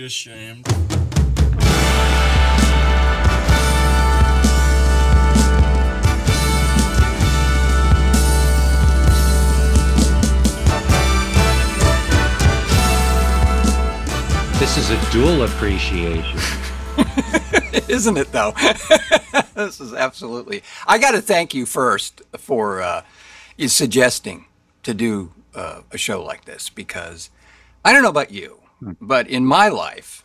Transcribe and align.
be 0.00 0.06
ashamed. 0.06 0.64
This 14.58 14.78
is 14.78 14.90
a 14.90 15.10
dual 15.10 15.42
appreciation. 15.42 16.38
Isn't 17.88 18.16
it 18.16 18.32
though? 18.32 18.52
this 19.54 19.80
is 19.80 19.92
absolutely. 19.92 20.62
I 20.86 20.98
got 20.98 21.10
to 21.12 21.20
thank 21.20 21.52
you 21.52 21.66
first 21.66 22.22
for 22.38 22.80
uh, 22.80 23.02
you 23.56 23.68
suggesting 23.68 24.46
to 24.82 24.94
do 24.94 25.32
uh, 25.54 25.82
a 25.90 25.98
show 25.98 26.22
like 26.22 26.46
this 26.46 26.70
because 26.70 27.28
I 27.84 27.92
don't 27.92 28.02
know 28.02 28.08
about 28.08 28.30
you, 28.30 28.59
but 28.80 29.28
in 29.28 29.44
my 29.44 29.68
life, 29.68 30.24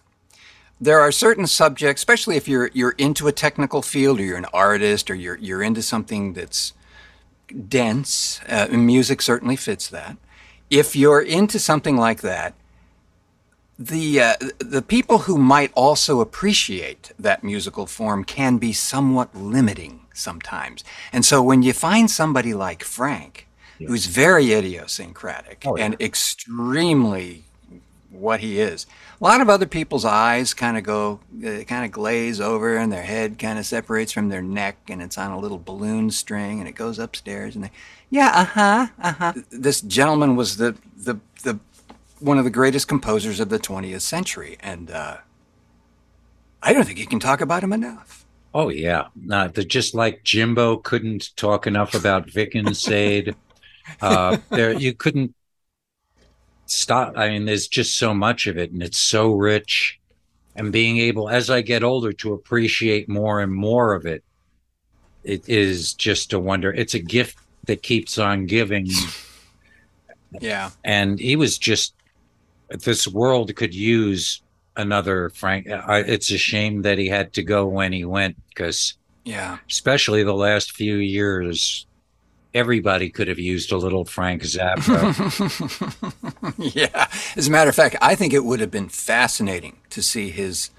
there 0.80 1.00
are 1.00 1.12
certain 1.12 1.48
subjects, 1.48 2.02
especially 2.02 2.36
if 2.38 2.48
you're 2.48 2.70
you're 2.74 2.96
into 2.98 3.28
a 3.28 3.32
technical 3.32 3.82
field 3.82 4.20
or 4.20 4.24
you're 4.24 4.38
an 4.38 4.46
artist 4.54 5.10
or 5.10 5.16
you're 5.16 5.38
you're 5.38 5.64
into 5.64 5.82
something 5.82 6.34
that's 6.34 6.74
dense. 7.70 8.42
Uh, 8.48 8.68
music 8.72 9.22
certainly 9.22 9.56
fits 9.56 9.88
that. 9.90 10.18
If 10.70 10.96
you're 10.96 11.22
into 11.22 11.60
something 11.60 11.96
like 11.96 12.22
that, 12.22 12.54
the 13.78 14.20
uh, 14.22 14.34
the 14.60 14.82
people 14.82 15.20
who 15.20 15.38
might 15.38 15.72
also 15.76 16.22
appreciate 16.22 17.12
that 17.20 17.44
musical 17.44 17.86
form 17.86 18.24
can 18.24 18.58
be 18.58 18.74
somewhat 18.74 19.36
limiting 19.36 20.02
sometimes. 20.14 20.84
And 21.12 21.26
so 21.26 21.42
when 21.44 21.62
you 21.62 21.74
find 21.74 22.10
somebody 22.10 22.54
like 22.54 22.84
Frank, 22.84 23.48
who's 23.80 24.06
very 24.08 24.54
idiosyncratic 24.54 25.64
Oh, 25.66 25.76
yeah. 25.78 25.86
and 25.86 26.02
extremely 26.02 27.44
what 28.16 28.40
he 28.40 28.60
is, 28.60 28.86
a 29.20 29.24
lot 29.24 29.42
of 29.42 29.50
other 29.50 29.66
people's 29.66 30.06
eyes 30.06 30.54
kind 30.54 30.78
of 30.78 30.84
go, 30.84 31.20
uh, 31.46 31.64
kind 31.64 31.86
of 31.86 31.92
glaze 31.92 32.42
over, 32.42 32.76
and 32.78 32.92
their 32.92 33.04
head 33.04 33.38
kind 33.40 33.60
of 33.60 33.66
separates 33.66 34.12
from 34.12 34.30
their 34.30 34.42
neck, 34.42 34.78
and 34.90 35.02
it's 35.02 35.18
on 35.18 35.32
a 35.32 35.40
little 35.40 35.58
balloon 35.58 36.12
string, 36.12 36.60
and 36.60 36.68
it 36.68 36.76
goes 36.76 37.00
upstairs, 37.00 37.56
and 37.56 37.66
they, 37.66 37.72
yeah, 38.10 38.32
uh 38.34 38.46
huh, 38.46 38.88
uh 39.02 39.14
huh. 39.14 39.34
This 39.52 39.82
gentleman 39.82 40.36
was 40.36 40.58
the 40.58 40.78
the 40.96 41.20
the 41.44 41.60
one 42.20 42.38
of 42.38 42.44
the 42.44 42.50
greatest 42.50 42.88
composers 42.88 43.40
of 43.40 43.50
the 43.50 43.60
20th 43.60 44.02
century, 44.02 44.58
and 44.60 44.90
uh, 44.90 45.18
I 46.62 46.74
don't 46.74 46.86
think 46.86 47.00
you 47.00 47.08
can 47.08 47.20
talk 47.20 47.42
about 47.42 47.64
him 47.64 47.74
enough. 47.74 48.26
Oh 48.54 48.70
yeah, 48.70 49.08
no, 49.16 49.50
the, 49.50 49.66
just 49.66 49.94
like 49.94 50.24
Jimbo 50.24 50.78
couldn't 50.78 51.36
talk 51.36 51.68
enough 51.68 51.94
about 51.94 52.30
Vic 52.30 52.56
and 52.56 52.76
Sade. 52.76 53.36
uh, 54.02 54.38
there, 54.50 54.74
you 54.74 54.94
couldn't 54.94 55.36
stop. 56.66 57.14
I 57.16 57.30
mean, 57.30 57.46
there's 57.46 57.68
just 57.68 57.98
so 57.98 58.14
much 58.14 58.48
of 58.48 58.58
it, 58.58 58.72
and 58.72 58.82
it's 58.82 58.98
so 58.98 59.32
rich. 59.32 60.00
And 60.56 60.72
being 60.72 60.98
able, 60.98 61.30
as 61.30 61.50
I 61.50 61.62
get 61.62 61.84
older, 61.84 62.14
to 62.14 62.34
appreciate 62.34 63.10
more 63.10 63.42
and 63.42 63.54
more 63.54 63.94
of 63.94 64.06
it, 64.06 64.24
it 65.24 65.50
is 65.50 65.94
just 65.94 66.32
a 66.34 66.40
wonder. 66.40 66.72
It's 66.72 66.94
a 66.94 67.00
gift 67.00 67.38
that 67.66 67.84
keeps 67.84 68.18
on 68.18 68.46
giving. 68.46 68.90
Yeah, 70.42 70.72
and 70.84 71.18
he 71.18 71.38
was 71.38 71.58
just 71.58 71.94
this 72.70 73.08
world 73.08 73.56
could 73.56 73.74
use 73.74 74.42
another 74.76 75.30
frank 75.30 75.70
I, 75.70 76.00
it's 76.00 76.30
a 76.32 76.38
shame 76.38 76.82
that 76.82 76.98
he 76.98 77.08
had 77.08 77.32
to 77.34 77.44
go 77.44 77.66
when 77.66 77.94
he 77.94 78.04
went 78.04 78.36
because 78.50 78.98
yeah, 79.24 79.60
especially 79.70 80.24
the 80.24 80.34
last 80.34 80.74
few 80.74 80.98
years 80.98 81.86
everybody 82.56 83.10
could 83.10 83.28
have 83.28 83.38
used 83.38 83.72
a 83.72 83.78
little 83.78 84.06
frank 84.06 84.42
zappa 84.42 84.96
yeah. 86.76 87.08
As 87.36 87.48
a 87.48 87.52
matter 87.52 87.70
of 87.70 87.76
fact, 87.76 87.98
I 88.02 88.16
think 88.16 88.34
it 88.34 88.46
would 88.46 88.62
have 88.62 88.72
been 88.72 88.90
fascinating 88.90 89.78
to 89.90 90.02
see 90.02 90.30
his 90.30 90.72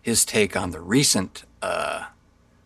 his 0.00 0.24
take 0.24 0.56
on 0.56 0.70
the 0.70 0.80
recent, 0.80 1.42
uh, 1.60 2.06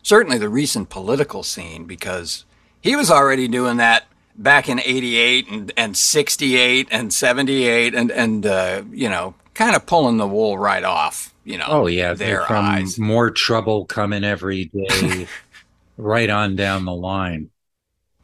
certainly 0.03 0.37
the 0.37 0.51
recent 0.51 0.91
political 0.91 1.43
scene, 1.43 1.87
because 1.87 2.45
he 2.83 2.95
was 2.95 3.11
already 3.11 3.49
doing 3.49 3.79
that 3.79 4.05
back 4.37 4.69
in 4.69 4.79
'88 4.79 5.49
and, 5.49 5.73
and 5.75 5.97
'68 5.97 6.89
and 6.91 7.15
'78, 7.15 7.95
and 7.95 8.11
and 8.11 8.45
uh, 8.45 8.83
you 8.93 9.09
know, 9.09 9.35
kind 9.55 9.75
of 9.75 9.87
pulling 9.87 10.19
the 10.19 10.29
wool 10.29 10.59
right 10.59 10.85
off. 10.85 11.35
You 11.45 11.57
know, 11.57 11.67
oh 11.67 11.87
yeah 11.87 12.13
their 12.13 12.51
eyes. 12.53 12.99
more 12.99 13.31
trouble 13.31 13.87
coming 13.87 14.23
every 14.23 14.67
day 14.67 15.27
right 15.97 16.29
on 16.29 16.57
down 16.57 16.85
the 16.85 16.93
line 16.93 17.51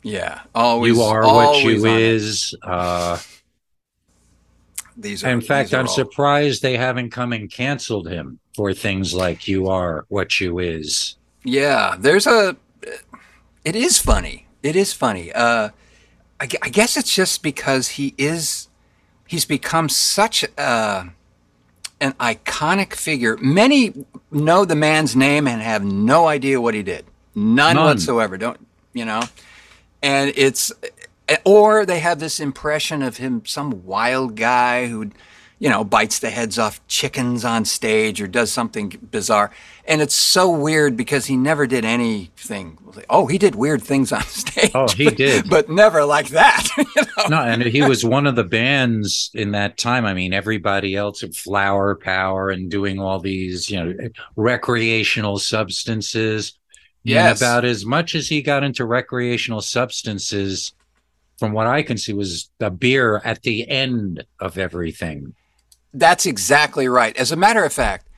Yeah, 0.07 0.41
always. 0.55 0.95
you 0.97 1.03
are 1.03 1.23
what 1.25 1.65
you 1.65 1.85
is. 1.87 2.55
uh 2.63 3.19
These 4.97 5.25
are, 5.25 5.31
in 5.31 5.41
fact 5.41 5.75
i'm 5.75 5.87
all- 5.89 5.93
surprised 5.93 6.63
they 6.63 6.77
haven't 6.77 7.11
come 7.11 7.33
and 7.33 7.51
canceled 7.51 8.09
him 8.09 8.39
for 8.55 8.73
things 8.73 9.13
like 9.15 9.47
you 9.49 9.67
are 9.69 10.05
what 10.09 10.41
you 10.41 10.59
is 10.61 11.17
Yeah, 11.45 11.97
there's 11.99 12.27
a. 12.27 12.57
It 13.65 13.75
is 13.77 13.99
funny. 13.99 14.47
It 14.63 14.75
is 14.77 14.93
funny. 14.93 15.33
Uh, 15.33 15.71
I, 16.41 16.47
I 16.63 16.69
guess 16.71 16.97
it's 16.97 17.15
just 17.15 17.43
because 17.43 17.89
he 17.99 18.15
is. 18.17 18.69
He's 19.29 19.45
become 19.45 19.89
such 19.89 20.45
a, 20.57 21.11
an 22.01 22.13
iconic 22.33 22.95
figure. 22.95 23.37
Many 23.41 23.93
know 24.31 24.65
the 24.65 24.77
man's 24.77 25.15
name 25.17 25.47
and 25.49 25.61
have 25.63 25.85
no 25.85 26.27
idea 26.27 26.61
what 26.61 26.75
he 26.75 26.83
did. 26.83 27.05
None, 27.35 27.75
None. 27.77 27.85
whatsoever. 27.87 28.37
Don't 28.39 28.61
you 28.93 29.05
know? 29.05 29.23
And 30.07 30.33
it's, 30.37 30.71
or 31.45 31.85
they 31.85 31.99
have 31.99 32.21
this 32.21 32.39
impression 32.39 33.03
of 33.03 33.17
him, 33.17 33.45
some 33.45 33.85
wild 33.85 34.37
guy 34.37 34.87
who, 34.87 35.11
you 35.59 35.69
know, 35.69 35.83
bites 35.83 36.21
the 36.21 36.31
heads 36.31 36.61
off 36.61 36.81
chickens 36.87 37.45
on 37.45 37.65
stage 37.65 38.23
or 38.23 38.29
does 38.29 38.53
something 38.53 38.91
bizarre. 39.11 39.51
And 39.85 40.01
it's 40.01 40.15
so 40.15 40.49
weird 40.49 40.97
because 40.97 41.27
he 41.27 41.37
never 41.37 41.67
did 41.67 41.85
anything. 41.85 42.79
Oh, 43.11 43.27
he 43.27 43.37
did 43.37 43.57
weird 43.57 43.83
things 43.83 44.13
on 44.13 44.23
stage. 44.27 44.71
Oh, 44.77 44.87
he 44.87 45.11
did. 45.11 45.51
but 45.51 45.69
never 45.69 46.05
like 46.05 46.29
that. 46.29 46.69
you 46.79 46.85
know? 46.95 47.27
no, 47.29 47.41
and 47.41 47.63
he 47.63 47.83
was 47.83 48.05
one 48.05 48.29
of 48.29 48.37
the 48.37 48.45
bands 48.45 49.33
in 49.35 49.51
that 49.53 49.77
time. 49.77 50.07
I 50.07 50.15
mean, 50.15 50.33
everybody 50.33 50.95
else 50.95 51.25
Flower 51.35 51.97
Power 51.97 52.51
and 52.51 52.71
doing 52.71 53.01
all 53.01 53.19
these, 53.19 53.69
you 53.69 53.83
know, 53.83 54.09
recreational 54.37 55.41
substances. 55.41 56.57
And 57.09 57.37
about 57.37 57.65
as 57.65 57.87
much 57.87 58.15
as 58.15 58.29
he 58.29 58.43
got 58.43 58.65
into 58.65 58.85
recreational 58.85 59.61
substances, 59.61 60.73
from 61.39 61.53
what 61.53 61.67
I 61.67 61.83
can 61.83 61.99
see, 61.99 62.13
was 62.13 62.51
the 62.59 62.71
beer 62.71 63.21
at 63.25 63.43
the 63.43 63.69
end 63.69 64.25
of 64.41 64.59
everything. 64.59 65.35
That's 65.95 66.27
exactly 66.27 66.89
right. 66.89 67.17
As 67.17 67.33
a 67.33 67.37
matter 67.37 67.65
of 67.65 67.73
fact, 67.73 68.09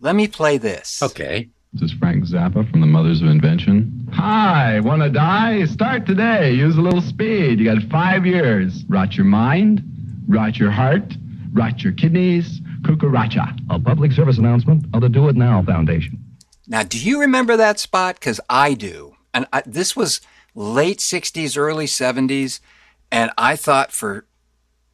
let 0.00 0.16
me 0.16 0.28
play 0.28 0.58
this. 0.58 1.02
Okay. 1.02 1.48
This 1.72 1.90
is 1.90 1.98
Frank 1.98 2.24
Zappa 2.24 2.68
from 2.70 2.80
the 2.80 2.86
Mothers 2.86 3.20
of 3.20 3.28
Invention. 3.28 4.08
Hi, 4.12 4.80
wanna 4.80 5.10
die? 5.10 5.66
Start 5.66 6.06
today. 6.06 6.52
Use 6.52 6.76
a 6.76 6.80
little 6.80 7.02
speed. 7.02 7.60
You 7.60 7.66
got 7.66 7.82
five 7.90 8.24
years. 8.24 8.84
Rot 8.88 9.16
your 9.16 9.26
mind, 9.26 9.82
rot 10.26 10.56
your 10.56 10.70
heart, 10.70 11.14
rot 11.52 11.82
your 11.82 11.92
kidneys, 11.92 12.60
cucaracha. 12.82 13.58
A 13.70 13.78
public 13.78 14.12
service 14.12 14.38
announcement 14.38 14.86
of 14.94 15.02
the 15.02 15.10
Do 15.10 15.28
It 15.28 15.36
Now 15.36 15.62
Foundation. 15.62 16.24
Now, 16.68 16.82
do 16.82 16.98
you 16.98 17.20
remember 17.20 17.56
that 17.56 17.80
spot? 17.80 18.16
Because 18.16 18.40
I 18.48 18.74
do. 18.74 19.16
And 19.32 19.46
I, 19.52 19.62
this 19.66 19.96
was 19.96 20.20
late 20.54 20.98
60s, 20.98 21.56
early 21.56 21.86
70s. 21.86 22.60
And 23.10 23.30
I 23.38 23.56
thought 23.56 23.90
for, 23.90 24.26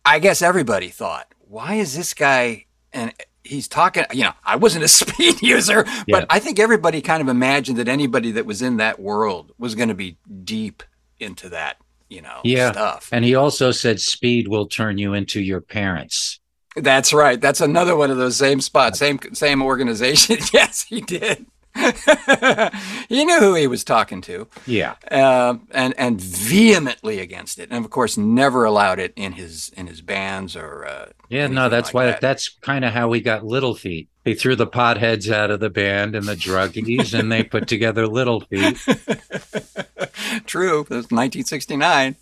I 0.04 0.20
guess 0.20 0.40
everybody 0.40 0.88
thought, 0.88 1.34
why 1.40 1.74
is 1.74 1.96
this 1.96 2.14
guy, 2.14 2.66
and 2.92 3.12
he's 3.42 3.66
talking, 3.68 4.04
you 4.12 4.22
know, 4.24 4.32
I 4.44 4.56
wasn't 4.56 4.84
a 4.84 4.88
speed 5.02 5.42
user, 5.42 5.84
Yeah. 5.86 6.20
but 6.20 6.26
I 6.30 6.38
think 6.38 6.58
everybody 6.60 7.02
kind 7.02 7.20
of 7.20 7.28
imagined 7.28 7.78
that 7.78 7.88
anybody 7.88 8.30
that 8.32 8.46
was 8.46 8.62
in 8.62 8.76
that 8.76 9.00
world 9.00 9.52
was 9.58 9.74
going 9.74 9.88
to 9.88 9.94
be 9.94 10.16
deep 10.44 10.82
into 11.18 11.48
that, 11.48 11.78
you 12.08 12.22
know, 12.22 12.40
Yeah. 12.44 12.70
stuff. 12.72 13.08
And 13.10 13.24
he 13.24 13.34
also 13.34 13.72
said 13.72 14.00
speed 14.00 14.46
will 14.48 14.66
turn 14.66 14.98
you 14.98 15.12
into 15.14 15.40
your 15.40 15.60
parents. 15.60 16.38
That's 16.76 17.12
right. 17.12 17.40
That's 17.40 17.60
another 17.60 17.94
one 17.96 18.10
of 18.10 18.16
those 18.16 18.36
same 18.36 18.60
spots, 18.60 18.98
same 18.98 19.20
same 19.32 19.62
organization. 19.62 20.38
yes, 20.52 20.82
he 20.82 21.00
did. 21.00 21.46
he 23.08 23.24
knew 23.24 23.38
who 23.40 23.54
he 23.54 23.66
was 23.66 23.84
talking 23.84 24.20
to, 24.22 24.46
Yeah. 24.66 24.94
uh, 25.10 25.56
and 25.72 25.94
and 25.98 26.20
vehemently 26.20 27.18
against 27.20 27.58
it, 27.58 27.68
and 27.70 27.84
of 27.84 27.90
course 27.90 28.16
never 28.16 28.64
allowed 28.64 28.98
it 28.98 29.12
in 29.16 29.32
his 29.32 29.70
in 29.76 29.86
his 29.86 30.00
bands 30.00 30.54
or. 30.56 30.86
Uh, 30.86 31.06
Yeah, 31.28 31.46
no, 31.48 31.68
that's 31.68 31.88
like 31.88 31.94
why 31.94 32.06
that. 32.06 32.20
that's 32.20 32.48
kind 32.60 32.84
of 32.84 32.92
how 32.92 33.08
we 33.08 33.20
got 33.20 33.44
Little 33.44 33.74
Feat. 33.74 34.08
They 34.24 34.34
threw 34.34 34.56
the 34.56 34.66
potheads 34.66 35.30
out 35.30 35.50
of 35.50 35.60
the 35.60 35.68
band 35.68 36.14
and 36.14 36.26
the 36.26 36.34
druggies, 36.36 37.12
and 37.18 37.30
they 37.30 37.42
put 37.42 37.66
together 37.68 38.06
Little 38.06 38.40
Feat. 38.40 38.78
True. 40.46 40.80
It 40.80 40.90
was 40.90 41.10
1969. 41.10 42.16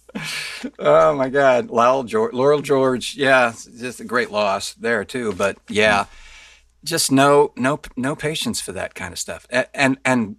Oh 0.79 1.15
my 1.15 1.29
God, 1.29 1.71
Lowell 1.71 2.05
George, 2.05 2.33
Lowell 2.35 2.61
George. 2.63 3.15
Yeah, 3.17 3.53
just 3.79 4.01
a 4.01 4.05
great 4.05 4.31
loss 4.31 4.75
there 4.75 5.05
too. 5.05 5.33
But 5.33 5.59
yeah, 5.69 6.07
just 6.85 7.13
no, 7.13 7.53
no, 7.57 7.81
no 7.97 8.17
patience 8.17 8.61
for 8.61 8.73
that 8.73 8.95
kind 8.95 9.13
of 9.13 9.19
stuff. 9.19 9.47
And 9.51 9.67
and, 9.75 9.99
and 10.05 10.37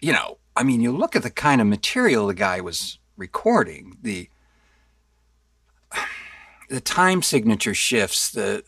you 0.00 0.12
know, 0.12 0.38
I 0.56 0.62
mean, 0.62 0.80
you 0.80 0.92
look 0.92 1.16
at 1.16 1.22
the 1.22 1.30
kind 1.30 1.60
of 1.60 1.66
material 1.66 2.26
the 2.26 2.34
guy 2.34 2.60
was 2.60 2.98
recording. 3.16 3.96
The 4.02 4.28
the 6.68 6.80
time 6.80 7.22
signature 7.22 7.74
shifts. 7.74 8.30
The 8.30 8.64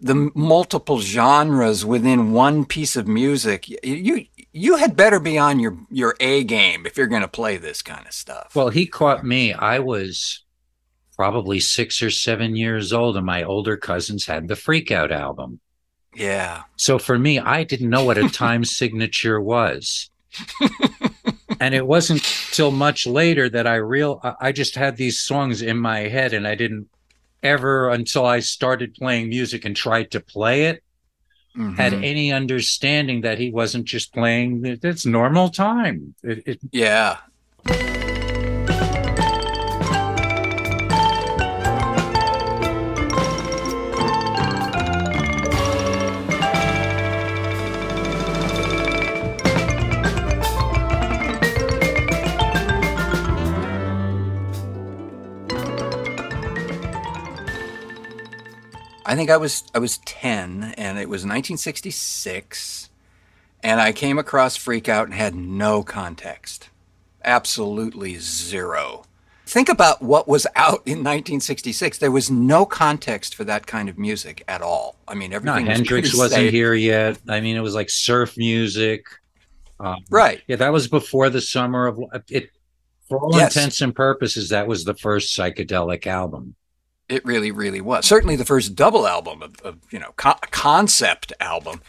the 0.00 0.30
multiple 0.34 1.00
genres 1.00 1.84
within 1.84 2.32
one 2.32 2.64
piece 2.64 2.96
of 2.96 3.08
music. 3.08 3.68
You 3.84 4.26
you 4.52 4.76
had 4.76 4.96
better 4.96 5.20
be 5.20 5.38
on 5.38 5.60
your 5.60 5.78
your 5.90 6.16
A 6.20 6.44
game 6.44 6.86
if 6.86 6.96
you're 6.96 7.06
going 7.06 7.22
to 7.22 7.28
play 7.28 7.56
this 7.56 7.82
kind 7.82 8.06
of 8.06 8.12
stuff. 8.12 8.54
Well, 8.54 8.70
he 8.70 8.86
caught 8.86 9.24
me. 9.24 9.52
I 9.52 9.80
was 9.80 10.44
probably 11.16 11.58
six 11.58 12.00
or 12.00 12.10
seven 12.10 12.54
years 12.54 12.92
old, 12.92 13.16
and 13.16 13.26
my 13.26 13.42
older 13.42 13.76
cousins 13.76 14.26
had 14.26 14.46
the 14.46 14.56
Freak 14.56 14.90
Out 14.92 15.10
album. 15.10 15.60
Yeah. 16.18 16.64
So 16.76 16.98
for 16.98 17.18
me, 17.18 17.38
I 17.38 17.64
didn't 17.64 17.90
know 17.90 18.04
what 18.04 18.18
a 18.18 18.28
time 18.28 18.64
signature 18.64 19.40
was. 19.40 20.10
and 21.60 21.74
it 21.74 21.86
wasn't 21.86 22.22
till 22.52 22.70
much 22.70 23.06
later 23.06 23.48
that 23.48 23.66
I 23.66 23.76
real 23.76 24.20
I 24.40 24.52
just 24.52 24.74
had 24.74 24.96
these 24.96 25.18
songs 25.18 25.62
in 25.62 25.78
my 25.78 26.00
head 26.00 26.32
and 26.34 26.46
I 26.46 26.54
didn't 26.54 26.88
ever 27.42 27.88
until 27.88 28.26
I 28.26 28.40
started 28.40 28.94
playing 28.94 29.30
music 29.30 29.64
and 29.64 29.74
tried 29.74 30.10
to 30.10 30.20
play 30.20 30.64
it 30.64 30.82
mm-hmm. 31.56 31.74
had 31.74 31.94
any 31.94 32.32
understanding 32.32 33.22
that 33.22 33.38
he 33.38 33.50
wasn't 33.50 33.84
just 33.84 34.12
playing 34.12 34.64
it's 34.64 35.06
normal 35.06 35.48
time. 35.48 36.14
It, 36.22 36.42
it, 36.46 36.60
yeah. 36.70 37.18
I 59.08 59.16
think 59.16 59.30
I 59.30 59.38
was 59.38 59.64
I 59.74 59.78
was 59.78 59.98
10 59.98 60.74
and 60.76 60.98
it 60.98 61.08
was 61.08 61.22
1966 61.22 62.90
and 63.62 63.80
I 63.80 63.90
came 63.90 64.18
across 64.18 64.56
Freak 64.56 64.86
Out 64.86 65.06
and 65.06 65.14
had 65.14 65.34
no 65.34 65.82
context. 65.82 66.68
Absolutely 67.24 68.16
zero. 68.16 69.04
Think 69.46 69.70
about 69.70 70.02
what 70.02 70.28
was 70.28 70.46
out 70.54 70.82
in 70.84 70.98
1966. 70.98 71.96
There 71.96 72.10
was 72.10 72.30
no 72.30 72.66
context 72.66 73.34
for 73.34 73.44
that 73.44 73.66
kind 73.66 73.88
of 73.88 73.98
music 73.98 74.44
at 74.46 74.60
all. 74.60 74.96
I 75.08 75.14
mean, 75.14 75.32
everything. 75.32 75.64
No, 75.64 75.70
was 75.70 75.78
Hendrix 75.78 76.14
wasn't 76.14 76.40
safe. 76.40 76.52
here 76.52 76.74
yet. 76.74 77.18
I 77.26 77.40
mean, 77.40 77.56
it 77.56 77.62
was 77.62 77.74
like 77.74 77.88
surf 77.88 78.36
music. 78.36 79.06
Um, 79.80 80.04
right. 80.10 80.42
Yeah, 80.48 80.56
that 80.56 80.70
was 80.70 80.86
before 80.86 81.30
the 81.30 81.40
summer 81.40 81.86
of 81.86 81.98
it. 82.28 82.50
For 83.08 83.18
all 83.18 83.32
yes. 83.32 83.56
intents 83.56 83.80
and 83.80 83.96
purposes, 83.96 84.50
that 84.50 84.68
was 84.68 84.84
the 84.84 84.92
first 84.92 85.34
psychedelic 85.34 86.06
album. 86.06 86.54
It 87.08 87.24
really, 87.24 87.50
really 87.50 87.80
was. 87.80 88.06
Certainly 88.06 88.36
the 88.36 88.44
first 88.44 88.74
double 88.74 89.06
album 89.06 89.42
of, 89.42 89.60
of 89.62 89.78
you 89.90 89.98
know, 89.98 90.12
co- 90.16 90.38
concept 90.50 91.32
album. 91.40 91.82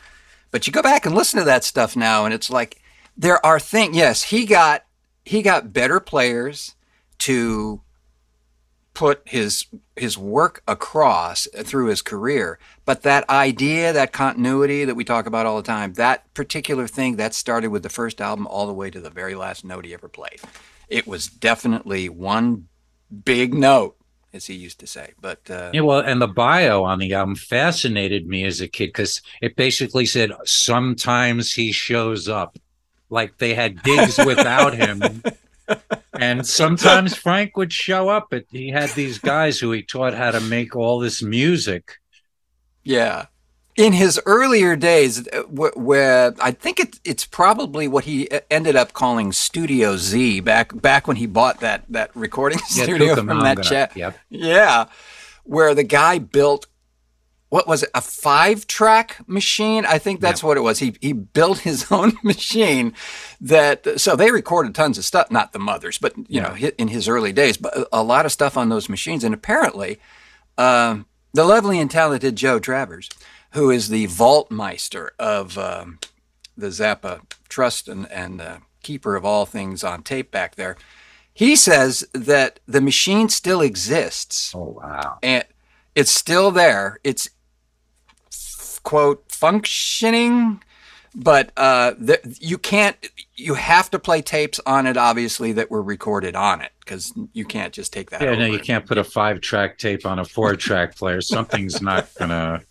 But 0.52 0.66
you 0.66 0.74
go 0.74 0.82
back 0.82 1.06
and 1.06 1.14
listen 1.14 1.40
to 1.40 1.46
that 1.46 1.64
stuff 1.64 1.96
now, 1.96 2.26
and 2.26 2.34
it's 2.34 2.50
like 2.50 2.82
there 3.18 3.46
are 3.46 3.60
things. 3.60 3.96
Yes, 3.96 4.24
he 4.24 4.46
got 4.46 4.86
he 5.26 5.42
got 5.42 5.74
better 5.74 6.00
players 6.00 6.76
to 7.20 7.82
put 8.94 9.22
his 9.26 9.68
his 9.96 10.18
work 10.18 10.64
across 10.68 11.48
through 11.64 11.86
his 11.86 12.02
career 12.02 12.60
but 12.86 13.04
that 13.04 13.30
idea 13.30 13.94
that 13.94 14.12
continuity 14.12 14.84
that 14.84 14.96
we 14.96 15.06
talk 15.06 15.26
about 15.26 15.46
all 15.46 15.56
the 15.56 15.64
time 15.64 15.94
that 15.94 16.34
particular 16.34 16.88
thing 16.88 17.16
that 17.16 17.34
started 17.34 17.70
with 17.70 17.84
the 17.84 17.90
first 17.90 18.20
album 18.20 18.48
all 18.48 18.68
the 18.68 18.74
way 18.74 18.90
to 18.90 19.00
the 19.00 19.10
very 19.10 19.36
last 19.36 19.64
note 19.64 19.86
he 19.86 19.94
ever 19.94 20.10
played 20.10 20.42
it 20.90 21.06
was 21.08 21.28
definitely 21.28 22.10
one 22.10 22.68
big 23.24 23.54
note 23.54 23.96
as 24.34 24.46
he 24.46 24.54
used 24.54 24.80
to 24.80 24.88
say. 24.88 25.14
But 25.20 25.50
uh, 25.50 25.72
yeah, 25.74 25.82
well, 25.82 26.00
and 26.00 26.22
the 26.22 26.28
bio 26.28 26.84
on 26.84 27.00
the 27.00 27.14
album 27.14 27.36
fascinated 27.36 28.28
me 28.28 28.46
as 28.46 28.62
a 28.62 28.68
kid 28.68 28.88
because 28.88 29.22
it 29.42 29.56
basically 29.56 30.06
said 30.06 30.32
sometimes 30.46 31.54
he 31.54 31.72
shows 31.72 32.28
up, 32.28 32.58
like 33.10 33.38
they 33.38 33.54
had 33.54 33.84
gigs 33.84 34.18
without 34.18 34.74
him. 34.74 35.24
and 36.14 36.46
sometimes 36.46 37.16
Frank 37.16 37.58
would 37.58 37.74
show 37.74 38.10
up, 38.10 38.28
but 38.30 38.46
he 38.52 38.70
had 38.70 38.90
these 38.92 39.18
guys 39.20 39.60
who 39.60 39.72
he 39.72 39.82
taught 39.82 40.14
how 40.14 40.32
to 40.32 40.42
make 40.42 40.76
all 40.76 41.00
this 41.00 41.22
music. 41.22 41.94
Yeah, 42.84 43.28
in 43.80 43.94
his 43.94 44.20
earlier 44.26 44.76
days, 44.76 45.26
uh, 45.30 45.44
where 45.44 46.36
I 46.42 46.52
think 46.52 46.82
it, 46.82 47.00
it's 47.06 47.26
probably 47.26 47.88
what 47.88 48.04
he 48.04 48.28
uh, 48.30 48.42
ended 48.52 48.76
up 48.76 48.92
calling 48.92 49.32
Studio 49.32 49.96
Z 49.96 50.42
back 50.42 50.80
back 50.82 51.08
when 51.08 51.16
he 51.16 51.26
bought 51.26 51.62
that 51.62 51.86
that 51.88 52.14
recording 52.14 52.60
yeah, 52.74 52.84
studio 52.84 53.16
from 53.16 53.40
that 53.40 53.64
chat. 53.64 53.96
Yep. 53.96 54.18
Yeah, 54.30 54.88
where 55.46 55.74
the 55.74 55.84
guy 55.84 56.20
built 56.20 56.68
what 57.48 57.68
was 57.68 57.84
it 57.84 57.90
a 57.96 58.02
five 58.02 58.68
track 58.68 59.18
machine 59.26 59.84
i 59.86 59.98
think 59.98 60.20
that's 60.20 60.42
yep. 60.42 60.48
what 60.48 60.58
it 60.58 60.62
was 60.62 60.78
he 60.78 60.96
he 61.02 61.14
built 61.14 61.60
his 61.60 61.88
own 61.92 62.12
machine 62.24 62.94
that 63.42 64.00
so 64.00 64.16
they 64.16 64.30
recorded 64.30 64.76
tons 64.76 65.00
of 65.00 65.06
stuff 65.06 65.32
not 65.32 65.52
the 65.52 65.58
mothers 65.58 65.98
but 65.98 66.16
you 66.18 66.26
yeah. 66.30 66.42
know 66.50 66.70
in 66.78 66.90
his 66.90 67.08
early 67.08 67.34
days 67.34 67.58
but 67.58 67.88
a 67.92 68.04
lot 68.04 68.26
of 68.26 68.32
stuff 68.32 68.56
on 68.56 68.70
those 68.70 68.88
machines 68.88 69.24
and 69.24 69.34
apparently 69.34 70.00
um, 70.60 71.08
the 71.34 71.44
lovely 71.44 71.80
and 71.80 71.90
talented 71.90 72.36
joe 72.36 72.60
travers 72.60 73.10
who 73.52 73.72
is 73.72 73.90
the 73.90 74.08
vaultmeister 74.08 75.10
of 75.18 75.58
um, 75.58 76.00
the 76.58 76.68
Zappa 76.68 77.22
Trust 77.48 77.88
and, 77.88 78.10
and 78.12 78.42
uh, 78.42 78.58
keeper 78.84 79.16
of 79.16 79.26
all 79.26 79.46
things 79.46 79.84
on 79.84 80.04
tape 80.04 80.32
back 80.32 80.56
there. 80.56 80.78
He 81.34 81.56
says 81.56 82.08
that 82.14 82.60
the 82.68 82.82
machine 82.82 83.30
still 83.30 83.62
exists. 83.62 84.54
Oh, 84.54 84.80
wow. 84.82 85.20
And 85.24 85.46
it's 85.96 86.12
still 86.12 86.52
there. 86.52 87.00
It's, 87.04 87.30
quote, 88.84 89.24
functioning 89.30 90.62
but 91.16 91.52
uh, 91.58 91.94
the, 91.98 92.20
you 92.40 92.58
can't 92.58 92.96
you 93.36 93.54
have 93.54 93.90
to 93.90 94.00
play 94.00 94.22
tapes 94.22 94.60
on 94.66 94.86
it 94.86 94.98
obviously 94.98 95.52
that 95.54 95.72
were 95.72 95.82
recorded 95.82 96.36
on 96.36 96.62
it 96.62 96.72
because 96.80 97.14
you 97.34 97.46
can't 97.46 97.74
just 97.74 97.92
take 97.94 98.10
that 98.10 98.22
yeah 98.22 98.36
no 98.36 98.46
you 98.46 98.60
can't 98.60 98.86
put 98.86 98.98
a 98.98 99.04
five 99.04 99.42
track 99.42 99.78
tape 99.78 100.06
on 100.06 100.20
a 100.20 100.26
four 100.26 100.56
track 100.56 100.96
player. 100.96 101.22
Something's 101.22 101.82
not 101.82 102.10
gonna 102.16 102.62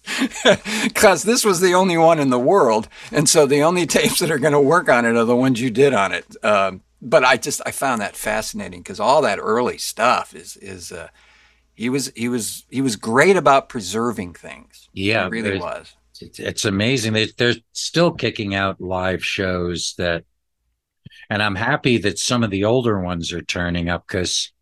because 0.85 1.23
this 1.23 1.45
was 1.45 1.61
the 1.61 1.75
only 1.75 1.97
one 1.97 2.19
in 2.19 2.31
the 2.31 2.39
world 2.39 2.89
and 3.13 3.29
so 3.29 3.47
the 3.47 3.63
only 3.63 3.87
tapes 3.87 4.21
that 4.21 4.31
are 4.31 4.39
going 4.39 4.53
to 4.53 4.61
work 4.61 4.89
on 4.89 5.05
it 5.05 5.17
are 5.17 5.25
the 5.25 5.37
ones 5.37 5.61
you 5.61 5.71
did 5.71 5.93
on 5.95 6.13
it. 6.13 6.27
Um, 6.45 6.83
but 7.01 7.25
i 7.25 7.37
just 7.37 7.61
i 7.65 7.71
found 7.71 8.01
that 8.01 8.17
fascinating 8.17 8.81
because 8.81 8.99
all 8.99 9.23
that 9.23 9.39
early 9.41 9.79
stuff 9.79 10.35
is 10.35 10.57
is 10.57 10.91
uh, 10.91 11.09
he 11.75 11.89
was 11.89 12.13
he 12.17 12.29
was 12.29 12.65
he 12.71 12.81
was 12.81 12.97
great 12.97 13.37
about 13.37 13.69
preserving 13.69 14.35
things. 14.35 14.89
Yeah 14.93 15.25
he 15.25 15.31
really 15.31 15.59
was 15.59 15.95
it's 16.21 16.65
amazing. 16.65 17.13
They, 17.13 17.27
they're 17.27 17.55
still 17.73 18.13
kicking 18.13 18.55
out 18.55 18.81
live 18.81 19.25
shows 19.25 19.95
that, 19.99 20.25
and 21.31 21.43
I'm 21.43 21.55
happy 21.55 21.99
that 21.99 22.19
some 22.19 22.43
of 22.43 22.51
the 22.51 22.65
older 22.65 23.01
ones 23.01 23.33
are 23.33 23.43
turning 23.43 23.89
up 23.89 24.07
because 24.07 24.53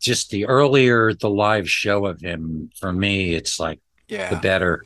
just 0.00 0.30
the 0.30 0.46
earlier 0.46 1.12
the 1.14 1.30
live 1.30 1.68
show 1.68 2.06
of 2.06 2.20
him 2.20 2.70
for 2.78 2.92
me, 2.92 3.34
it's 3.34 3.60
like 3.60 3.80
yeah. 4.08 4.30
the 4.30 4.36
better. 4.36 4.84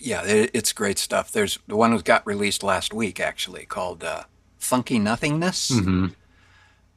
Yeah, 0.00 0.24
it, 0.24 0.50
it's 0.54 0.72
great 0.72 0.98
stuff. 0.98 1.30
There's 1.30 1.58
the 1.66 1.76
one 1.76 1.94
that 1.94 2.04
got 2.04 2.26
released 2.26 2.62
last 2.62 2.94
week 2.94 3.20
actually 3.20 3.66
called 3.66 4.02
uh, 4.02 4.24
Funky 4.58 4.98
Nothingness, 4.98 5.70
mm-hmm. 5.70 6.08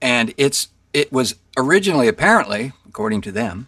and 0.02 0.34
it's 0.38 0.70
it 0.94 1.12
was 1.12 1.36
originally 1.58 2.08
apparently, 2.08 2.74
according 2.88 3.22
to 3.22 3.32
them, 3.32 3.68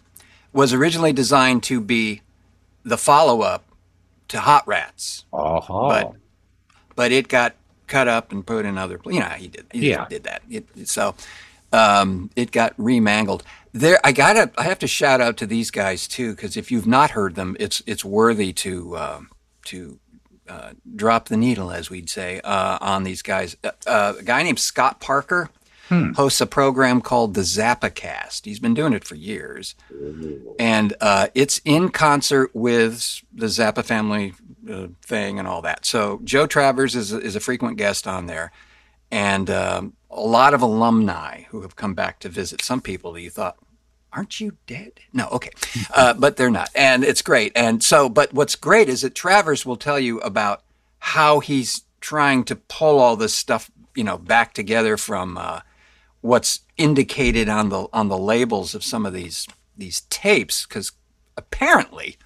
was 0.52 0.72
originally 0.72 1.12
designed 1.12 1.62
to 1.64 1.80
be 1.80 2.22
the 2.84 2.98
follow 2.98 3.42
up 3.42 3.64
to 4.34 4.40
Hot 4.40 4.66
Rats. 4.66 5.24
Uh-huh. 5.32 5.88
But 5.88 6.12
but 6.96 7.12
it 7.12 7.28
got 7.28 7.54
cut 7.86 8.08
up 8.08 8.32
and 8.32 8.44
put 8.44 8.66
in 8.66 8.76
other. 8.76 9.00
You 9.06 9.20
know, 9.20 9.26
he 9.26 9.48
did. 9.48 9.66
He 9.72 9.90
yeah. 9.90 10.06
did 10.08 10.24
that. 10.24 10.42
It, 10.50 10.88
so 10.88 11.14
um, 11.72 12.30
it 12.36 12.50
got 12.50 12.76
remangled. 12.76 13.42
There, 13.72 13.98
I 14.04 14.12
gotta. 14.12 14.50
I 14.58 14.64
have 14.64 14.80
to 14.80 14.88
shout 14.88 15.20
out 15.20 15.36
to 15.38 15.46
these 15.46 15.70
guys 15.70 16.06
too, 16.08 16.34
because 16.34 16.56
if 16.56 16.70
you've 16.70 16.86
not 16.86 17.12
heard 17.12 17.36
them, 17.36 17.56
it's 17.60 17.82
it's 17.86 18.04
worthy 18.04 18.52
to 18.54 18.98
um, 18.98 19.30
to 19.66 19.98
uh, 20.48 20.72
drop 20.96 21.28
the 21.28 21.36
needle, 21.36 21.70
as 21.70 21.90
we'd 21.90 22.10
say, 22.10 22.40
uh, 22.42 22.78
on 22.80 23.04
these 23.04 23.22
guys. 23.22 23.56
Uh, 23.62 23.70
uh 23.86 24.14
a 24.18 24.22
guy 24.22 24.42
named 24.42 24.58
Scott 24.58 25.00
Parker 25.00 25.48
hmm. 25.88 26.12
hosts 26.12 26.40
a 26.40 26.46
program 26.46 27.00
called 27.00 27.34
the 27.34 27.42
Zappacast. 27.42 28.44
He's 28.44 28.58
been 28.58 28.74
doing 28.74 28.92
it 28.92 29.04
for 29.04 29.14
years, 29.14 29.74
and 30.58 30.94
uh, 31.00 31.28
it's 31.34 31.60
in 31.64 31.90
concert 31.90 32.50
with 32.54 33.22
the 33.32 33.46
Zappa 33.46 33.84
family 33.84 34.34
uh, 34.70 34.88
thing 35.02 35.38
and 35.38 35.48
all 35.48 35.62
that. 35.62 35.84
So 35.84 36.20
Joe 36.24 36.46
Travers 36.46 36.94
is 36.94 37.12
is 37.12 37.36
a 37.36 37.40
frequent 37.40 37.76
guest 37.76 38.06
on 38.06 38.26
there, 38.26 38.52
and 39.10 39.50
um, 39.50 39.94
a 40.10 40.20
lot 40.20 40.54
of 40.54 40.62
alumni 40.62 41.42
who 41.50 41.62
have 41.62 41.76
come 41.76 41.94
back 41.94 42.20
to 42.20 42.28
visit. 42.28 42.62
Some 42.62 42.80
people 42.80 43.12
that 43.12 43.22
you 43.22 43.30
thought 43.30 43.58
aren't 44.14 44.40
you 44.40 44.56
dead? 44.66 44.92
No, 45.12 45.28
okay. 45.28 45.50
Uh, 45.94 46.12
but 46.12 46.36
they're 46.36 46.50
not. 46.50 46.70
And 46.74 47.04
it's 47.04 47.22
great. 47.22 47.52
And 47.54 47.82
so, 47.82 48.08
but 48.08 48.32
what's 48.32 48.56
great 48.56 48.88
is 48.88 49.02
that 49.02 49.14
Travers 49.14 49.64
will 49.64 49.76
tell 49.76 49.98
you 49.98 50.18
about 50.20 50.62
how 50.98 51.38
he's 51.38 51.82
trying 52.00 52.42
to 52.44 52.56
pull 52.56 52.98
all 52.98 53.16
this 53.16 53.34
stuff, 53.34 53.70
you 53.94 54.02
know, 54.02 54.18
back 54.18 54.54
together 54.54 54.96
from 54.96 55.38
uh, 55.38 55.60
what's 56.24 56.60
indicated 56.78 57.50
on 57.50 57.68
the 57.68 57.86
on 57.92 58.08
the 58.08 58.16
labels 58.16 58.74
of 58.74 58.82
some 58.82 59.04
of 59.04 59.12
these 59.12 59.46
these 59.76 60.00
tapes 60.08 60.64
because 60.64 60.92
apparently 61.36 62.16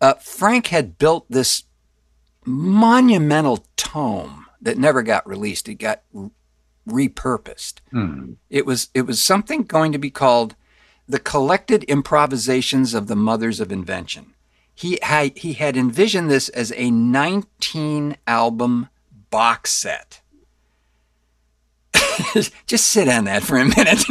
uh, 0.00 0.14
Frank 0.14 0.68
had 0.68 0.96
built 0.96 1.26
this 1.28 1.64
monumental 2.46 3.66
tome 3.76 4.46
that 4.62 4.78
never 4.78 5.02
got 5.02 5.28
released. 5.28 5.68
It 5.68 5.74
got 5.74 6.00
repurposed. 6.88 7.80
Hmm. 7.90 8.32
It 8.48 8.64
was 8.64 8.88
it 8.94 9.02
was 9.02 9.22
something 9.22 9.64
going 9.64 9.92
to 9.92 9.98
be 9.98 10.10
called 10.10 10.56
the 11.06 11.18
collected 11.18 11.84
improvisations 11.84 12.94
of 12.94 13.08
the 13.08 13.16
mothers 13.16 13.60
of 13.60 13.70
invention. 13.70 14.32
He 14.74 14.98
had, 15.02 15.36
he 15.36 15.52
had 15.52 15.76
envisioned 15.76 16.30
this 16.30 16.48
as 16.48 16.72
a 16.74 16.90
19 16.90 18.16
album 18.26 18.88
box 19.28 19.70
set. 19.70 20.21
Just 22.66 22.86
sit 22.88 23.08
on 23.08 23.24
that 23.24 23.42
for 23.42 23.56
a 23.58 23.64
minute. 23.64 24.04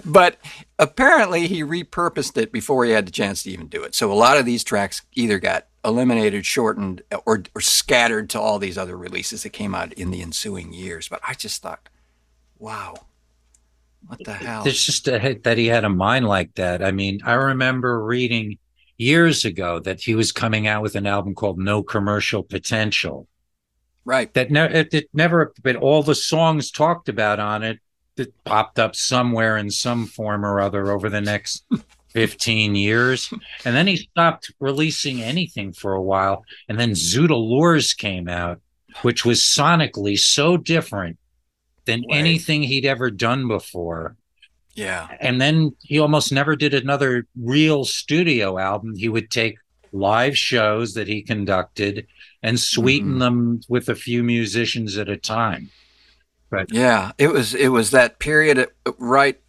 but 0.04 0.36
apparently 0.78 1.46
he 1.46 1.62
repurposed 1.62 2.36
it 2.36 2.52
before 2.52 2.84
he 2.84 2.92
had 2.92 3.06
the 3.06 3.12
chance 3.12 3.42
to 3.42 3.50
even 3.50 3.68
do 3.68 3.82
it. 3.82 3.94
So 3.94 4.12
a 4.12 4.14
lot 4.14 4.38
of 4.38 4.46
these 4.46 4.64
tracks 4.64 5.02
either 5.14 5.38
got 5.38 5.66
eliminated, 5.84 6.44
shortened, 6.44 7.02
or, 7.24 7.44
or 7.54 7.60
scattered 7.60 8.30
to 8.30 8.40
all 8.40 8.58
these 8.58 8.78
other 8.78 8.96
releases 8.96 9.42
that 9.42 9.50
came 9.50 9.74
out 9.74 9.92
in 9.94 10.10
the 10.10 10.22
ensuing 10.22 10.72
years. 10.72 11.08
But 11.08 11.20
I 11.26 11.34
just 11.34 11.62
thought, 11.62 11.88
wow, 12.58 12.94
what 14.06 14.22
the 14.24 14.32
hell? 14.32 14.66
It's 14.66 14.84
just 14.84 15.08
a, 15.08 15.40
that 15.44 15.58
he 15.58 15.66
had 15.66 15.84
a 15.84 15.88
mind 15.88 16.26
like 16.26 16.54
that. 16.54 16.82
I 16.82 16.90
mean, 16.90 17.20
I 17.24 17.34
remember 17.34 18.02
reading 18.04 18.58
years 18.98 19.44
ago 19.44 19.78
that 19.80 20.00
he 20.00 20.14
was 20.14 20.32
coming 20.32 20.66
out 20.66 20.82
with 20.82 20.96
an 20.96 21.06
album 21.06 21.34
called 21.34 21.58
No 21.58 21.82
Commercial 21.82 22.42
Potential. 22.42 23.28
Right. 24.06 24.32
That 24.34 24.50
never, 24.50 24.72
it, 24.72 24.94
it 24.94 25.08
never, 25.12 25.52
but 25.62 25.76
all 25.76 26.02
the 26.02 26.14
songs 26.14 26.70
talked 26.70 27.08
about 27.10 27.40
on 27.40 27.62
it 27.62 27.80
that 28.14 28.32
popped 28.44 28.78
up 28.78 28.96
somewhere 28.96 29.58
in 29.58 29.70
some 29.70 30.06
form 30.06 30.46
or 30.46 30.60
other 30.60 30.90
over 30.92 31.10
the 31.10 31.20
next 31.20 31.64
15 32.14 32.74
years. 32.76 33.30
And 33.64 33.74
then 33.76 33.86
he 33.86 33.96
stopped 33.96 34.52
releasing 34.60 35.20
anything 35.22 35.72
for 35.74 35.92
a 35.92 36.00
while. 36.00 36.44
And 36.68 36.78
then 36.80 36.92
Zoot 36.92 37.30
Allures 37.30 37.92
came 37.94 38.28
out, 38.28 38.60
which 39.02 39.24
was 39.26 39.40
sonically 39.42 40.16
so 40.18 40.56
different 40.56 41.18
than 41.84 42.04
Right. 42.08 42.18
anything 42.18 42.62
he'd 42.62 42.86
ever 42.86 43.10
done 43.10 43.48
before. 43.48 44.16
Yeah. 44.74 45.08
And 45.20 45.40
then 45.40 45.74
he 45.82 45.98
almost 45.98 46.32
never 46.32 46.54
did 46.54 46.74
another 46.74 47.26
real 47.38 47.84
studio 47.84 48.56
album. 48.58 48.94
He 48.94 49.08
would 49.08 49.30
take 49.30 49.56
live 49.92 50.36
shows 50.38 50.94
that 50.94 51.08
he 51.08 51.22
conducted 51.22 52.06
and 52.42 52.58
sweeten 52.60 53.14
Mhm. 53.16 53.18
them 53.20 53.60
with 53.68 53.88
a 53.88 53.94
few 53.94 54.22
musicians 54.22 54.96
at 54.96 55.08
a 55.08 55.16
time. 55.16 55.70
But 56.50 56.72
Yeah, 56.72 57.12
it 57.18 57.32
was 57.32 57.54
it 57.54 57.68
was 57.68 57.90
that 57.90 58.18
period 58.18 58.58
at- 58.58 58.72
right 58.98 59.40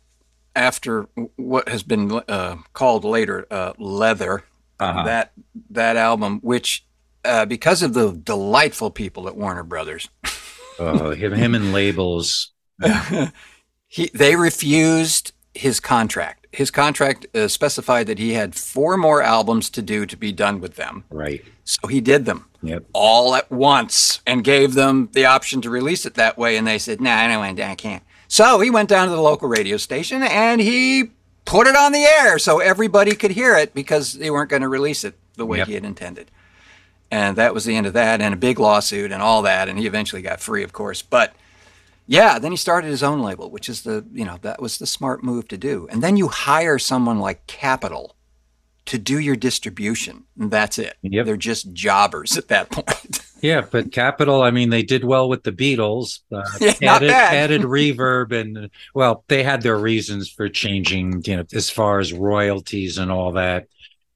after 0.56 1.08
what 1.36 1.70
has 1.70 1.84
been 1.84 2.12
uh, 2.28 2.58
called 2.74 3.04
later 3.06 3.46
uh, 3.52 3.74
leather. 3.78 4.44
Uh-huh. 4.80 5.04
That 5.04 5.32
that 5.70 5.96
album, 5.98 6.40
which 6.42 6.86
uh, 7.26 7.46
because 7.46 7.82
of 7.84 7.94
the 7.94 8.12
delightful 8.14 8.90
people 8.92 9.28
at 9.28 9.36
Warner 9.36 9.64
Brothers, 9.64 10.10
Oh, 10.80 11.12
him, 11.12 11.34
him 11.34 11.56
and 11.56 11.74
labels. 11.74 12.52
he 13.88 14.10
they 14.14 14.36
refused 14.36 15.34
his 15.54 15.80
contract. 15.80 16.47
His 16.58 16.72
contract 16.72 17.28
uh, 17.36 17.48
specified 17.48 18.08
that 18.08 18.18
he 18.18 18.34
had 18.34 18.56
four 18.56 18.98
more 18.98 19.22
albums 19.22 19.70
to 19.70 19.82
do 19.84 20.08
to 20.08 20.18
be 20.18 20.32
done 20.32 20.60
with 20.60 20.76
them. 20.76 21.04
Right. 21.12 21.46
So 21.64 21.88
he 21.88 22.02
did 22.02 22.26
them 22.26 22.46
Yep. 22.64 22.86
all 22.94 23.36
at 23.36 23.52
once 23.52 24.22
and 24.26 24.44
gave 24.44 24.74
them 24.74 25.10
the 25.14 25.26
option 25.26 25.62
to 25.62 25.70
release 25.70 26.04
it 26.08 26.16
that 26.16 26.36
way. 26.36 26.58
And 26.58 26.66
they 26.66 26.80
said, 26.80 27.00
"No, 27.00 27.12
nah, 27.12 27.22
I 27.22 27.28
don't 27.28 27.38
want. 27.40 27.58
to. 27.58 27.64
I 27.70 27.76
can't." 27.76 28.02
So 28.28 28.60
he 28.60 28.72
went 28.72 28.90
down 28.90 29.08
to 29.08 29.14
the 29.16 29.22
local 29.22 29.48
radio 29.48 29.78
station 29.78 30.24
and 30.24 30.60
he 30.60 31.12
put 31.46 31.68
it 31.68 31.76
on 31.76 31.92
the 31.92 32.04
air 32.04 32.40
so 32.40 32.58
everybody 32.60 33.12
could 33.14 33.32
hear 33.32 33.56
it 33.56 33.76
because 33.76 34.14
they 34.14 34.32
weren't 34.32 34.50
going 34.50 34.64
to 34.64 34.68
release 34.68 35.04
it 35.04 35.14
the 35.36 35.46
way 35.46 35.60
Yep. 35.60 35.68
he 35.68 35.74
had 35.76 35.86
intended. 35.86 36.32
And 37.12 37.38
that 37.38 37.54
was 37.54 37.66
the 37.66 37.76
end 37.76 37.86
of 37.86 37.94
that, 37.94 38.20
and 38.20 38.34
a 38.34 38.38
big 38.38 38.58
lawsuit 38.60 39.12
and 39.12 39.22
all 39.22 39.44
that. 39.44 39.70
And 39.70 39.78
he 39.78 39.86
eventually 39.86 40.22
got 40.24 40.42
free, 40.42 40.64
of 40.64 40.74
course. 40.74 41.02
But 41.04 41.36
yeah, 42.08 42.40
then 42.40 42.52
he 42.52 42.58
started 42.58 42.90
his 42.90 43.04
own 43.04 43.22
label, 43.22 43.52
which 43.52 43.70
is 43.70 43.84
the 43.84 44.06
you 44.12 44.26
know 44.26 44.38
that 44.42 44.62
was 44.62 44.78
the 44.78 44.88
smart 44.88 45.24
move 45.24 45.48
to 45.50 45.58
do. 45.58 45.88
And 45.92 46.02
then 46.02 46.18
you 46.18 46.30
hire 46.30 46.80
someone 46.80 47.20
like 47.20 47.46
Capitol 47.48 48.16
to 48.86 48.98
do 48.98 49.20
your 49.20 49.36
distribution, 49.36 50.24
and 50.40 50.50
that's 50.50 50.80
it. 50.80 50.96
Yep. 51.02 51.26
They're 51.26 51.38
just 51.38 51.74
jobbers 51.74 52.38
at 52.38 52.48
that 52.50 52.70
point. 52.72 53.22
Yeah, 53.40 53.62
but 53.70 53.92
Capitol, 53.92 54.42
I 54.42 54.50
mean, 54.50 54.72
they 54.72 54.82
did 54.82 55.04
well 55.04 55.30
with 55.30 55.44
the 55.44 55.52
Beatles. 55.52 56.22
Uh, 56.32 56.42
Yeah, 56.60 56.74
not 56.82 56.96
added, 57.04 57.10
bad. 57.10 57.34
added 57.36 57.62
reverb 57.66 58.32
and 58.32 58.72
well, 58.96 59.24
they 59.28 59.44
had 59.44 59.62
their 59.62 59.78
reasons 59.78 60.28
for 60.28 60.50
changing, 60.50 61.22
you 61.24 61.38
know, 61.38 61.44
as 61.54 61.70
far 61.70 62.00
as 62.00 62.12
royalties 62.14 62.98
and 62.98 63.12
all 63.12 63.34
that. 63.34 63.68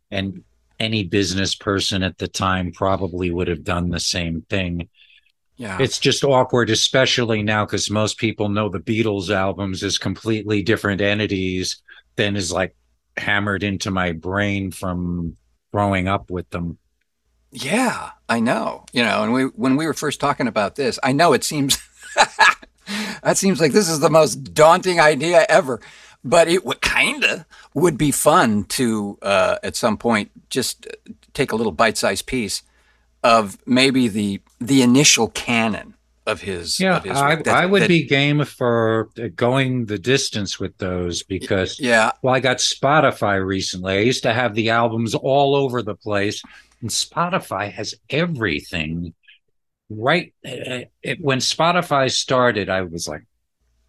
And 0.09 0.43
any 0.79 1.03
business 1.03 1.53
person 1.53 2.01
at 2.01 2.17
the 2.17 2.27
time 2.27 2.71
probably 2.71 3.29
would 3.29 3.47
have 3.47 3.63
done 3.63 3.89
the 3.91 3.99
same 3.99 4.41
thing. 4.49 4.89
Yeah. 5.61 5.77
It's 5.79 5.99
just 5.99 6.23
awkward, 6.23 6.71
especially 6.71 7.43
now, 7.43 7.65
because 7.65 7.91
most 7.91 8.17
people 8.17 8.49
know 8.49 8.67
the 8.67 8.79
Beatles 8.79 9.29
albums 9.29 9.83
as 9.83 9.99
completely 9.99 10.63
different 10.63 11.01
entities 11.01 11.83
than 12.15 12.35
is 12.35 12.51
like 12.51 12.75
hammered 13.15 13.61
into 13.61 13.91
my 13.91 14.11
brain 14.11 14.71
from 14.71 15.37
growing 15.71 16.07
up 16.07 16.31
with 16.31 16.49
them. 16.49 16.79
Yeah, 17.51 18.09
I 18.27 18.39
know. 18.39 18.85
You 18.91 19.03
know, 19.03 19.21
and 19.21 19.33
we 19.33 19.43
when 19.43 19.75
we 19.75 19.85
were 19.85 19.93
first 19.93 20.19
talking 20.19 20.47
about 20.47 20.77
this, 20.77 20.97
I 21.03 21.11
know 21.11 21.31
it 21.31 21.43
seems 21.43 21.77
that 23.21 23.37
seems 23.37 23.61
like 23.61 23.71
this 23.71 23.87
is 23.87 23.99
the 23.99 24.09
most 24.09 24.55
daunting 24.55 24.99
idea 24.99 25.45
ever, 25.47 25.79
but 26.23 26.47
it 26.47 26.65
would 26.65 26.81
kinda 26.81 27.45
would 27.75 27.99
be 27.99 28.09
fun 28.09 28.63
to 28.63 29.19
uh, 29.21 29.57
at 29.61 29.75
some 29.75 29.95
point 29.95 30.31
just 30.49 30.87
take 31.35 31.51
a 31.51 31.55
little 31.55 31.71
bite-sized 31.71 32.25
piece 32.25 32.63
of 33.23 33.57
maybe 33.65 34.07
the 34.07 34.41
the 34.59 34.81
initial 34.81 35.27
canon 35.29 35.95
of 36.27 36.41
his. 36.41 36.79
Yeah, 36.79 36.97
of 36.97 37.03
his 37.03 37.17
I, 37.17 37.35
that- 37.35 37.47
I 37.47 37.65
would 37.65 37.83
that- 37.83 37.87
be 37.89 38.03
game 38.05 38.43
for 38.45 39.09
going 39.35 39.85
the 39.85 39.97
distance 39.99 40.59
with 40.59 40.77
those 40.77 41.23
because, 41.23 41.79
Yeah, 41.79 42.11
well, 42.21 42.33
I 42.35 42.39
got 42.39 42.57
Spotify 42.57 43.43
recently. 43.43 43.93
I 43.97 43.99
used 44.01 44.23
to 44.23 44.33
have 44.33 44.53
the 44.55 44.69
albums 44.69 45.15
all 45.15 45.55
over 45.55 45.81
the 45.81 45.95
place, 45.95 46.41
and 46.81 46.89
Spotify 46.89 47.71
has 47.71 47.95
everything. 48.09 49.13
Right 49.89 50.33
uh, 50.45 50.87
it, 51.03 51.19
when 51.19 51.39
Spotify 51.39 52.09
started, 52.09 52.69
I 52.69 52.81
was 52.83 53.07
like, 53.09 53.23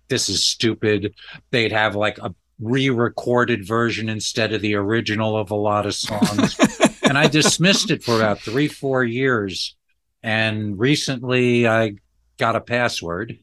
"This 0.08 0.28
is 0.28 0.44
stupid." 0.44 1.14
They'd 1.52 1.70
have 1.70 1.94
like 1.94 2.18
a 2.18 2.34
re-recorded 2.58 3.64
version 3.66 4.08
instead 4.08 4.52
of 4.52 4.62
the 4.62 4.74
original 4.74 5.36
of 5.36 5.50
a 5.52 5.54
lot 5.54 5.86
of 5.86 5.94
songs, 5.94 6.56
and 7.12 7.18
I 7.18 7.28
dismissed 7.28 7.90
it 7.90 8.02
for 8.02 8.16
about 8.16 8.40
three, 8.40 8.68
four 8.68 9.04
years. 9.04 9.76
And 10.22 10.78
recently, 10.78 11.68
I 11.68 11.96
got 12.38 12.56
a 12.56 12.60
password 12.62 13.38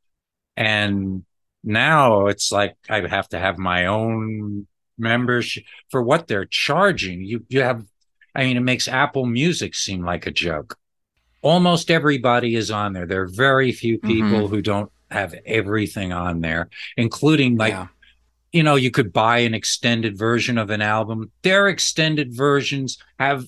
and 0.56 1.24
now 1.64 2.28
it's 2.28 2.52
like 2.52 2.76
I 2.88 3.04
have 3.08 3.28
to 3.30 3.38
have 3.40 3.58
my 3.58 3.86
own 3.86 4.68
membership 4.96 5.64
for 5.90 6.00
what 6.00 6.28
they're 6.28 6.44
charging. 6.44 7.22
You 7.22 7.44
you 7.48 7.62
have 7.62 7.84
I 8.36 8.44
mean 8.44 8.56
it 8.56 8.60
makes 8.60 8.86
Apple 8.86 9.26
Music 9.26 9.74
seem 9.74 10.04
like 10.04 10.28
a 10.28 10.30
joke. 10.30 10.78
Almost 11.42 11.90
everybody 11.90 12.54
is 12.54 12.70
on 12.70 12.92
there. 12.92 13.06
There 13.06 13.22
are 13.22 13.28
very 13.28 13.72
few 13.72 13.98
mm-hmm. 13.98 14.06
people 14.06 14.46
who 14.46 14.62
don't 14.62 14.92
have 15.10 15.34
everything 15.44 16.12
on 16.12 16.40
there, 16.40 16.68
including 16.96 17.56
like 17.56 17.72
yeah. 17.72 17.88
You 18.52 18.62
know, 18.62 18.76
you 18.76 18.90
could 18.90 19.12
buy 19.12 19.38
an 19.38 19.54
extended 19.54 20.16
version 20.18 20.58
of 20.58 20.70
an 20.70 20.80
album. 20.80 21.30
Their 21.42 21.68
extended 21.68 22.34
versions 22.34 22.98
have 23.18 23.46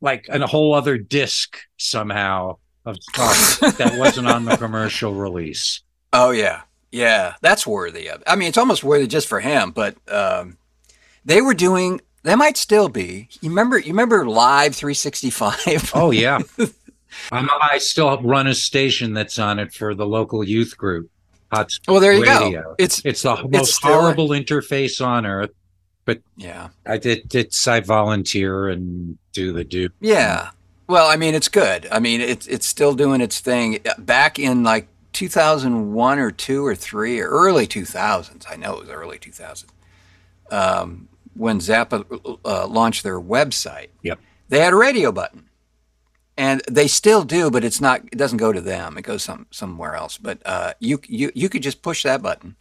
like 0.00 0.28
a 0.28 0.46
whole 0.46 0.74
other 0.74 0.96
disc 0.96 1.58
somehow 1.76 2.56
of 2.84 2.96
stuff 3.02 3.76
that 3.76 3.98
wasn't 3.98 4.28
on 4.28 4.44
the 4.44 4.56
commercial 4.56 5.14
release. 5.14 5.80
Oh 6.10 6.30
yeah, 6.30 6.62
yeah, 6.90 7.34
that's 7.42 7.66
worthy 7.66 8.08
of. 8.08 8.22
I 8.26 8.34
mean, 8.34 8.48
it's 8.48 8.56
almost 8.56 8.82
worthy 8.82 9.06
just 9.06 9.28
for 9.28 9.40
him. 9.40 9.72
But 9.72 9.94
um, 10.10 10.56
they 11.22 11.42
were 11.42 11.52
doing. 11.52 12.00
They 12.22 12.34
might 12.34 12.56
still 12.56 12.88
be. 12.88 13.28
You 13.42 13.50
remember? 13.50 13.78
You 13.78 13.88
remember 13.88 14.26
Live 14.26 14.74
365? 14.74 15.92
Oh 15.94 16.12
yeah. 16.12 16.38
I'm, 17.30 17.48
I 17.60 17.76
still 17.76 18.22
run 18.22 18.46
a 18.46 18.54
station 18.54 19.12
that's 19.12 19.38
on 19.38 19.58
it 19.58 19.74
for 19.74 19.94
the 19.94 20.06
local 20.06 20.42
youth 20.42 20.78
group. 20.78 21.10
Hot 21.52 21.72
well, 21.88 22.00
there 22.00 22.12
you 22.12 22.22
Radio. 22.24 22.62
go. 22.62 22.74
It's 22.78 23.00
It's 23.04 23.22
the 23.22 23.36
most 23.50 23.76
still- 23.76 23.92
horrible 23.92 24.28
interface 24.30 25.04
on 25.04 25.24
earth. 25.26 25.50
But 26.04 26.20
yeah, 26.36 26.68
I 26.86 26.96
did. 26.96 27.34
It's 27.34 27.66
I 27.68 27.80
volunteer 27.80 28.68
and 28.68 29.18
do 29.32 29.52
the 29.52 29.64
do. 29.64 29.90
yeah. 30.00 30.50
Well, 30.86 31.06
I 31.06 31.16
mean, 31.16 31.34
it's 31.34 31.48
good. 31.48 31.86
I 31.92 31.98
mean, 31.98 32.22
it's 32.22 32.46
it's 32.46 32.66
still 32.66 32.94
doing 32.94 33.20
its 33.20 33.40
thing. 33.40 33.80
Back 33.98 34.38
in 34.38 34.62
like 34.62 34.88
2001 35.12 36.18
or 36.18 36.30
two 36.30 36.64
or 36.64 36.74
three 36.74 37.20
or 37.20 37.28
early 37.28 37.66
2000s. 37.66 38.46
I 38.50 38.56
know 38.56 38.74
it 38.74 38.80
was 38.80 38.88
early 38.88 39.18
2000s. 39.18 39.64
Um, 40.50 41.08
when 41.34 41.58
Zappa 41.60 42.38
uh, 42.44 42.66
launched 42.66 43.02
their 43.02 43.20
website, 43.20 43.88
Yep. 44.02 44.18
they 44.48 44.60
had 44.60 44.72
a 44.72 44.76
radio 44.76 45.12
button 45.12 45.44
and 46.38 46.62
they 46.70 46.88
still 46.88 47.22
do 47.24 47.50
but 47.50 47.64
it's 47.64 47.80
not 47.80 48.00
it 48.12 48.16
doesn't 48.16 48.38
go 48.38 48.52
to 48.52 48.60
them 48.62 48.96
it 48.96 49.02
goes 49.02 49.22
some 49.22 49.46
somewhere 49.50 49.94
else 49.94 50.16
but 50.16 50.38
uh, 50.46 50.72
you 50.80 50.98
you 51.06 51.30
you 51.34 51.48
could 51.50 51.62
just 51.62 51.82
push 51.82 52.02
that 52.02 52.22
button 52.22 52.56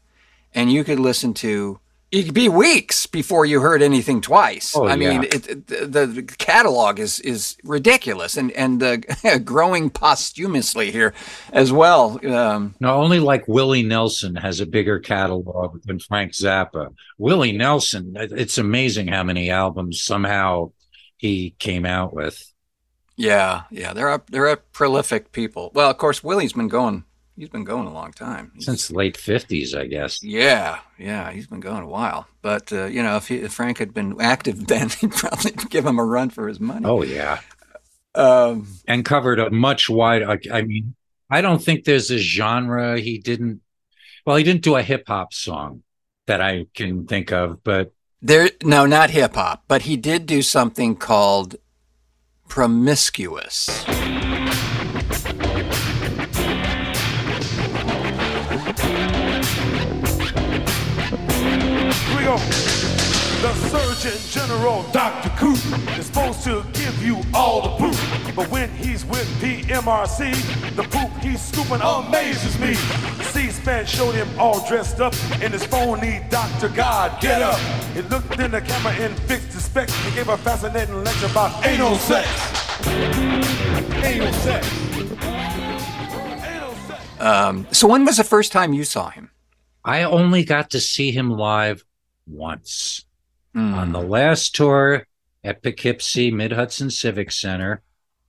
and 0.53 0.71
you 0.71 0.83
could 0.83 0.99
listen 0.99 1.33
to 1.33 1.79
it'd 2.11 2.33
be 2.33 2.49
weeks 2.49 3.05
before 3.05 3.45
you 3.45 3.59
heard 3.59 3.81
anything 3.81 4.21
twice. 4.21 4.73
Oh, 4.75 4.87
I 4.87 4.95
mean, 4.95 5.23
yeah. 5.23 5.29
it, 5.33 5.47
it- 5.49 5.67
the, 5.67 6.05
the 6.07 6.23
catalog 6.23 6.99
is 6.99 7.19
is 7.19 7.57
ridiculous 7.63 8.37
and 8.37 8.51
and 8.53 8.81
uh, 8.81 8.97
growing 9.43 9.89
posthumously 9.89 10.89
here 10.91 11.13
as 11.51 11.71
well. 11.71 12.17
Um, 12.25 12.75
No, 12.79 12.95
only 12.95 13.19
like 13.19 13.47
Willie 13.47 13.83
Nelson 13.83 14.35
has 14.35 14.61
a 14.61 14.65
bigger 14.65 14.99
catalog 14.99 15.81
than 15.83 15.99
Frank 15.99 16.31
Zappa. 16.31 16.93
Willie 17.17 17.51
Nelson, 17.57 18.13
it's 18.15 18.57
amazing 18.57 19.07
how 19.09 19.23
many 19.23 19.49
albums 19.49 20.01
somehow 20.01 20.71
he 21.17 21.55
came 21.59 21.85
out 21.85 22.13
with. 22.13 22.41
Yeah, 23.17 23.63
yeah, 23.71 23.93
they're 23.93 24.09
a, 24.13 24.21
they're 24.29 24.47
a 24.47 24.57
prolific 24.57 25.31
people. 25.31 25.71
Well, 25.73 25.89
of 25.89 25.97
course, 25.97 26.23
Willie's 26.23 26.53
been 26.53 26.67
going. 26.69 27.03
He's 27.35 27.49
been 27.49 27.65
going 27.65 27.85
a 27.87 27.93
long 27.93 28.13
time. 28.13 28.51
He's- 28.53 28.65
Since 28.65 28.89
late 28.91 29.15
50s, 29.17 29.75
I 29.77 29.85
guess. 29.87 30.23
Yeah, 30.23 30.79
yeah, 30.97 31.31
he's 31.31 31.45
been 31.47 31.59
going 31.59 31.83
a 31.83 31.87
while. 31.87 32.27
But 32.41 32.71
uh, 32.73 32.85
you 32.85 33.03
know, 33.03 33.17
if, 33.17 33.27
he, 33.27 33.35
if 33.35 33.53
Frank 33.53 33.77
had 33.79 33.93
been 33.93 34.19
active 34.21 34.65
then, 34.67 34.89
he'd 34.89 35.11
probably 35.11 35.51
give 35.69 35.85
him 35.85 35.99
a 35.99 36.05
run 36.05 36.29
for 36.29 36.47
his 36.47 36.59
money. 36.59 36.85
Oh, 36.85 37.03
yeah. 37.03 37.41
Um, 38.15 38.67
And 38.87 39.05
covered 39.05 39.39
a 39.39 39.51
much 39.51 39.89
wider. 39.89 40.29
I, 40.31 40.39
I 40.51 40.61
mean, 40.63 40.95
I 41.29 41.41
don't 41.41 41.61
think 41.61 41.83
there's 41.83 42.09
a 42.09 42.17
genre 42.17 42.99
he 42.99 43.19
didn't. 43.19 43.61
Well, 44.25 44.35
he 44.37 44.43
didn't 44.43 44.63
do 44.63 44.75
a 44.75 44.81
hip 44.81 45.03
hop 45.07 45.33
song 45.33 45.83
that 46.25 46.41
I 46.41 46.65
can 46.73 47.05
think 47.05 47.31
of, 47.31 47.63
but 47.63 47.93
there, 48.21 48.49
no, 48.63 48.85
not 48.85 49.11
hip 49.11 49.35
hop, 49.35 49.63
but 49.67 49.83
he 49.83 49.95
did 49.95 50.25
do 50.25 50.41
something 50.41 50.95
called 50.95 51.55
promiscuous. 52.47 53.83
Here 61.87 62.17
we 62.17 62.23
go. 62.23 62.37
The 63.41 63.53
Surgeon 63.69 64.19
General, 64.29 64.83
Dr. 64.91 65.29
Koop, 65.37 65.57
is 65.97 66.07
supposed 66.07 66.43
to 66.43 66.63
give 66.73 67.03
you 67.03 67.21
all 67.33 67.61
the 67.61 67.69
poop. 67.77 68.16
But 68.37 68.51
when 68.51 68.69
he's 68.69 69.03
with 69.03 69.27
PMRC, 69.41 70.75
the 70.75 70.83
poop 70.83 71.09
he's 71.23 71.41
scooping 71.41 71.81
amazes 71.81 72.59
me. 72.59 72.75
C-SPAN 73.23 73.87
showed 73.87 74.11
him 74.11 74.29
all 74.39 74.65
dressed 74.67 75.01
up 75.01 75.15
in 75.41 75.51
his 75.51 75.65
phony 75.65 76.21
Dr. 76.29 76.69
God 76.69 77.19
get 77.19 77.41
up. 77.41 77.59
He 77.95 78.03
looked 78.03 78.39
in 78.39 78.51
the 78.51 78.61
camera 78.61 78.93
and 78.93 79.17
fixed 79.21 79.53
his 79.53 79.65
specs. 79.65 79.91
He 80.05 80.13
gave 80.13 80.29
a 80.29 80.37
fascinating 80.37 81.03
lecture 81.03 81.25
about 81.25 81.65
anal 81.65 81.95
sex. 81.95 82.29
Anal 84.05 84.31
sex. 84.33 84.67
Um, 87.19 87.67
so 87.71 87.87
when 87.87 88.05
was 88.05 88.17
the 88.17 88.23
first 88.23 88.51
time 88.51 88.71
you 88.71 88.83
saw 88.83 89.09
him? 89.09 89.31
I 89.83 90.03
only 90.03 90.43
got 90.43 90.69
to 90.69 90.79
see 90.79 91.11
him 91.11 91.31
live 91.31 91.83
once. 92.27 93.03
Hmm. 93.53 93.73
on 93.73 93.91
the 93.91 94.01
last 94.01 94.53
tour 94.53 95.07
at 95.43 95.63
Poughkeepsie 95.63 96.29
Mid 96.29 96.51
Hudson 96.51 96.91
Civic 96.91 97.31
Center. 97.31 97.81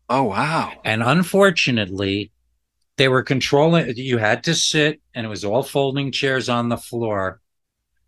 Oh 0.08 0.24
wow! 0.24 0.72
And 0.84 1.02
unfortunately, 1.02 2.32
they 2.96 3.08
were 3.08 3.22
controlling, 3.22 3.96
you 3.96 4.18
had 4.18 4.44
to 4.44 4.54
sit, 4.54 5.00
and 5.14 5.24
it 5.24 5.28
was 5.28 5.44
all 5.44 5.62
folding 5.62 6.10
chairs 6.12 6.48
on 6.48 6.68
the 6.68 6.76
floor. 6.76 7.40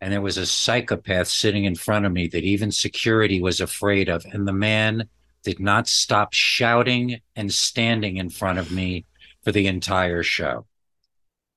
And 0.01 0.11
there 0.11 0.21
was 0.21 0.37
a 0.37 0.45
psychopath 0.45 1.27
sitting 1.27 1.65
in 1.65 1.75
front 1.75 2.05
of 2.05 2.11
me 2.11 2.27
that 2.27 2.43
even 2.43 2.71
security 2.71 3.41
was 3.41 3.61
afraid 3.61 4.09
of. 4.09 4.25
And 4.25 4.47
the 4.47 4.53
man 4.53 5.07
did 5.43 5.59
not 5.59 5.87
stop 5.87 6.33
shouting 6.33 7.21
and 7.35 7.53
standing 7.53 8.17
in 8.17 8.29
front 8.29 8.59
of 8.59 8.71
me 8.71 9.05
for 9.43 9.51
the 9.51 9.67
entire 9.67 10.23
show. 10.23 10.65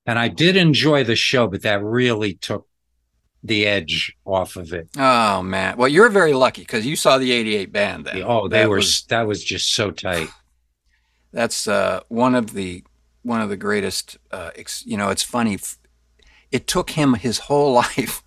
And 0.05 0.19
I 0.19 0.27
did 0.27 0.55
enjoy 0.55 1.03
the 1.03 1.15
show, 1.15 1.47
but 1.47 1.63
that 1.63 1.83
really 1.83 2.35
took 2.35 2.67
the 3.47 3.65
edge 3.67 4.15
off 4.25 4.55
of 4.55 4.73
it. 4.73 4.89
Oh 4.97 5.41
man! 5.41 5.77
Well, 5.77 5.87
you're 5.87 6.09
very 6.09 6.33
lucky 6.33 6.61
because 6.61 6.85
you 6.85 6.95
saw 6.95 7.17
the 7.17 7.31
'88 7.31 7.71
band 7.71 8.05
then. 8.05 8.23
Oh, 8.25 8.47
they 8.47 8.59
That 8.61 8.69
were 8.69 8.77
was- 8.77 9.03
that 9.09 9.27
was 9.27 9.43
just 9.43 9.73
so 9.73 9.91
tight. 9.91 10.29
that's 11.31 11.67
uh, 11.67 12.01
one 12.07 12.35
of 12.35 12.53
the 12.53 12.83
one 13.23 13.41
of 13.41 13.49
the 13.49 13.57
greatest. 13.57 14.17
Uh, 14.31 14.51
ex- 14.55 14.85
you 14.85 14.97
know, 14.97 15.09
it's 15.09 15.23
funny. 15.23 15.57
It 16.51 16.67
took 16.67 16.91
him 16.91 17.15
his 17.15 17.39
whole 17.39 17.73
life, 17.83 18.23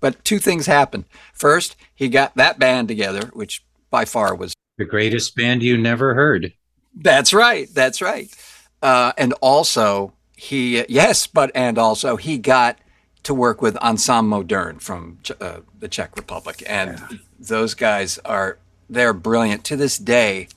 but 0.00 0.24
two 0.24 0.38
things 0.38 0.66
happened. 0.66 1.04
First, 1.32 1.76
he 1.94 2.08
got 2.08 2.34
that 2.36 2.58
band 2.58 2.88
together, 2.88 3.30
which 3.32 3.64
by 3.90 4.04
far 4.04 4.34
was. 4.34 4.54
The 4.78 4.84
greatest 4.84 5.36
band 5.36 5.62
you 5.62 5.76
never 5.78 6.14
heard. 6.14 6.52
That's 6.94 7.32
right. 7.32 7.68
That's 7.72 8.00
right. 8.02 8.34
Uh, 8.82 9.12
and 9.16 9.32
also, 9.40 10.12
he 10.36 10.84
yes, 10.88 11.26
but 11.26 11.50
and 11.54 11.78
also 11.78 12.16
he 12.16 12.36
got 12.38 12.78
to 13.22 13.34
work 13.34 13.62
with 13.62 13.76
Ensemble 13.78 14.38
Modern 14.38 14.78
from 14.78 15.18
uh, 15.40 15.60
the 15.78 15.88
Czech 15.88 16.16
Republic, 16.16 16.62
and 16.66 17.20
those 17.38 17.74
guys 17.74 18.18
are 18.24 18.58
they're 18.90 19.12
brilliant 19.12 19.64
to 19.64 19.76
this 19.76 19.98
day. 19.98 20.48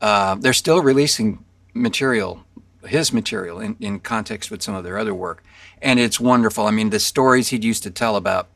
Uh, 0.00 0.34
they're 0.34 0.52
still 0.52 0.82
releasing 0.82 1.44
material, 1.72 2.44
his 2.86 3.12
material, 3.12 3.60
in, 3.60 3.76
in 3.80 3.98
context 3.98 4.50
with 4.50 4.62
some 4.62 4.74
of 4.74 4.84
their 4.84 4.98
other 4.98 5.14
work, 5.14 5.42
and 5.80 5.98
it's 5.98 6.20
wonderful. 6.20 6.66
I 6.66 6.70
mean, 6.70 6.90
the 6.90 7.00
stories 7.00 7.48
he'd 7.48 7.64
used 7.64 7.82
to 7.84 7.90
tell 7.90 8.16
about 8.16 8.48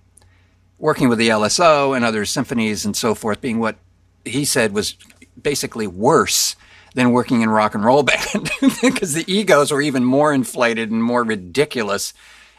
working 0.79 1.09
with 1.09 1.19
the 1.19 1.29
LSO 1.29 1.95
and 1.95 2.05
other 2.05 2.25
symphonies 2.25 2.85
and 2.85 2.97
so 2.97 3.15
forth, 3.15 3.41
being 3.41 3.59
what 3.59 3.77
he 4.25 4.45
said 4.45 4.73
was 4.73 4.97
basically 5.41 5.87
worse 5.87 6.57
than 6.95 7.13
working 7.13 7.43
in 7.43 7.51
rock 7.51 7.75
and 7.75 7.85
roll 7.85 8.03
band 8.03 8.51
because 8.83 9.15
the 9.15 9.25
egos 9.33 9.71
were 9.71 9.83
even 9.83 10.05
more 10.05 10.33
inflated 10.33 10.91
and 10.91 11.03
more 11.03 11.23
ridiculous. 11.23 12.13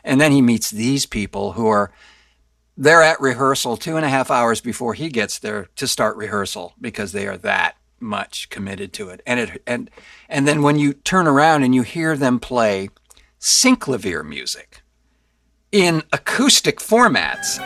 And 0.03 0.19
then 0.19 0.31
he 0.31 0.41
meets 0.41 0.69
these 0.71 1.05
people 1.05 1.53
who 1.53 1.67
are 1.67 1.91
they're 2.77 3.03
at 3.03 3.21
rehearsal 3.21 3.77
two 3.77 3.97
and 3.97 4.05
a 4.05 4.09
half 4.09 4.31
hours 4.31 4.61
before 4.61 4.93
he 4.93 5.09
gets 5.09 5.37
there 5.39 5.67
to 5.75 5.87
start 5.87 6.17
rehearsal 6.17 6.73
because 6.79 7.11
they 7.11 7.27
are 7.27 7.37
that 7.37 7.75
much 7.99 8.49
committed 8.49 8.93
to 8.93 9.09
it. 9.09 9.21
And 9.25 9.39
it 9.39 9.61
and 9.67 9.89
and 10.27 10.47
then 10.47 10.61
when 10.61 10.79
you 10.79 10.93
turn 10.93 11.27
around 11.27 11.63
and 11.63 11.75
you 11.75 11.83
hear 11.83 12.17
them 12.17 12.39
play 12.39 12.89
synclavier 13.39 14.25
music 14.25 14.81
in 15.71 16.03
acoustic 16.11 16.79
formats. 16.79 17.59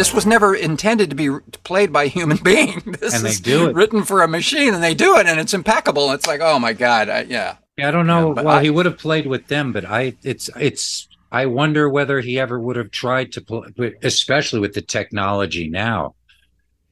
This 0.00 0.14
was 0.14 0.24
never 0.24 0.54
intended 0.54 1.10
to 1.10 1.16
be 1.16 1.28
played 1.62 1.92
by 1.92 2.04
a 2.04 2.08
human 2.08 2.36
being. 2.42 2.80
This 3.00 3.14
And 3.14 3.22
they 3.22 3.28
is 3.30 3.40
do 3.40 3.68
it. 3.68 3.74
written 3.74 4.02
for 4.02 4.22
a 4.22 4.28
machine, 4.28 4.72
and 4.72 4.82
they 4.82 4.94
do 4.94 5.18
it, 5.18 5.26
and 5.26 5.38
it's 5.38 5.52
impeccable. 5.52 6.10
It's 6.12 6.26
like, 6.26 6.40
oh 6.40 6.58
my 6.58 6.72
god, 6.72 7.10
I, 7.10 7.22
yeah. 7.24 7.56
Yeah, 7.76 7.88
I 7.88 7.90
don't 7.90 8.06
know. 8.06 8.34
Yeah, 8.34 8.42
well, 8.42 8.56
I- 8.56 8.62
he 8.62 8.70
would 8.70 8.86
have 8.86 8.96
played 8.96 9.26
with 9.26 9.46
them, 9.48 9.72
but 9.72 9.84
I 9.84 10.16
it's 10.22 10.48
it's 10.56 11.06
I 11.30 11.44
wonder 11.46 11.86
whether 11.88 12.20
he 12.20 12.40
ever 12.40 12.58
would 12.58 12.76
have 12.76 12.90
tried 12.90 13.32
to 13.32 13.42
play, 13.42 13.92
especially 14.02 14.60
with 14.60 14.72
the 14.72 14.80
technology 14.82 15.68
now. 15.68 16.14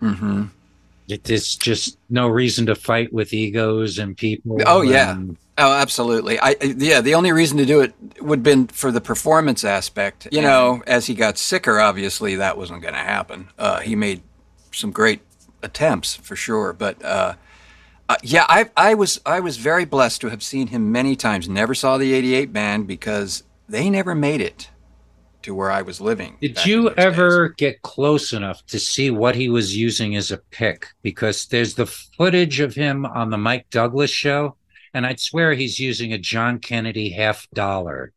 hmm 0.01 0.45
It, 1.09 1.25
there's 1.25 1.57
just 1.57 1.99
no 2.11 2.29
reason 2.29 2.67
to 2.67 2.75
fight 2.75 3.13
with 3.13 3.33
egos 3.33 3.99
and 3.99 4.17
people. 4.17 4.59
Oh, 4.67 4.83
yeah. 4.83 5.13
and- 5.13 5.37
Oh, 5.61 5.73
absolutely. 5.73 6.39
I 6.39 6.51
I- 6.51 6.75
yeah. 6.79 7.01
The 7.01 7.15
only 7.17 7.33
reason 7.33 7.59
to 7.59 7.65
do 7.67 7.81
it 7.81 7.93
would 8.21 8.39
have 8.39 8.43
been 8.45 8.69
for 8.69 8.93
the 8.93 9.01
performance 9.01 9.65
aspect. 9.65 10.29
You 10.31 10.41
know, 10.43 10.83
as 10.87 11.07
he 11.07 11.15
got 11.15 11.37
sicker, 11.37 11.81
obviously 11.81 12.37
that 12.37 12.57
wasn't 12.57 12.83
going 12.83 12.95
to 12.95 13.01
happen. 13.01 13.49
Uh, 13.59 13.81
he 13.81 13.97
made 13.97 14.23
some 14.71 14.93
great 14.93 15.21
attempts 15.63 16.15
for 16.15 16.37
sure, 16.37 16.73
but 16.73 17.05
uh, 17.05 17.35
uh, 18.09 18.17
yeah, 18.23 18.45
I 18.49 18.71
I 18.77 18.95
was 18.95 19.21
I 19.27 19.41
was 19.41 19.57
very 19.57 19.85
blessed 19.85 20.21
to 20.21 20.29
have 20.29 20.45
seen 20.45 20.69
him 20.69 20.93
many 20.93 21.17
times. 21.17 21.49
Never 21.49 21.75
saw 21.75 21.99
the 21.99 22.13
'88 22.15 22.53
band 22.53 22.87
because 22.87 23.43
they 23.69 23.91
never 23.91 24.15
made 24.15 24.41
it 24.41 24.71
to 25.43 25.55
where 25.55 25.71
I 25.71 25.83
was 25.83 26.01
living. 26.01 26.37
Did 26.41 26.65
you 26.65 26.91
ever 26.91 27.49
days. 27.49 27.55
get 27.57 27.83
close 27.83 28.33
enough 28.33 28.65
to 28.67 28.79
see 28.79 29.11
what 29.11 29.35
he 29.35 29.49
was 29.49 29.77
using 29.77 30.17
as 30.17 30.31
a 30.31 30.39
pick? 30.39 30.87
Because 31.03 31.47
there's 31.47 31.75
the 31.75 31.87
footage 31.87 32.61
of 32.61 32.75
him 32.75 33.07
on 33.07 33.31
the 33.31 33.39
Mike 33.39 33.67
Douglas 33.71 34.11
show, 34.11 34.57
and 34.93 35.07
I'd 35.07 35.21
swear 35.21 35.55
he's 35.55 35.79
using 35.79 36.13
a 36.13 36.19
John 36.19 36.59
Kennedy 36.59 37.11
half 37.11 37.49
dollar 37.55 38.13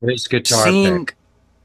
his 0.00 0.26
guitar 0.26 0.64
seen? 0.64 1.06
pick. 1.06 1.16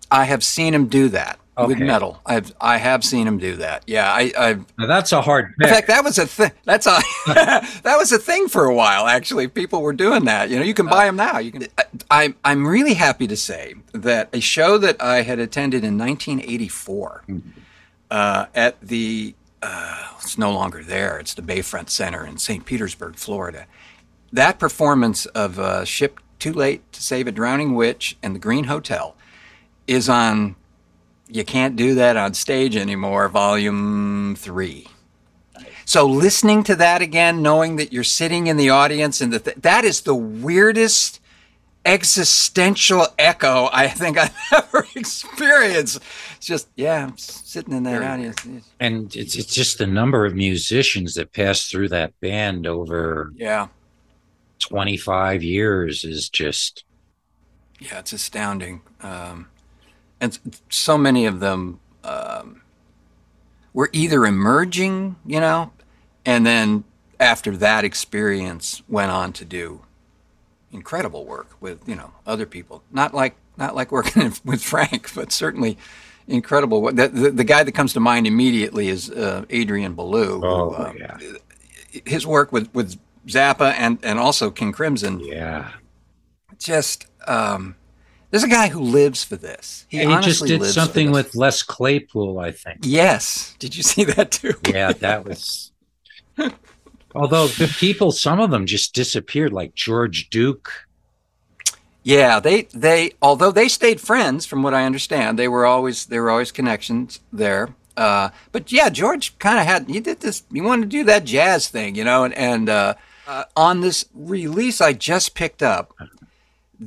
I 0.10 0.26
have 0.26 0.44
seen 0.44 0.74
him 0.74 0.88
do 0.88 1.10
that 1.10 1.39
with 1.58 1.80
metal. 1.80 2.20
I've 2.26 2.54
I 2.60 2.78
have 2.78 3.04
seen 3.04 3.28
him 3.28 3.38
do 3.38 3.56
that. 3.58 3.84
Yeah, 3.88 4.12
I 4.12 4.32
I've 4.38 4.66
Now 4.78 4.88
that's 4.88 5.12
a 5.12 5.22
hard 5.22 5.54
In 5.60 5.70
fact, 5.70 5.88
that 5.88 6.04
was 6.04 6.18
a 6.18 6.28
thing. 6.28 6.52
That's 6.66 6.88
a 6.88 7.00
that 7.28 7.96
was 7.98 8.12
a 8.12 8.20
thing 8.20 8.48
for 8.48 8.66
a 8.66 8.74
while. 8.74 9.08
Actually, 9.08 9.48
people 9.48 9.82
were 9.82 9.94
doing 9.94 10.26
that. 10.26 10.50
You 10.50 10.58
know, 10.58 10.66
you 10.66 10.74
can 10.74 10.88
buy 10.88 11.06
them 11.06 11.16
now. 11.16 11.39
You 11.39 11.52
can. 11.52 11.68
I'm 12.10 12.36
I'm 12.44 12.66
really 12.68 12.96
happy 12.96 13.28
to 13.28 13.38
say 13.38 13.76
that 13.94 14.30
a 14.34 14.39
show 14.39 14.78
that 14.78 15.02
I 15.02 15.22
had 15.22 15.39
attended 15.39 15.84
in 15.84 15.98
1984 15.98 17.24
uh, 18.12 18.46
at 18.56 18.82
the 18.82 19.36
uh, 19.62 20.08
it's 20.22 20.38
no 20.38 20.52
longer 20.52 20.84
there. 20.84 21.18
It's 21.20 21.34
the 21.34 21.42
Bayfront 21.42 21.89
Center 21.89 22.26
in 22.26 22.38
St. 22.38 22.66
Petersburg, 22.66 23.16
Florida. 23.16 23.66
That 24.32 24.60
performance 24.60 25.26
of 25.28 25.58
uh, 25.58 25.86
Ship 25.86 26.20
Too 26.39 26.54
Late 26.54 26.92
to 26.94 27.02
Save 27.02 27.28
a 27.28 27.32
Drowning 27.32 27.74
Witch 27.74 28.18
and 28.22 28.36
the 28.36 28.39
Green 28.39 28.66
Hotel 28.66 29.16
is 29.88 30.10
on, 30.10 30.56
you 31.27 31.43
can't 31.43 31.75
do 31.75 31.95
that 31.95 32.17
on 32.17 32.33
stage 32.33 32.75
anymore, 32.75 33.29
volume 33.29 34.36
three. 34.38 34.88
So 35.86 36.05
listening 36.05 36.63
to 36.63 36.75
that 36.75 37.01
again, 37.01 37.41
knowing 37.41 37.75
that 37.75 37.91
you're 37.91 38.03
sitting 38.03 38.47
in 38.47 38.57
the 38.57 38.69
audience 38.69 39.21
and 39.21 39.33
that 39.33 39.62
that 39.62 39.83
is 39.83 40.01
the 40.01 40.15
weirdest 40.15 41.19
existential 41.86 43.05
echo 43.19 43.69
I 43.73 43.89
think 43.89 44.17
I've 44.17 44.36
ever 44.53 44.88
experienced. 44.95 45.99
It's 46.38 46.45
just 46.45 46.69
yeah, 46.75 47.03
I'm 47.03 47.17
sitting 47.17 47.73
in 47.73 47.83
that 47.83 47.91
Very 47.99 48.05
audience. 48.05 48.38
And 48.79 49.13
it's 49.15 49.36
it's 49.36 49.53
just 49.53 49.77
the 49.77 49.88
number 49.88 50.25
of 50.25 50.36
musicians 50.36 51.15
that 51.15 51.33
passed 51.33 51.69
through 51.69 51.89
that 51.89 52.17
band 52.21 52.65
over 52.65 53.31
Yeah, 53.36 53.67
25 54.59 55.43
years 55.43 56.05
is 56.05 56.29
just 56.29 56.86
yeah, 57.79 57.99
it's 57.99 58.13
astounding. 58.13 58.81
Um, 59.01 59.47
and 60.23 60.39
so 60.69 60.97
many 60.97 61.25
of 61.25 61.39
them 61.41 61.79
um, 62.03 62.62
were 63.73 63.89
either 63.91 64.25
emerging, 64.25 65.17
you 65.25 65.39
know, 65.39 65.71
and 66.25 66.45
then 66.45 66.86
after 67.19 67.55
that 67.57 67.83
experience 67.83 68.81
went 68.88 69.12
on 69.12 69.33
to 69.33 69.45
do 69.45 69.81
incredible 70.71 71.25
work 71.25 71.49
with 71.59 71.88
you 71.88 71.95
know 71.95 72.12
other 72.25 72.45
people. 72.45 72.83
Not 72.91 73.13
like 73.13 73.36
not 73.57 73.75
like 73.75 73.91
working 73.91 74.33
with 74.45 74.63
Frank, 74.63 75.13
but 75.13 75.31
certainly 75.31 75.77
incredible. 76.27 76.81
The, 76.91 77.09
the, 77.09 77.31
the 77.31 77.43
guy 77.43 77.63
that 77.63 77.73
comes 77.73 77.93
to 77.93 77.99
mind 77.99 78.25
immediately 78.25 78.88
is 78.88 79.12
uh, 79.12 79.45
Adrian 79.49 79.93
Belew. 79.93 80.39
who, 80.39 80.45
oh 80.45 80.69
uh, 80.71 80.93
yeah. 80.97 81.17
his 82.05 82.25
work 82.25 82.51
with 82.51 82.73
with 82.73 82.97
Zappa 83.27 83.73
and 83.77 83.99
and 84.03 84.19
also 84.19 84.49
King 84.49 84.71
Crimson 84.71 85.19
Yeah. 85.19 85.71
just 86.59 87.07
um, 87.27 87.75
there's 88.34 88.43
a 88.43 88.48
guy 88.48 88.67
who 88.67 88.80
lives 88.80 89.24
for 89.24 89.36
this. 89.36 89.86
He 89.89 90.00
just 90.22 90.43
did 90.48 90.65
something 90.65 91.12
with 91.12 91.36
Les 91.36 91.62
Claypool, 91.62 92.39
I 92.39 92.52
think. 92.52 92.80
Yes. 92.82 93.56
Did 93.60 93.76
you 93.76 93.84
see 93.84 94.06
that 94.06 94.32
too? 94.32 94.56
Yeah, 94.67 94.91
that 94.91 95.24
was. 95.24 95.72
Although 97.13 97.46
the 97.46 97.72
people, 97.78 98.12
some 98.12 98.39
of 98.39 98.50
them 98.50 98.65
just 98.65 98.96
disappeared, 98.96 99.54
like 99.54 99.76
George 99.76 100.32
Duke. 100.32 100.88
Yeah, 102.02 102.39
they 102.39 102.63
they 102.74 103.12
although 103.22 103.52
they 103.52 103.67
stayed 103.67 104.02
friends, 104.02 104.48
from 104.48 104.63
what 104.63 104.74
I 104.74 104.86
understand, 104.86 105.38
they 105.38 105.48
were 105.48 105.67
always 105.67 106.08
there 106.08 106.24
were 106.24 106.32
always 106.32 106.52
connections 106.52 107.19
there. 107.32 107.69
Uh, 107.96 108.30
but 108.52 108.72
yeah, 108.72 108.89
George 108.89 109.38
kind 109.38 109.60
of 109.60 109.67
had 109.67 109.88
he 109.88 110.00
did 110.00 110.22
this. 110.22 110.41
He 110.52 110.60
wanted 110.60 110.89
to 110.89 110.98
do 110.98 111.04
that 111.04 111.24
jazz 111.26 111.67
thing, 111.67 111.93
you 111.93 112.04
know, 112.04 112.24
and 112.24 112.34
and 112.34 112.67
uh, 112.67 112.96
uh, 113.28 113.43
on 113.56 113.82
this 113.82 114.06
release 114.15 114.82
I 114.82 114.93
just 114.93 115.36
picked 115.36 115.62
up, 115.62 115.93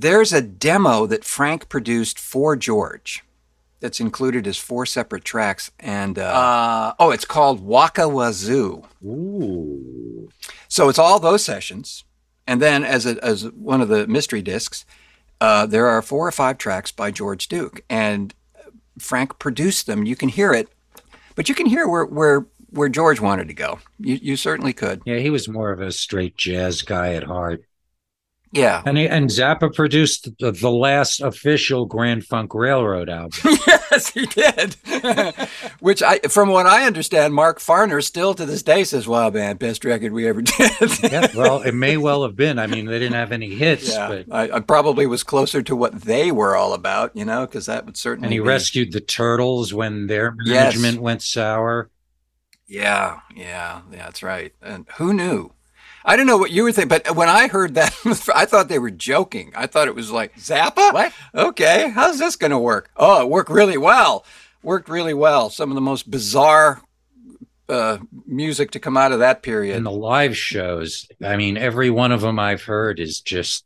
there's 0.01 0.33
a 0.33 0.43
demo 0.43 1.07
that 1.07 1.25
Frank 1.25 1.69
produced 1.69 2.19
for 2.19 2.57
George. 2.57 3.23
That's 3.81 4.01
included 4.01 4.47
as 4.47 4.57
four 4.57 4.87
separate 4.87 5.25
tracks, 5.25 5.71
and 5.79 6.19
uh, 6.19 6.23
uh, 6.23 6.95
oh, 6.99 7.11
it's 7.11 7.27
called 7.27 7.61
Waka 7.61 8.09
Wazoo. 8.09 8.85
Ooh. 9.05 10.31
So 10.69 10.89
it's 10.89 10.99
all 10.99 11.21
those 11.21 11.45
sessions, 11.45 12.05
and 12.47 12.61
then 12.61 12.85
as 12.85 13.05
a, 13.05 13.23
as 13.23 13.51
one 13.51 13.83
of 13.83 13.89
the 13.89 14.07
mystery 14.07 14.41
discs, 14.41 14.87
uh, 15.41 15.67
there 15.67 15.87
are 15.87 16.01
four 16.01 16.27
or 16.27 16.33
five 16.33 16.57
tracks 16.57 16.91
by 16.91 17.11
George 17.11 17.49
Duke, 17.49 17.83
and 17.91 18.35
Frank 18.99 19.39
produced 19.39 19.87
them. 19.87 20.07
You 20.07 20.17
can 20.17 20.31
hear 20.31 20.55
it, 20.55 20.69
but 21.35 21.49
you 21.51 21.55
can 21.55 21.67
hear 21.67 21.87
where 21.87 22.07
where 22.07 22.47
where 22.71 22.89
George 22.89 23.21
wanted 23.21 23.49
to 23.49 23.55
go. 23.55 23.79
You 23.99 24.19
you 24.21 24.37
certainly 24.37 24.73
could. 24.73 25.03
Yeah, 25.05 25.19
he 25.19 25.31
was 25.31 25.49
more 25.49 25.71
of 25.71 25.81
a 25.81 25.93
straight 25.93 26.37
jazz 26.37 26.81
guy 26.83 27.13
at 27.13 27.25
heart. 27.25 27.63
Yeah. 28.57 28.83
And 28.87 28.97
he, 28.99 29.07
and 29.07 29.29
Zappa 29.29 29.75
produced 29.75 30.31
the, 30.40 30.51
the 30.53 30.71
last 30.71 31.21
official 31.21 31.85
Grand 31.87 32.25
Funk 32.25 32.55
Railroad 32.55 33.09
album. 33.09 33.38
yes, 33.66 34.09
he 34.11 34.27
did. 34.27 34.77
Which 35.81 36.03
I, 36.03 36.19
from 36.21 36.49
what 36.49 36.66
I 36.66 36.87
understand, 36.87 37.35
Mark 37.35 37.59
Farner 37.59 38.03
still 38.03 38.35
to 38.35 38.47
this 38.47 38.62
day 38.62 38.85
says, 38.85 39.07
"Wow, 39.07 39.31
man, 39.31 39.57
best 39.57 39.85
record 39.85 40.12
we 40.12 40.27
ever 40.29 40.42
did." 40.59 41.03
yeah, 41.03 41.29
well, 41.37 41.61
it 41.62 41.73
may 41.73 41.97
well 41.97 42.23
have 42.23 42.35
been. 42.37 42.59
I 42.59 42.66
mean, 42.66 42.87
they 42.87 42.99
didn't 42.99 43.14
have 43.14 43.33
any 43.33 43.55
hits, 43.55 43.90
Yeah, 43.92 44.09
but 44.09 44.27
I, 44.33 44.57
I 44.57 44.61
probably 44.61 45.07
was 45.07 45.23
closer 45.23 45.62
to 45.62 45.77
what 45.77 46.01
they 46.03 46.33
were 46.33 46.57
all 46.57 46.73
about, 46.73 47.14
you 47.14 47.25
know, 47.25 47.47
because 47.47 47.66
that 47.66 47.85
would 47.87 47.97
certainly. 47.97 48.27
and 48.27 48.33
he 48.33 48.38
be- 48.40 48.47
rescued 48.47 48.92
the 48.92 49.01
Turtles 49.01 49.75
when 49.75 50.07
their 50.07 50.35
Yes. 50.45 50.75
management 50.75 51.03
went 51.03 51.23
sour. 51.23 51.90
Yeah, 52.66 53.21
yeah, 53.35 53.83
yeah, 53.92 53.99
that's 54.07 54.23
right. 54.23 54.53
And 54.61 54.87
who 54.97 55.12
knew? 55.14 55.53
I 56.09 56.14
don't 56.14 56.29
know 56.29 56.38
what 56.38 56.53
you 56.53 56.62
were 56.62 56.71
thinking, 56.71 56.88
but 56.88 57.16
when 57.16 57.29
I 57.29 57.49
heard 57.49 57.75
that, 57.75 57.92
I 58.35 58.47
thought 58.47 58.69
they 58.69 58.79
were 58.79 58.92
joking. 58.92 59.53
I 59.57 59.66
thought 59.66 59.88
it 59.88 59.95
was 59.95 60.12
like 60.12 60.37
Zappa. 60.37 60.92
What? 60.92 61.12
Okay, 61.35 61.90
how's 61.90 62.21
this 62.21 62.37
going 62.37 62.53
to 62.53 62.59
work? 62.59 62.90
Oh, 62.97 63.23
it 63.23 63.29
worked 63.29 63.51
really 63.51 63.77
well. 63.77 64.25
Worked 64.62 64.88
really 64.88 65.14
well. 65.14 65.51
Some 65.51 65.71
of 65.71 65.75
the 65.75 65.81
most 65.81 66.09
bizarre 66.09 66.81
uh, 67.69 67.99
music 68.25 68.71
to 68.71 68.81
come 68.81 68.97
out 68.97 69.11
of 69.11 69.19
that 69.19 69.42
period. 69.42 69.77
And 69.77 69.85
the 69.85 69.90
live 69.90 70.37
shows, 70.37 71.09
I 71.23 71.37
mean, 71.37 71.57
every 71.57 71.90
one 71.90 72.12
of 72.12 72.21
them 72.21 72.38
I've 72.38 72.62
heard 72.62 73.01
is 73.01 73.21
just, 73.21 73.64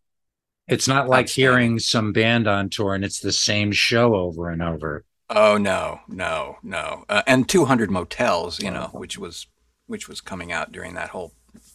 it's 0.67 0.89
not 0.89 1.09
like 1.09 1.29
hearing 1.29 1.79
some 1.79 2.13
band 2.13 2.49
on 2.49 2.71
tour 2.71 2.95
and 2.95 3.05
it's 3.05 3.21
the 3.21 3.33
same 3.33 3.71
show 3.71 4.15
over 4.15 4.49
and 4.49 4.63
over. 4.63 5.05
Oh 5.29 5.59
no, 5.59 6.01
no, 6.09 6.57
no. 6.63 7.05
Uh, 7.09 7.23
and 7.27 7.49
200 7.49 7.91
Motels, 7.91 8.61
you 8.61 8.71
know, 8.71 8.89
which 8.93 9.19
was 9.19 9.47
which 9.87 10.09
was 10.09 10.21
coming 10.21 10.53
out 10.53 10.73
during 10.73 10.95
that 10.95 11.11
whole 11.11 11.33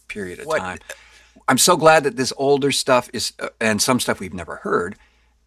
period 0.08 0.40
of 0.40 0.46
time. 0.58 0.78
I'm 1.48 1.58
so 1.58 1.76
glad 1.76 2.04
that 2.04 2.16
this 2.16 2.32
older 2.36 2.72
stuff 2.72 3.08
is 3.12 3.32
uh, 3.38 3.48
and 3.60 3.80
some 3.80 4.00
stuff 4.00 4.20
we've 4.20 4.34
never 4.34 4.56
heard 4.56 4.96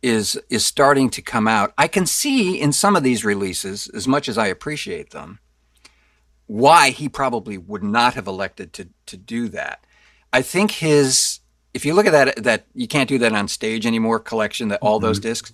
is 0.02 0.40
is 0.50 0.66
starting 0.66 1.10
to 1.12 1.22
come 1.22 1.48
out. 1.48 1.74
I 1.78 1.88
can 1.88 2.06
see 2.06 2.60
in 2.60 2.72
some 2.72 2.96
of 2.96 3.04
these 3.04 3.26
releases 3.26 3.88
as 3.90 4.08
much 4.08 4.30
as 4.30 4.38
I 4.38 4.48
appreciate 4.48 5.12
them 5.12 5.40
why 6.48 6.90
he 6.90 7.08
probably 7.10 7.58
would 7.58 7.84
not 7.84 8.14
have 8.14 8.28
elected 8.28 8.74
to 8.74 8.90
to 9.08 9.18
do 9.18 9.50
that. 9.50 9.86
I 10.32 10.42
think 10.42 10.72
his 10.72 11.40
if 11.74 11.86
you 11.86 11.94
look 11.94 12.06
at 12.06 12.12
that 12.12 12.44
that 12.44 12.66
you 12.74 12.88
can't 12.88 13.10
do 13.10 13.18
that 13.20 13.34
on 13.34 13.48
stage 13.48 13.86
anymore 13.86 14.20
collection 14.20 14.70
that 14.70 14.80
all 14.82 15.00
those 15.00 15.20
discs 15.20 15.54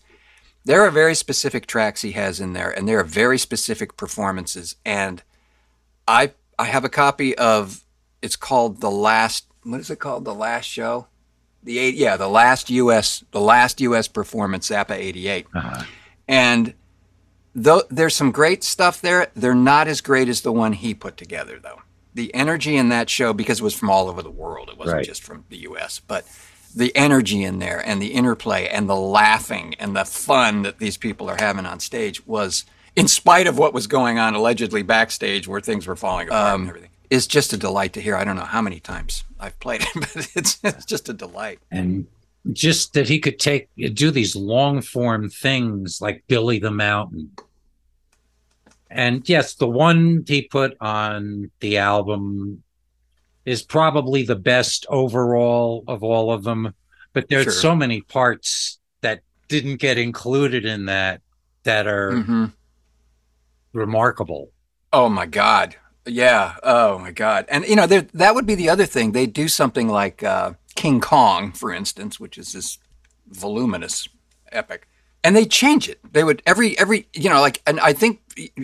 there 0.64 0.82
are 0.82 0.90
very 0.90 1.14
specific 1.14 1.68
tracks 1.68 2.02
he 2.02 2.14
has 2.14 2.40
in 2.40 2.54
there 2.54 2.72
and 2.72 2.88
there 2.88 3.00
are 3.00 3.04
very 3.04 3.38
specific 3.38 3.98
performances 3.98 4.76
and 4.86 5.24
i 6.08 6.32
i 6.58 6.66
have 6.66 6.84
a 6.84 6.90
copy 6.90 7.38
of 7.38 7.85
it's 8.26 8.36
called 8.36 8.82
the 8.82 8.92
last 8.92 9.46
what 9.64 9.80
is 9.80 9.90
it 9.90 10.00
called? 10.00 10.26
The 10.26 10.34
last 10.34 10.66
show? 10.66 11.08
The 11.64 11.80
eight 11.80 11.96
yeah 11.96 12.18
the 12.18 12.28
last 12.28 12.70
us 12.70 13.24
the 13.32 13.40
last 13.40 13.80
us 13.82 14.08
performance 14.08 14.70
zappa 14.70 14.92
88 14.96 15.48
Uh-huh. 15.54 15.84
and 16.28 16.74
though 17.56 17.84
there's 17.90 18.16
some 18.16 18.32
great 18.32 18.64
stuff 18.64 19.02
there. 19.02 19.28
They're 19.36 19.56
not 19.56 19.88
as 19.88 20.02
great 20.02 20.28
as 20.30 20.42
the 20.42 20.52
one 20.52 20.74
he 20.74 20.94
put 20.94 21.18
together 21.18 21.60
though. 21.62 21.82
The 22.14 22.34
energy 22.34 22.76
in 22.78 22.90
that 22.90 23.10
show 23.10 23.34
because 23.34 23.60
it 23.60 23.64
was 23.64 23.74
from 23.74 23.90
all 23.90 24.08
over 24.10 24.22
the 24.22 24.32
world 24.32 24.70
it 24.70 24.78
wasn't 24.78 24.98
Right. 24.98 25.06
just 25.06 25.24
from 25.24 25.46
the 25.50 25.58
us 25.58 26.00
but 26.00 26.26
the 26.76 26.94
energy 26.96 27.44
in 27.44 27.60
there 27.60 27.80
and 27.88 28.02
the 28.02 28.14
interplay 28.14 28.68
and 28.68 28.90
the 28.90 28.96
laughing 28.96 29.76
and 29.80 29.96
the 29.96 30.04
fun 30.06 30.64
that 30.64 30.78
these 30.80 30.98
people 30.98 31.30
are 31.30 31.38
having 31.40 31.66
on 31.66 31.80
stage 31.80 32.26
was 32.28 32.66
in 32.96 33.08
spite 33.08 33.48
of 33.48 33.58
what 33.58 33.74
was 33.74 33.88
going 33.88 34.20
on 34.20 34.36
allegedly 34.36 34.84
backstage 34.84 35.48
where 35.48 35.62
things 35.62 35.88
were 35.88 35.96
falling 35.96 36.28
apart 36.28 36.60
and 36.60 36.70
everything 36.70 36.90
is 37.10 37.28
just 37.28 37.54
a 37.54 37.58
delight 37.58 37.94
to 37.94 38.02
hear 38.02 38.16
i 38.16 38.24
don't 38.24 38.36
know 38.36 38.44
how 38.44 38.62
many 38.62 38.80
times 38.80 39.24
i've 39.40 39.58
played 39.60 39.82
it 39.82 39.88
but 39.96 40.28
it's, 40.36 40.60
it's 40.64 40.86
just 40.86 41.10
a 41.10 41.14
delight 41.14 41.60
And 41.72 42.08
just 42.54 42.94
that 42.94 43.08
he 43.10 43.20
could 43.20 43.40
take, 43.40 43.70
do 43.96 44.12
these 44.12 44.36
long 44.36 44.82
form 44.84 45.30
things 45.32 46.00
like 46.00 46.24
Billy 46.28 46.60
the 46.60 46.70
Mountain. 46.70 47.32
And 48.90 49.28
yes, 49.28 49.56
the 49.56 49.68
one 49.68 50.24
he 50.28 50.44
put 50.44 50.78
on 50.80 51.50
the 51.60 51.80
album 51.80 52.62
is 53.46 53.64
probably 53.64 54.22
the 54.22 54.36
best 54.36 54.86
overall 54.90 55.84
of 55.88 56.04
all 56.04 56.32
of 56.32 56.44
them. 56.44 56.76
But 57.14 57.30
there's 57.30 57.46
Sure. 57.46 57.54
so 57.54 57.76
many 57.76 58.02
parts 58.02 58.78
that 59.02 59.22
didn't 59.48 59.78
get 59.78 59.98
included 59.98 60.66
in 60.66 60.86
that 60.86 61.22
that 61.64 61.88
are 61.88 62.12
Mhm. 62.12 62.54
remarkable. 63.74 64.52
Oh 64.94 65.10
my 65.10 65.26
God. 65.26 65.76
Yeah. 66.06 66.56
Oh 66.64 67.00
my 67.00 67.12
God. 67.12 67.46
And 67.50 67.66
you 67.66 67.76
know, 67.76 67.88
that 67.88 68.36
would 68.36 68.46
be 68.46 68.56
the 68.56 68.70
other 68.70 68.86
thing. 68.86 69.12
They 69.12 69.26
do 69.26 69.48
something 69.48 69.88
like 69.88 70.24
uh, 70.24 70.54
King 70.76 71.02
Kong, 71.02 71.52
for 71.52 71.74
instance, 71.74 72.20
which 72.20 72.38
is 72.38 72.54
this 72.54 72.78
voluminous 73.28 74.08
epic, 74.52 74.88
and 75.24 75.36
they 75.36 75.46
change 75.46 75.90
it. 75.90 76.00
They 76.14 76.24
would 76.24 76.42
every 76.46 76.78
every 76.78 77.08
you 77.14 77.30
know 77.30 77.42
like, 77.42 77.62
and 77.66 77.80
I 77.80 77.94
think 77.94 78.22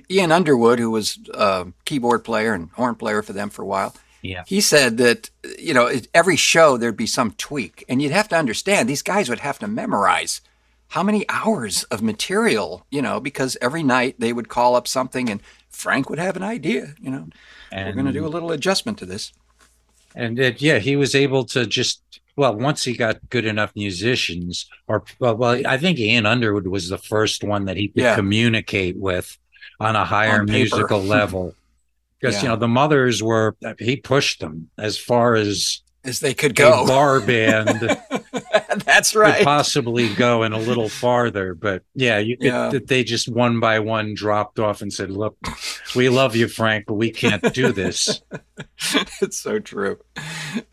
Ian 0.10 0.32
Underwood, 0.32 0.80
who 0.80 0.92
was 0.92 1.18
a 1.34 1.68
keyboard 1.86 2.24
player 2.24 2.54
and 2.54 2.70
horn 2.72 2.96
player 2.96 3.22
for 3.22 3.34
them 3.34 3.50
for 3.50 3.64
a 3.64 3.68
while. 3.68 3.96
Yeah. 4.22 4.44
He 4.46 4.62
said 4.62 4.98
that 4.98 5.32
you 5.58 5.74
know 5.74 5.92
every 6.14 6.36
show 6.36 6.78
there'd 6.78 6.98
be 6.98 7.08
some 7.08 7.32
tweak, 7.32 7.84
and 7.90 8.02
you'd 8.02 8.12
have 8.12 8.30
to 8.30 8.38
understand 8.38 8.88
these 8.88 9.02
guys 9.02 9.30
would 9.30 9.40
have 9.40 9.60
to 9.60 9.68
memorize 9.68 10.42
how 10.92 11.04
many 11.04 11.26
hours 11.30 11.84
of 11.86 12.02
material, 12.02 12.86
you 12.92 13.02
know, 13.02 13.22
because 13.22 13.56
every 13.62 13.82
night 13.82 14.16
they 14.20 14.34
would 14.34 14.50
call 14.50 14.76
up 14.76 14.90
something 14.90 15.30
and 15.30 15.42
Frank 15.70 16.10
would 16.10 16.20
have 16.20 16.36
an 16.36 16.44
idea, 16.44 16.96
you 17.00 17.10
know, 17.10 17.28
and, 17.72 17.88
we're 17.88 17.94
going 17.94 18.08
to 18.08 18.12
do 18.12 18.26
a 18.26 18.28
little 18.28 18.52
adjustment 18.52 18.98
to 18.98 19.06
this. 19.06 19.32
And 20.16 20.38
it, 20.38 20.62
yeah, 20.62 20.80
he 20.80 20.98
was 20.98 21.16
able 21.16 21.46
to 21.46 21.66
just 21.66 22.02
well, 22.36 22.56
once 22.56 22.84
he 22.84 22.94
got 22.94 23.30
good 23.30 23.46
enough 23.46 23.72
musicians, 23.74 24.70
or 24.88 25.04
well, 25.20 25.36
well, 25.36 25.62
I 25.66 25.78
think 25.78 25.98
Ian 25.98 26.26
Underwood 26.26 26.68
was 26.68 26.90
the 26.90 26.98
first 26.98 27.42
one 27.44 27.66
that 27.66 27.78
he 27.78 27.88
could 27.88 28.04
Yeah. 28.04 28.16
communicate 28.16 28.98
with 28.98 29.38
on 29.80 29.96
a 29.96 30.04
higher 30.04 30.42
On 30.42 30.46
musical 30.46 31.02
level. 31.18 31.56
Because 32.20 32.44
you 32.44 32.50
know 32.50 32.56
the 32.58 32.68
mothers 32.68 33.24
were 33.24 33.56
he 33.80 33.96
pushed 33.96 34.42
them 34.42 34.70
as 34.78 34.98
far 34.98 35.36
as 35.36 35.82
As 36.04 36.20
they 36.20 36.34
could 36.34 36.56
go. 36.56 36.86
bar 36.86 37.22
band 37.22 37.98
That's 38.92 39.12
could 39.14 39.20
right. 39.20 39.44
possibly 39.44 40.14
go 40.16 40.44
and 40.44 40.54
a 40.54 40.58
little 40.58 40.90
farther. 41.04 41.54
But 41.54 41.84
yeah, 41.96 42.20
you 42.20 42.38
could, 42.38 42.46
Yeah. 42.48 42.70
that 42.70 42.88
they 42.88 43.04
just 43.04 43.30
one 43.30 43.60
by 43.60 43.80
one 43.80 44.14
dropped 44.14 44.60
off 44.60 44.82
and 44.82 44.92
said, 44.92 45.10
"Look, 45.12 45.38
we 45.96 46.10
love 46.10 46.36
you, 46.36 46.48
Frank, 46.48 46.86
but 46.88 46.96
we 46.96 47.12
can't 47.12 47.54
do 47.54 47.72
this." 47.72 48.22
it's 49.22 49.38
so 49.38 49.60
true. 49.60 50.00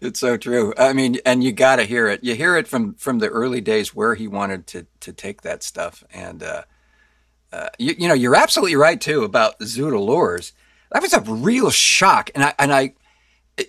It's 0.01 0.21
so 0.21 0.37
true. 0.37 0.75
I 0.79 0.93
mean, 0.93 1.19
and 1.25 1.43
you 1.45 1.53
got 1.53 1.77
to 1.77 1.85
hear 1.85 2.09
it. 2.09 2.25
You 2.25 2.35
hear 2.35 2.57
it 2.57 2.69
from 2.69 2.95
from 2.95 3.19
the 3.21 3.29
early 3.29 3.61
days 3.61 3.95
where 3.95 4.15
he 4.15 4.27
wanted 4.29 4.67
to 4.69 4.87
to 5.01 5.13
take 5.13 5.43
that 5.43 5.63
stuff. 5.63 6.03
And 6.13 6.43
uh, 6.43 6.63
uh, 7.53 7.69
you, 7.79 7.95
you 7.99 8.09
know, 8.09 8.15
you're 8.15 8.37
absolutely 8.37 8.77
right 8.77 9.01
too 9.01 9.23
about 9.25 9.59
Zoot 9.61 9.95
Allures. 9.95 10.53
That 10.93 11.03
was 11.03 11.13
a 11.13 11.21
real 11.21 11.71
shock. 11.71 12.31
And 12.35 12.45
I 12.45 12.55
and 12.59 12.73
I, 12.73 12.95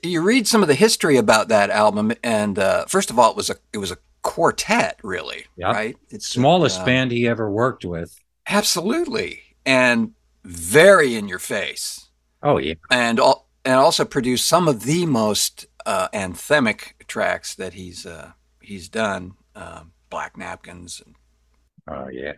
you 0.04 0.22
read 0.22 0.48
some 0.48 0.62
of 0.62 0.68
the 0.68 0.76
history 0.76 1.18
about 1.18 1.48
that 1.50 1.70
album, 1.70 2.14
and 2.24 2.58
uh, 2.60 2.86
first 2.86 3.10
of 3.10 3.18
all, 3.20 3.30
it 3.32 3.38
was 3.38 3.50
a 3.50 3.56
it 3.74 3.78
was 3.78 3.92
a 3.92 3.98
quartet, 4.22 5.00
really, 5.04 5.46
Yeah. 5.58 5.72
right? 5.72 5.98
It's 6.10 6.28
Smallest 6.28 6.82
uh, 6.82 6.86
band 6.86 7.12
he 7.12 7.28
ever 7.28 7.50
worked 7.50 7.86
with. 7.86 8.16
absolutely, 8.48 9.42
and 9.66 10.12
very 10.44 11.16
in 11.16 11.28
your 11.28 11.40
face 11.40 12.08
Oh 12.42 12.58
yeah. 12.58 12.76
and 12.90 13.20
al- 13.20 13.48
and 13.66 13.76
also 13.76 14.06
produced 14.06 14.48
some 14.48 14.68
of 14.68 14.84
the 14.84 15.06
most 15.06 15.68
uh, 15.86 16.08
anthemic 16.14 16.94
tracks 17.08 17.56
that 17.56 17.74
he's 17.74 18.06
uh, 18.06 18.32
he's 18.62 18.90
done. 18.90 19.34
Um 19.56 19.92
Black 20.10 20.38
napkins. 20.38 21.02
And, 21.06 21.16
Oh 21.88 22.08
yeah. 22.10 22.34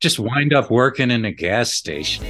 Just 0.00 0.18
wind 0.18 0.52
up 0.52 0.70
working 0.70 1.10
in 1.10 1.24
a 1.24 1.32
gas 1.32 1.72
station. 1.72 2.24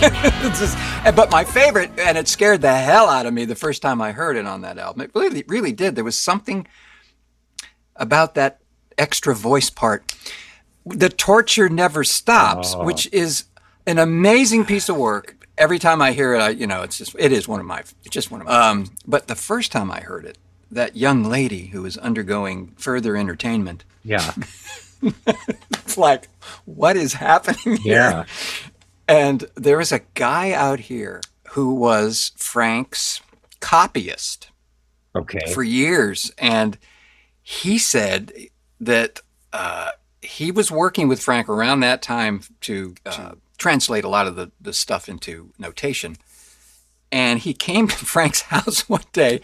just- 0.58 0.76
but 1.14 1.30
my 1.30 1.44
favorite, 1.44 1.90
and 1.98 2.16
it 2.18 2.28
scared 2.28 2.60
the 2.62 2.74
hell 2.74 3.08
out 3.08 3.26
of 3.26 3.32
me 3.34 3.44
the 3.44 3.54
first 3.54 3.82
time 3.82 4.00
I 4.00 4.12
heard 4.12 4.36
it 4.36 4.46
on 4.46 4.60
that 4.62 4.78
album. 4.78 5.02
It 5.02 5.10
really, 5.14 5.44
really 5.48 5.72
did. 5.72 5.94
There 5.94 6.04
was 6.04 6.18
something 6.18 6.66
about 7.96 8.34
that 8.34 8.60
extra 8.96 9.34
voice 9.34 9.70
part. 9.70 10.14
The 10.86 11.08
torture 11.08 11.68
never 11.68 12.04
stops, 12.04 12.74
Oh. 12.74 12.84
which 12.84 13.08
is 13.12 13.44
an 13.86 13.98
amazing 13.98 14.64
piece 14.64 14.88
of 14.88 14.96
work. 14.96 15.34
Every 15.56 15.78
time 15.78 16.00
I 16.00 16.12
hear 16.12 16.34
it, 16.34 16.38
I, 16.40 16.48
you 16.50 16.66
know, 16.66 16.82
it's 16.82 16.98
just, 16.98 17.16
it 17.18 17.32
is 17.32 17.48
one 17.48 17.58
of 17.60 17.66
my, 17.66 17.80
it's 17.80 18.10
just 18.10 18.30
one 18.30 18.40
of 18.40 18.46
my. 18.46 18.68
Um, 18.68 18.90
but 19.06 19.26
the 19.26 19.34
first 19.34 19.72
time 19.72 19.90
I 19.90 20.00
heard 20.00 20.24
it, 20.24 20.38
that 20.70 20.96
young 20.96 21.24
lady 21.24 21.66
who 21.68 21.82
was 21.82 21.96
undergoing 21.96 22.74
further 22.76 23.16
entertainment, 23.16 23.84
Yeah. 24.04 24.32
it's 25.02 25.96
like, 25.98 26.28
what 26.64 26.96
is 26.96 27.14
happening 27.14 27.76
here? 27.78 27.94
Yeah. 28.10 28.24
And 29.08 29.46
there 29.54 29.78
was 29.78 29.90
a 29.90 30.02
guy 30.14 30.52
out 30.52 30.80
here 30.80 31.20
who 31.50 31.74
was 31.74 32.32
Frank's 32.36 33.20
copyist 33.60 34.50
Okay. 35.16 35.52
for 35.52 35.62
years. 35.62 36.30
And 36.38 36.78
he 37.42 37.78
said 37.78 38.32
that 38.78 39.20
uh, 39.52 39.92
he 40.22 40.52
was 40.52 40.70
working 40.70 41.08
with 41.08 41.20
Frank 41.22 41.48
around 41.48 41.80
that 41.80 42.02
time 42.02 42.42
to, 42.62 42.94
uh, 43.06 43.32
translate 43.56 44.04
a 44.04 44.08
lot 44.08 44.26
of 44.28 44.36
the, 44.36 44.52
the 44.60 44.72
stuff 44.72 45.08
into 45.08 45.50
notation. 45.58 46.16
And 47.10 47.40
he 47.40 47.54
came 47.54 47.88
to 47.88 47.96
Frank's 48.04 48.42
house 48.42 48.88
one 48.88 49.02
day 49.12 49.40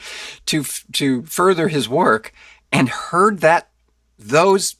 to 0.46 0.64
to 0.92 1.22
further 1.22 1.68
his 1.68 1.88
work 1.88 2.32
and 2.70 2.88
heard 2.90 3.40
that 3.40 3.70
those 4.18 4.76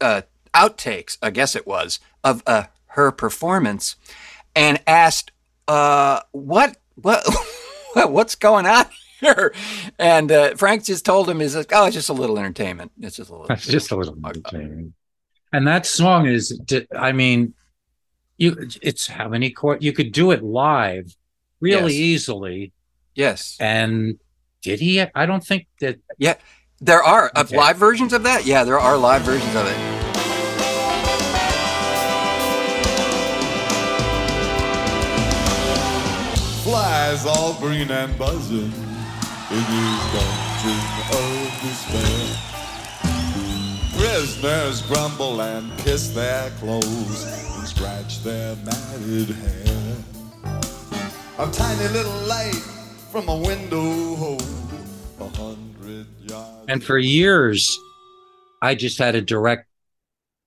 uh, 0.00 0.22
outtakes, 0.54 1.18
I 1.22 1.30
guess 1.30 1.54
it 1.54 1.66
was, 1.66 2.00
of 2.24 2.42
uh, 2.46 2.64
her 2.94 3.10
performance, 3.12 3.96
and 4.56 4.80
asked, 4.86 5.30
uh, 5.68 6.20
"What, 6.32 6.76
what, 6.96 7.24
what's 8.10 8.34
going 8.34 8.66
on 8.66 8.86
here?" 9.20 9.54
And 9.98 10.30
uh, 10.32 10.54
Frank 10.56 10.84
just 10.84 11.04
told 11.04 11.28
him, 11.28 11.40
"Is 11.40 11.54
like, 11.56 11.70
oh, 11.72 11.86
it's 11.86 11.94
just 11.94 12.08
a 12.08 12.12
little 12.14 12.38
entertainment. 12.38 12.92
It's 13.00 13.16
just 13.16 13.30
a 13.30 13.32
little." 13.32 13.46
That's 13.46 13.66
just 13.66 13.90
a 13.90 13.96
little 13.96 14.16
entertaining. 14.24 14.94
And 15.52 15.66
that 15.68 15.86
song 15.86 16.26
is, 16.26 16.60
I 16.96 17.12
mean, 17.12 17.54
you. 18.38 18.56
It's 18.82 19.06
how 19.06 19.28
many 19.28 19.50
chord? 19.50 19.82
You 19.84 19.92
could 19.92 20.10
do 20.12 20.32
it 20.32 20.42
live, 20.42 21.14
really 21.60 21.92
Yes. 21.94 22.00
easily. 22.00 22.72
Yes, 23.14 23.56
And 23.60 24.18
did 24.62 24.80
he? 24.80 25.00
I 25.00 25.26
don't 25.26 25.44
think 25.44 25.68
that. 25.80 25.98
Yeah, 26.18 26.34
there 26.80 27.02
are 27.04 27.30
uh, 27.36 27.42
Okay. 27.42 27.56
live 27.56 27.76
versions 27.76 28.12
of 28.12 28.24
that. 28.24 28.44
Yeah, 28.44 28.64
there 28.64 28.80
are 28.80 28.96
live 28.96 29.22
versions 29.22 29.54
of 29.54 29.66
it. 29.68 29.93
Flies 37.14 37.26
all 37.26 37.54
green 37.60 37.88
and 37.92 38.18
buzzing 38.18 38.58
in 38.58 38.70
this 38.70 40.00
dungeon 40.10 40.80
of 40.98 41.12
oh, 41.12 41.46
despair. 41.62 42.26
Prisoners 43.96 44.82
grumble 44.82 45.40
and 45.40 45.78
kiss 45.78 46.08
their 46.08 46.50
clothes 46.58 47.24
and 47.24 47.68
scratch 47.68 48.20
their 48.24 48.56
matted 48.56 49.28
hair. 49.28 49.96
A 51.38 51.48
tiny 51.52 51.88
little 51.92 52.20
light 52.26 52.60
from 53.12 53.28
a 53.28 53.36
window 53.36 54.16
hole 54.16 54.40
a 55.20 55.28
hundred 55.36 56.06
yards. 56.28 56.64
And 56.66 56.82
for 56.82 56.98
years, 56.98 57.78
I 58.60 58.74
just 58.74 58.98
had 58.98 59.14
a 59.14 59.22
direct 59.22 59.68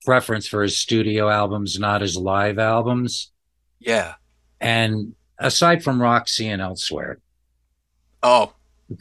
preference 0.04 0.48
for 0.48 0.64
his 0.64 0.78
studio 0.78 1.30
albums, 1.30 1.80
not 1.80 2.02
his 2.02 2.18
live 2.18 2.60
albums. 2.60 3.32
Yeah. 3.80 4.16
And 4.60 5.14
aside 5.40 5.84
from 5.84 6.02
Roxy 6.02 6.48
and 6.48 6.62
elsewhere, 6.62 7.20
Oh, 8.24 8.54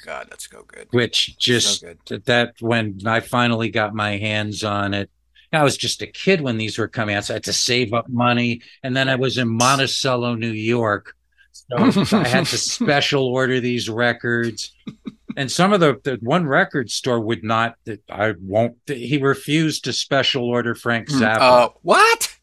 God, 0.05 0.27
that's 0.31 0.49
so 0.51 0.65
good. 0.67 0.89
which 0.91 1.39
just 1.39 1.83
good. 2.07 2.25
that- 2.27 2.55
when 2.61 2.99
I 3.07 3.21
finally 3.21 3.71
got 3.71 3.95
my 3.95 4.17
hands 4.19 4.63
on 4.65 4.95
it, 4.95 5.11
I 5.53 5.63
was 5.63 5.77
just 5.77 6.03
a 6.03 6.07
kid 6.07 6.41
when 6.43 6.59
these 6.59 6.77
were 6.77 6.89
coming 6.89 7.15
out, 7.15 7.25
so 7.25 7.35
I 7.35 7.37
had 7.37 7.45
to 7.45 7.53
save 7.53 7.95
up 7.95 8.09
money, 8.09 8.61
and 8.83 8.95
then 8.97 9.09
I 9.09 9.15
was 9.15 9.39
in 9.39 9.49
Monticello, 9.49 10.35
New 10.35 10.51
York, 10.53 11.15
so 11.53 11.77
I 12.19 12.29
had 12.29 12.47
to 12.47 12.59
special 12.59 13.27
order 13.27 13.59
these 13.61 13.89
records. 13.89 14.75
And 15.39 15.51
some 15.51 15.73
of 15.73 15.81
the, 15.81 15.99
the 16.03 16.19
one 16.21 16.47
record 16.47 16.91
store 16.91 17.21
would 17.21 17.45
not. 17.45 17.77
that 17.85 18.03
I 18.11 18.35
won't. 18.41 18.77
He 18.87 19.19
refused 19.19 19.85
to 19.85 19.93
special 19.93 20.45
order 20.45 20.75
Frank 20.75 21.09
Zappa. 21.09 21.37
Uh, 21.41 21.69
what? 21.83 22.36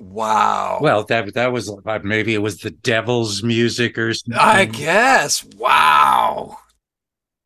Wow. 0.00 0.78
well, 0.80 1.04
that 1.04 1.34
that 1.34 1.52
was 1.52 1.68
uh, 1.68 1.98
maybe 2.04 2.34
it 2.34 2.42
was 2.42 2.58
the 2.58 2.70
devil's 2.70 3.42
music 3.42 3.98
or 3.98 4.14
something. 4.14 4.40
I 4.40 4.64
guess. 4.64 5.44
Wow. 5.56 6.58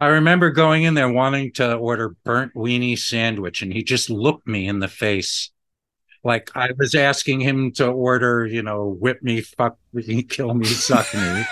I 0.01 0.09
remember 0.09 0.51
going 0.51 0.83
in 0.83 0.95
there 0.95 1.09
wanting 1.09 1.53
to 1.53 1.75
order 1.75 2.15
burnt 2.25 2.55
weenie 2.55 2.99
sandwich, 2.99 3.63
and 3.63 3.73
he 3.73 3.83
just 3.83 4.11
looked 4.11 4.47
me 4.47 4.69
in 4.69 4.81
the 4.81 4.89
face. 4.89 5.51
Like 6.25 6.51
I 6.55 6.71
was 6.77 6.95
asking 6.95 7.41
him 7.41 7.73
to 7.73 7.87
order, 7.87 8.47
you 8.47 8.63
know, 8.63 8.97
whip 9.01 9.23
me, 9.23 9.41
fuck 9.41 9.79
me, 9.93 10.23
kill 10.29 10.55
me, 10.55 10.67
suck 10.67 11.13
me. 11.15 11.45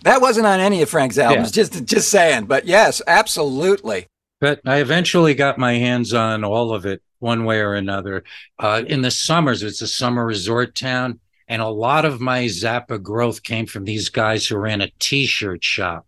That 0.05 0.21
wasn't 0.21 0.47
on 0.47 0.61
any 0.61 0.81
of 0.81 0.89
Frank's 0.89 1.19
albums. 1.19 1.55
Yeah. 1.55 1.65
Just, 1.65 1.85
just 1.85 2.09
saying. 2.09 2.47
But 2.47 2.65
yes, 2.67 3.03
absolutely. 3.07 4.07
But 4.41 4.61
I 4.65 4.77
eventually 4.79 5.35
got 5.35 5.59
my 5.59 5.75
hands 5.75 6.15
on 6.15 6.45
all 6.45 6.73
of 6.73 6.87
it 6.87 7.03
one 7.19 7.45
way 7.45 7.61
or 7.61 7.75
another. 7.75 8.25
Uh, 8.59 8.83
in 8.87 9.03
the 9.03 9.11
summers, 9.11 9.63
it's 9.63 9.83
a 9.83 9.89
summer 9.89 10.25
resort 10.25 10.75
town. 10.75 11.21
And 11.49 11.63
a 11.63 11.69
lot 11.69 12.05
of 12.05 12.21
my 12.21 12.45
Zappa 12.45 13.03
growth 13.03 13.43
came 13.43 13.67
from 13.67 13.85
these 13.85 14.11
guys 14.11 14.47
who 14.47 14.57
ran 14.59 14.83
a 14.83 14.91
t 14.99 15.27
shirt 15.27 15.65
shop 15.65 16.07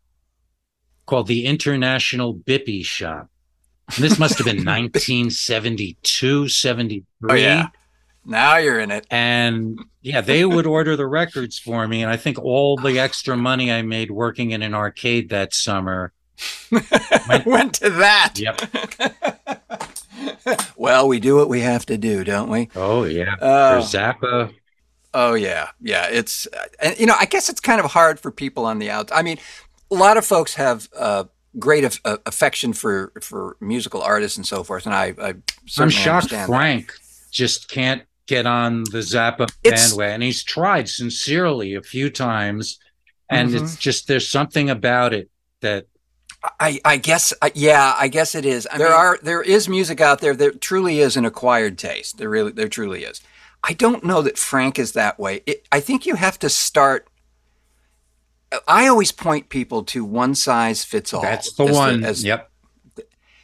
called 1.07 1.27
the 1.27 1.46
International 1.46 2.35
Bippy 2.35 2.85
Shop. 2.85 3.29
And 3.94 4.05
this 4.05 4.18
must 4.18 4.38
have 4.38 4.44
been 4.44 4.57
1972, 4.64 6.49
73. 6.49 7.31
Oh, 7.31 7.35
yeah. 7.35 7.68
Now 8.25 8.59
you're 8.59 8.79
in 8.79 8.90
it. 8.90 9.07
And 9.11 9.81
yeah, 10.03 10.20
they 10.20 10.44
would 10.44 10.66
order 10.66 10.94
the 10.94 11.07
records 11.07 11.59
for 11.59 11.88
me. 11.88 12.03
And 12.03 12.12
I 12.12 12.16
think 12.16 12.38
all 12.38 12.77
the 12.77 12.99
extra 12.99 13.37
money 13.37 13.73
I 13.73 13.83
made 13.83 14.11
working 14.11 14.51
in 14.51 14.62
an 14.62 14.75
arcade 14.75 15.31
that 15.31 15.55
summer. 15.55 16.12
Went, 17.29 17.44
went 17.44 17.75
to 17.75 17.90
that. 17.90 18.38
Yep. 18.38 18.62
well, 20.77 21.09
we 21.09 21.20
do 21.20 21.37
what 21.37 21.49
we 21.49 21.61
have 21.61 21.87
to 21.87 21.99
do, 21.99 22.25
don't 22.25 22.51
we? 22.51 22.68
Oh 22.77 23.05
yeah. 23.05 23.35
Oh. 23.40 23.81
For 23.81 23.87
Zappa. 23.99 24.55
Oh 25.12 25.35
yeah, 25.35 25.70
yeah. 25.81 26.07
It's 26.11 26.46
and 26.81 26.99
you 26.99 27.07
know 27.07 27.16
I 27.18 27.25
guess 27.27 27.49
it's 27.49 27.61
kind 27.61 27.81
of 27.81 27.90
hard 27.90 28.20
for 28.20 28.31
people 28.31 28.64
on 28.66 28.79
the 28.79 28.90
out. 28.90 29.11
I 29.12 29.23
mean, 29.23 29.38
a 29.90 29.94
lot 29.94 30.16
of 30.16 30.25
folks 30.25 30.55
have 30.55 30.88
uh, 30.96 31.25
great 31.59 31.85
af- 31.85 32.01
uh, 32.05 32.18
affection 32.27 32.73
for 32.73 33.12
for 33.20 33.57
musical 33.61 34.03
artists 34.03 34.37
and 34.37 34.46
so 34.46 34.62
forth, 34.62 34.87
and 34.87 34.94
I, 34.94 35.14
I 35.20 35.35
I'm 35.79 35.90
shocked 35.90 36.33
understand 36.33 36.42
that. 36.42 36.46
Frank 36.46 36.92
just 37.33 37.68
can't 37.70 38.03
get 38.27 38.46
on 38.46 38.85
the 38.85 38.99
Zappa 38.99 39.49
It's- 39.64 39.90
bandwagon. 39.90 40.20
He's 40.20 40.44
tried 40.44 40.88
sincerely 40.88 41.75
a 41.75 41.83
few 41.83 42.09
times, 42.11 42.79
and 43.29 43.51
Mhm. 43.51 43.62
it's 43.62 43.77
just 43.77 44.07
there's 44.07 44.29
something 44.29 44.70
about 44.70 45.12
it 45.12 45.29
that 45.61 45.87
I, 46.42 46.81
I 46.85 46.96
guess, 46.96 47.35
I, 47.42 47.53
yeah, 47.55 47.94
I 47.98 48.09
guess 48.09 48.35
it 48.35 48.46
is. 48.46 48.66
there 48.76 48.94
are, 48.94 49.18
there 49.22 49.42
is 49.42 49.68
music 49.68 50.00
out 50.00 50.20
there 50.20 50.35
that 50.35 50.61
truly 50.61 51.00
is 51.00 51.16
an 51.16 51.24
acquired 51.24 51.76
taste. 51.79 52.18
There 52.18 52.31
really, 52.31 52.53
there 52.53 52.68
truly 52.68 53.05
is. 53.05 53.20
I 53.62 53.74
don't 53.74 54.05
know 54.05 54.22
that 54.22 54.38
Frank 54.38 54.79
is 54.79 54.92
that 54.92 55.18
way. 55.18 55.42
It, 55.46 55.66
I 55.70 55.81
think 55.81 56.07
you 56.07 56.14
have 56.14 56.38
to 56.38 56.48
start. 56.48 57.09
Uh, 58.50 58.59
I 58.66 58.87
always 58.87 59.12
point 59.12 59.50
people 59.50 59.85
to 59.85 60.05
one 60.05 60.35
size 60.35 60.83
fits 60.83 61.12
all. 61.12 61.22
that's 61.22 61.53
the 61.53 61.66
as 61.66 61.76
one. 61.76 62.05
as- 62.05 62.24
yep. 62.24 62.50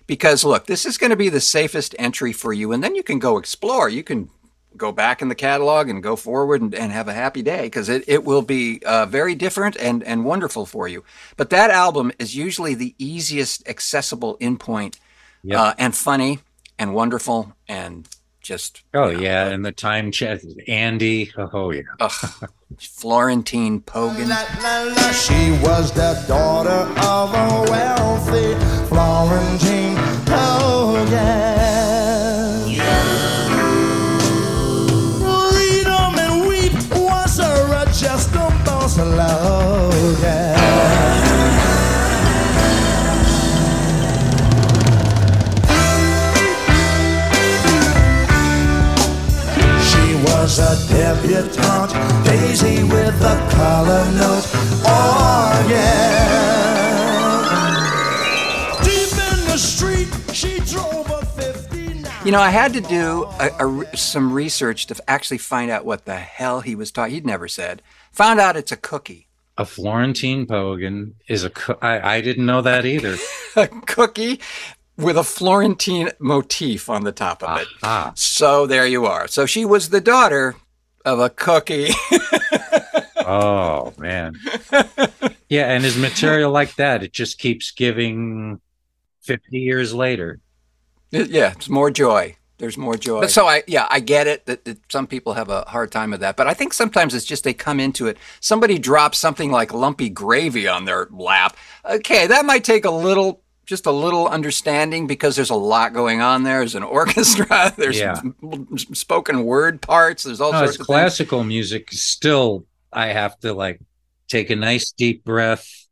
because 0.06 0.42
look, 0.42 0.66
this 0.66 0.86
is 0.86 0.96
going 0.96 1.10
to 1.10 1.16
be 1.16 1.28
the 1.28 1.40
safest 1.40 1.94
entry 1.98 2.32
for 2.32 2.52
you, 2.52 2.72
and 2.72 2.82
then 2.82 2.94
you 2.94 3.02
can 3.02 3.18
go 3.18 3.36
explore. 3.36 3.90
You 3.90 4.02
can 4.02 4.30
go 4.76 4.92
back 4.92 5.22
in 5.22 5.28
the 5.28 5.34
catalog 5.34 5.88
and 5.88 6.02
go 6.02 6.16
forward 6.16 6.60
and, 6.62 6.74
and 6.74 6.92
have 6.92 7.08
a 7.08 7.12
happy 7.12 7.42
day 7.42 7.62
because 7.62 7.88
it, 7.88 8.04
it 8.06 8.24
will 8.24 8.42
be 8.42 8.80
uh, 8.86 9.06
very 9.06 9.34
different 9.34 9.76
and, 9.76 10.02
and 10.04 10.24
wonderful 10.24 10.66
for 10.66 10.86
you. 10.88 11.04
But 11.36 11.50
that 11.50 11.70
album 11.70 12.12
is 12.18 12.36
usually 12.36 12.74
the 12.74 12.94
easiest 12.98 13.68
accessible 13.68 14.36
endpoint 14.38 14.98
Yep. 15.42 15.58
uh, 15.58 15.74
and 15.78 15.94
funny 15.94 16.40
and 16.78 16.92
wonderful 16.92 17.52
and 17.68 18.08
just 18.42 18.82
Oh 18.94 19.10
yeah, 19.10 19.46
and 19.48 19.64
the 19.64 19.70
time 19.72 20.10
chat, 20.12 20.40
Andy. 20.66 21.32
Oh 21.36 21.70
yeah. 21.70 21.82
ugh, 22.00 22.12
Florentine 22.80 23.80
Pogen. 23.80 24.26
She 25.12 25.50
was 25.64 25.92
the 25.92 26.24
daughter 26.26 26.70
of 27.00 27.34
a 27.34 27.70
wealthy 27.70 28.54
Florentine 28.88 29.96
Pogen. 30.26 31.75
She 38.96 39.02
was 50.24 50.58
a 50.58 50.76
Daisy 52.24 52.84
with 52.84 53.20
a 53.20 53.36
note. 54.16 54.46
Oh 54.86 55.66
yeah. 55.68 56.46
Deep 58.82 59.12
in 59.12 59.44
the 59.46 59.58
street, 59.58 60.08
she 60.34 60.58
drove 60.60 61.10
a 61.10 61.22
59. 61.26 62.10
You 62.24 62.32
know, 62.32 62.40
I 62.40 62.48
had 62.48 62.72
to 62.72 62.80
do 62.80 63.24
a, 63.38 63.50
a 63.60 63.96
some 63.96 64.32
research 64.32 64.86
to 64.86 64.96
actually 65.06 65.38
find 65.38 65.70
out 65.70 65.84
what 65.84 66.06
the 66.06 66.16
hell 66.16 66.62
he 66.62 66.74
was 66.74 66.90
talking. 66.90 67.12
He'd 67.12 67.26
never 67.26 67.46
said. 67.46 67.82
Found 68.16 68.40
out 68.40 68.56
it's 68.56 68.72
a 68.72 68.76
cookie. 68.76 69.28
A 69.58 69.64
Florentine 69.64 70.46
Pogen 70.46 71.14
is 71.28 71.44
a. 71.44 71.50
co- 71.50 71.78
I, 71.80 72.16
I 72.16 72.20
didn't 72.20 72.44
know 72.46 72.60
that 72.62 72.84
either. 72.84 73.16
a 73.56 73.68
cookie 73.68 74.40
with 74.96 75.16
a 75.16 75.24
Florentine 75.24 76.10
motif 76.18 76.88
on 76.90 77.04
the 77.04 77.12
top 77.12 77.42
of 77.42 77.60
it. 77.60 77.68
Ah, 77.82 78.12
So 78.16 78.66
there 78.66 78.86
you 78.86 79.06
are. 79.06 79.28
So 79.28 79.46
she 79.46 79.64
was 79.64 79.88
the 79.90 80.00
daughter 80.00 80.56
of 81.04 81.20
a 81.20 81.30
cookie. 81.30 81.88
oh 83.18 83.92
man. 83.98 84.34
Yeah, 85.48 85.70
and 85.72 85.84
his 85.84 85.96
material 85.96 86.50
like 86.50 86.74
that, 86.76 87.02
it 87.02 87.12
just 87.12 87.38
keeps 87.38 87.70
giving. 87.70 88.60
Fifty 89.20 89.58
years 89.58 89.92
later. 89.92 90.38
yeah, 91.10 91.50
it's 91.52 91.68
more 91.68 91.90
joy. 91.90 92.36
There's 92.58 92.78
more 92.78 92.96
joy. 92.96 93.20
But 93.20 93.30
so 93.30 93.46
I, 93.46 93.62
yeah, 93.66 93.86
I 93.90 94.00
get 94.00 94.26
it 94.26 94.46
that, 94.46 94.64
that 94.64 94.78
some 94.90 95.06
people 95.06 95.34
have 95.34 95.48
a 95.50 95.62
hard 95.62 95.92
time 95.92 96.10
with 96.12 96.20
that, 96.20 96.36
but 96.36 96.46
I 96.46 96.54
think 96.54 96.72
sometimes 96.72 97.14
it's 97.14 97.26
just 97.26 97.44
they 97.44 97.52
come 97.52 97.80
into 97.80 98.06
it. 98.06 98.16
Somebody 98.40 98.78
drops 98.78 99.18
something 99.18 99.50
like 99.50 99.74
lumpy 99.74 100.08
gravy 100.08 100.66
on 100.66 100.84
their 100.86 101.08
lap. 101.10 101.56
Okay, 101.84 102.26
that 102.26 102.44
might 102.46 102.64
take 102.64 102.84
a 102.86 102.90
little, 102.90 103.42
just 103.66 103.84
a 103.86 103.90
little 103.90 104.26
understanding 104.28 105.06
because 105.06 105.36
there's 105.36 105.50
a 105.50 105.54
lot 105.54 105.92
going 105.92 106.20
on 106.22 106.44
there. 106.44 106.60
There's 106.60 106.74
an 106.74 106.82
orchestra. 106.82 107.74
There's 107.76 107.98
Yeah. 107.98 108.20
spoken 108.76 109.44
word 109.44 109.82
parts. 109.82 110.22
There's 110.22 110.40
all 110.40 110.52
No, 110.52 110.58
sorts 110.60 110.72
it's 110.72 110.80
of 110.80 110.86
things. 110.86 110.94
classical 110.94 111.44
music. 111.44 111.92
Still, 111.92 112.64
I 112.92 113.08
have 113.08 113.38
to 113.40 113.52
like 113.52 113.80
take 114.28 114.50
a 114.50 114.56
nice 114.56 114.92
deep 114.92 115.24
breath 115.24 115.85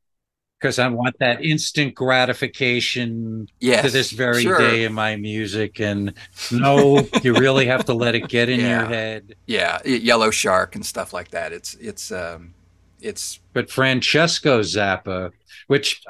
because 0.58 0.78
I 0.78 0.88
want 0.88 1.16
that 1.18 1.44
instant 1.44 1.94
gratification 1.94 3.48
Yes, 3.60 3.84
to 3.84 3.90
this 3.90 4.10
very 4.12 4.42
sure. 4.42 4.58
day 4.58 4.84
in 4.84 4.92
my 4.92 5.16
music. 5.16 5.80
And 5.80 6.14
no, 6.50 7.06
you 7.22 7.34
really 7.34 7.66
have 7.66 7.84
to 7.86 7.94
let 7.94 8.14
it 8.14 8.28
get 8.28 8.48
in 8.48 8.60
Yeah. 8.60 8.80
your 8.80 8.88
head. 8.88 9.34
yeah 9.46 9.78
yellow 9.84 10.30
shark 10.30 10.74
and 10.74 10.84
stuff 10.86 11.12
like 11.12 11.30
that 11.32 11.52
it's 11.52 11.74
it's 11.74 12.10
um 12.10 12.54
it's 13.00 13.40
But 13.52 13.70
Francesco 13.70 14.60
Zappa, 14.60 15.30
which 15.66 16.02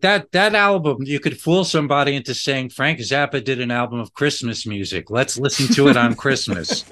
that 0.00 0.32
that 0.32 0.54
album, 0.56 0.96
you 1.04 1.20
could 1.20 1.40
fool 1.40 1.64
somebody 1.64 2.16
into 2.16 2.34
saying 2.34 2.70
Frank 2.70 2.98
Zappa 2.98 3.44
did 3.44 3.60
an 3.60 3.70
album 3.70 4.00
of 4.00 4.12
Christmas 4.14 4.66
music. 4.66 5.10
Let's 5.10 5.38
listen 5.38 5.72
to 5.74 5.86
it 5.88 5.96
on 5.96 6.16
Christmas. 6.16 6.84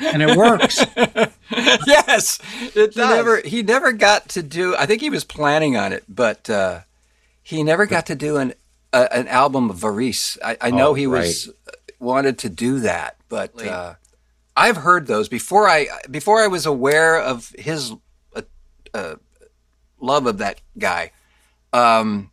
And 0.00 0.22
it 0.22 0.36
works. 0.36 0.84
yes 1.86 2.38
it 2.74 2.94
does. 2.94 2.96
never 2.96 3.40
he 3.44 3.62
never 3.62 3.92
got 3.92 4.28
to 4.28 4.42
do 4.42 4.74
i 4.76 4.86
think 4.86 5.00
he 5.00 5.10
was 5.10 5.24
planning 5.24 5.76
on 5.76 5.92
it 5.92 6.04
but 6.08 6.48
uh 6.48 6.80
he 7.42 7.62
never 7.62 7.86
got 7.86 8.06
to 8.06 8.14
do 8.14 8.36
an 8.36 8.54
uh, 8.92 9.08
an 9.12 9.28
album 9.28 9.70
of 9.70 9.76
Varèse. 9.76 10.38
I, 10.44 10.56
I 10.60 10.70
know 10.70 10.88
Oh, 10.90 10.94
he 10.94 11.06
was 11.06 11.50
wanted 11.98 12.38
to 12.40 12.48
do 12.48 12.80
that, 12.80 13.16
but 13.28 13.60
uh, 13.64 13.94
I've 14.56 14.78
heard 14.78 15.06
those 15.06 15.28
before. 15.28 15.68
I 15.68 15.86
before 16.10 16.40
I 16.40 16.46
was 16.48 16.66
aware 16.66 17.20
of 17.20 17.52
his 17.58 17.92
uh, 18.34 18.42
uh, 18.92 19.14
love 20.00 20.26
of 20.26 20.38
that 20.38 20.60
guy. 20.78 21.12
Um, 21.72 22.30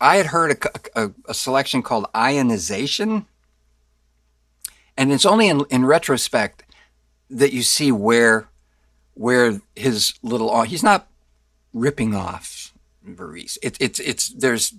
I 0.00 0.16
had 0.16 0.26
heard 0.26 0.52
a, 0.94 1.00
a, 1.04 1.10
a 1.26 1.34
selection 1.34 1.82
called 1.82 2.06
Ionization, 2.14 3.26
and 4.96 5.12
it's 5.12 5.26
only 5.26 5.48
in, 5.48 5.64
in 5.70 5.84
retrospect 5.84 6.64
that 7.28 7.52
you 7.52 7.62
see 7.62 7.92
where 7.92 8.48
where 9.14 9.60
his 9.76 10.14
little 10.22 10.62
he's 10.62 10.82
not 10.82 11.06
ripping 11.72 12.14
off 12.14 12.72
Varèse. 13.06 13.56
It, 13.62 13.76
it's 13.80 13.98
it's 14.00 14.28
there's 14.30 14.74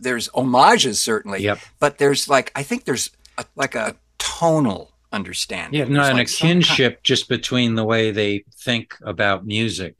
there's 0.00 0.28
homages 0.28 1.00
certainly, 1.00 1.42
Yep. 1.42 1.58
but 1.78 1.98
there's 1.98 2.28
like 2.28 2.50
I 2.56 2.62
think 2.62 2.84
there's 2.84 3.10
a, 3.38 3.44
like 3.54 3.74
a 3.74 3.96
tonal 4.18 4.92
understanding. 5.12 5.78
Yeah, 5.80 5.86
no, 5.86 6.02
and 6.02 6.16
like 6.18 6.26
a 6.26 6.30
some 6.30 6.48
kind- 6.48 6.64
kinship 6.64 7.02
just 7.02 7.28
between 7.28 7.74
the 7.74 7.84
way 7.84 8.10
they 8.10 8.44
think 8.56 8.94
about 9.02 9.46
music. 9.46 9.94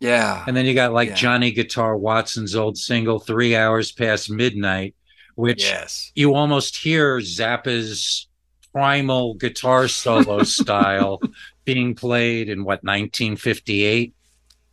yeah, 0.00 0.44
And 0.46 0.56
then 0.56 0.66
you 0.66 0.74
got 0.74 0.92
like 0.92 1.10
Yeah. 1.10 1.14
Johnny 1.14 1.50
Guitar 1.52 1.96
Watson's 1.96 2.54
old 2.54 2.76
single, 2.76 3.18
Three 3.18 3.56
Hours 3.56 3.92
Past 3.92 4.30
Midnight, 4.30 4.94
which 5.36 5.62
yes, 5.64 6.12
you 6.14 6.34
almost 6.34 6.76
hear 6.76 7.18
Zappa's 7.18 8.26
primal 8.72 9.34
guitar 9.34 9.88
solo 9.88 10.42
style 10.42 11.20
being 11.66 11.94
played 11.94 12.48
in 12.48 12.60
what, 12.64 12.82
1958? 12.82 14.14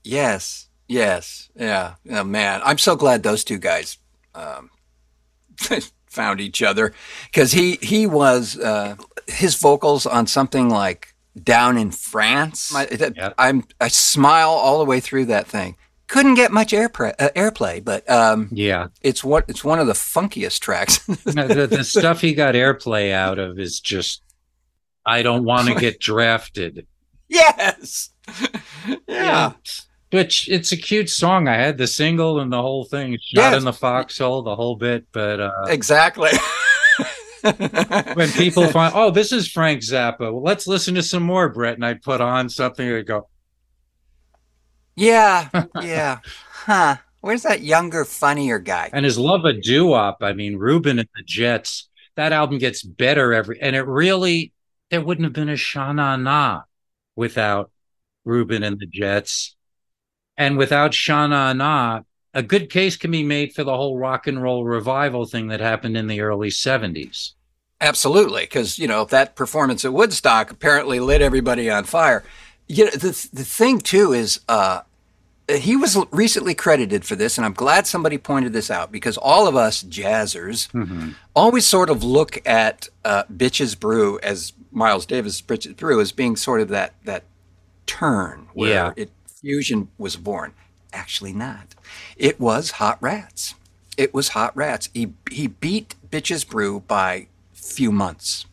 yes, 0.05 0.69
yes, 0.87 1.49
yeah. 1.55 1.95
Oh, 2.09 2.23
man, 2.23 2.61
I'm 2.63 2.77
so 2.77 2.95
glad 2.95 3.23
those 3.23 3.43
two 3.43 3.57
guys 3.57 3.97
um, 4.35 4.69
found 6.07 6.39
each 6.41 6.61
other 6.61 6.93
because 7.25 7.51
he 7.51 7.77
he 7.81 8.05
was 8.07 8.57
uh, 8.57 8.95
his 9.27 9.55
vocals 9.55 10.05
on 10.05 10.27
something 10.27 10.69
like 10.69 11.13
"Down 11.41 11.77
in 11.77 11.91
France." 11.91 12.71
My, 12.71 12.85
that- 12.85 13.15
Yep. 13.15 13.33
I'm 13.37 13.63
I 13.81 13.87
smile 13.89 14.49
all 14.49 14.79
the 14.79 14.85
way 14.85 14.99
through 14.99 15.25
that 15.25 15.47
thing. 15.47 15.75
Couldn't 16.07 16.35
get 16.35 16.51
much 16.51 16.73
airplay, 16.73 17.13
uh, 17.17 17.29
airplay 17.35 17.83
but 17.83 18.07
um, 18.09 18.49
Yeah. 18.51 18.87
it's 19.01 19.23
what 19.23 19.45
it's 19.47 19.63
one 19.63 19.79
of 19.79 19.87
the 19.87 19.93
funkiest 19.93 20.59
tracks. 20.59 20.99
No, 21.33 21.47
the, 21.47 21.65
the 21.65 21.83
stuff 21.83 22.21
he 22.21 22.33
got 22.33 22.55
airplay 22.55 23.11
out 23.13 23.39
of 23.39 23.57
is 23.57 23.79
just, 23.79 24.21
I 25.05 25.21
don't 25.21 25.43
want 25.43 25.67
to 25.67 25.75
get 25.79 25.99
drafted. 25.99 26.87
yes, 27.27 28.09
yeah. 29.07 29.53
Which 30.11 30.47
it's 30.47 30.71
a 30.71 30.77
cute 30.77 31.09
song. 31.09 31.47
I 31.47 31.55
had 31.55 31.77
the 31.79 31.87
single 31.87 32.39
and 32.39 32.53
the 32.53 32.61
whole 32.61 32.83
thing 32.85 33.13
shot 33.13 33.51
Yes. 33.51 33.57
in 33.57 33.63
the 33.65 33.73
foxhole, 33.73 34.43
the 34.43 34.55
whole 34.55 34.75
bit, 34.75 35.05
but 35.11 35.39
uh 35.39 35.51
Exactly. 35.67 36.29
when 38.13 38.29
people 38.33 38.67
find, 38.69 38.93
oh, 38.95 39.09
this 39.11 39.31
is 39.31 39.51
Frank 39.51 39.81
Zappa. 39.81 40.19
Well, 40.19 40.43
let's 40.43 40.67
listen 40.67 40.93
to 40.95 41.03
some 41.03 41.23
more, 41.23 41.49
Brett. 41.49 41.75
And 41.75 41.85
I 41.85 41.95
put 41.95 42.21
on 42.21 42.47
something 42.47 42.87
and 42.87 43.05
go, 43.07 43.27
Yeah, 44.95 45.49
yeah. 45.81 46.19
Huh. 46.51 46.97
Where's 47.21 47.43
that 47.43 47.61
younger, 47.61 48.05
funnier 48.05 48.59
guy? 48.59 48.89
and 48.93 49.03
his 49.05 49.17
love 49.17 49.45
of 49.45 49.61
doo-wop. 49.61 50.17
I 50.21 50.33
mean, 50.33 50.57
Ruben 50.57 50.99
and 50.99 51.09
the 51.15 51.23
Jets. 51.25 51.89
That 52.15 52.31
album 52.33 52.59
gets 52.59 52.83
better 52.83 53.33
every, 53.33 53.59
and 53.59 53.75
it 53.75 53.87
really 53.87 54.52
there 54.93 55.01
wouldn't 55.01 55.25
have 55.25 55.33
been 55.33 55.49
a 55.49 55.57
Sha 55.57 55.91
Na 55.91 56.61
without 57.15 57.71
Ruben 58.25 58.61
and 58.61 58.77
the 58.77 58.85
Jets, 58.85 59.55
and 60.37 60.55
without 60.55 60.93
Sha 60.93 61.25
Na 61.25 62.01
a 62.31 62.43
good 62.43 62.69
case 62.69 62.95
can 62.95 63.09
be 63.09 63.23
made 63.23 63.53
for 63.53 63.63
the 63.63 63.75
whole 63.75 63.97
rock 63.97 64.27
and 64.27 64.41
roll 64.41 64.63
revival 64.65 65.25
thing 65.25 65.47
that 65.47 65.59
happened 65.61 65.97
in 65.97 66.05
the 66.05 66.21
early 66.21 66.51
seventies. 66.51 67.33
Absolutely, 67.81 68.41
because 68.41 68.77
you 68.77 68.87
know 68.87 69.03
that 69.05 69.35
performance 69.35 69.83
at 69.83 69.93
Woodstock 69.93 70.51
apparently 70.51 70.99
lit 70.99 71.23
everybody 71.23 71.71
on 71.71 71.85
fire. 71.85 72.23
You 72.67 72.85
know, 72.85 72.91
the 72.91 73.29
the 73.33 73.43
thing 73.43 73.79
too 73.79 74.13
is 74.13 74.41
uh, 74.47 74.81
he 75.49 75.75
was 75.75 75.97
recently 76.11 76.53
credited 76.53 77.03
for 77.03 77.15
this, 77.15 77.39
and 77.39 77.45
I'm 77.45 77.53
glad 77.53 77.87
somebody 77.87 78.19
pointed 78.19 78.53
this 78.53 78.69
out 78.69 78.91
because 78.91 79.17
all 79.17 79.47
of 79.47 79.55
us 79.55 79.81
jazzers 79.81 80.67
always 81.35 81.65
sort 81.65 81.89
of 81.89 82.03
look 82.03 82.47
at 82.47 82.89
uh, 83.03 83.23
Bitches 83.23 83.77
Brew 83.79 84.19
as 84.21 84.53
Miles 84.73 85.05
Davis 85.05 85.41
Bitches 85.41 85.75
Brew 85.77 85.99
as 86.01 86.11
being 86.11 86.35
sort 86.35 86.61
of 86.61 86.67
that 86.69 86.93
that 87.05 87.23
turn 87.85 88.47
where 88.53 88.69
Yeah. 88.69 88.93
it 88.95 89.11
fusion 89.41 89.89
was 89.97 90.15
born. 90.15 90.53
Actually, 90.91 91.33
not. 91.33 91.75
It 92.17 92.39
was 92.39 92.71
Hot 92.71 92.97
Rats. 93.01 93.55
It 93.97 94.13
was 94.13 94.29
Hot 94.29 94.55
Rats. 94.55 94.89
He 94.93 95.13
he 95.31 95.47
beat 95.47 95.95
Bitches 96.09 96.47
Brew 96.47 96.81
by 96.87 97.27
few 97.53 97.91
months. 97.91 98.45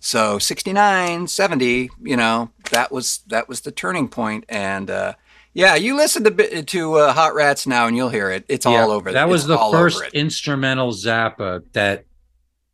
So 0.00 0.38
69, 0.38 1.26
70, 1.26 1.90
you 2.02 2.16
know, 2.16 2.50
that 2.70 2.92
was 2.92 3.20
that 3.26 3.48
was 3.48 3.62
the 3.62 3.72
turning 3.72 4.08
point 4.08 4.44
and 4.48 4.90
uh 4.90 5.14
yeah, 5.52 5.74
you 5.74 5.96
listen 5.96 6.22
to 6.24 6.62
to 6.62 6.94
uh, 6.96 7.12
Hot 7.14 7.34
Rats 7.34 7.66
now 7.66 7.86
and 7.86 7.96
you'll 7.96 8.10
hear 8.10 8.30
it. 8.30 8.44
It's 8.46 8.66
all 8.66 8.90
over. 8.90 9.10
That 9.10 9.28
was 9.28 9.42
it's 9.44 9.48
the 9.48 9.58
first 9.72 10.02
instrumental 10.12 10.92
Zappa 10.92 11.62
that 11.72 12.04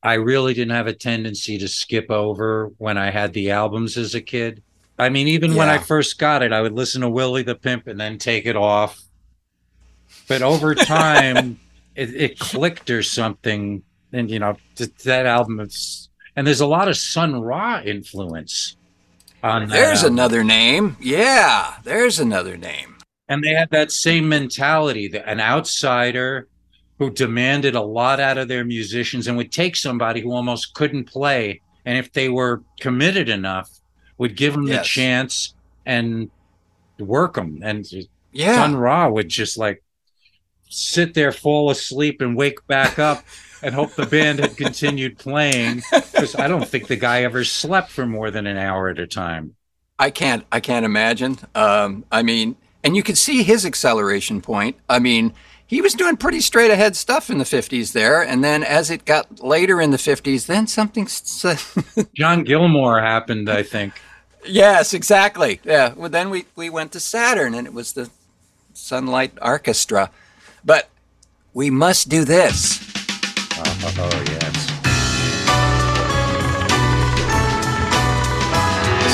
I 0.02 0.14
really 0.14 0.52
didn't 0.54 0.74
have 0.74 0.86
a 0.88 0.92
tendency 0.94 1.58
to 1.58 1.68
skip 1.68 2.10
over 2.10 2.70
when 2.78 2.98
I 2.98 3.10
had 3.10 3.32
the 3.32 3.50
albums 3.52 3.96
as 3.96 4.14
a 4.14 4.20
kid. 4.20 4.62
I 4.98 5.08
mean, 5.08 5.28
even 5.28 5.54
when 5.54 5.68
I 5.68 5.78
first 5.78 6.18
got 6.18 6.42
it, 6.42 6.52
I 6.52 6.60
would 6.60 6.72
listen 6.72 7.00
to 7.02 7.08
Willie 7.08 7.42
the 7.42 7.54
Pimp 7.54 7.86
and 7.86 7.98
then 8.00 8.18
take 8.18 8.46
it 8.46 8.56
off. 8.56 9.00
But 10.28 10.42
over 10.42 10.74
time, 10.74 11.58
it, 11.94 12.14
it 12.14 12.38
clicked 12.38 12.90
or 12.90 13.02
something. 13.02 13.82
And, 14.12 14.30
you 14.30 14.38
know, 14.38 14.56
th- 14.76 14.94
that 15.04 15.26
album 15.26 15.60
is, 15.60 16.08
and 16.36 16.46
there's 16.46 16.60
a 16.60 16.66
lot 16.66 16.88
of 16.88 16.96
Sun 16.96 17.40
Ra 17.40 17.80
influence 17.84 18.76
on 19.42 19.68
that 19.68 19.70
There's 19.70 20.02
album. 20.02 20.14
another 20.14 20.44
name. 20.44 20.96
Yeah, 21.00 21.76
there's 21.84 22.18
another 22.20 22.56
name. 22.56 22.96
And 23.28 23.42
they 23.42 23.50
had 23.54 23.70
that 23.70 23.90
same 23.92 24.28
mentality 24.28 25.08
that 25.08 25.28
an 25.28 25.40
outsider 25.40 26.48
who 27.02 27.10
demanded 27.10 27.74
a 27.74 27.82
lot 27.82 28.20
out 28.20 28.38
of 28.38 28.46
their 28.46 28.64
musicians 28.64 29.26
and 29.26 29.36
would 29.36 29.50
take 29.50 29.74
somebody 29.74 30.20
who 30.20 30.32
almost 30.32 30.72
couldn't 30.74 31.04
play. 31.04 31.60
And 31.84 31.98
if 31.98 32.12
they 32.12 32.28
were 32.28 32.62
committed 32.78 33.28
enough, 33.28 33.68
would 34.18 34.36
give 34.36 34.52
them 34.52 34.66
the 34.66 34.78
chance 34.82 35.54
and 35.84 36.30
work 37.00 37.34
them. 37.34 37.58
And 37.60 37.84
Yeah. 38.32 38.54
Sun 38.54 38.76
Ra 38.76 39.08
would 39.08 39.28
just 39.28 39.58
like 39.58 39.82
sit 40.68 41.14
there, 41.14 41.32
fall 41.32 41.70
asleep, 41.70 42.20
and 42.20 42.36
wake 42.36 42.64
back 42.68 43.00
up 43.00 43.24
and 43.62 43.74
hope 43.74 43.94
the 43.94 44.06
band 44.06 44.38
had 44.38 44.56
continued 44.56 45.18
playing. 45.18 45.82
Because 45.90 46.36
I 46.36 46.46
don't 46.46 46.68
think 46.68 46.86
the 46.86 46.96
guy 46.96 47.24
ever 47.24 47.42
slept 47.42 47.90
for 47.90 48.06
more 48.06 48.30
than 48.30 48.46
an 48.46 48.56
hour 48.56 48.88
at 48.88 49.00
a 49.00 49.08
time. 49.08 49.56
I 49.98 50.10
can't 50.10 50.46
I 50.52 50.60
can't 50.60 50.84
imagine. 50.84 51.36
Um, 51.56 52.04
I 52.12 52.22
mean, 52.22 52.54
and 52.84 52.94
you 52.94 53.02
could 53.02 53.18
see 53.18 53.42
his 53.42 53.66
acceleration 53.66 54.40
point. 54.40 54.76
I 54.88 55.00
mean, 55.00 55.32
he 55.72 55.80
was 55.80 55.94
doing 55.94 56.18
pretty 56.18 56.42
straight 56.42 56.70
ahead 56.70 56.94
stuff 56.96 57.30
in 57.30 57.38
the 57.38 57.44
50s 57.44 57.92
there, 57.92 58.20
and 58.22 58.44
then 58.44 58.62
as 58.62 58.90
it 58.90 59.06
got 59.06 59.40
later 59.42 59.80
in 59.80 59.90
the 59.90 59.96
50s, 59.96 60.44
then 60.44 60.66
something. 60.66 61.04
s- 61.04 61.46
John 62.14 62.44
Gilmore 62.44 63.00
happened, 63.00 63.48
I 63.48 63.62
think. 63.62 63.94
yes, 64.44 64.92
exactly. 64.92 65.60
Yeah. 65.64 65.94
Well, 65.96 66.10
then 66.10 66.28
we 66.28 66.44
we 66.56 66.68
went 66.68 66.92
to 66.92 67.00
Saturn, 67.00 67.54
and 67.54 67.66
it 67.66 67.72
was 67.72 67.92
the 67.94 68.10
Sunlight 68.74 69.32
Orchestra. 69.40 70.10
But 70.62 70.90
we 71.54 71.70
must 71.70 72.10
do 72.10 72.26
this. 72.26 72.78
Oh, 73.56 73.94
oh 73.98 74.24
yes. 74.28 74.68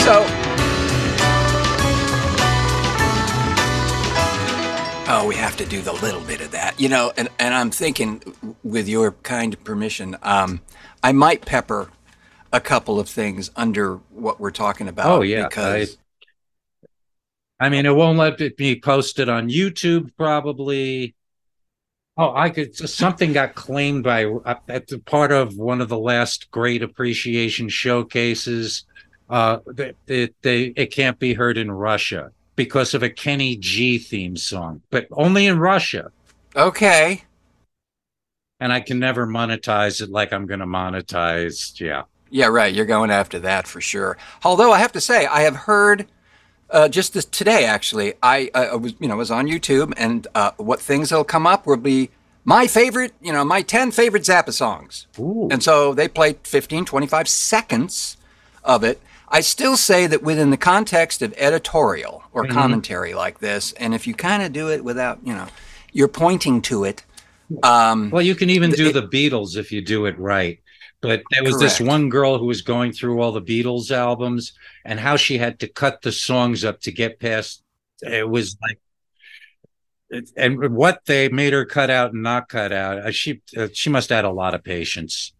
So. 0.04 0.37
Oh, 5.10 5.26
we 5.26 5.36
have 5.36 5.56
to 5.56 5.64
do 5.64 5.80
the 5.80 5.94
little 5.94 6.20
bit 6.20 6.42
of 6.42 6.50
that, 6.50 6.78
you 6.78 6.90
know. 6.90 7.14
And, 7.16 7.30
and 7.38 7.54
I'm 7.54 7.70
thinking, 7.70 8.22
with 8.62 8.86
your 8.86 9.12
kind 9.12 9.58
permission, 9.64 10.18
um, 10.22 10.60
I 11.02 11.12
might 11.12 11.46
pepper 11.46 11.88
a 12.52 12.60
couple 12.60 13.00
of 13.00 13.08
things 13.08 13.50
under 13.56 13.96
what 14.10 14.38
we're 14.38 14.50
talking 14.50 14.86
about. 14.86 15.06
Oh 15.06 15.22
yeah. 15.22 15.48
because 15.48 15.96
I, 17.58 17.66
I 17.66 17.68
mean, 17.70 17.86
it 17.86 17.94
won't 17.96 18.18
let 18.18 18.38
it 18.42 18.58
be 18.58 18.78
posted 18.78 19.30
on 19.30 19.48
YouTube 19.48 20.10
probably. 20.18 21.14
Oh, 22.18 22.34
I 22.34 22.50
could. 22.50 22.76
Something 22.76 23.32
got 23.32 23.54
claimed 23.54 24.04
by 24.04 24.26
uh, 24.26 24.56
at 24.68 24.88
the 24.88 24.98
part 24.98 25.32
of 25.32 25.56
one 25.56 25.80
of 25.80 25.88
the 25.88 25.98
last 25.98 26.50
Great 26.50 26.82
Appreciation 26.82 27.70
showcases. 27.70 28.84
Uh, 29.30 29.60
that 29.66 29.94
it, 30.06 30.34
they 30.42 30.64
it 30.76 30.92
can't 30.92 31.18
be 31.18 31.32
heard 31.32 31.56
in 31.56 31.70
Russia 31.70 32.30
because 32.58 32.92
of 32.92 33.04
a 33.04 33.08
Kenny 33.08 33.54
G 33.54 33.98
theme 33.98 34.36
song, 34.36 34.82
but 34.90 35.06
only 35.12 35.46
in 35.46 35.60
Russia. 35.60 36.10
okay, 36.56 37.22
And 38.58 38.72
I 38.72 38.80
can 38.80 38.98
never 38.98 39.28
monetize 39.28 40.02
it 40.02 40.10
like 40.10 40.32
I'm 40.32 40.44
going 40.46 40.58
to 40.58 40.66
monetize. 40.66 41.80
Yeah. 41.80 42.02
yeah, 42.30 42.46
right. 42.46 42.74
You're 42.74 42.84
going 42.84 43.12
after 43.12 43.38
that 43.38 43.68
for 43.68 43.80
sure. 43.80 44.18
Although 44.42 44.72
I 44.72 44.78
have 44.80 44.90
to 44.92 45.00
say, 45.00 45.24
I 45.26 45.42
have 45.42 45.54
heard 45.54 46.08
uh, 46.68 46.88
just 46.88 47.14
this 47.14 47.24
today 47.24 47.64
actually. 47.64 48.14
I, 48.24 48.50
I 48.52 48.74
was 48.74 48.94
you 48.98 49.06
know 49.06 49.16
was 49.16 49.30
on 49.30 49.46
YouTube, 49.46 49.94
and 49.96 50.26
uh, 50.34 50.50
what 50.56 50.80
things 50.80 51.10
that'll 51.10 51.24
come 51.24 51.46
up 51.46 51.64
will 51.64 51.76
be 51.76 52.10
my 52.44 52.66
favorite, 52.66 53.12
you 53.20 53.32
know, 53.32 53.44
my 53.44 53.62
10 53.62 53.92
favorite 53.92 54.24
Zappa 54.24 54.52
songs. 54.52 55.06
Ooh. 55.18 55.48
And 55.50 55.62
so 55.62 55.94
they 55.94 56.08
played 56.08 56.38
15, 56.44 56.86
25 56.86 57.28
seconds 57.28 58.16
of 58.64 58.82
it. 58.82 59.00
I 59.30 59.40
still 59.40 59.76
say 59.76 60.06
that 60.06 60.22
within 60.22 60.50
the 60.50 60.56
context 60.56 61.22
of 61.22 61.34
editorial 61.36 62.22
or 62.32 62.46
commentary 62.46 63.14
like 63.14 63.40
this, 63.40 63.72
and 63.72 63.94
if 63.94 64.06
you 64.06 64.14
kind 64.14 64.42
of 64.42 64.52
do 64.52 64.70
it 64.70 64.82
without, 64.84 65.18
you 65.24 65.34
know, 65.34 65.46
you're 65.92 66.08
pointing 66.08 66.62
to 66.62 66.84
it. 66.84 67.04
Um, 67.62 68.10
Well, 68.10 68.22
you 68.22 68.34
can 68.34 68.50
even 68.50 68.70
do 68.70 68.88
It- 68.88 68.92
the 68.94 69.02
Beatles 69.08 69.56
if 69.56 69.70
you 69.72 69.82
do 69.82 70.06
it 70.06 70.18
right. 70.18 70.60
But 71.00 71.22
there 71.30 71.44
was 71.44 71.58
this 71.60 71.78
one 71.80 72.08
girl 72.08 72.38
who 72.38 72.46
was 72.46 72.62
going 72.62 72.92
through 72.92 73.20
all 73.20 73.30
the 73.30 73.40
Beatles 73.42 73.90
albums 73.92 74.52
and 74.84 74.98
how 74.98 75.16
she 75.16 75.38
had 75.38 75.60
to 75.60 75.68
cut 75.68 76.02
the 76.02 76.10
songs 76.10 76.64
up 76.64 76.80
to 76.80 76.90
get 76.90 77.20
past. 77.20 77.62
It 78.02 78.28
was 78.28 78.56
like, 78.60 78.80
it- 80.10 80.30
and 80.36 80.74
what 80.74 81.04
they 81.06 81.28
made 81.28 81.52
her 81.52 81.64
cut 81.64 81.88
out 81.90 82.12
and 82.14 82.22
not 82.22 82.48
cut 82.48 82.72
out. 82.72 82.98
uh, 82.98 83.10
She 83.12 83.42
uh, 83.56 83.68
she 83.72 83.90
must 83.90 84.08
have 84.08 84.16
had 84.16 84.24
a 84.24 84.30
lot 84.30 84.54
of 84.54 84.64
patience. 84.64 85.32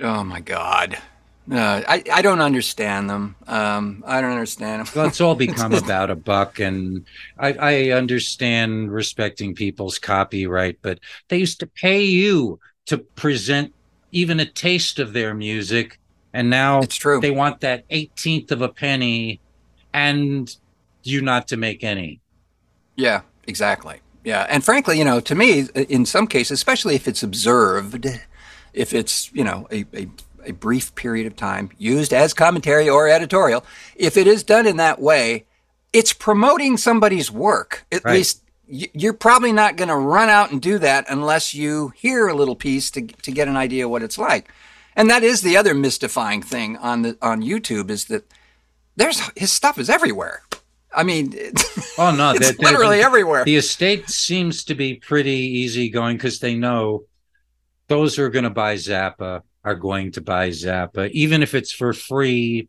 oh 0.00 0.22
my 0.24 0.40
God. 0.40 0.98
Uh, 1.50 1.82
I, 1.88 2.02
I 2.12 2.22
don't 2.22 2.40
understand 2.40 3.10
them. 3.10 3.34
Um, 3.46 4.04
I 4.06 4.20
don't 4.20 4.30
understand 4.32 4.86
them. 4.86 4.92
Well, 4.94 5.06
it's 5.06 5.20
all 5.20 5.34
become 5.46 5.72
about 5.74 6.10
a 6.10 6.14
buck, 6.14 6.60
and 6.60 7.04
I, 7.38 7.52
I 7.54 7.90
understand 7.90 8.92
respecting 8.92 9.54
people's 9.54 9.98
copyright, 9.98 10.78
but 10.82 11.00
they 11.28 11.38
used 11.38 11.60
to 11.60 11.66
pay 11.66 12.02
you 12.02 12.60
to 12.86 12.98
present 12.98 13.74
even 14.12 14.40
a 14.40 14.46
taste 14.46 14.98
of 14.98 15.12
their 15.12 15.34
music, 15.34 15.98
and 16.32 16.50
now 16.50 16.80
It's 16.82 16.96
true. 16.96 17.20
they 17.20 17.30
want 17.30 17.60
that 17.60 17.84
eighteenth 17.90 18.52
of 18.52 18.62
a 18.62 18.68
penny, 18.68 19.40
and 19.92 20.54
you 21.02 21.20
not 21.22 21.48
to 21.48 21.56
make 21.56 21.82
any. 21.82 22.20
Yeah, 22.96 23.22
exactly. 23.46 24.00
Yeah, 24.24 24.46
and 24.50 24.62
frankly, 24.64 24.98
you 24.98 25.04
know, 25.04 25.20
to 25.20 25.34
me, 25.34 25.66
in 25.74 26.04
some 26.04 26.26
cases, 26.26 26.52
especially 26.52 26.94
if 26.94 27.08
it's 27.08 27.22
observed, 27.22 28.06
if 28.72 28.92
it's 28.92 29.32
you 29.32 29.42
know 29.42 29.66
a, 29.72 29.84
a, 29.94 30.08
a 30.46 30.52
brief 30.52 30.94
period 30.94 31.26
of 31.26 31.36
time 31.36 31.70
used 31.78 32.12
as 32.12 32.32
commentary 32.34 32.88
or 32.88 33.08
editorial, 33.08 33.64
if 33.96 34.16
it 34.16 34.26
is 34.26 34.42
done 34.42 34.66
in 34.66 34.76
that 34.78 35.00
way, 35.00 35.44
it's 35.92 36.12
promoting 36.12 36.76
somebody's 36.76 37.30
work. 37.30 37.84
At 37.92 38.04
Right. 38.04 38.14
least 38.14 38.42
you're 38.68 39.12
probably 39.12 39.52
not 39.52 39.76
going 39.76 39.88
to 39.88 39.96
run 39.96 40.28
out 40.28 40.52
and 40.52 40.62
do 40.62 40.78
that 40.78 41.04
unless 41.08 41.54
you 41.54 41.92
hear 41.96 42.28
a 42.28 42.34
little 42.34 42.54
piece 42.54 42.90
to 42.92 43.02
to 43.02 43.32
get 43.32 43.48
an 43.48 43.56
idea 43.56 43.88
what 43.88 44.02
it's 44.02 44.16
like. 44.18 44.48
And 44.94 45.10
that 45.10 45.22
is 45.22 45.40
the 45.42 45.56
other 45.56 45.74
mystifying 45.74 46.42
thing 46.42 46.76
on 46.76 47.02
the 47.02 47.18
on 47.20 47.42
YouTube 47.42 47.90
is 47.90 48.04
that 48.06 48.24
there's 48.96 49.20
his 49.36 49.50
stuff 49.52 49.78
is 49.78 49.90
everywhere. 49.90 50.42
I 50.94 51.02
mean, 51.04 51.32
Oh 51.98 52.14
no, 52.14 52.30
it's 52.30 52.46
that- 52.46 52.58
that- 52.58 52.60
literally 52.60 53.00
everywhere. 53.02 53.44
The 53.44 53.56
estate 53.56 54.08
seems 54.08 54.62
to 54.64 54.74
be 54.74 54.94
pretty 54.94 55.30
easygoing 55.62 56.16
because 56.16 56.38
they 56.38 56.54
know 56.54 57.04
those 57.88 58.14
who 58.14 58.22
are 58.22 58.30
going 58.30 58.44
to 58.44 58.50
buy 58.50 58.76
Zappa 58.76 59.42
are 59.64 59.74
going 59.74 60.12
to 60.12 60.20
buy 60.20 60.50
Zappa, 60.50 61.10
even 61.10 61.42
if 61.42 61.54
it's 61.54 61.72
for 61.72 61.92
free 61.92 62.68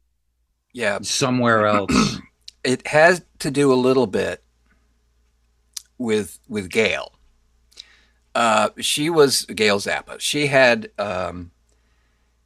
Yeah, 0.74 1.00
somewhere 1.02 1.66
else. 1.68 2.22
it 2.64 2.86
has 2.88 3.24
to 3.40 3.52
do 3.52 3.74
a 3.74 3.76
little 3.76 4.08
bit 4.08 4.44
with 5.98 6.40
with 6.48 6.70
Gail. 6.70 7.14
Uh, 8.34 8.70
she 8.80 9.10
was 9.10 9.46
Gail 9.46 9.80
Zappa. 9.80 10.20
She 10.20 10.48
had 10.48 10.90
um, 10.98 11.52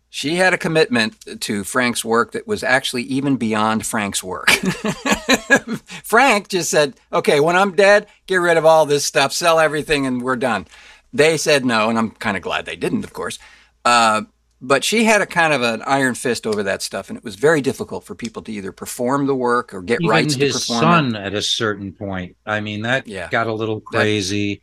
she 0.09 0.35
had 0.35 0.53
a 0.53 0.57
commitment 0.57 1.41
to 1.41 1.63
Frank's 1.63 2.03
work 2.05 2.31
that 2.31 2.47
was 2.47 2.63
actually 2.63 3.03
even 3.03 3.35
beyond 3.37 3.85
Frank's 3.85 4.23
work. 4.23 4.49
Frank 6.03 6.47
just 6.49 6.69
said, 6.71 6.95
"Okay, 7.11 7.39
when 7.39 7.55
I'm 7.55 7.75
dead, 7.75 8.07
get 8.27 8.37
rid 8.37 8.57
of 8.57 8.65
all 8.65 8.85
this 8.85 9.03
stuff, 9.05 9.33
sell 9.33 9.59
everything, 9.59 10.05
and 10.05 10.21
we're 10.21 10.37
done." 10.37 10.67
They 11.13 11.37
said 11.37 11.65
no, 11.65 11.89
and 11.89 11.97
I'm 11.97 12.11
kind 12.11 12.37
of 12.37 12.43
glad 12.43 12.65
they 12.65 12.75
didn't, 12.75 13.03
of 13.03 13.13
course. 13.13 13.39
Uh, 13.83 14.23
but 14.67 14.83
she 14.83 15.03
had 15.03 15.21
a 15.21 15.25
kind 15.25 15.53
of 15.53 15.61
an 15.61 15.81
iron 15.83 16.15
fist 16.15 16.47
over 16.47 16.63
that 16.63 16.81
stuff, 16.81 17.09
and 17.09 17.17
it 17.17 17.23
was 17.23 17.35
very 17.35 17.61
difficult 17.61 18.03
for 18.03 18.15
people 18.15 18.41
to 18.43 18.51
either 18.51 18.71
perform 18.71 19.27
the 19.27 19.35
work 19.35 19.73
or 19.73 19.81
get 19.81 19.99
even 20.01 20.09
rights 20.09 20.35
to 20.35 20.45
his 20.45 20.53
perform 20.65 20.79
son 20.81 21.15
it. 21.15 21.21
at 21.27 21.33
a 21.33 21.41
certain 21.41 21.93
point. 21.93 22.35
I 22.45 22.59
mean, 22.61 22.81
that 22.81 23.07
Yeah. 23.07 23.29
got 23.29 23.47
a 23.47 23.53
little 23.53 23.79
crazy. 23.79 24.61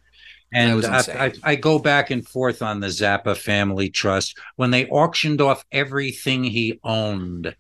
and 0.53 0.85
I. 0.85 0.99
I, 1.27 1.33
I 1.43 1.55
go 1.55 1.79
back 1.79 2.11
and 2.11 2.27
forth 2.29 2.61
on 2.63 2.81
the 2.81 2.89
Zappa 2.89 3.37
family 3.37 3.89
trust. 3.89 4.37
When 4.57 4.71
they 4.71 4.87
auctioned 4.87 5.41
off 5.41 5.65
everything 5.73 6.45
he 6.45 6.79
owned, 6.85 7.55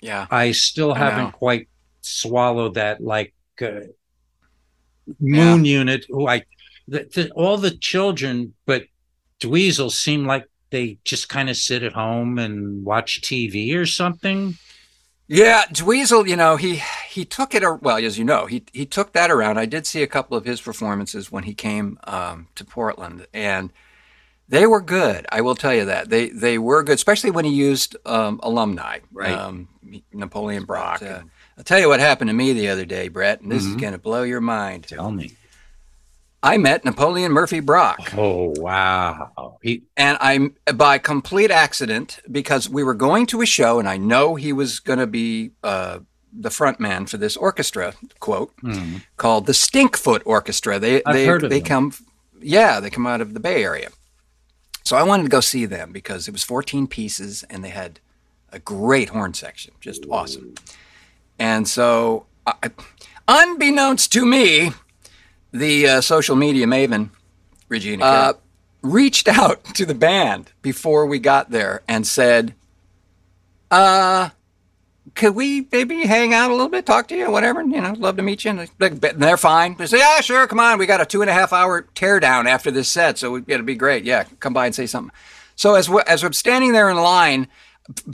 Yeah, 0.00 0.26
I 0.30 0.52
still 0.52 0.94
haven't 0.94 1.32
quite 1.32 1.68
swallowed 2.02 2.74
that 2.74 3.00
like 3.02 3.32
uh, 3.62 3.80
moon 5.18 5.64
unit 5.64 6.04
who 6.08 6.26
I 6.28 6.44
the, 6.86 7.08
the, 7.14 7.30
all 7.32 7.56
the 7.56 7.70
children 7.70 8.54
but 8.66 8.84
Dweezil 9.40 9.90
seemed 9.90 10.26
like 10.26 10.44
they 10.74 10.98
just 11.04 11.28
kind 11.28 11.48
of 11.48 11.56
sit 11.56 11.82
at 11.82 11.92
home 11.92 12.38
and 12.38 12.84
watch 12.84 13.20
TV 13.22 13.74
or 13.76 13.86
something. 13.86 14.56
yeah. 15.28 15.64
Dweezil, 15.72 16.28
you 16.28 16.36
know, 16.36 16.56
he 16.56 16.82
he 17.08 17.24
took 17.24 17.54
it. 17.54 17.62
Well, 17.82 17.96
as 17.98 18.18
you 18.18 18.24
know, 18.24 18.46
he 18.46 18.64
he 18.72 18.84
took 18.84 19.12
that 19.12 19.30
around. 19.30 19.58
I 19.58 19.66
did 19.66 19.86
see 19.86 20.02
a 20.02 20.06
couple 20.06 20.36
of 20.36 20.44
his 20.44 20.60
performances 20.60 21.32
when 21.32 21.44
he 21.44 21.54
came 21.54 21.98
um, 22.04 22.48
to 22.56 22.64
Portland, 22.64 23.26
and 23.32 23.72
they 24.48 24.66
were 24.66 24.82
good. 24.82 25.26
I 25.32 25.40
will 25.40 25.54
tell 25.54 25.74
you 25.74 25.84
that 25.86 26.10
they 26.10 26.28
they 26.28 26.58
were 26.58 26.82
good, 26.82 26.96
especially 26.96 27.30
when 27.30 27.44
he 27.44 27.52
used 27.54 27.96
um, 28.04 28.40
alumni, 28.42 28.98
Right. 29.12 29.32
Um, 29.38 29.68
Napoleon 30.12 30.64
Brock. 30.64 31.02
Uh, 31.02 31.20
I'll 31.56 31.64
tell 31.64 31.78
you 31.78 31.88
what 31.88 32.00
happened 32.00 32.28
to 32.28 32.34
me 32.34 32.52
the 32.52 32.68
other 32.68 32.84
day, 32.84 33.08
Brett, 33.08 33.40
and 33.40 33.50
this 33.50 33.62
Mm-hmm. 33.62 33.76
is 33.76 33.80
going 33.80 33.92
to 33.92 33.98
blow 33.98 34.22
your 34.24 34.40
mind. 34.40 34.84
Tell 34.88 35.10
me. 35.10 35.32
I 36.44 36.58
met 36.58 36.84
Napoleon 36.84 37.32
Murphy 37.32 37.60
Brock. 37.60 38.12
Oh 38.14 38.52
wow. 38.58 39.58
He 39.62 39.84
and 39.96 40.18
I'm 40.20 40.54
by 40.74 40.98
complete 40.98 41.50
accident 41.50 42.20
because 42.30 42.68
we 42.68 42.84
were 42.84 42.92
going 42.94 43.24
to 43.26 43.40
a 43.40 43.46
show, 43.46 43.78
and 43.78 43.88
I 43.88 43.96
know 43.96 44.34
he 44.34 44.52
was 44.52 44.78
going 44.78 44.98
to 44.98 45.06
be 45.06 45.52
uh, 45.62 46.00
the 46.32 46.50
front 46.50 46.78
man 46.78 47.06
for 47.06 47.16
this 47.16 47.34
orchestra. 47.36 47.94
Quote 48.20 48.52
called 49.16 49.46
the 49.46 49.52
Stinkfoot 49.52 50.20
Orchestra. 50.26 50.78
They 50.78 51.02
I've 51.04 51.14
they 51.14 51.26
heard 51.26 51.44
of 51.44 51.50
they 51.50 51.60
them. 51.60 51.66
come, 51.66 51.92
yeah, 52.42 52.78
they 52.78 52.90
come 52.90 53.06
out 53.06 53.22
of 53.22 53.32
the 53.32 53.40
Bay 53.40 53.64
Area. 53.64 53.88
So 54.84 54.98
I 54.98 55.02
wanted 55.02 55.22
to 55.22 55.30
go 55.30 55.40
see 55.40 55.64
them 55.64 55.92
because 55.92 56.28
it 56.28 56.32
was 56.32 56.44
14 56.44 56.86
pieces, 56.88 57.42
and 57.48 57.64
they 57.64 57.70
had 57.70 58.00
a 58.52 58.58
great 58.58 59.08
horn 59.08 59.32
section, 59.32 59.72
just 59.80 60.04
awesome. 60.10 60.54
And 61.38 61.66
so, 61.66 62.26
I, 62.46 62.70
unbeknownst 63.26 64.12
to 64.12 64.26
me, 64.26 64.72
the 65.54 65.86
uh, 65.88 66.00
social 66.00 66.36
media 66.36 66.66
maven 66.66 67.08
Regina 67.68 68.04
uh, 68.04 68.32
reached 68.82 69.28
out 69.28 69.64
to 69.74 69.86
the 69.86 69.94
band 69.94 70.50
before 70.60 71.06
we 71.06 71.18
got 71.18 71.50
there 71.50 71.82
and 71.88 72.06
said, 72.06 72.54
uh, 73.70 74.30
could 75.14 75.34
we 75.34 75.66
maybe 75.70 76.06
hang 76.06 76.34
out 76.34 76.50
a 76.50 76.54
little 76.54 76.68
bit, 76.68 76.84
talk 76.86 77.06
to 77.08 77.16
you, 77.16 77.30
whatever? 77.30 77.62
You 77.62 77.80
know, 77.80 77.94
love 77.96 78.16
to 78.16 78.22
meet 78.22 78.44
you. 78.44 78.50
And 78.50 78.68
they- 78.78 78.88
they're 79.12 79.36
fine. 79.36 79.76
They 79.76 79.86
say, 79.86 79.98
yeah, 79.98 80.20
sure, 80.20 80.46
come 80.46 80.58
on. 80.60 80.78
We 80.78 80.86
got 80.86 81.00
a 81.00 81.06
two 81.06 81.20
and 81.22 81.30
a 81.30 81.34
half 81.34 81.52
hour 81.52 81.82
teardown 81.94 82.46
after 82.46 82.70
this 82.70 82.88
set, 82.88 83.18
so 83.18 83.36
it'll 83.46 83.64
be 83.64 83.76
great. 83.76 84.04
Yeah, 84.04 84.24
come 84.40 84.52
by 84.52 84.66
and 84.66 84.74
say 84.74 84.86
something. 84.86 85.12
So 85.56 85.76
as 85.76 85.88
we 85.88 86.02
as 86.08 86.24
I'm 86.24 86.32
standing 86.32 86.72
there 86.72 86.90
in 86.90 86.96
line, 86.96 87.46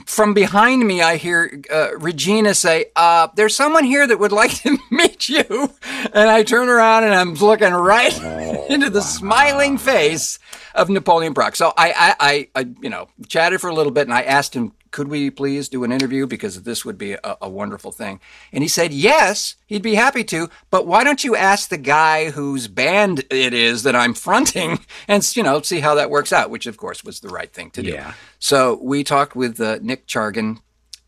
from 0.05 0.33
behind 0.33 0.85
me, 0.85 1.01
I 1.01 1.17
hear 1.17 1.61
uh, 1.71 1.97
Regina 1.97 2.53
say, 2.53 2.85
uh, 2.95 3.29
"There's 3.35 3.55
someone 3.55 3.83
here 3.83 4.05
that 4.05 4.19
would 4.19 4.31
like 4.31 4.53
to 4.63 4.77
meet 4.89 5.29
you." 5.29 5.71
And 6.13 6.29
I 6.29 6.43
turn 6.43 6.69
around 6.69 7.05
and 7.05 7.13
I'm 7.13 7.33
looking 7.35 7.73
right 7.73 8.15
into 8.69 8.89
the 8.89 9.01
smiling 9.01 9.77
face 9.77 10.39
of 10.75 10.89
Napoleon 10.89 11.33
Brock. 11.33 11.55
So 11.55 11.73
I, 11.77 11.93
I, 11.97 12.15
I, 12.19 12.61
I, 12.61 12.67
you 12.81 12.89
know, 12.89 13.07
chatted 13.27 13.61
for 13.61 13.69
a 13.69 13.73
little 13.73 13.91
bit, 13.91 14.07
and 14.07 14.13
I 14.13 14.23
asked 14.23 14.53
him, 14.53 14.73
"Could 14.91 15.07
we 15.07 15.29
please 15.29 15.69
do 15.69 15.83
an 15.83 15.91
interview 15.91 16.27
because 16.27 16.63
this 16.63 16.85
would 16.85 16.97
be 16.97 17.13
a, 17.13 17.37
a 17.41 17.49
wonderful 17.49 17.91
thing?" 17.91 18.19
And 18.51 18.63
he 18.63 18.67
said, 18.67 18.93
"Yes, 18.93 19.55
he'd 19.65 19.81
be 19.81 19.95
happy 19.95 20.23
to, 20.25 20.49
but 20.69 20.85
why 20.85 21.03
don't 21.03 21.23
you 21.23 21.35
ask 21.35 21.69
the 21.69 21.77
guy 21.77 22.31
whose 22.31 22.67
band 22.67 23.25
it 23.29 23.53
is 23.53 23.83
that 23.83 23.95
I'm 23.95 24.13
fronting, 24.13 24.79
and 25.07 25.35
you 25.35 25.43
know, 25.43 25.61
see 25.61 25.79
how 25.79 25.95
that 25.95 26.09
works 26.09 26.31
out?" 26.31 26.49
Which, 26.49 26.67
of 26.67 26.77
course, 26.77 27.03
was 27.03 27.19
the 27.19 27.29
right 27.29 27.51
thing 27.51 27.71
to 27.71 27.81
do. 27.81 27.91
Yeah. 27.91 28.13
So 28.39 28.79
we 28.81 29.03
talked 29.03 29.35
with 29.35 29.59
uh, 29.59 29.79
Nick 29.81 30.07
Chargan, 30.07 30.59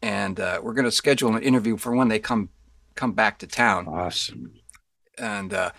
and 0.01 0.39
uh, 0.39 0.59
we're 0.63 0.73
going 0.73 0.85
to 0.85 0.91
schedule 0.91 1.35
an 1.35 1.43
interview 1.43 1.77
for 1.77 1.95
when 1.95 2.07
they 2.07 2.19
come 2.19 2.49
come 2.95 3.13
back 3.13 3.39
to 3.39 3.47
town. 3.47 3.87
Awesome. 3.87 4.53
And 5.17 5.53
uh, 5.53 5.71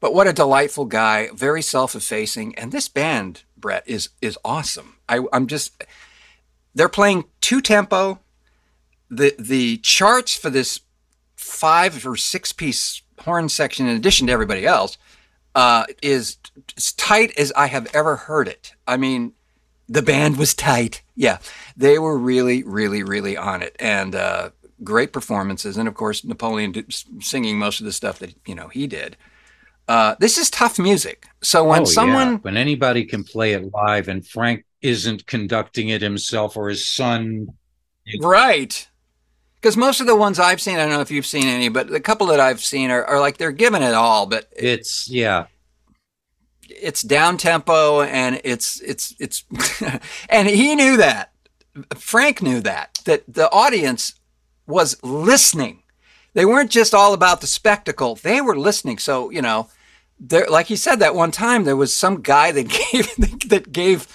but 0.00 0.14
what 0.14 0.28
a 0.28 0.32
delightful 0.32 0.84
guy, 0.84 1.28
very 1.34 1.62
self-effacing, 1.62 2.56
and 2.56 2.70
this 2.70 2.88
band, 2.88 3.42
Brett, 3.56 3.82
is 3.86 4.10
is 4.22 4.38
awesome. 4.44 4.96
I, 5.08 5.20
I'm 5.32 5.46
just 5.46 5.84
they're 6.78 6.88
playing 6.88 7.24
two 7.40 7.60
tempo. 7.60 8.20
The 9.10 9.34
the 9.38 9.78
charts 9.78 10.36
for 10.36 10.48
this 10.48 10.80
five 11.36 12.06
or 12.06 12.16
six 12.16 12.52
piece 12.52 13.02
horn 13.20 13.48
section, 13.48 13.86
in 13.88 13.96
addition 13.96 14.28
to 14.28 14.32
everybody 14.32 14.64
else, 14.64 14.96
uh, 15.54 15.84
is 16.02 16.36
as 16.76 16.92
tight 16.92 17.36
as 17.36 17.52
I 17.56 17.66
have 17.66 17.88
ever 17.94 18.14
heard 18.16 18.46
it. 18.46 18.72
I 18.86 18.96
mean, 18.96 19.32
the 19.88 20.02
band 20.02 20.36
was 20.36 20.54
tight. 20.54 21.02
Yeah, 21.16 21.38
they 21.76 21.98
were 21.98 22.16
really, 22.16 22.62
really, 22.62 23.02
really 23.02 23.36
on 23.36 23.60
it, 23.62 23.74
and 23.80 24.14
uh, 24.14 24.50
great 24.84 25.12
performances. 25.12 25.76
And 25.78 25.88
of 25.88 25.94
course, 25.94 26.24
Napoleon 26.24 26.72
singing 27.20 27.58
most 27.58 27.80
of 27.80 27.86
the 27.86 27.92
stuff 27.92 28.20
that 28.20 28.34
you 28.46 28.54
know 28.54 28.68
he 28.68 28.86
did. 28.86 29.16
Uh, 29.88 30.14
this 30.20 30.38
is 30.38 30.50
tough 30.50 30.78
music. 30.78 31.26
So 31.42 31.64
when 31.64 31.80
Oh, 31.80 31.84
yeah. 31.86 31.92
someone 31.92 32.36
when 32.42 32.56
anybody 32.56 33.04
can 33.04 33.24
play 33.24 33.54
it 33.54 33.72
live 33.72 34.06
and 34.06 34.24
Frank 34.24 34.64
isn't 34.82 35.26
conducting 35.26 35.88
it 35.88 36.02
himself 36.02 36.56
or 36.56 36.68
his 36.68 36.88
son 36.88 37.48
Right. 38.20 38.88
Because 39.56 39.76
most 39.76 40.00
of 40.00 40.06
the 40.06 40.16
ones 40.16 40.38
I've 40.38 40.60
seen, 40.60 40.76
I 40.76 40.82
don't 40.82 40.90
know 40.90 41.00
if 41.00 41.10
you've 41.10 41.26
seen 41.26 41.46
any, 41.46 41.68
but 41.68 41.88
the 41.88 42.00
couple 42.00 42.28
that 42.28 42.40
I've 42.40 42.60
seen 42.60 42.90
are, 42.90 43.04
are 43.04 43.20
like 43.20 43.38
they're 43.38 43.52
giving 43.52 43.82
it 43.82 43.94
all, 43.94 44.26
but 44.26 44.48
it's 44.56 45.10
yeah 45.10 45.46
it's 46.68 47.02
down 47.02 47.38
tempo 47.38 48.02
and 48.02 48.40
it's 48.44 48.80
it's 48.80 49.14
it's 49.18 49.44
and 50.28 50.48
he 50.48 50.74
knew 50.74 50.96
that. 50.96 51.32
Frank 51.96 52.42
knew 52.42 52.60
that 52.60 53.00
that 53.04 53.22
the 53.32 53.50
audience 53.50 54.14
was 54.66 54.96
listening. 55.02 55.82
They 56.34 56.44
weren't 56.44 56.70
just 56.70 56.94
all 56.94 57.14
about 57.14 57.40
the 57.40 57.46
spectacle; 57.46 58.16
they 58.16 58.40
were 58.40 58.58
listening. 58.58 58.98
So 58.98 59.30
you 59.30 59.42
know, 59.42 59.68
there, 60.20 60.46
like 60.48 60.66
he 60.66 60.76
said 60.76 60.96
that 60.96 61.14
one 61.14 61.30
time, 61.30 61.64
there 61.64 61.76
was 61.76 61.94
some 61.94 62.20
guy 62.20 62.52
that 62.52 62.68
gave 62.92 63.48
that 63.48 63.72
gave 63.72 64.06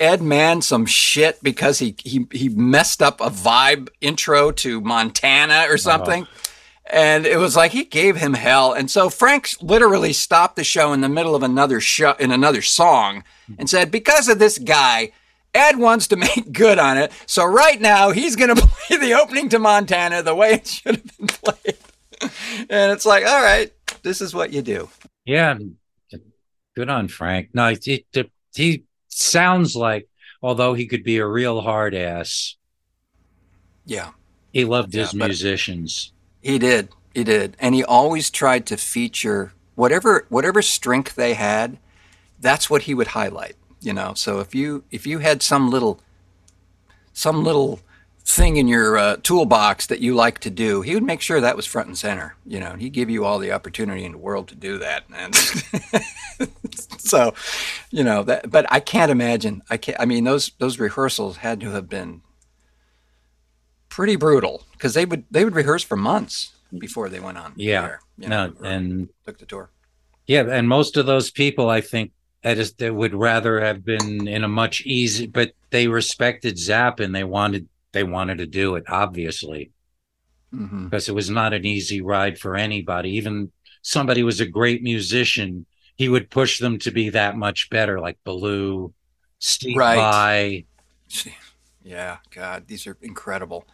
Ed 0.00 0.22
Mann 0.22 0.62
some 0.62 0.86
shit 0.86 1.42
because 1.42 1.78
he 1.78 1.94
he 2.04 2.26
he 2.32 2.48
messed 2.48 3.02
up 3.02 3.20
a 3.20 3.30
vibe 3.30 3.88
intro 4.00 4.50
to 4.52 4.80
Montana 4.80 5.64
or 5.68 5.74
uh-huh. 5.74 5.76
something. 5.76 6.26
And 6.90 7.26
it 7.26 7.36
was 7.36 7.54
like 7.54 7.72
he 7.72 7.84
gave 7.84 8.16
him 8.16 8.32
hell. 8.32 8.72
And 8.72 8.90
so 8.90 9.10
Frank 9.10 9.50
literally 9.60 10.14
stopped 10.14 10.56
the 10.56 10.64
show 10.64 10.94
in 10.94 11.02
the 11.02 11.08
middle 11.08 11.34
of 11.34 11.42
another 11.42 11.80
show 11.80 12.12
in 12.12 12.32
another 12.32 12.62
song 12.62 13.24
and 13.58 13.68
said, 13.68 13.90
Because 13.90 14.28
of 14.28 14.38
this 14.38 14.56
guy, 14.56 15.12
Ed 15.52 15.76
wants 15.76 16.06
to 16.08 16.16
make 16.16 16.50
good 16.52 16.78
on 16.78 16.96
it. 16.96 17.12
So 17.26 17.44
right 17.44 17.80
now 17.80 18.10
he's 18.10 18.36
gonna 18.36 18.56
play 18.56 18.96
the 18.96 19.14
opening 19.14 19.50
to 19.50 19.58
Montana 19.58 20.22
the 20.22 20.34
way 20.34 20.54
it 20.54 20.66
should 20.66 20.96
have 20.96 21.18
been 21.18 21.26
played. 21.26 21.76
and 22.70 22.92
it's 22.92 23.04
like, 23.04 23.26
all 23.26 23.42
right, 23.42 23.70
this 24.02 24.20
is 24.20 24.34
what 24.34 24.52
you 24.52 24.62
do. 24.62 24.88
yeah 25.24 25.58
good 26.74 26.88
on 26.88 27.08
Frank 27.08 27.48
no 27.54 27.74
it, 27.74 28.30
he 28.54 28.84
sounds 29.18 29.74
like 29.76 30.08
although 30.42 30.74
he 30.74 30.86
could 30.86 31.02
be 31.02 31.18
a 31.18 31.26
real 31.26 31.60
hard 31.60 31.94
ass 31.94 32.56
Yeah. 33.84 34.10
he 34.52 34.64
loved 34.64 34.92
his 34.92 35.12
Yeah, 35.12 35.18
but- 35.18 35.26
musicians 35.26 36.12
He 36.40 36.58
did. 36.58 36.90
He 37.14 37.24
did. 37.24 37.56
And 37.58 37.74
he 37.74 37.82
always 37.82 38.30
tried 38.30 38.64
to 38.66 38.76
feature 38.76 39.52
whatever 39.74 40.24
whatever 40.28 40.62
strength 40.62 41.14
they 41.16 41.34
had, 41.34 41.78
that's 42.40 42.70
what 42.70 42.82
he 42.82 42.94
would 42.94 43.08
highlight, 43.08 43.56
you 43.80 43.92
know. 43.92 44.14
So 44.14 44.38
if 44.38 44.54
you 44.54 44.84
if 44.92 45.06
you 45.06 45.18
had 45.18 45.42
some 45.42 45.68
little 45.70 46.00
some 47.12 47.42
little 47.42 47.80
thing 48.28 48.56
in 48.56 48.68
your 48.68 48.98
uh, 48.98 49.16
toolbox 49.22 49.86
that 49.86 50.00
you 50.00 50.14
like 50.14 50.38
to 50.40 50.50
do, 50.50 50.82
he 50.82 50.94
would 50.94 51.02
make 51.02 51.22
sure 51.22 51.40
that 51.40 51.56
was 51.56 51.66
front 51.66 51.88
and 51.88 51.96
center. 51.96 52.36
You 52.46 52.60
know, 52.60 52.74
he'd 52.74 52.92
give 52.92 53.08
you 53.08 53.24
all 53.24 53.38
the 53.38 53.52
opportunity 53.52 54.04
in 54.04 54.12
the 54.12 54.18
world 54.18 54.48
to 54.48 54.54
do 54.54 54.78
that. 54.78 55.04
And 55.14 55.34
so, 56.98 57.34
you 57.90 58.04
know, 58.04 58.22
that. 58.24 58.50
But 58.50 58.66
I 58.70 58.80
can't 58.80 59.10
imagine. 59.10 59.62
I 59.70 59.78
can't. 59.78 59.98
I 59.98 60.04
mean, 60.04 60.24
those 60.24 60.52
those 60.58 60.78
rehearsals 60.78 61.38
had 61.38 61.60
to 61.60 61.70
have 61.70 61.88
been 61.88 62.20
pretty 63.88 64.16
brutal 64.16 64.64
because 64.72 64.94
they 64.94 65.06
would 65.06 65.24
they 65.30 65.44
would 65.44 65.54
rehearse 65.54 65.82
for 65.82 65.96
months 65.96 66.52
before 66.76 67.08
they 67.08 67.20
went 67.20 67.38
on. 67.38 67.54
Yeah. 67.56 67.82
air, 67.82 68.00
you 68.18 68.28
know, 68.28 68.52
or 68.60 68.66
and 68.66 69.08
took 69.24 69.38
the 69.38 69.46
tour. 69.46 69.70
yeah, 70.26 70.42
and 70.42 70.68
most 70.68 70.98
of 70.98 71.06
those 71.06 71.30
people, 71.30 71.70
I 71.70 71.80
think, 71.80 72.12
I 72.44 72.54
just 72.54 72.76
they 72.76 72.90
would 72.90 73.14
rather 73.14 73.58
have 73.60 73.86
been 73.86 74.28
in 74.28 74.44
a 74.44 74.48
much 74.48 74.82
easy, 74.82 75.26
but 75.26 75.52
they 75.70 75.88
respected 75.88 76.58
Zap 76.58 77.00
and 77.00 77.14
they 77.14 77.24
wanted 77.24 77.68
they 77.92 78.04
wanted 78.04 78.38
to 78.38 78.46
do 78.46 78.76
it, 78.76 78.84
obviously, 78.88 79.72
hmm 80.52 80.88
because 80.88 81.08
it 81.08 81.14
was 81.14 81.30
not 81.30 81.52
an 81.52 81.64
easy 81.66 82.00
ride 82.00 82.38
for 82.38 82.56
anybody. 82.56 83.10
Even 83.10 83.52
somebody 83.82 84.20
who 84.20 84.26
was 84.26 84.40
a 84.40 84.46
great 84.46 84.82
musician, 84.82 85.66
he 85.96 86.08
would 86.08 86.30
push 86.30 86.58
them 86.58 86.78
to 86.78 86.90
be 86.90 87.10
that 87.10 87.36
much 87.36 87.68
better, 87.70 88.00
like 88.00 88.18
Belew, 88.24 88.92
Steve 89.38 89.76
Right. 89.76 89.96
Vai. 89.96 90.64
Yeah, 91.82 92.18
God, 92.30 92.66
these 92.66 92.86
are 92.86 92.96
incredible, 93.00 93.66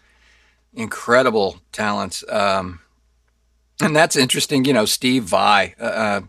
incredible 0.74 1.60
talents. 1.72 2.24
Um, 2.28 2.80
and 3.80 3.94
that's 3.94 4.16
interesting. 4.16 4.64
You 4.64 4.72
know, 4.72 4.84
Steve 4.84 5.24
Vai, 5.24 5.74
uh, 5.80 5.84
uh, 5.84 6.20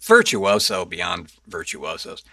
virtuoso 0.00 0.84
beyond 0.84 1.32
virtuosos. 1.46 2.24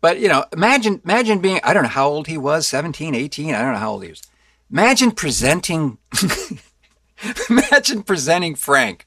But 0.00 0.18
you 0.20 0.28
know, 0.28 0.44
imagine 0.52 1.00
imagine 1.04 1.40
being 1.40 1.60
I 1.62 1.72
don't 1.74 1.82
know 1.84 1.88
how 1.90 2.08
old 2.08 2.26
he 2.26 2.38
was, 2.38 2.66
17, 2.66 3.14
18, 3.14 3.54
I 3.54 3.60
don't 3.62 3.72
know 3.72 3.78
how 3.78 3.92
old 3.92 4.02
he 4.04 4.10
was. 4.10 4.22
Imagine 4.70 5.10
presenting 5.12 5.98
imagine 7.50 8.02
presenting 8.02 8.54
Frank 8.54 9.06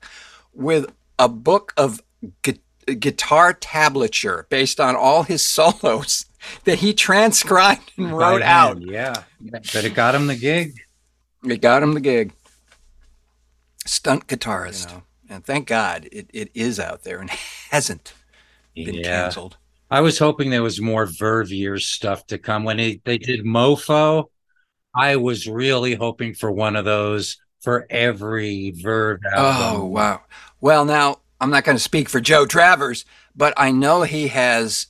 with 0.53 0.85
a 1.17 1.27
book 1.27 1.73
of 1.77 2.01
gu- 2.43 2.59
guitar 2.99 3.53
tablature 3.53 4.47
based 4.49 4.79
on 4.79 4.95
all 4.95 5.23
his 5.23 5.41
solos 5.57 6.25
that 6.65 6.79
he 6.79 6.93
transcribed 6.93 7.91
and 7.97 8.15
wrote 8.15 8.41
out. 8.41 8.77
hand, 8.77 8.89
Yeah, 8.89 9.23
but 9.41 9.83
it 9.85 9.93
got 9.95 10.13
him 10.15 10.27
the 10.27 10.35
gig. 10.35 10.75
It 11.45 11.61
got 11.61 11.81
him 11.83 11.93
the 11.93 12.01
gig. 12.01 12.33
Stunt 13.85 14.27
guitarist. 14.27 14.89
You 14.91 14.97
know, 14.97 15.03
and 15.29 15.45
thank 15.45 15.67
God 15.67 16.07
it, 16.11 16.29
it 16.33 16.51
is 16.53 16.79
out 16.79 17.03
there 17.03 17.19
and 17.19 17.29
hasn't 17.71 18.13
been 18.75 18.95
Yeah. 18.95 19.23
canceled. 19.23 19.57
I 19.93 20.01
was 20.01 20.17
hoping 20.17 20.49
there 20.49 20.63
was 20.63 20.81
more 20.81 21.05
Vervier 21.05 21.77
stuff 21.77 22.25
to 22.27 22.39
come. 22.39 22.63
When 22.63 22.79
he, 22.79 22.99
they 23.05 23.19
did 23.19 23.45
Mofo, 23.45 24.25
I 24.95 25.17
was 25.17 25.47
really 25.47 25.93
hoping 25.93 26.33
for 26.33 26.51
one 26.51 26.75
of 26.75 26.83
those 26.83 27.37
for 27.61 27.85
every 27.91 28.71
Verve 28.71 29.19
oh, 29.35 29.37
album. 29.37 29.81
Oh, 29.81 29.85
wow. 29.85 30.21
Well, 30.59 30.85
now 30.85 31.19
I'm 31.39 31.51
not 31.51 31.63
going 31.63 31.77
to 31.77 31.83
speak 31.83 32.09
for 32.09 32.19
Joe 32.19 32.47
Travers, 32.47 33.05
but 33.35 33.53
I 33.55 33.69
know 33.69 34.01
he 34.01 34.29
has 34.29 34.87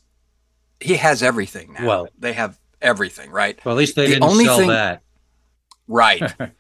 he 0.79 0.95
has 0.95 1.21
everything 1.21 1.73
now. 1.73 1.85
Well- 1.85 2.07
they 2.17 2.31
have 2.31 2.57
everything, 2.81 3.29
right? 3.29 3.59
Well, 3.65 3.75
at 3.75 3.79
least 3.79 3.97
they 3.97 4.05
The 4.05 4.13
didn't 4.13 4.23
only 4.23 4.45
sell 4.45 4.57
thing- 4.57 4.69
that. 4.69 5.01
Right. 5.85 6.33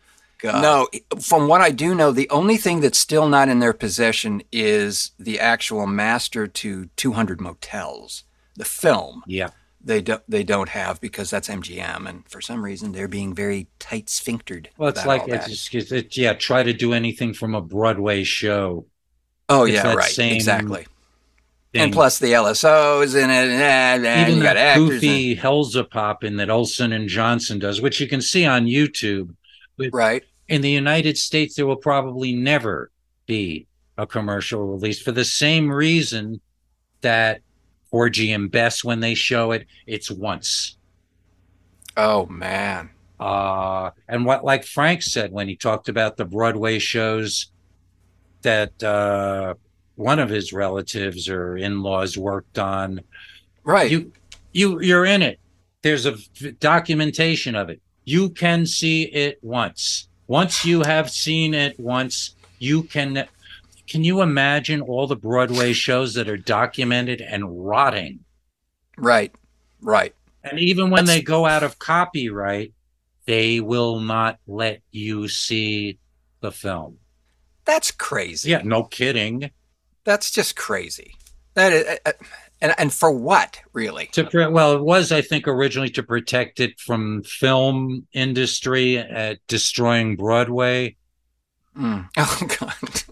No, 0.43 0.89
from 1.21 1.47
what 1.47 1.61
I 1.61 1.71
do 1.71 1.95
know, 1.95 2.11
the 2.11 2.29
only 2.29 2.57
thing 2.57 2.81
that's 2.81 2.99
still 2.99 3.29
not 3.29 3.47
in 3.47 3.59
their 3.59 3.71
possession 3.71 4.43
is 4.51 5.11
the 5.17 5.39
actual 5.39 5.87
master 5.87 6.47
to 6.47 6.89
200 6.97 7.39
Motels, 7.39 8.25
the 8.55 8.65
film. 8.65 9.23
Yeah. 9.27 9.49
They 9.85 10.01
don't 10.01 10.23
they 10.29 10.43
don't 10.43 10.69
have 10.69 11.01
because 11.01 11.29
that's 11.29 11.49
MGM, 11.49 12.07
and 12.07 12.23
for 12.29 12.39
some 12.39 12.63
reason 12.63 12.93
they're 12.93 13.09
being 13.09 13.35
very 13.35 13.67
tight 13.79 14.09
sphinctered. 14.09 14.69
Well, 14.77 14.89
it's 14.89 15.05
like 15.05 15.23
it's, 15.27 15.67
just- 15.67 15.91
it's, 15.91 16.17
yeah. 16.17 16.33
Try 16.33 16.63
to 16.63 16.71
do 16.71 16.93
anything 16.93 17.33
from 17.33 17.53
a 17.53 17.61
Broadway 17.61 18.23
show. 18.23 18.85
oh 19.49 19.65
it's 19.65 19.73
yeah, 19.73 19.93
right, 19.93 20.19
exactly. 20.19 20.83
thing. 21.73 21.81
And 21.81 21.91
plus 21.91 22.19
the 22.19 22.31
LSOs 22.33 23.15
in 23.15 23.29
it, 23.29 23.49
and, 23.49 24.05
and 24.05 24.21
Even 24.29 24.37
you 24.37 24.43
got 24.43 24.53
that 24.53 24.77
goofy 24.77 25.35
Hellzapoppin' 25.35 26.37
that 26.37 26.49
Olsen 26.49 26.93
and 26.93 27.09
Johnson 27.09 27.59
does, 27.59 27.81
which 27.81 27.99
you 27.99 28.07
can 28.07 28.21
see 28.21 28.45
on 28.45 28.65
YouTube. 28.65 29.35
and- 29.79 29.93
right? 29.93 30.23
in 30.47 30.61
the 30.61 30.69
United 30.69 31.17
States, 31.17 31.55
there 31.55 31.65
will 31.65 31.75
probably 31.77 32.35
never 32.35 32.91
be 33.25 33.65
a 33.97 34.05
commercial 34.05 34.61
release 34.67 35.01
for 35.01 35.11
the 35.11 35.25
same 35.25 35.71
reason 35.71 36.41
that 37.01 37.41
Porgy 37.93 38.31
and 38.31 38.49
Bess, 38.49 38.83
when 38.83 39.01
they 39.01 39.13
show 39.13 39.51
it, 39.51 39.67
it's 39.85 40.09
once. 40.09 40.77
Oh 41.95 42.25
man, 42.25 42.89
Uh, 43.19 43.91
and 44.07 44.25
what, 44.25 44.43
like 44.43 44.65
Frank 44.65 45.03
said 45.03 45.31
when 45.31 45.47
he 45.47 45.55
talked 45.55 45.89
about 45.89 46.17
the 46.17 46.25
Broadway 46.25 46.79
shows 46.79 47.51
that 48.41 48.81
uh, 48.81 49.53
one 49.93 50.17
of 50.17 50.27
his 50.29 50.51
relatives 50.51 51.29
or 51.29 51.55
in-laws 51.55 52.17
worked 52.17 52.57
on, 52.57 52.99
right? 53.63 53.91
you, 53.91 54.11
you, 54.53 54.81
you're 54.81 55.05
in 55.05 55.21
it. 55.21 55.39
There's 55.83 56.07
a 56.07 56.15
documentation 56.59 57.53
of 57.53 57.69
it. 57.69 57.79
You 58.05 58.31
can 58.31 58.65
see 58.65 59.03
it 59.03 59.37
once. 59.43 60.07
Once 60.25 60.65
you 60.65 60.81
have 60.81 61.11
seen 61.11 61.53
it 61.53 61.79
once, 61.79 62.35
you 62.57 62.81
can. 62.81 63.27
Can 63.87 64.03
you 64.03 64.21
imagine 64.21 64.81
all 64.81 65.07
the 65.07 65.15
Broadway 65.15 65.73
shows 65.73 66.13
that 66.13 66.29
are 66.29 66.37
documented 66.37 67.21
and 67.21 67.65
rotting? 67.65 68.19
right, 68.97 69.33
right. 69.81 70.13
And 70.43 70.59
even 70.59 70.89
when 70.89 71.05
they 71.05 71.21
go 71.21 71.45
out 71.45 71.63
of 71.63 71.79
copyright, 71.79 72.73
they 73.25 73.59
will 73.59 73.99
not 73.99 74.39
let 74.45 74.81
you 74.91 75.27
see 75.27 75.99
the 76.41 76.51
film. 76.51 76.97
That's 77.65 77.91
crazy. 77.91 78.49
Yeah, 78.51 78.61
no 78.63 78.83
kidding. 78.83 79.51
That's 80.03 80.31
just 80.31 80.55
crazy. 80.55 81.15
That 81.53 81.71
is, 81.71 81.85
uh, 81.87 81.95
uh, 82.05 82.11
and 82.61 82.75
and 82.77 82.93
for 82.93 83.11
what 83.11 83.59
really? 83.73 84.07
To 84.13 84.25
pre- 84.25 84.47
well, 84.47 84.73
it 84.73 84.81
was 84.81 85.11
I 85.11 85.21
think 85.21 85.47
originally 85.47 85.89
to 85.91 86.03
protect 86.03 86.59
it 86.59 86.79
from 86.79 87.23
film 87.23 88.07
industry 88.13 88.97
uh, 88.97 89.35
destroying 89.47 90.15
Broadway. 90.15 90.97
Mm. 91.77 92.09
Oh 92.17 92.41
God. 92.59 93.03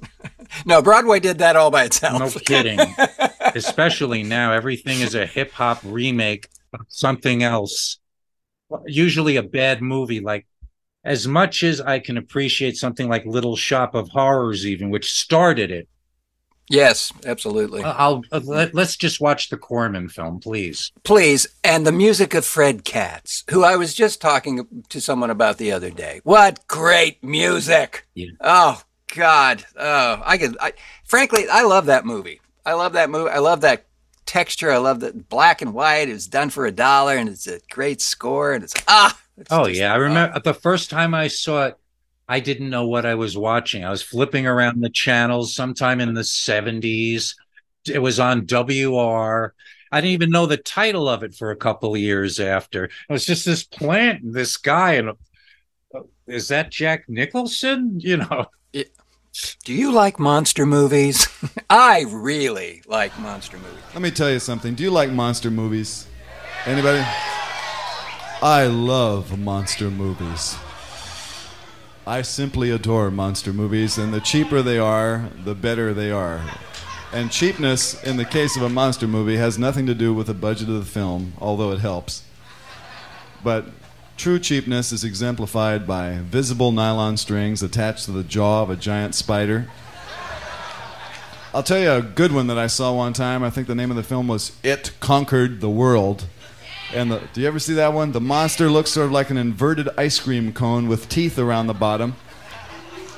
No, 0.66 0.82
Broadway 0.82 1.20
did 1.20 1.39
that 1.39 1.55
all 1.55 1.72
by 1.72 1.84
itself. 1.86 2.20
No 2.20 2.30
kidding. 2.30 2.80
Especially 3.55 4.24
now, 4.24 4.53
everything 4.53 5.01
is 5.01 5.16
a 5.16 5.26
hip 5.26 5.51
hop 5.51 5.80
remake 5.84 6.47
of 6.74 6.86
something 6.88 7.43
else. 7.43 7.99
Usually 8.86 9.36
a 9.36 9.43
bad 9.43 9.82
movie. 9.82 10.22
Like, 10.22 10.47
as 11.03 11.28
much 11.28 11.64
as 11.64 11.82
I 11.82 11.99
can 11.99 12.18
appreciate 12.18 12.78
something 12.78 13.09
like 13.09 13.26
Little 13.26 13.55
Shop 13.55 13.95
of 13.95 14.09
Horrors, 14.09 14.66
even 14.66 14.89
which 14.89 15.12
started 15.12 15.72
it, 15.72 15.88
Yes, 16.72 17.12
absolutely. 17.26 17.84
I'll 17.84 18.24
uh, 18.32 18.39
let, 18.45 18.74
let's 18.74 18.95
just 18.95 19.20
watch 19.20 19.49
the 19.49 19.57
Corman 19.57 20.07
film, 20.07 20.39
please. 20.39 20.93
Please, 21.03 21.45
and 21.66 21.86
the 21.86 21.91
music 21.91 22.34
of 22.34 22.45
Fred 22.45 22.86
Katz, 22.86 23.43
who 23.49 23.66
I 23.66 23.76
was 23.76 23.93
just 23.93 24.22
talking 24.22 24.66
to 24.88 25.01
someone 25.01 25.30
about 25.30 25.57
the 25.57 25.74
other 25.74 25.89
day. 25.89 26.22
What 26.24 26.66
great 26.70 27.22
music! 27.22 28.07
Yeah. 28.14 28.30
Oh 28.39 28.82
God, 29.16 29.66
oh 29.78 30.22
I 30.26 30.38
could. 30.38 30.57
I, 30.59 30.74
frankly, 31.05 31.45
I 31.51 31.64
love 31.64 31.86
that 31.88 32.05
movie. 32.05 32.41
I 32.66 32.74
love 32.74 32.93
that 32.93 33.09
movie. 33.09 33.30
I 33.30 33.39
love 33.39 33.62
that 33.62 33.86
texture. 34.26 34.72
I 34.72 34.78
love 34.78 35.01
that 35.01 35.28
black 35.30 35.62
and 35.62 35.74
white. 35.74 36.09
It 36.09 36.14
was 36.14 36.28
done 36.28 36.49
for 36.49 36.66
a 36.66 36.72
dollar, 36.72 37.16
and 37.18 37.28
it's 37.28 37.47
a 37.47 37.59
great 37.70 38.01
score. 38.01 38.53
And 38.53 38.64
it's 38.64 38.74
ah. 38.88 39.20
it's 39.38 39.51
Oh 39.51 39.68
just- 39.68 39.80
yeah, 39.80 39.93
I 39.93 39.97
remember 39.97 40.39
the 40.39 40.53
first 40.53 40.89
time 40.89 41.14
I 41.14 41.28
saw 41.28 41.68
it. 41.68 41.78
I 42.28 42.39
didn't 42.39 42.70
know 42.70 42.88
what 42.88 43.05
I 43.05 43.16
was 43.16 43.38
watching. 43.38 43.84
I 43.84 43.89
was 43.89 44.01
flipping 44.01 44.47
around 44.47 44.80
the 44.80 44.89
channels 44.89 45.53
sometime 45.53 45.99
in 45.99 46.14
the 46.14 46.22
70s. 46.22 47.36
It 47.86 47.99
was 47.99 48.22
on 48.22 48.45
WR. 48.45 49.53
I 49.91 49.99
didn't 49.99 50.14
even 50.14 50.30
know 50.30 50.45
the 50.45 50.55
title 50.55 51.09
of 51.09 51.24
it 51.24 51.36
for 51.36 51.51
a 51.51 51.57
couple 51.57 51.93
of 51.93 51.99
years 51.99 52.39
after. 52.39 52.86
It 52.86 52.91
was 53.09 53.26
just 53.26 53.45
this 53.45 53.64
plant 53.64 54.24
and 54.24 54.34
this 54.34 54.55
guy 54.55 54.93
and 54.93 55.09
uh, 55.09 55.14
is 56.26 56.47
that 56.47 56.72
Jack 56.72 57.09
Nicholson? 57.09 57.99
You 57.99 58.18
know. 58.18 58.45
Do 59.64 59.74
you 59.74 59.92
like 59.92 60.20
monster 60.20 60.66
movies? 60.66 61.28
I 61.70 62.06
really 62.10 62.82
like 62.86 63.18
monster 63.20 63.58
movies. 63.58 63.84
Let 63.94 64.02
me 64.02 64.12
tell 64.12 64.30
you 64.30 64.40
something. 64.40 64.76
Do 64.76 64.84
you 64.84 64.92
like 64.92 65.10
monster 65.10 65.50
movies? 65.50 66.08
Anybody? 66.66 67.04
I 68.42 68.66
love 68.66 69.40
monster 69.40 69.90
movies. 69.90 70.58
I 72.06 72.24
simply 72.24 72.72
adore 72.72 73.12
monster 73.12 73.54
movies, 73.54 73.98
and 73.98 74.14
the 74.14 74.20
cheaper 74.20 74.62
they 74.62 74.80
are, 74.80 75.30
the 75.46 75.56
better 75.56 75.94
they 75.94 76.12
are. 76.12 76.42
And 77.14 77.32
cheapness, 77.32 78.02
in 78.04 78.18
the 78.18 78.26
case 78.26 78.58
of 78.58 78.64
a 78.64 78.70
monster 78.70 79.08
movie, 79.08 79.38
has 79.38 79.60
nothing 79.60 79.86
to 79.86 79.94
do 79.94 80.14
with 80.14 80.28
the 80.28 80.34
budget 80.34 80.68
of 80.70 80.76
the 80.76 80.92
film, 80.92 81.34
although 81.40 81.72
it 81.72 81.80
helps. 81.80 82.24
But 83.44 83.66
true 84.22 84.38
cheapness 84.38 84.92
is 84.92 85.04
exemplified 85.04 85.88
by 85.88 86.20
visible 86.20 86.72
nylon 86.72 87.18
strings 87.18 87.64
attached 87.64 88.06
to 88.06 88.12
the 88.12 88.22
jaw 88.22 88.62
of 88.62 88.70
a 88.70 88.76
giant 88.76 89.16
spider. 89.16 89.68
I'll 91.56 91.64
tell 91.64 91.80
you 91.80 91.92
a 91.92 92.04
good 92.04 92.32
one 92.32 92.46
that 92.46 92.58
I 92.60 92.68
saw 92.68 92.94
one 92.94 93.14
time. 93.14 93.42
I 93.44 93.50
think 93.50 93.66
the 93.66 93.74
name 93.74 93.90
of 93.90 93.98
the 93.98 94.04
film 94.04 94.28
was 94.28 94.56
It 94.62 94.92
Conquered 95.00 95.60
the 95.60 95.72
World. 95.72 96.28
And 96.94 97.12
the, 97.12 97.24
do 97.34 97.42
you 97.42 97.48
ever 97.48 97.58
see 97.58 97.74
that 97.74 97.94
one? 97.94 98.12
The 98.12 98.22
monster 98.22 98.70
looks 98.70 98.92
sort 98.92 99.08
of 99.08 99.12
like 99.12 99.32
an 99.32 99.38
inverted 99.38 99.90
ice 99.98 100.20
cream 100.20 100.54
cone 100.54 100.88
with 100.88 101.10
teeth 101.10 101.40
around 101.40 101.66
the 101.66 101.74
bottom. 101.74 102.16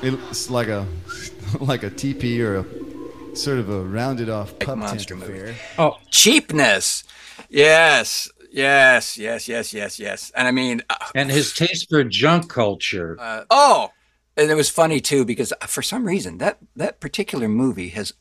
It's 0.02 0.50
like 0.50 0.70
a 0.70 0.88
like 1.60 1.84
a 1.84 1.90
teepee 1.90 2.42
or 2.42 2.60
a 2.60 3.36
sort 3.36 3.58
of 3.58 3.70
a 3.70 3.82
rounded 3.84 4.30
off 4.30 4.58
pup 4.58 4.78
monster 4.78 5.16
tent 5.16 5.28
movie. 5.28 5.40
affair. 5.42 5.56
Oh, 5.78 5.98
Cheapness. 6.10 7.04
Yes. 7.50 8.30
Yes. 8.54 9.18
Yes. 9.18 9.48
Yes. 9.48 9.74
Yes. 9.74 10.00
Yes. 10.00 10.32
And 10.36 10.48
I 10.48 10.52
mean, 10.52 10.84
uh, 10.90 10.96
and 11.16 11.32
his 11.32 11.54
taste 11.54 11.90
for 11.90 12.04
junk 12.04 12.50
culture. 12.50 13.18
uh, 13.20 13.46
oh, 13.50 13.90
and 14.38 14.50
it 14.52 14.56
was 14.56 14.70
funny 14.70 15.00
too 15.02 15.26
because 15.26 15.52
for 15.68 15.82
some 15.82 16.06
reason 16.06 16.38
that 16.38 16.60
that 16.76 17.00
particular 17.00 17.48
movie 17.48 17.90
has 17.90 18.14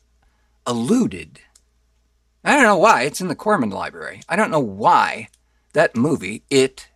eluded. 0.67 1.39
I 2.43 2.55
don't 2.55 2.63
know 2.63 2.77
why. 2.77 3.03
It's 3.03 3.21
in 3.21 3.27
the 3.27 3.35
Corman 3.35 3.69
Library. 3.69 4.21
I 4.27 4.35
don't 4.35 4.51
know 4.51 4.59
why 4.59 5.29
that 5.73 5.95
movie 5.95 6.43
it 6.49 6.89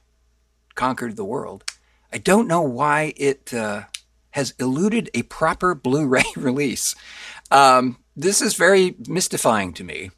conquered 0.76 1.16
the 1.16 1.24
world. 1.24 1.64
I 2.12 2.18
don't 2.18 2.48
know 2.48 2.62
why 2.62 3.14
it 3.18 3.54
uh, 3.54 3.84
has 4.32 4.54
eluded 4.60 5.10
a 5.14 5.22
proper 5.24 5.76
Blu-ray 5.76 6.24
release. 6.36 6.96
Um, 7.52 7.98
this 8.16 8.42
is 8.42 8.56
very 8.56 8.96
mystifying 9.08 9.74
to 9.74 9.84
me. 9.84 10.12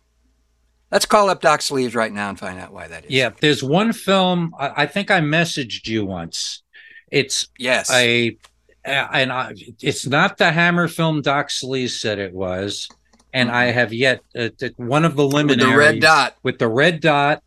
Let's 0.91 1.05
call 1.05 1.29
up 1.29 1.41
Doc 1.41 1.61
Sleeves 1.61 1.93
right 1.95 2.11
now 2.11 2.29
and 2.29 2.39
find 2.39 2.59
out 2.59 2.73
why 2.73 2.87
that 2.87 3.05
is. 3.05 3.11
yeah, 3.11 3.29
there's 3.39 3.63
one 3.63 3.93
film. 3.93 4.53
I, 4.57 4.83
I 4.83 4.85
think 4.87 5.11
I 5.11 5.19
messaged 5.21 5.87
you 5.87 6.05
once. 6.05 6.63
It's 7.11 7.47
Yes. 7.57 7.91
a, 7.91 8.37
and 8.83 9.31
I, 9.31 9.53
it's 9.81 10.07
not 10.07 10.37
the 10.37 10.51
Hammer 10.51 10.87
film 10.87 11.21
Doc 11.21 11.51
Sleeves 11.51 11.99
said 11.99 12.17
it 12.17 12.33
was, 12.33 12.87
and 13.33 13.51
I 13.51 13.65
have 13.65 13.93
yet 13.93 14.21
uh, 14.37 14.49
one 14.77 15.05
of 15.05 15.15
the 15.15 15.23
Mm-hmm. 15.27 15.47
With 15.47 15.59
the 15.59 15.77
red 15.77 15.99
dot. 16.01 16.35
with 16.41 16.57
the 16.57 16.67
red 16.67 16.99
dot, 17.01 17.43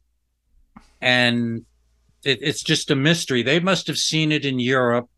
and 1.01 1.65
it, 2.25 2.39
it's 2.43 2.63
just 2.63 2.91
a 2.93 2.95
mystery. 2.95 3.43
They 3.43 3.59
must 3.59 3.89
have 3.89 3.99
seen 3.99 4.31
it 4.31 4.45
in 4.45 4.61
Europe 4.61 5.09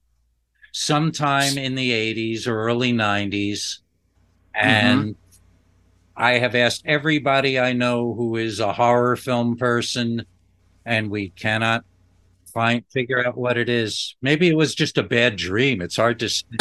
sometime 0.73 1.59
in 1.59 1.75
the 1.75 1.91
80s 1.91 2.47
or 2.47 2.57
early 2.65 2.93
90s. 2.93 3.79
And 4.55 5.17
I 6.17 6.33
have 6.39 6.55
asked 6.55 6.83
everybody 6.87 7.59
I 7.59 7.73
know 7.73 8.15
who 8.15 8.37
is 8.37 8.61
a 8.61 8.73
horror 8.73 9.17
film 9.17 9.57
person, 9.57 10.25
and 10.87 11.11
we 11.11 11.31
cannot 11.31 11.85
find 12.53 12.85
figure 12.93 13.27
out 13.27 13.37
what 13.37 13.59
it 13.59 13.69
is. 13.69 14.15
Maybe 14.23 14.49
it 14.49 14.57
was 14.57 14.75
just 14.75 14.97
a 14.99 15.03
bad 15.03 15.37
dream. 15.37 15.83
It's 15.83 15.97
hard 15.97 16.21
to 16.21 16.29
say. 16.29 16.45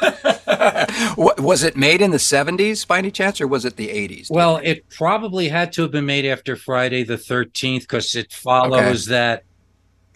Was 1.16 1.62
it 1.62 1.76
made 1.76 2.02
in 2.02 2.10
the 2.10 2.16
70s 2.18 2.86
by 2.86 2.98
any 2.98 3.10
chance, 3.10 3.40
or 3.40 3.46
was 3.46 3.64
it 3.64 3.76
the 3.76 3.88
80s? 3.88 4.30
Well, 4.30 4.60
it 4.62 4.88
probably 4.90 5.48
had 5.48 5.72
to 5.74 5.82
have 5.82 5.90
been 5.90 6.06
made 6.06 6.24
after 6.26 6.56
Friday 6.56 7.04
the 7.04 7.16
13th 7.16 7.82
because 7.82 8.14
it 8.14 8.32
follows 8.32 9.06
that. 9.06 9.44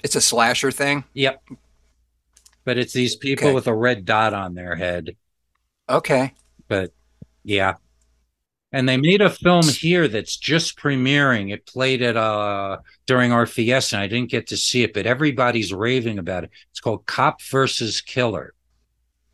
it's 0.02 0.14
a 0.16 0.20
slasher 0.20 0.70
thing. 0.70 1.04
Yep. 1.14 1.42
But 2.64 2.78
it's 2.78 2.92
these 2.92 3.16
people 3.16 3.48
Okay. 3.48 3.54
with 3.54 3.66
a 3.66 3.74
red 3.74 4.04
dot 4.04 4.34
on 4.34 4.54
their 4.54 4.74
head. 4.76 5.16
Okay. 5.88 6.34
But 6.68 6.92
yeah. 7.44 7.74
And 8.70 8.86
they 8.86 8.98
made 8.98 9.22
a 9.22 9.30
film 9.30 9.66
here 9.66 10.08
that's 10.08 10.36
just 10.36 10.76
premiering. 10.78 11.52
It 11.52 11.64
played 11.66 12.02
at 12.02 12.16
uh 12.16 12.78
during 13.06 13.32
our 13.32 13.46
fiesta. 13.46 13.96
and 13.96 14.02
I 14.02 14.06
didn't 14.08 14.30
get 14.30 14.46
to 14.48 14.56
see 14.56 14.82
it, 14.82 14.92
but 14.92 15.06
everybody's 15.06 15.72
raving 15.72 16.18
about 16.18 16.44
it. 16.44 16.50
It's 16.70 16.80
called 16.80 17.06
Cop 17.06 17.40
versus 17.42 18.00
Killer. 18.02 18.52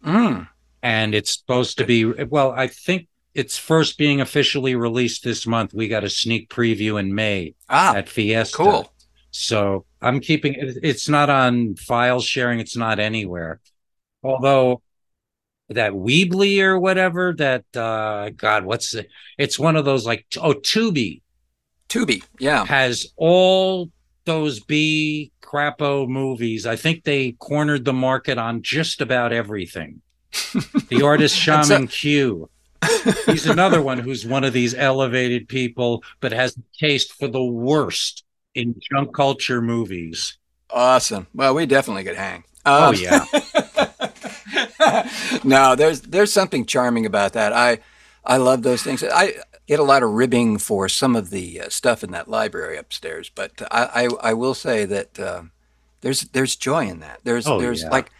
Mm. 0.04 0.48
And 0.82 1.14
it's 1.14 1.34
supposed 1.34 1.78
to 1.78 1.84
be 1.84 2.04
well, 2.04 2.52
I 2.52 2.68
think 2.68 3.08
it's 3.34 3.58
first 3.58 3.98
being 3.98 4.20
officially 4.20 4.76
released 4.76 5.24
this 5.24 5.46
month. 5.46 5.74
We 5.74 5.88
got 5.88 6.04
a 6.04 6.10
sneak 6.10 6.48
preview 6.48 7.00
in 7.00 7.14
May 7.14 7.54
Ah, 7.68 7.96
at 7.96 8.08
Fiesta. 8.08 8.56
cool. 8.56 8.92
So 9.32 9.84
I'm 10.00 10.20
keeping 10.20 10.54
it. 10.54 10.78
It's 10.82 11.08
not 11.08 11.28
on 11.30 11.74
file 11.74 12.20
sharing. 12.20 12.60
It's 12.60 12.76
not 12.76 13.00
anywhere. 13.00 13.60
Although 14.22 14.82
that 15.74 15.92
Weebly 15.92 16.60
or 16.60 16.78
whatever, 16.78 17.34
that 17.38 17.64
uh 17.76 18.30
God, 18.30 18.64
what's 18.64 18.94
it? 18.94 19.08
It's 19.38 19.58
one 19.58 19.76
of 19.76 19.84
those 19.84 20.06
like 20.06 20.26
oh 20.40 20.54
Tubi 20.54 21.20
Tubi. 21.88 22.22
Yeah. 22.38 22.64
has 22.64 23.06
all 23.16 23.90
those 24.24 24.60
B 24.60 25.32
crapo 25.42 26.08
movies. 26.08 26.66
I 26.66 26.76
think 26.76 27.04
they 27.04 27.32
cornered 27.32 27.84
the 27.84 27.92
market 27.92 28.38
on 28.38 28.62
just 28.62 29.00
about 29.00 29.32
everything. 29.32 30.00
the 30.88 31.02
artist 31.04 31.36
Shaman 31.36 31.88
Q. 31.88 32.48
He's 33.26 33.46
another 33.46 33.80
one 33.80 33.98
who's 33.98 34.26
one 34.26 34.44
of 34.44 34.52
these 34.52 34.74
elevated 34.74 35.48
people, 35.48 36.02
but 36.20 36.32
has 36.32 36.56
a 36.56 36.62
taste 36.78 37.12
for 37.14 37.28
the 37.28 37.42
worst 37.44 38.24
in 38.54 38.74
junk 38.90 39.14
culture 39.14 39.62
movies. 39.62 40.38
Awesome. 40.70 41.26
Well, 41.34 41.54
we 41.54 41.66
definitely 41.66 42.04
could 42.04 42.16
hang. 42.16 42.44
Oh 42.66 42.88
Um, 42.88 42.94
yeah. 42.96 43.24
no, 45.44 45.74
there's 45.76 46.02
there's 46.02 46.32
something 46.32 46.66
charming 46.66 47.06
about 47.06 47.32
that. 47.34 47.52
I 47.52 47.78
I 48.24 48.36
love 48.38 48.62
those 48.62 48.82
things. 48.82 49.02
I 49.02 49.34
get 49.66 49.80
a 49.80 49.84
lot 49.84 50.02
of 50.02 50.10
ribbing 50.10 50.58
for 50.58 50.88
some 50.88 51.16
of 51.16 51.30
the 51.30 51.62
uh, 51.62 51.68
stuff 51.68 52.04
in 52.04 52.10
that 52.12 52.28
library 52.28 52.76
upstairs, 52.76 53.30
but 53.34 53.62
I 53.70 54.08
I, 54.22 54.30
I 54.30 54.34
will 54.34 54.54
say 54.54 54.84
that 54.84 55.18
uh, 55.18 55.42
there's 56.00 56.22
there's 56.22 56.56
joy 56.56 56.86
in 56.86 57.00
that. 57.00 57.20
There's 57.24 57.46
Oh, 57.46 57.60
there's 57.60 57.82
yeah. 57.82 57.90
like 57.90 58.10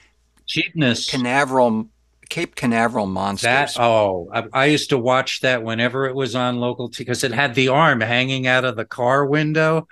Cheapness. 0.47 1.11
Canaveral 1.11 1.89
Cape 2.29 2.55
Canaveral 2.55 3.07
monsters. 3.07 3.75
That 3.75 3.81
oh, 3.81 4.29
I, 4.33 4.45
I 4.53 4.65
used 4.67 4.91
to 4.91 4.99
watch 4.99 5.41
that 5.41 5.63
whenever 5.63 6.07
it 6.07 6.15
was 6.15 6.35
on 6.35 6.59
local 6.59 6.91
TV 6.91 6.99
because 6.99 7.25
it 7.25 7.33
had 7.33 7.55
the 7.55 7.69
arm 7.69 8.01
hanging 8.01 8.47
out 8.47 8.65
of 8.65 8.77
the 8.77 8.85
car 8.85 9.27
window. 9.27 9.87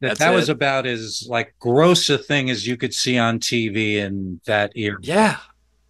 That 0.00 0.08
That's 0.08 0.20
that 0.20 0.34
was 0.34 0.48
about 0.48 0.86
as 0.86 1.26
like 1.28 1.54
gross 1.60 2.10
a 2.10 2.18
thing 2.18 2.50
as 2.50 2.66
you 2.66 2.76
could 2.76 2.92
see 2.92 3.16
on 3.16 3.38
TV 3.38 3.96
in 3.96 4.40
that 4.46 4.72
era. 4.74 4.98
Yeah. 5.02 5.38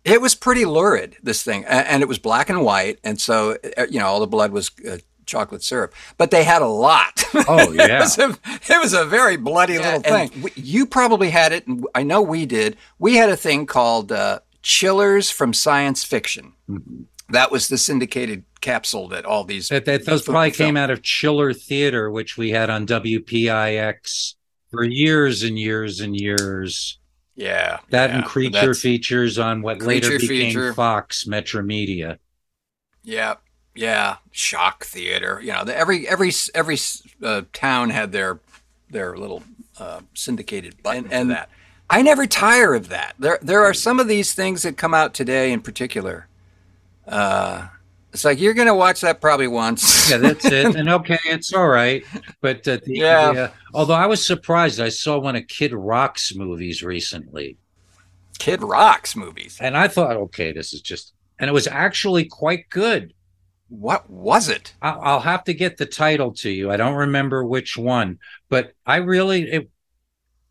It 0.05 0.21
was 0.21 0.35
pretty 0.35 0.67
lurid, 0.67 1.17
this 1.23 1.43
thing. 1.43 1.65
And 1.65 2.03
it 2.03 2.09
was 2.09 2.19
black 2.19 2.51
and 2.51 2.63
white. 2.63 2.99
And 3.03 3.19
so, 3.19 3.57
uh, 3.77 3.87
you 3.91 3.99
know, 3.99 4.07
all 4.07 4.21
the 4.21 4.27
blood 4.27 4.53
was 4.53 4.71
uh, 4.89 4.99
chocolate 5.25 5.63
syrup. 5.63 5.95
But 6.19 6.31
they 6.31 6.45
had 6.45 6.61
a 6.61 6.67
lot. 6.69 7.25
Oh, 7.49 7.73
it, 7.73 7.77
yeah. 7.77 8.01
was 8.01 8.19
a, 8.19 8.39
it 8.45 8.81
was 8.81 8.93
a 8.93 9.05
very 9.07 9.37
bloody 9.37 9.79
little 9.79 10.01
thing. 10.01 10.31
We, 10.43 10.53
you 10.57 10.87
probably 10.87 11.31
had 11.31 11.53
it. 11.53 11.67
And 11.67 11.87
I 11.95 12.03
know 12.03 12.21
we 12.21 12.45
did. 12.45 12.77
We 12.99 13.17
had 13.17 13.31
a 13.31 13.37
thing 13.37 13.65
called 13.65 14.13
uh, 14.13 14.41
Chillers 14.63 15.31
from 15.31 15.55
Science 15.55 16.05
Fiction. 16.05 16.53
That 17.31 17.51
was 17.51 17.69
the 17.69 17.79
syndicated 17.79 18.45
capsule 18.61 19.09
that 19.09 19.25
all 19.25 19.45
these. 19.45 19.69
That, 19.69 19.87
that 19.87 20.05
those 20.05 20.23
probably 20.23 20.51
film- 20.51 20.69
came 20.69 20.77
out 20.77 20.91
of 20.91 21.03
Chiller 21.03 21.53
Theater, 21.55 22.11
which 22.11 22.37
we 22.37 22.51
had 22.51 22.69
on 22.69 22.87
WPIX 22.87 24.35
for 24.71 24.85
years 24.85 25.43
and 25.43 25.59
years 25.59 26.01
and 26.01 26.19
years. 26.19 26.99
Yeah. 27.37 27.81
That 27.91 28.11
yeah. 28.11 28.17
and 28.17 28.25
creature 28.25 28.75
features 28.75 29.39
on 29.39 29.63
what 29.63 29.83
later 29.83 30.19
became 30.19 30.29
feature. 30.29 30.75
Fox 30.75 31.25
Metromedia. 31.25 32.19
Yeah, 33.03 33.35
yeah, 33.75 34.17
shock 34.31 34.85
theater. 34.85 35.41
You 35.43 35.53
know, 35.53 35.65
the, 35.65 35.77
every 35.77 36.09
every 36.09 36.33
every 36.55 36.79
uh, 37.23 37.43
town 37.53 37.91
had 37.91 38.13
their 38.13 38.41
their 38.89 39.17
little 39.17 39.43
uh, 39.79 40.01
syndicated 40.15 40.83
button 40.83 41.09
and, 41.11 41.31
that. 41.31 41.51
I 41.91 42.01
never 42.01 42.27
tire 42.27 42.75
of 42.75 42.89
that. 42.89 43.15
There 43.19 43.39
there 43.43 43.63
are 43.63 43.75
some 43.75 44.01
of 44.01 44.09
these 44.09 44.33
things 44.33 44.63
that 44.63 44.79
come 44.79 44.95
out 44.95 45.13
today 45.13 45.53
in 45.53 45.61
particular. 45.61 46.29
Uh, 47.07 47.69
it's 48.15 48.25
like 48.25 48.41
you're 48.41 48.55
gonna 48.55 48.75
watch 48.75 49.03
that 49.03 49.21
probably 49.21 49.49
once. 49.49 50.09
Yeah, 50.11 50.19
that's 50.19 50.51
it. 50.51 50.75
and 50.75 50.89
okay, 50.89 51.19
it's 51.27 51.53
all 51.53 51.69
right. 51.69 52.05
But 52.41 52.67
uh, 52.69 52.79
the, 52.85 52.95
Yeah. 52.95 53.33
the, 53.33 53.39
uh, 53.39 53.49
although 53.75 53.95
I 53.95 54.07
was 54.07 54.27
surprised, 54.27 54.81
I 54.81 54.89
saw 54.89 55.19
one 55.19 55.37
of 55.37 55.47
Kid 55.49 55.73
Rock's 55.75 56.35
movies 56.35 56.83
recently, 56.83 57.59
Kid 58.39 58.63
Rocks 58.63 59.17
movies. 59.17 59.59
and 59.61 59.77
I 59.77 59.89
thought, 59.89 60.17
okay, 60.17 60.53
this 60.53 60.73
is 60.73 60.81
just, 60.81 61.15
and 61.39 61.49
it 61.49 61.53
was 61.53 61.67
actually 61.67 62.27
quite 62.27 62.69
good. 62.71 63.13
What 63.69 64.09
was 64.09 64.49
it? 64.49 64.75
I'll, 64.83 65.01
I'll 65.01 65.21
have 65.21 65.45
to 65.45 65.55
get 65.55 65.77
the 65.77 65.87
title 65.87 66.33
to 66.35 66.51
you. 66.51 66.71
I 66.71 66.77
don't 66.77 66.95
remember 66.95 67.45
which 67.45 67.77
one, 67.77 68.19
but 68.49 68.73
I 68.87 68.97
really 68.97 69.51
it 69.51 69.71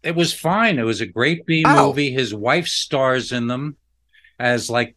it 0.03 0.16
was 0.16 0.34
fine. 0.34 0.80
It 0.80 0.84
was 0.84 1.01
a 1.01 1.05
great 1.05 1.45
B 1.45 1.64
Wow. 1.64 1.88
movie. 1.88 2.11
His 2.11 2.36
wife 2.36 2.68
stars 2.68 3.32
in 3.32 3.47
them 3.47 3.78
as 4.39 4.70
like, 4.70 4.95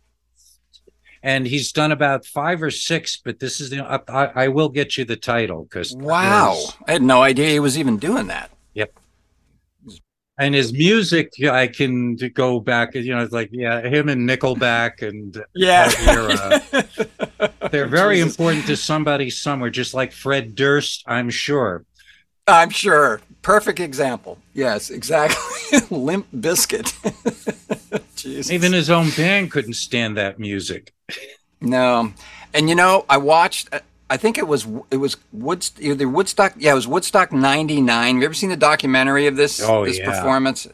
and 1.26 1.44
he's 1.44 1.72
done 1.72 1.90
about 1.90 2.24
five 2.24 2.62
or 2.62 2.70
six. 2.70 3.20
But 3.22 3.40
this 3.40 3.60
is 3.60 3.70
the 3.70 3.80
I, 4.08 4.44
I 4.44 4.48
will 4.48 4.68
get 4.68 4.96
you 4.96 5.04
the 5.04 5.16
title 5.16 5.64
because 5.64 5.94
Wow, 5.94 6.56
I 6.86 6.92
had 6.92 7.02
no 7.02 7.20
idea 7.20 7.50
he 7.50 7.60
was 7.60 7.76
even 7.76 7.98
doing 7.98 8.28
that. 8.28 8.50
Yep. 8.74 8.92
And 10.38 10.54
his 10.54 10.72
music 10.72 11.32
I 11.42 11.66
can 11.66 12.14
go 12.14 12.60
back. 12.60 12.94
You 12.94 13.12
know, 13.14 13.22
it's 13.22 13.32
like 13.32 13.50
yeah, 13.52 13.80
him 13.80 14.08
and 14.08 14.28
Nickelback 14.28 15.02
and 15.02 15.36
era. 15.56 16.62
They're 17.72 17.88
very 17.88 18.16
Jesus. 18.18 18.32
important 18.32 18.66
to 18.66 18.76
somebody 18.76 19.28
somewhere, 19.28 19.70
just 19.70 19.94
like 19.94 20.12
Fred 20.12 20.54
Durst, 20.54 21.02
I'm 21.08 21.28
sure. 21.28 21.84
I'm 22.46 22.70
sure. 22.70 23.20
Perfect 23.46 23.78
example. 23.78 24.38
Yes, 24.54 24.90
exactly. 24.90 25.78
Limp 25.96 26.26
Bizkit. 26.34 26.92
Jesus. 28.16 28.50
Even 28.50 28.72
his 28.72 28.90
own 28.90 29.10
band 29.10 29.52
couldn't 29.52 29.74
stand 29.74 30.16
that 30.16 30.40
music. 30.40 30.92
No, 31.60 32.12
and 32.52 32.68
you 32.68 32.74
know, 32.74 33.04
I 33.08 33.18
watched. 33.18 33.72
uh, 33.72 33.78
I 34.10 34.16
think 34.16 34.36
it 34.36 34.48
was 34.48 34.66
it 34.90 34.96
was 34.96 35.16
either 35.78 36.08
Woodstock. 36.08 36.54
Yeah, 36.58 36.72
it 36.72 36.74
was 36.74 36.88
Woodstock 36.88 37.30
'99. 37.30 38.18
You 38.18 38.24
ever 38.24 38.34
seen 38.34 38.50
the 38.50 38.56
documentary 38.56 39.28
of 39.28 39.36
this 39.36 39.62
Oh, 39.62 39.84
this 39.84 39.98
yeah. 39.98 40.10
performance? 40.10 40.66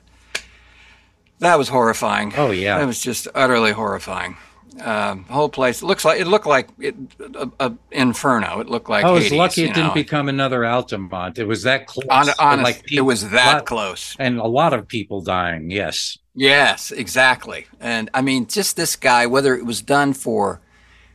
That 1.41 1.59
was 1.59 1.69
horrifying. 1.69 2.33
Oh, 2.39 2.53
yeah. 2.53 2.79
that 2.79 2.87
was 2.87 3.03
just 3.03 3.29
utterly 3.35 3.73
horrifying. 3.73 4.39
Um, 4.81 5.25
whole 5.25 5.51
place 5.51 5.83
it 5.83 5.87
looks 5.87 6.03
like 6.05 6.19
it 6.21 6.27
looked 6.27 6.47
like 6.47 6.69
it, 6.79 6.95
a, 7.35 7.51
a 7.61 7.73
inferno. 7.91 8.61
It 8.61 8.69
looked 8.69 8.89
like 8.89 9.05
I 9.05 9.11
was 9.11 9.25
Hades, 9.25 9.39
lucky 9.39 9.63
it 9.65 9.75
didn't 9.75 9.89
know. 9.89 9.95
become 9.95 10.29
another 10.31 10.65
Altamont. 10.65 11.39
It 11.39 11.45
was 11.45 11.63
that 11.65 11.87
close. 11.87 12.07
And, 12.11 12.31
honest, 12.39 12.79
it 12.81 12.85
people- 12.87 13.07
was 13.07 13.29
that 13.31 13.55
lot- 13.55 13.67
close. 13.67 14.17
and 14.19 14.39
a 14.39 14.47
lot 14.47 14.73
of 14.73 14.89
people 14.89 15.21
dying. 15.21 15.71
Yes, 15.71 16.17
Yes, 16.35 16.91
exactly. 16.91 17.67
And 17.79 18.09
I 18.15 18.23
mean, 18.23 18.47
just 18.47 18.77
this 18.77 18.97
guy, 18.97 19.27
whether 19.27 19.55
it 19.55 19.67
was 19.67 19.83
done 19.83 20.15
for 20.15 20.63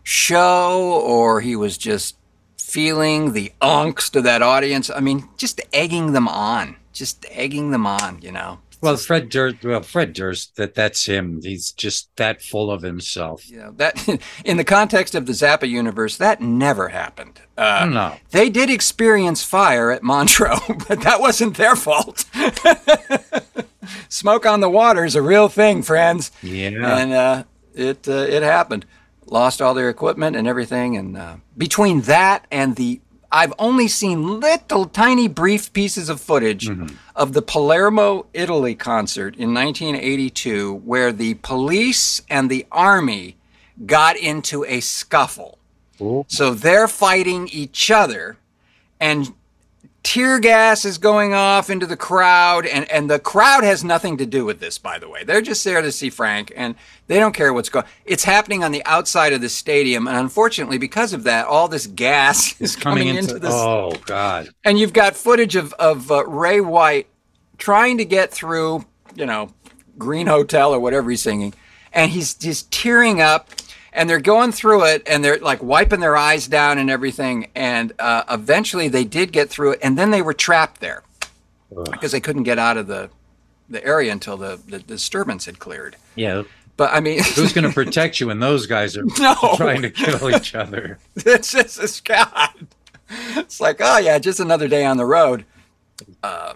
show 0.04 1.02
or 1.04 1.42
he 1.42 1.56
was 1.56 1.78
just 1.78 2.16
feeling 2.58 3.34
the 3.34 3.52
angst 3.62 4.16
of 4.16 4.24
that 4.24 4.42
audience, 4.42 4.90
I 4.90 5.00
mean, 5.00 5.28
just 5.38 5.60
egging 5.74 6.14
them 6.14 6.28
on, 6.28 6.76
just 6.94 7.26
egging 7.32 7.72
them 7.72 7.86
on, 7.88 8.22
you 8.22 8.32
know. 8.32 8.60
Well, 8.82 8.96
Fred 8.98 9.30
Durst. 9.30 9.64
Well, 9.64 9.82
Fred 9.82 10.14
Durst. 10.14 10.56
That 10.56 10.76
that's 10.76 11.06
him. 11.06 11.40
He's 11.42 11.72
just 11.72 12.10
that 12.18 12.42
full 12.42 12.70
of 12.72 12.82
himself. 12.84 13.50
Yeah. 13.50 13.72
that 13.78 14.08
in 14.46 14.58
the 14.58 14.64
context 14.64 15.16
of 15.16 15.26
the 15.26 15.34
Zappa 15.34 15.68
universe, 15.68 16.18
that 16.18 16.42
never 16.42 16.90
happened. 16.90 17.42
Uh, 17.58 17.88
no, 17.92 18.16
They 18.32 18.50
did 18.52 18.70
experience 18.70 19.44
fire 19.44 19.90
at 19.92 20.04
Montreux, 20.04 20.60
but 20.88 21.02
that 21.02 21.20
wasn't 21.20 21.58
their 21.58 21.76
fault. 21.76 22.26
Smoke 24.10 24.46
on 24.46 24.60
the 24.60 24.70
water 24.70 25.06
is 25.06 25.16
a 25.16 25.22
real 25.22 25.50
thing, 25.50 25.82
friends. 25.82 26.32
yeah. 26.42 26.98
and 26.98 27.14
uh, 27.14 27.44
it 27.74 28.08
uh, 28.08 28.12
it 28.30 28.44
happened. 28.44 28.86
Lost 29.26 29.62
all 29.62 29.74
their 29.74 29.90
equipment 29.90 30.36
and 30.36 30.48
everything, 30.48 30.96
and 30.96 31.18
uh, 31.18 31.36
between 31.58 32.02
that 32.02 32.46
and 32.52 32.76
the, 32.78 33.02
I've 33.32 33.54
only 33.60 33.88
seen 33.88 34.40
little 34.40 34.86
tiny 34.86 35.28
brief 35.28 35.74
pieces 35.74 36.10
of 36.10 36.22
footage 36.22 36.68
mm-hmm. 36.68 36.96
of 37.16 37.34
the 37.34 37.42
Palermo, 37.42 38.26
Italy 38.34 38.76
concert 38.76 39.36
in 39.36 39.54
1982, 39.54 40.76
where 40.86 41.12
the 41.12 41.36
police 41.36 42.22
and 42.30 42.50
the 42.50 42.66
army 42.72 43.38
got 43.86 44.16
into 44.18 44.64
a 44.66 44.80
scuffle. 44.80 45.58
Cool. 45.98 46.26
So 46.30 46.54
they're 46.54 46.88
fighting 46.88 47.50
each 47.50 47.92
other, 47.92 48.38
and 49.00 49.34
tear 50.08 50.40
gas 50.40 50.86
is 50.86 50.98
going 50.98 51.34
off 51.34 51.70
into 51.70 51.86
the 51.86 51.98
crowd, 51.98 52.66
and, 52.66 52.90
and 52.90 53.10
the 53.10 53.20
crowd 53.20 53.66
has 53.66 53.84
nothing 53.84 54.16
to 54.16 54.26
do 54.26 54.46
with 54.46 54.62
this, 54.62 54.78
by 54.78 54.98
the 54.98 55.10
way. 55.10 55.26
They're 55.26 55.42
just 55.42 55.66
there 55.66 55.82
to 55.82 55.92
see 55.92 56.10
Frank, 56.10 56.54
and 56.56 56.76
they 57.08 57.20
don't 57.20 57.34
care 57.34 57.52
what's 57.52 57.68
going. 57.68 57.84
It's 58.06 58.24
happening 58.24 58.64
on 58.64 58.72
the 58.72 58.86
outside 58.86 59.34
of 59.34 59.42
the 59.42 59.50
stadium, 59.50 60.08
and 60.08 60.16
unfortunately, 60.16 60.78
because 60.78 61.12
of 61.12 61.24
that, 61.26 61.46
all 61.46 61.68
this 61.68 61.88
gas 61.88 62.56
is 62.62 62.78
coming, 62.78 63.10
into, 63.10 63.38
this. 63.38 63.52
Oh 63.54 63.98
God. 64.06 64.48
And 64.64 64.80
you've 64.80 64.94
got 64.94 65.14
footage 65.14 65.58
of 65.58 65.74
of 65.74 66.10
uh, 66.10 66.26
Ray 66.26 66.62
White 66.62 67.08
trying 67.58 67.98
to 67.98 68.06
get 68.06 68.32
through, 68.32 68.86
you 69.14 69.26
know, 69.26 69.52
Green 69.98 70.28
Hotel 70.28 70.74
or 70.74 70.80
whatever 70.80 71.10
he's 71.10 71.22
singing, 71.22 71.54
and 71.92 72.10
he's 72.10 72.34
just 72.34 72.72
tearing 72.72 73.20
up. 73.20 73.50
And 73.98 74.10
they're 74.10 74.22
going 74.22 74.52
through 74.52 74.86
it, 74.86 75.04
and 75.08 75.24
they're 75.26 75.40
like 75.40 75.62
wiping 75.64 76.00
their 76.00 76.16
eyes 76.16 76.48
down 76.48 76.78
and 76.78 76.90
everything. 76.90 77.48
And 77.56 77.92
uh, 78.00 78.24
eventually, 78.30 78.88
they 78.88 79.04
did 79.04 79.32
get 79.32 79.50
through 79.50 79.72
it, 79.74 79.80
and 79.82 79.98
then 79.98 80.12
they 80.12 80.22
were 80.22 80.34
trapped 80.34 80.80
there 80.82 81.04
because 81.92 82.12
they 82.14 82.22
couldn't 82.22 82.44
get 82.44 82.60
out 82.60 82.78
of 82.78 82.88
the 82.88 83.10
the 83.70 83.84
area 83.84 84.12
until 84.14 84.38
the, 84.38 84.58
the 84.68 84.80
disturbance 84.80 85.46
had 85.46 85.60
cleared. 85.60 85.98
Yeah. 86.16 86.44
But 86.78 86.94
I 86.94 87.00
mean, 87.02 87.22
Who's 87.36 87.52
going 87.54 87.68
to 87.68 87.74
protect 87.74 88.20
you 88.22 88.28
when 88.28 88.40
those 88.40 88.66
guys 88.68 88.96
are 88.96 89.04
No. 89.20 89.36
trying 89.58 89.82
to 89.82 89.90
kill 89.90 90.30
each 90.34 90.54
other? 90.56 91.00
it's 91.18 91.52
just 91.52 91.78
this 91.82 92.00
God. 92.00 92.52
It's 93.36 93.60
like, 93.60 93.78
oh 93.82 93.98
yeah, 93.98 94.20
just 94.20 94.40
another 94.40 94.68
day 94.68 94.86
on 94.86 94.98
the 94.98 95.06
road. 95.06 95.44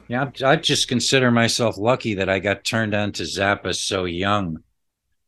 Yeah, 0.08 0.30
I 0.44 0.46
I 0.52 0.56
just 0.58 0.88
consider 0.88 1.32
myself 1.32 1.78
lucky 1.78 2.14
that 2.16 2.30
I 2.30 2.40
got 2.40 2.64
turned 2.64 2.94
on 2.94 3.12
to 3.14 3.24
Zappa 3.24 3.76
so 3.76 4.06
young. 4.06 4.64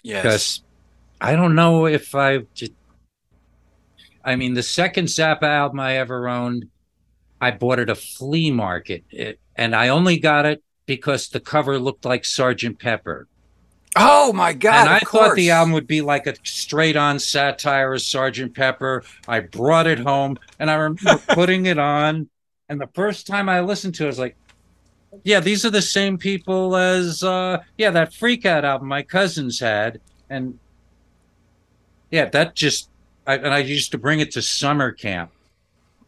Yes. 0.04 0.22
because 0.24 0.62
I 1.24 1.38
don't 1.38 1.56
know 1.56 1.86
if 1.88 2.14
I. 2.14 2.40
I 4.26 4.36
mean, 4.36 4.54
the 4.54 4.64
second 4.64 5.06
Zappa 5.06 5.44
album 5.44 5.80
I 5.80 5.98
ever 5.98 6.28
owned, 6.28 6.66
I 7.40 7.52
bought 7.52 7.80
it 7.80 7.84
at 7.84 7.90
a 7.90 7.96
flea 7.96 8.52
market, 8.52 9.06
it, 9.10 9.40
and 9.56 9.74
I 9.74 9.88
only 9.88 10.20
got 10.20 10.46
it 10.46 10.62
because 10.86 11.30
the 11.30 11.40
cover 11.40 11.80
looked 11.80 12.04
like 12.04 12.26
Sergeant 12.26 12.78
Pepper, 12.78 13.28
Oh 13.96 14.34
my 14.34 14.52
God! 14.52 14.88
and 14.88 14.90
I 14.90 15.00
thought 15.00 15.36
the 15.36 15.52
album 15.52 15.72
would 15.74 15.88
be 15.88 16.02
like 16.02 16.28
a 16.28 16.36
straight-on 16.44 17.20
satire 17.20 17.94
of 17.94 18.02
Sergeant 18.02 18.54
Pepper. 18.54 19.04
I 19.26 19.40
brought 19.40 19.88
it 19.88 20.00
home, 20.00 20.38
and 20.60 20.70
I 20.70 20.74
remember 20.76 21.22
putting 21.30 21.68
it 21.68 21.80
on, 21.80 22.30
and 22.68 22.82
the 22.82 22.90
first 22.94 23.28
time 23.28 23.48
I 23.48 23.62
listened 23.62 23.96
to 23.96 24.04
it, 24.04 24.08
I 24.08 24.10
was 24.10 24.20
like. 24.20 24.36
Yeah, 25.24 25.42
these 25.42 25.64
are 25.64 25.70
the 25.70 25.80
same 25.80 26.18
people 26.18 26.76
as 26.76 27.24
uh 27.24 27.62
yeah, 27.78 27.92
that 27.92 28.16
Freak 28.16 28.48
Out 28.48 28.66
album 28.66 28.88
my 28.88 29.04
cousins 29.04 29.60
had. 29.60 30.02
And 30.28 30.58
yeah, 32.14 32.26
that 32.26 32.54
just 32.54 32.90
I, 33.26 33.38
and 33.38 33.52
I 33.52 33.58
used 33.58 33.92
to 33.92 33.98
bring 33.98 34.20
it 34.20 34.30
to 34.34 34.42
summer 34.44 34.92
camp. 34.92 35.32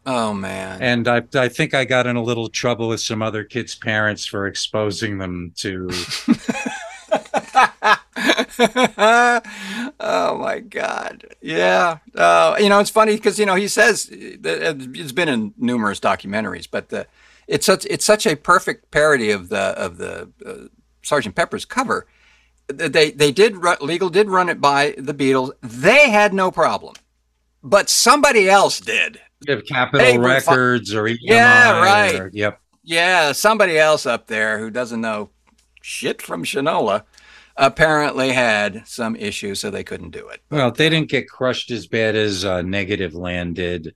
Oh 0.06 0.36
man. 0.36 0.80
And 0.80 1.08
I 1.08 1.24
I 1.34 1.50
think 1.50 1.74
I 1.74 1.84
got 1.84 2.06
in 2.06 2.16
a 2.16 2.22
little 2.22 2.48
trouble 2.48 2.90
with 2.90 3.02
some 3.02 3.24
other 3.24 3.44
kids' 3.44 3.74
parents 3.74 4.24
for 4.24 4.46
exposing 4.46 5.18
them 5.18 5.52
to 5.58 5.90
oh 10.00 10.38
my 10.38 10.60
God! 10.60 11.26
Yeah, 11.42 11.98
uh, 12.14 12.56
you 12.60 12.70
know 12.70 12.80
it's 12.80 12.92
funny 12.92 13.16
because 13.16 13.40
you 13.40 13.48
know 13.48 13.56
he 13.56 13.68
says 13.68 14.06
that 14.06 14.88
it's 14.94 15.12
been 15.12 15.28
in 15.28 15.56
numerous 15.58 16.00
documentaries, 16.00 16.68
but 16.70 16.90
the, 16.90 17.08
it's 17.48 17.66
such 17.66 17.88
it's 17.90 18.06
such 18.06 18.28
a 18.28 18.36
perfect 18.36 18.92
parody 18.92 19.32
of 19.32 19.50
the 19.50 19.58
of 19.58 19.98
the 19.98 20.30
uh, 20.46 20.68
Sergeant 21.02 21.36
Pepper's 21.36 21.66
cover. 21.66 22.06
They 22.68 23.12
they 23.12 23.32
did 23.32 23.58
ru- 23.58 23.76
legal 23.82 24.10
did 24.10 24.30
run 24.30 24.50
it 24.50 24.60
by 24.60 24.96
the 24.98 25.14
Beatles. 25.14 25.52
They 25.62 26.10
had 26.10 26.34
no 26.34 26.50
problem, 26.52 26.96
but 27.64 27.90
somebody 27.90 28.50
else 28.50 28.80
did. 28.80 29.20
Capitol 29.68 30.00
Hey, 30.06 30.18
we're 30.18 30.40
fi- 30.42 30.52
Records 30.52 30.94
or 30.96 31.04
EMI. 31.04 31.18
Yeah, 31.22 31.80
right. 31.84 32.16
or- 32.20 32.32
yep. 32.34 32.60
Yeah, 32.84 33.32
somebody 33.32 33.78
else 33.78 34.06
up 34.06 34.28
there 34.28 34.60
who 34.60 34.70
doesn't 34.70 35.02
know 35.02 35.30
shit 35.82 36.22
from 36.22 36.44
Shinola 36.44 37.04
apparently 37.58 38.32
had 38.32 38.84
some 38.88 39.16
issue, 39.16 39.56
so 39.56 39.70
they 39.70 39.84
couldn't 39.84 40.12
do 40.12 40.28
it. 40.30 40.42
Well, 40.50 40.72
they 40.72 40.90
didn't 40.90 41.10
get 41.10 41.28
crushed 41.30 41.72
as 41.72 41.88
bad 41.88 42.16
as 42.16 42.44
uh, 42.46 42.62
Negative 42.62 43.14
Land 43.14 43.56
did. 43.56 43.96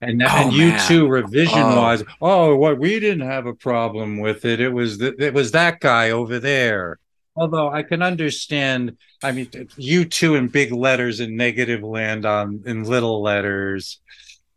And, 0.00 0.22
Oh, 0.22 0.26
and 0.28 0.52
you 0.52 0.72
too, 0.88 1.06
revision 1.08 1.60
wise, 1.62 2.02
oh, 2.20 2.56
what 2.56 2.78
we 2.78 2.98
didn't 3.00 3.26
have 3.26 3.46
a 3.46 3.54
problem 3.54 4.18
with 4.18 4.44
it. 4.44 4.60
It 4.60 4.70
was 4.70 4.98
th- 4.98 5.14
it 5.18 5.32
was 5.32 5.52
that 5.52 5.80
guy 5.80 6.10
over 6.10 6.38
there. 6.40 6.98
Although 7.34 7.70
I 7.70 7.82
can 7.82 8.02
understand, 8.02 8.96
I 9.22 9.32
mean, 9.32 9.46
U2 9.46 10.36
in 10.38 10.48
big 10.48 10.70
letters 10.72 11.20
and 11.20 11.36
negative 11.36 11.82
land 11.82 12.26
on 12.26 12.62
in 12.66 12.84
little 12.84 13.22
letters. 13.22 14.00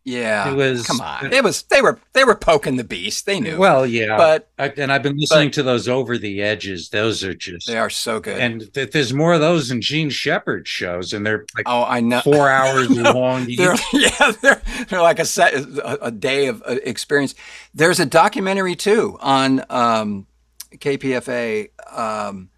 Yeah, 0.08 0.52
It 0.52 0.56
was- 0.56 0.86
come 0.86 1.02
on. 1.02 1.34
It 1.34 1.44
was 1.44 1.64
they 1.64 1.82
were 1.82 2.00
they 2.14 2.24
were 2.24 2.36
poking 2.36 2.76
the 2.76 2.84
beast. 2.84 3.26
They 3.26 3.40
knew. 3.40 3.58
Well, 3.58 3.88
yeah, 3.88 4.16
but 4.18 4.50
I, 4.60 4.68
and 4.78 4.92
I've 4.92 5.02
been 5.02 5.18
listening 5.18 5.50
to 5.52 5.64
those 5.64 5.88
over 5.88 6.20
the 6.20 6.44
edges. 6.44 6.90
Those 6.90 7.24
are 7.24 7.34
just 7.34 7.66
they 7.66 7.80
are 7.80 7.90
so 7.90 8.20
good. 8.20 8.38
and 8.40 8.72
th- 8.72 8.92
there's 8.92 9.14
more 9.14 9.34
of 9.34 9.42
those 9.42 9.72
in 9.72 9.82
Gene 9.82 10.12
Shepard 10.12 10.68
shows, 10.68 11.12
and 11.14 11.26
they're 11.26 11.46
like 11.56 11.68
oh, 11.68 11.84
I 11.86 12.02
know. 12.02 12.22
four 12.22 12.50
hours 12.50 12.88
long. 13.16 13.48
They're, 13.58 13.74
yeah, 13.94 14.32
they're, 14.44 14.62
they're 14.90 15.02
like 15.02 15.18
a 15.18 15.26
set, 15.26 15.56
a, 15.56 16.06
a 16.06 16.12
day 16.12 16.48
of 16.48 16.62
uh, 16.68 16.76
experience. 16.84 17.34
There's 17.74 18.00
a 18.00 18.06
documentary 18.06 18.76
too 18.76 19.18
on 19.22 19.64
um, 19.72 20.28
KPFA, 20.76 21.70
um, 21.92 22.50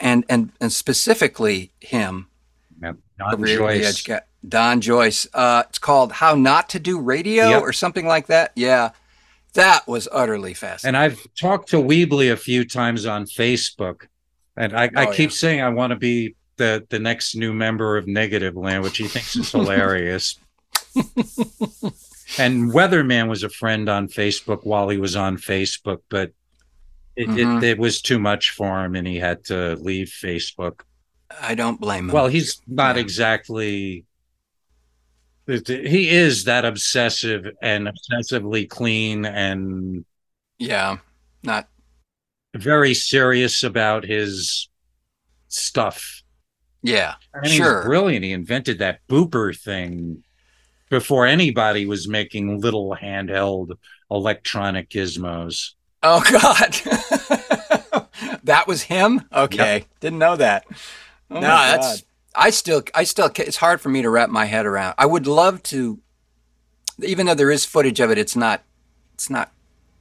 and 0.00 0.24
and 0.28 0.52
and 0.60 0.72
specifically 0.72 1.72
him, 1.80 2.28
the 2.80 2.96
Don 3.18 3.44
Joyce. 3.44 4.08
edge 4.08 4.20
Don 4.48 4.80
Joyce. 4.80 5.26
Uh, 5.34 5.64
it's 5.68 5.78
called 5.78 6.12
"How 6.12 6.34
Not 6.34 6.68
to 6.70 6.78
Do 6.80 7.00
Radio" 7.00 7.48
Yep. 7.50 7.62
or 7.62 7.72
something 7.72 8.06
like 8.06 8.26
that. 8.28 8.52
Yeah, 8.54 8.90
that 9.54 9.86
was 9.88 10.08
utterly 10.12 10.54
fascinating. 10.54 10.94
And 10.94 10.96
I've 11.12 11.26
talked 11.34 11.68
to 11.70 11.80
Wobbly 11.80 12.28
a 12.30 12.36
few 12.36 12.64
times 12.64 13.04
on 13.06 13.24
Facebook, 13.24 14.06
and 14.56 14.72
I, 14.76 14.84
I 14.94 15.06
Oh, 15.06 15.12
keep 15.12 15.30
yeah. 15.30 15.36
saying 15.36 15.60
I 15.62 15.68
want 15.70 15.90
to 15.90 15.96
be 15.96 16.36
the 16.56 16.86
the 16.88 16.98
next 17.00 17.34
new 17.34 17.52
member 17.52 17.96
of 17.96 18.06
Negative 18.06 18.56
Land, 18.56 18.84
which 18.84 18.98
he 18.98 19.08
thinks 19.08 19.34
is 19.36 19.50
hilarious. 19.58 20.36
and 22.38 22.70
Weatherman 22.72 23.28
was 23.28 23.42
a 23.42 23.48
friend 23.48 23.88
on 23.88 24.08
Facebook 24.08 24.64
while 24.64 24.88
he 24.88 24.98
was 24.98 25.16
on 25.16 25.36
Facebook, 25.36 25.98
but 26.08 26.32
it, 27.18 27.28
Mhm. 27.28 27.58
it, 27.62 27.64
it 27.70 27.78
was 27.78 28.00
too 28.00 28.18
much 28.18 28.50
for 28.50 28.84
him, 28.84 28.94
and 28.94 29.06
he 29.06 29.16
had 29.16 29.44
to 29.46 29.74
leave 29.76 30.08
Facebook. 30.08 30.80
I 31.40 31.54
don't 31.54 31.80
blame 31.80 32.08
him. 32.08 32.14
Well, 32.14 32.28
he's 32.28 32.60
not 32.66 32.96
Yeah. 32.96 33.02
exactly. 33.02 34.04
He 35.46 36.10
is 36.10 36.44
that 36.44 36.64
obsessive 36.66 37.46
and 37.62 37.88
obsessively 37.88 38.68
clean 38.68 39.24
and 39.24 40.04
yeah, 40.58 40.98
not 41.42 41.68
very 42.54 42.92
serious 42.94 43.62
about 43.62 44.04
his 44.04 44.68
stuff. 45.48 46.22
yeah. 46.82 47.14
I 47.34 47.40
mean, 47.48 47.56
Sure. 47.56 47.78
he's 47.80 47.86
brilliant. 47.86 48.24
He 48.24 48.32
invented 48.32 48.78
that 48.80 49.00
booper 49.08 49.56
thing. 49.58 50.22
before 50.90 51.26
anybody 51.26 51.84
was 51.84 52.08
making 52.08 52.62
little 52.62 52.96
handheld 52.98 53.72
electronic 54.10 54.88
gizmos. 54.88 55.72
Oh 56.02 56.22
God, 56.30 58.06
that 58.44 58.66
was 58.66 58.82
him. 58.82 59.24
Okay, 59.32 59.84
didn't 60.00 60.18
know 60.18 60.36
that. 60.36 60.64
Oh 61.30 61.34
no, 61.34 61.40
that's 61.40 62.04
I 62.34 62.50
still 62.50 62.82
I 62.94 63.04
still 63.04 63.30
it's 63.36 63.56
hard 63.56 63.80
for 63.80 63.88
me 63.88 64.02
to 64.02 64.10
wrap 64.10 64.30
my 64.30 64.44
head 64.44 64.64
around. 64.64 64.94
I 64.96 65.06
would 65.06 65.26
love 65.26 65.62
to, 65.64 65.98
even 67.02 67.26
though 67.26 67.34
there 67.34 67.50
is 67.50 67.64
footage 67.64 68.00
of 68.00 68.10
it. 68.10 68.18
It's 68.18 68.36
not 68.36 68.62
it's 69.14 69.28
not 69.28 69.52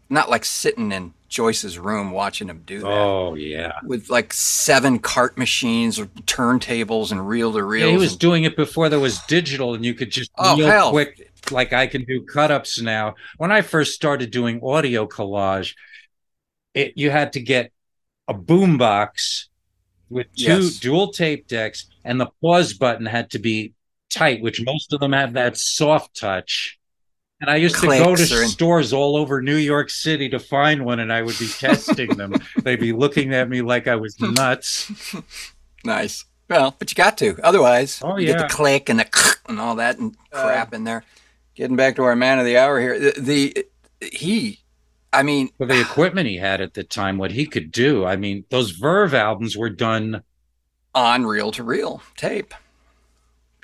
not 0.09 0.29
like 0.29 0.45
sitting 0.45 0.91
in 0.91 1.13
Joyce's 1.29 1.77
room 1.77 2.11
watching 2.11 2.47
him 2.47 2.61
do 2.65 2.79
that. 2.79 2.87
Oh 2.87 3.33
yeah, 3.33 3.79
with 3.83 4.09
like 4.09 4.33
seven 4.33 4.99
cart 4.99 5.37
machines 5.37 5.99
or 5.99 6.05
turntables 6.25 7.11
and 7.11 7.27
reel 7.27 7.51
to 7.53 7.63
reel. 7.63 7.89
He 7.89 7.97
was 7.97 8.15
doing 8.15 8.43
it 8.43 8.55
before 8.55 8.87
there 8.87 8.99
was 8.99 9.19
digital, 9.23 9.73
and 9.73 9.83
you 9.83 9.93
could 9.93 10.11
just 10.11 10.31
oh, 10.37 10.57
real 10.57 10.67
hell. 10.67 10.91
quick, 10.91 11.31
like 11.51 11.73
I 11.73 11.87
can 11.87 12.05
do 12.05 12.21
cut 12.21 12.51
ups 12.51 12.79
now. 12.79 13.15
When 13.37 13.51
I 13.51 13.61
first 13.61 13.93
started 13.93 14.31
doing 14.31 14.61
audio 14.63 15.05
collage, 15.07 15.73
it 16.77 16.93
you 16.95 17.09
had 17.11 17.33
to 17.33 17.39
get 17.41 17.71
a 18.27 18.33
boombox 18.33 19.45
with 20.09 20.27
two 20.35 20.43
Yes. 20.63 20.79
dual 20.79 21.11
tape 21.11 21.47
decks, 21.47 21.85
and 22.05 22.19
the 22.19 22.29
pause 22.41 22.73
button 22.73 23.05
had 23.05 23.29
to 23.31 23.39
be 23.39 23.73
tight, 24.09 24.41
which 24.41 24.61
most 24.63 24.93
of 24.93 24.99
them 24.99 25.11
have 25.13 25.33
that 25.33 25.57
soft 25.57 26.15
touch. 26.19 26.79
And 27.39 27.49
I 27.51 27.57
used 27.57 27.75
to 27.81 27.87
go 27.87 28.15
to 28.15 28.23
or 28.23 28.45
stores 28.45 28.93
all 28.93 29.15
over 29.15 29.41
New 29.41 29.57
York 29.57 29.89
City 29.91 30.27
to 30.29 30.39
find 30.39 30.83
one, 30.85 30.99
and 30.99 31.13
I 31.13 31.21
would 31.21 31.37
be 31.37 31.47
testing 31.47 32.15
them. 32.17 32.33
They'd 32.63 32.79
be 32.79 32.93
looking 32.93 33.33
at 33.33 33.47
me 33.47 33.61
like 33.61 33.87
I 33.87 33.95
was 33.95 34.19
nuts. 34.19 34.91
Nice. 35.85 36.25
Well, 36.49 36.75
but 36.79 36.89
you 36.91 36.95
got 36.95 37.17
to. 37.19 37.37
Otherwise, 37.43 38.01
Oh, 38.03 38.17
you 38.17 38.25
get 38.25 38.39
yeah. 38.39 38.47
the 38.47 38.53
click 38.53 38.89
and 38.89 38.99
the 38.99 39.35
and 39.49 39.59
all 39.59 39.75
that 39.75 39.99
and 39.99 40.15
uh, 40.33 40.41
crap 40.43 40.73
in 40.73 40.83
there. 40.83 41.03
Getting 41.55 41.75
back 41.77 41.95
to 41.97 42.03
our 42.03 42.15
man 42.15 42.39
of 42.39 42.45
the 42.45 42.57
hour 42.57 42.79
here, 42.79 42.99
the, 42.99 43.13
the 43.19 43.65
he, 44.11 44.59
I 45.17 45.23
mean, 45.23 45.49
for 45.57 45.65
the 45.65 45.79
equipment 45.87 46.27
he 46.27 46.37
had 46.37 46.61
at 46.61 46.73
the 46.73 46.83
time, 46.83 47.17
what 47.17 47.31
he 47.31 47.45
could 47.45 47.71
do. 47.71 48.05
I 48.05 48.15
mean, 48.15 48.45
those 48.49 48.71
Verve 48.71 49.13
albums 49.13 49.57
were 49.57 49.69
done. 49.69 50.23
on 50.95 51.25
reel 51.25 51.51
to 51.51 51.63
reel 51.63 52.01
tape, 52.15 52.53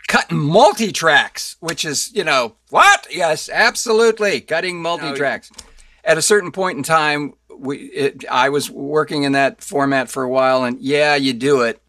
cutting 0.07 0.37
multi 0.37 0.91
tracks, 0.91 1.55
which 1.59 1.85
is 1.85 2.11
you 2.13 2.23
know 2.23 2.55
what? 2.69 3.07
Yes, 3.11 3.49
absolutely, 3.49 4.41
cutting 4.41 4.81
multi 4.81 5.13
tracks. 5.13 5.51
At 6.03 6.17
a 6.17 6.21
certain 6.21 6.51
point 6.51 6.77
in 6.77 6.83
time, 6.83 7.33
we 7.57 7.77
it, 7.77 8.25
I 8.29 8.49
was 8.49 8.69
working 8.69 9.23
in 9.23 9.31
that 9.33 9.63
format 9.63 10.09
for 10.09 10.23
a 10.23 10.29
while, 10.29 10.63
and 10.63 10.79
yeah, 10.81 11.15
you 11.15 11.33
do 11.33 11.61
it 11.61 11.81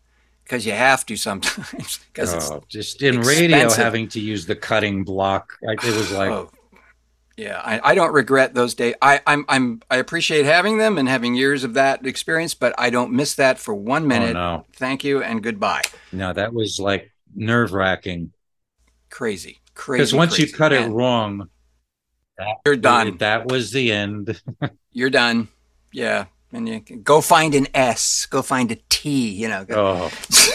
because 0.45 0.65
you 0.67 0.73
have 0.73 1.05
to 1.07 1.17
sometimes 1.17 1.99
because 2.13 2.33
it's 2.33 2.51
Oh, 2.51 2.63
just 2.69 3.03
in 3.03 3.21
radio, 3.21 3.73
having 3.73 4.09
to 4.11 4.21
use 4.21 4.47
the 4.47 4.55
cutting 4.55 5.03
block. 5.05 5.59
It 5.63 5.83
was 5.83 6.13
like, 6.13 6.31
Oh, 6.31 6.51
yeah, 7.37 7.61
I, 7.65 7.81
I 7.83 7.95
don't 7.95 8.13
regret 8.13 8.55
those 8.55 8.75
days. 8.75 8.95
I, 9.03 9.21
I'm, 9.27 9.45
I'm, 9.49 9.83
I 9.91 9.97
appreciate 9.97 10.45
having 10.45 10.79
them 10.79 10.99
and 10.99 11.09
having 11.09 11.35
years 11.35 11.65
of 11.65 11.75
that 11.75 12.07
experience, 12.07 12.55
but 12.55 12.75
I 12.79 12.91
don't 12.91 13.13
miss 13.13 13.35
that 13.35 13.59
for 13.59 13.75
one 13.75 14.05
oh, 14.05 14.07
minute. 14.07 14.37
Oh, 14.37 14.57
no. 14.57 14.67
Thank 14.75 15.03
you 15.05 15.23
and 15.23 15.43
goodbye. 15.43 15.83
no, 16.13 16.33
that 16.33 16.53
was 16.55 16.79
like 16.79 17.13
nerve 17.35 17.73
wracking. 17.73 18.33
Crazy, 19.11 19.61
crazy. 19.75 20.03
Because 20.03 20.15
once 20.15 20.39
you 20.39 20.45
crazy. 20.45 20.57
cut 20.57 20.73
it 20.73 20.83
And 20.83 20.97
wrong, 20.97 21.49
you're 22.67 22.77
done. 22.77 23.17
That 23.19 23.47
was 23.47 23.71
the 23.71 23.93
end. 23.93 24.41
You're 24.93 25.11
done. 25.11 25.49
Yeah, 25.93 26.27
and 26.53 26.69
you 26.69 26.81
can 26.81 27.03
go 27.03 27.21
find 27.21 27.55
an 27.55 27.67
S. 27.75 28.27
Go 28.27 28.43
find 28.43 28.71
a 28.71 28.77
T. 28.89 29.31
You 29.31 29.49
know. 29.49 29.67
Oh, 29.71 30.11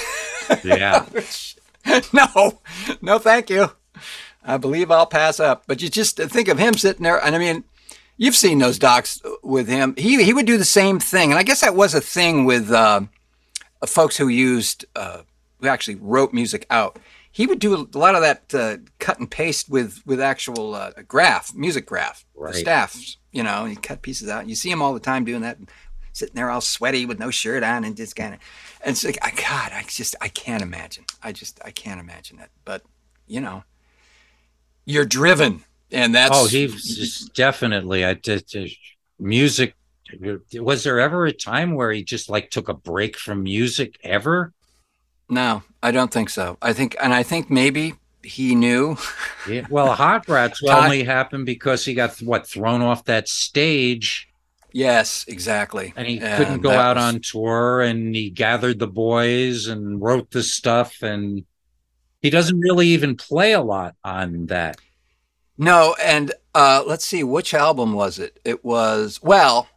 yeah. 0.63 1.05
no, 2.13 2.59
no, 3.01 3.19
thank 3.19 3.49
you. 3.49 3.69
I 4.49 4.57
believe 4.57 4.89
I'll 4.91 5.05
pass 5.05 5.39
up. 5.39 5.63
But 5.67 5.81
you 5.81 5.89
just 5.89 6.17
think 6.17 6.47
of 6.47 6.57
him 6.59 6.73
sitting 6.73 7.03
there, 7.03 7.23
and 7.23 7.35
I 7.35 7.39
mean, 7.39 7.63
you've 8.17 8.35
seen 8.35 8.57
those 8.59 8.79
docs 8.79 9.21
with 9.43 9.67
him. 9.67 9.93
He 9.97 10.23
he 10.23 10.33
would 10.33 10.45
do 10.47 10.57
the 10.57 10.65
same 10.65 10.99
thing, 10.99 11.29
and 11.31 11.39
I 11.39 11.43
guess 11.43 11.61
that 11.61 11.75
was 11.75 11.93
a 11.93 12.01
thing 12.01 12.45
with 12.45 12.71
uh, 12.71 13.01
folks 13.85 14.17
who 14.17 14.27
used 14.27 14.85
uh, 14.95 15.21
who 15.61 15.67
actually 15.67 15.95
wrote 15.95 16.33
music 16.33 16.65
out. 16.69 16.97
He 17.31 17.45
would 17.45 17.59
do 17.59 17.75
a 17.75 17.97
lot 17.97 18.15
of 18.15 18.21
that 18.21 18.53
uh, 18.53 18.77
cut 18.97 19.19
and 19.19 19.29
paste 19.29 19.69
with 19.69 20.01
with 20.05 20.19
actual 20.19 20.73
uh, 20.75 20.91
graph, 21.07 21.53
music 21.53 21.85
graph, 21.85 22.25
Right. 22.35 22.53
the 22.53 22.59
staffs. 22.59 23.17
You 23.31 23.43
know, 23.43 23.61
and 23.65 23.69
he 23.69 23.75
cut 23.75 24.01
pieces 24.01 24.27
out. 24.29 24.41
And 24.41 24.49
You 24.49 24.55
see 24.55 24.71
him 24.71 24.81
all 24.81 24.95
the 24.95 24.99
time 24.99 25.23
doing 25.23 25.41
that, 25.43 25.59
sitting 26.13 26.33
there 26.33 26.49
all 26.49 26.61
sweaty 26.61 27.05
with 27.05 27.19
no 27.19 27.29
shirt 27.29 27.61
on 27.63 27.83
and 27.83 27.95
just 27.95 28.15
kind 28.15 28.33
of. 28.33 28.39
And 28.83 28.93
it's 28.93 29.03
like, 29.05 29.19
I, 29.21 29.29
God, 29.29 29.71
I 29.71 29.83
just, 29.87 30.15
I 30.19 30.29
can't 30.29 30.63
imagine. 30.63 31.05
I 31.21 31.31
just, 31.31 31.59
I 31.63 31.69
can't 31.69 31.99
imagine 31.99 32.37
that. 32.37 32.49
But, 32.65 32.81
you 33.27 33.39
know, 33.39 33.63
you're 34.89 35.05
driven, 35.05 35.63
and 35.91 36.13
that's. 36.15 36.31
Oh, 36.33 36.47
he's 36.47 37.29
definitely. 37.29 38.03
I 38.03 38.13
did 38.15 38.45
did- 38.47 38.71
music. 39.19 39.75
Was 40.55 40.83
there 40.83 40.99
ever 40.99 41.25
a 41.27 41.31
time 41.31 41.75
where 41.75 41.91
he 41.91 42.03
just 42.03 42.29
like 42.29 42.49
took 42.49 42.67
a 42.67 42.73
break 42.73 43.15
from 43.15 43.43
music 43.43 43.99
ever? 44.03 44.53
No, 45.29 45.61
I 45.83 45.91
don't 45.91 46.11
think 46.11 46.31
so. 46.31 46.57
I 46.63 46.73
think, 46.73 46.95
and 46.99 47.13
I 47.13 47.21
think 47.21 47.51
maybe 47.51 47.93
he 48.23 48.55
knew. 48.55 48.97
Yeah. 49.47 49.67
Well, 49.69 49.93
Hot 49.93 50.27
Rats 50.27 50.61
Hot- 50.67 50.83
only 50.85 51.03
happened 51.03 51.45
because 51.45 51.85
he 51.85 51.93
got 51.93 52.17
what 52.21 52.47
thrown 52.47 52.81
off 52.81 53.05
that 53.05 53.27
stage 53.29 54.27
yes, 54.73 55.25
exactly. 55.27 55.93
and 55.95 56.07
he 56.07 56.19
And 56.19 56.37
couldn't 56.37 56.61
go 56.61 56.71
out 56.71 56.95
was- 56.95 57.05
on 57.05 57.21
tour 57.21 57.81
and 57.81 58.15
he 58.15 58.29
gathered 58.31 58.79
the 58.79 58.87
boys 58.87 59.67
and 59.67 60.01
wrote 60.01 60.31
the 60.31 60.41
stuff 60.43 61.03
and 61.03 61.45
he 62.21 62.29
doesn't 62.29 62.59
really 62.59 62.87
even 62.87 63.15
play 63.15 63.53
a 63.53 63.61
lot 63.61 63.95
on 64.03 64.47
that. 64.47 64.77
No, 65.57 65.95
and 66.01 66.31
uh, 66.55 66.83
let's 66.87 67.05
see, 67.05 67.23
which 67.23 67.53
album 67.53 67.93
was 67.93 68.17
it? 68.19 68.39
It 68.45 68.63
was 68.63 69.19
well. 69.21 69.67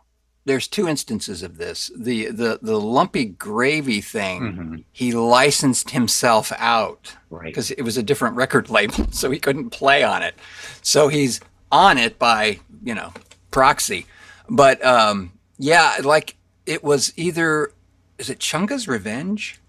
There's 0.45 0.67
two 0.67 0.89
instances 0.89 1.43
of 1.45 1.57
this. 1.57 1.91
The 1.97 2.27
the 2.33 2.59
the 2.61 2.81
lumpy 2.81 3.25
gravy 3.27 4.01
thing. 4.01 4.41
Mhm. 4.43 4.85
He 4.93 5.13
licensed 5.13 5.91
himself 5.91 6.51
out 6.59 7.15
Right. 7.31 7.45
because 7.45 7.71
it 7.71 7.83
was 7.83 7.97
a 7.97 8.03
different 8.03 8.35
record 8.37 8.69
label, 8.79 9.07
so 9.13 9.31
he 9.31 9.39
couldn't 9.39 9.71
play 9.71 10.03
on 10.03 10.23
it. 10.23 10.35
So 10.83 11.07
he's 11.09 11.41
on 11.71 11.97
it 11.99 12.19
by 12.19 12.59
you 12.83 12.95
know 12.95 13.13
proxy. 13.53 14.07
But 14.49 14.85
um, 14.85 15.33
yeah, 15.59 15.99
like 16.03 16.37
it 16.67 16.83
was 16.83 17.13
either 17.17 17.73
is 18.19 18.29
it 18.31 18.41
Chunga's 18.41 18.89
Revenge? 18.89 19.61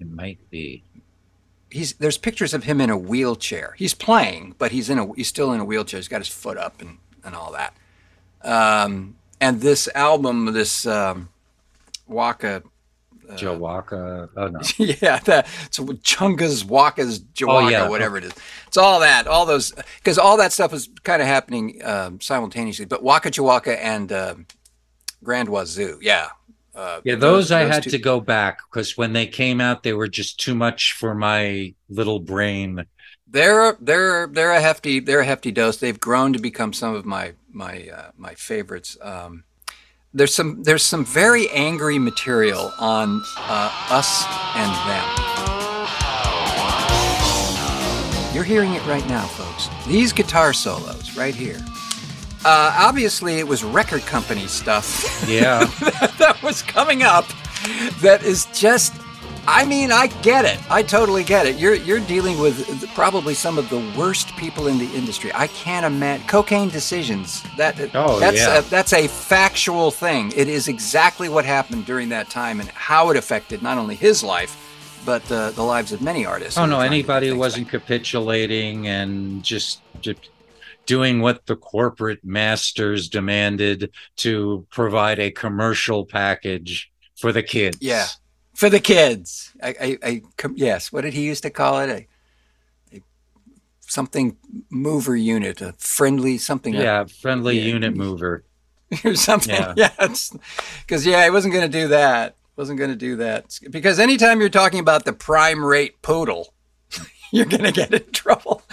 It 0.00 0.10
might 0.10 0.38
be. 0.50 0.82
He's 1.70 1.94
there's 1.94 2.18
pictures 2.18 2.54
of 2.54 2.64
him 2.64 2.80
in 2.80 2.90
a 2.90 2.96
wheelchair. 2.96 3.74
He's 3.78 3.94
playing, 3.94 4.54
but 4.58 4.72
he's 4.72 4.88
in 4.90 4.98
a 4.98 5.12
he's 5.14 5.28
still 5.28 5.52
in 5.52 5.60
a 5.60 5.64
wheelchair. 5.64 5.98
He's 5.98 6.08
got 6.08 6.18
his 6.20 6.28
foot 6.28 6.56
up 6.58 6.80
and 6.80 6.98
and 7.24 7.34
all 7.34 7.52
that. 7.52 7.74
Um, 8.42 9.16
and 9.40 9.60
this 9.60 9.88
album, 9.94 10.46
this 10.52 10.86
um, 10.86 11.28
Waka, 12.06 12.62
Joe 13.34 13.56
Waka. 13.58 14.28
Oh 14.36 14.48
no. 14.48 14.60
yeah, 14.78 15.18
the 15.20 15.44
it's 15.64 15.78
Chunga's 15.78 16.64
Waka's 16.64 17.18
Jawaka, 17.20 17.64
Oh, 17.64 17.68
yeah. 17.68 17.88
whatever 17.88 18.16
it 18.16 18.24
is. 18.24 18.32
It's 18.68 18.76
all 18.76 19.00
that, 19.00 19.26
all 19.26 19.44
those, 19.46 19.72
because 19.98 20.18
all 20.18 20.36
that 20.36 20.52
stuff 20.52 20.72
is 20.72 20.88
kind 21.02 21.20
of 21.20 21.26
happening 21.28 21.80
um, 21.84 22.20
simultaneously. 22.20 22.84
But 22.84 23.02
Waka 23.02 23.30
Jawaka 23.30 23.76
and 23.80 24.12
um 24.12 24.46
Grand 25.24 25.48
Wazoo, 25.48 25.98
yeah, 26.02 26.28
uh, 26.76 27.00
Yeah, 27.04 27.16
those, 27.16 27.50
I 27.50 27.64
those 27.64 27.74
had 27.74 27.82
two- 27.84 27.90
to 27.90 27.98
go 27.98 28.20
back 28.20 28.58
because 28.70 28.96
when 28.96 29.12
they 29.12 29.26
came 29.26 29.60
out, 29.60 29.82
they 29.82 29.92
were 29.94 30.08
just 30.08 30.38
too 30.38 30.54
much 30.54 30.92
for 30.92 31.14
my 31.14 31.74
little 31.88 32.20
brain. 32.20 32.84
They're 33.28 33.76
they're 33.80 34.28
they're 34.28 34.52
a 34.52 34.60
hefty 34.60 35.00
they're 35.00 35.20
a 35.20 35.24
hefty 35.24 35.50
dose. 35.50 35.78
They've 35.78 35.98
grown 35.98 36.32
to 36.34 36.38
become 36.38 36.72
some 36.72 36.94
of 36.94 37.04
my 37.04 37.32
my 37.52 37.88
uh, 37.88 38.10
my 38.16 38.34
favorites. 38.34 38.96
Um, 39.02 39.42
there's 40.14 40.32
some 40.34 40.62
there's 40.62 40.84
some 40.84 41.04
very 41.04 41.50
angry 41.50 41.98
material 41.98 42.70
on 42.78 43.20
uh, 43.36 43.88
us 43.90 44.24
and 44.54 44.72
them. 44.88 45.06
You're 48.34 48.44
hearing 48.44 48.74
it 48.74 48.84
right 48.86 49.06
now, 49.08 49.24
folks. 49.26 49.68
These 49.86 50.12
guitar 50.12 50.52
solos 50.52 51.16
right 51.16 51.34
here. 51.34 51.58
Uh, 52.46 52.72
obviously, 52.78 53.34
it 53.40 53.46
was 53.48 53.64
record 53.64 54.02
company 54.02 54.46
stuff 54.46 54.86
Yeah. 55.28 55.64
that 56.18 56.38
was 56.42 56.62
coming 56.62 57.02
up. 57.02 57.26
That 58.00 58.22
is 58.22 58.46
just. 58.54 58.94
I 59.48 59.64
mean, 59.64 59.92
I 59.92 60.08
get 60.22 60.44
it. 60.44 60.58
I 60.70 60.82
totally 60.82 61.22
get 61.22 61.46
it. 61.46 61.56
You're 61.56 61.74
you're 61.74 62.00
dealing 62.00 62.38
with 62.40 62.56
probably 62.94 63.32
some 63.34 63.58
of 63.58 63.68
the 63.70 63.78
worst 63.96 64.28
people 64.36 64.66
in 64.66 64.76
the 64.78 64.90
industry. 64.94 65.30
I 65.34 65.46
can't 65.48 65.86
imagine 65.86 66.26
cocaine 66.26 66.68
decisions. 66.68 67.44
That 67.56 67.78
Oh, 67.94 68.18
that's 68.18 68.38
yeah. 68.38 68.58
a, 68.58 68.62
that's 68.62 68.92
a 68.92 69.06
factual 69.06 69.90
thing. 69.92 70.32
It 70.36 70.48
is 70.48 70.66
exactly 70.68 71.28
what 71.28 71.44
happened 71.44 71.86
during 71.86 72.08
that 72.08 72.28
time 72.28 72.58
and 72.60 72.68
how 72.70 73.10
it 73.10 73.16
affected 73.16 73.62
not 73.62 73.78
only 73.78 73.94
his 73.94 74.22
life, 74.24 74.56
but 75.04 75.22
uh, 75.30 75.50
the 75.52 75.62
lives 75.62 75.92
of 75.92 76.02
many 76.02 76.26
artists. 76.26 76.58
Oh 76.58 76.66
no, 76.66 76.78
were 76.78 76.82
trying 76.82 76.90
to 76.90 76.90
do 76.90 76.94
anybody 76.94 77.28
who 77.28 77.36
wasn't 77.38 77.68
capitulating 77.68 78.88
and 78.88 79.44
just, 79.44 79.80
just 80.00 80.28
doing 80.86 81.20
what 81.20 81.46
the 81.46 81.56
corporate 81.56 82.24
masters 82.24 83.08
demanded 83.08 83.90
to 84.16 84.66
provide 84.70 85.18
a 85.18 85.30
commercial 85.30 86.04
package 86.06 86.90
for 87.16 87.32
the 87.32 87.42
kids. 87.42 87.78
Yeah. 87.80 88.06
for 88.54 88.70
the 88.70 88.80
kids. 88.80 89.52
I, 89.62 89.68
I, 89.80 89.98
I 90.02 90.22
com- 90.36 90.54
yes. 90.56 90.92
What 90.92 91.02
did 91.02 91.14
he 91.14 91.22
used 91.22 91.42
to 91.42 91.50
call 91.50 91.80
it? 91.80 91.90
A, 92.92 93.00
something 93.80 94.36
mover 94.70 95.16
unit, 95.16 95.60
a 95.60 95.72
friendly 95.78 96.38
something. 96.38 96.74
Yeah, 96.74 97.04
friendly 97.04 97.58
Yeah. 97.58 97.66
unit 97.74 97.96
mover. 97.96 98.44
or 99.04 99.14
something. 99.16 99.54
Yeah. 99.54 99.74
Yeah, 99.76 99.90
because 100.86 101.04
yeah, 101.04 101.24
he 101.24 101.30
wasn't 101.30 101.52
going 101.54 101.70
to 101.70 101.78
do 101.80 101.88
that. 101.88 102.36
Wasn't 102.56 102.78
going 102.78 102.90
to 102.90 102.96
do 102.96 103.16
that 103.16 103.58
because 103.70 103.98
anytime 103.98 104.40
you're 104.40 104.48
talking 104.48 104.78
about 104.80 105.04
the 105.04 105.12
prime 105.12 105.62
rate 105.62 106.00
poodle, 106.00 106.54
you're 107.32 107.44
going 107.44 107.64
to 107.64 107.72
get 107.72 107.92
in 107.92 108.10
trouble. 108.12 108.62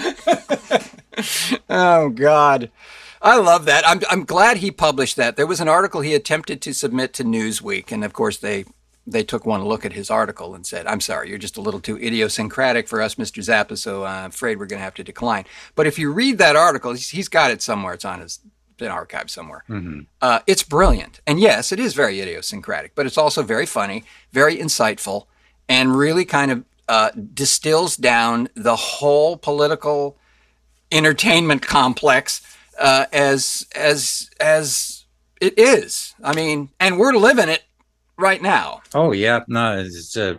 oh 1.69 2.09
God, 2.09 2.71
I 3.21 3.37
love 3.37 3.65
that. 3.65 3.87
I'm 3.87 4.01
I'm 4.09 4.25
glad 4.25 4.57
he 4.57 4.71
published 4.71 5.15
that. 5.17 5.35
There 5.35 5.47
was 5.47 5.59
an 5.59 5.67
article 5.67 6.01
he 6.01 6.13
attempted 6.13 6.61
to 6.61 6.73
submit 6.73 7.13
to 7.13 7.23
Newsweek, 7.23 7.91
and 7.91 8.03
of 8.03 8.13
course 8.13 8.37
they. 8.37 8.65
They 9.05 9.23
took 9.23 9.45
one 9.45 9.65
look 9.65 9.83
at 9.83 9.91
his 9.91 10.09
article 10.09 10.55
and 10.55 10.65
said, 10.65 10.87
"I'm 10.87 11.01
sorry, 11.01 11.27
you're 11.27 11.37
just 11.37 11.57
a 11.57 11.61
little 11.61 11.81
too 11.81 11.97
idiosyncratic 11.97 12.87
for 12.87 13.01
us, 13.01 13.15
Mr. 13.15 13.43
Zappa. 13.43 13.77
So 13.77 14.05
I'm 14.05 14.29
afraid 14.29 14.57
we're 14.57 14.65
going 14.65 14.79
to 14.79 14.83
have 14.85 14.93
to 14.93 15.03
decline." 15.03 15.43
But 15.75 15.87
if 15.87 15.99
you 15.99 16.09
read 16.13 16.37
that 16.37 16.55
article, 16.55 16.93
he's, 16.93 17.09
he's 17.09 17.27
got 17.27 17.51
it 17.51 17.61
somewhere. 17.61 17.95
It's 17.95 18.05
on 18.05 18.21
his 18.21 18.39
been 18.77 18.91
archived 18.91 19.29
somewhere. 19.29 19.63
Uh, 20.21 20.39
it's 20.47 20.63
brilliant. 20.63 21.21
And 21.27 21.39
yes, 21.39 21.71
it 21.71 21.79
is 21.79 21.93
very 21.93 22.19
idiosyncratic, 22.21 22.95
but 22.95 23.05
it's 23.05 23.17
also 23.17 23.43
very 23.43 23.65
funny, 23.65 24.03
very 24.31 24.57
insightful, 24.57 25.25
and 25.67 25.95
really 25.95 26.25
kind 26.25 26.51
of 26.51 26.63
uh, 26.87 27.11
distills 27.33 27.95
down 27.95 28.49
the 28.55 28.75
whole 28.75 29.37
political 29.37 30.17
entertainment 30.93 31.61
complex 31.61 32.41
uh, 32.79 33.05
as 33.11 33.67
as 33.75 34.29
as 34.39 35.05
it 35.41 35.57
is. 35.57 36.13
I 36.23 36.33
mean, 36.33 36.69
and 36.79 36.97
we're 36.97 37.13
living 37.13 37.49
it 37.49 37.63
right 38.17 38.41
now. 38.41 38.81
Oh 38.93 39.11
yeah, 39.11 39.41
no, 39.47 39.79
it's 39.79 40.15
uh, 40.15 40.35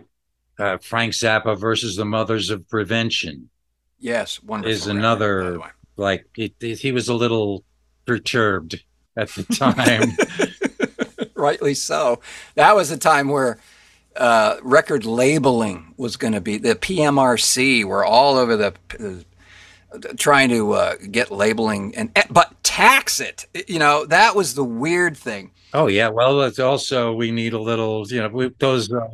uh, 0.57 0.77
Frank 0.79 1.13
Zappa 1.13 1.57
versus 1.57 1.95
the 1.95 2.05
Mothers 2.05 2.49
of 2.49 2.67
Prevention. 2.69 3.49
Yes, 3.99 4.41
wonderful. 4.41 4.71
Is 4.71 4.87
another- 4.87 5.51
the 5.53 5.59
way. 5.59 5.67
Like 5.97 6.25
it, 6.37 6.53
it- 6.59 6.79
he 6.79 6.91
was 6.91 7.07
a 7.07 7.13
little 7.13 7.63
perturbed 8.05 8.83
at 9.17 9.29
the 9.29 9.43
time. 9.43 10.11
rightly 11.35 11.73
so. 11.73 12.19
That 12.55 12.75
was 12.75 12.91
a 12.91 12.97
time 12.97 13.29
where 13.29 13.57
uh, 14.17 14.57
record 14.61 15.05
labeling 15.05 15.93
was 15.97 16.17
going 16.17 16.33
to 16.33 16.41
be 16.41 16.57
the 16.57 16.75
PMRC 16.75 17.83
were 17.85 18.03
all 18.05 18.37
over 18.37 18.55
the 18.57 18.73
uh, 18.99 19.23
trying 20.17 20.49
to 20.49 20.73
uh, 20.73 20.95
get 21.11 21.31
labeling 21.31 21.93
and 21.95 22.11
but 22.29 22.63
tax 22.63 23.19
it. 23.19 23.45
You 23.67 23.79
know 23.79 24.05
that 24.05 24.35
was 24.35 24.55
the 24.55 24.63
weird 24.63 25.17
thing. 25.17 25.51
oh 25.73 25.87
yeah, 25.87 26.09
well, 26.09 26.41
it's 26.41 26.59
also 26.59 27.13
we 27.13 27.31
need 27.31 27.53
a 27.53 27.59
little, 27.59 28.05
you 28.07 28.21
know, 28.21 28.29
we, 28.29 28.49
those 28.59 28.91
uh, 28.91 29.07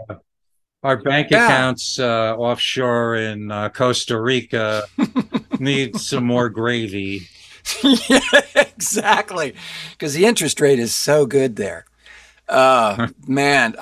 our 0.84 0.98
bank 0.98 1.28
Yeah. 1.32 1.46
accounts 1.46 2.00
uh, 2.00 2.36
offshore 2.38 3.16
in 3.16 3.52
uh, 3.52 3.70
Costa 3.70 4.20
Rica 4.20 4.84
need 5.60 5.96
some 5.98 6.24
more 6.26 6.50
gravy. 6.50 7.28
yeah, 7.84 8.20
exactly, 8.56 9.54
because 9.92 10.14
the 10.16 10.26
interest 10.26 10.60
rate 10.60 10.80
is 10.80 10.94
so 10.94 11.26
good 11.26 11.56
there. 11.56 11.86
Uh, 12.50 13.08
man, 13.28 13.76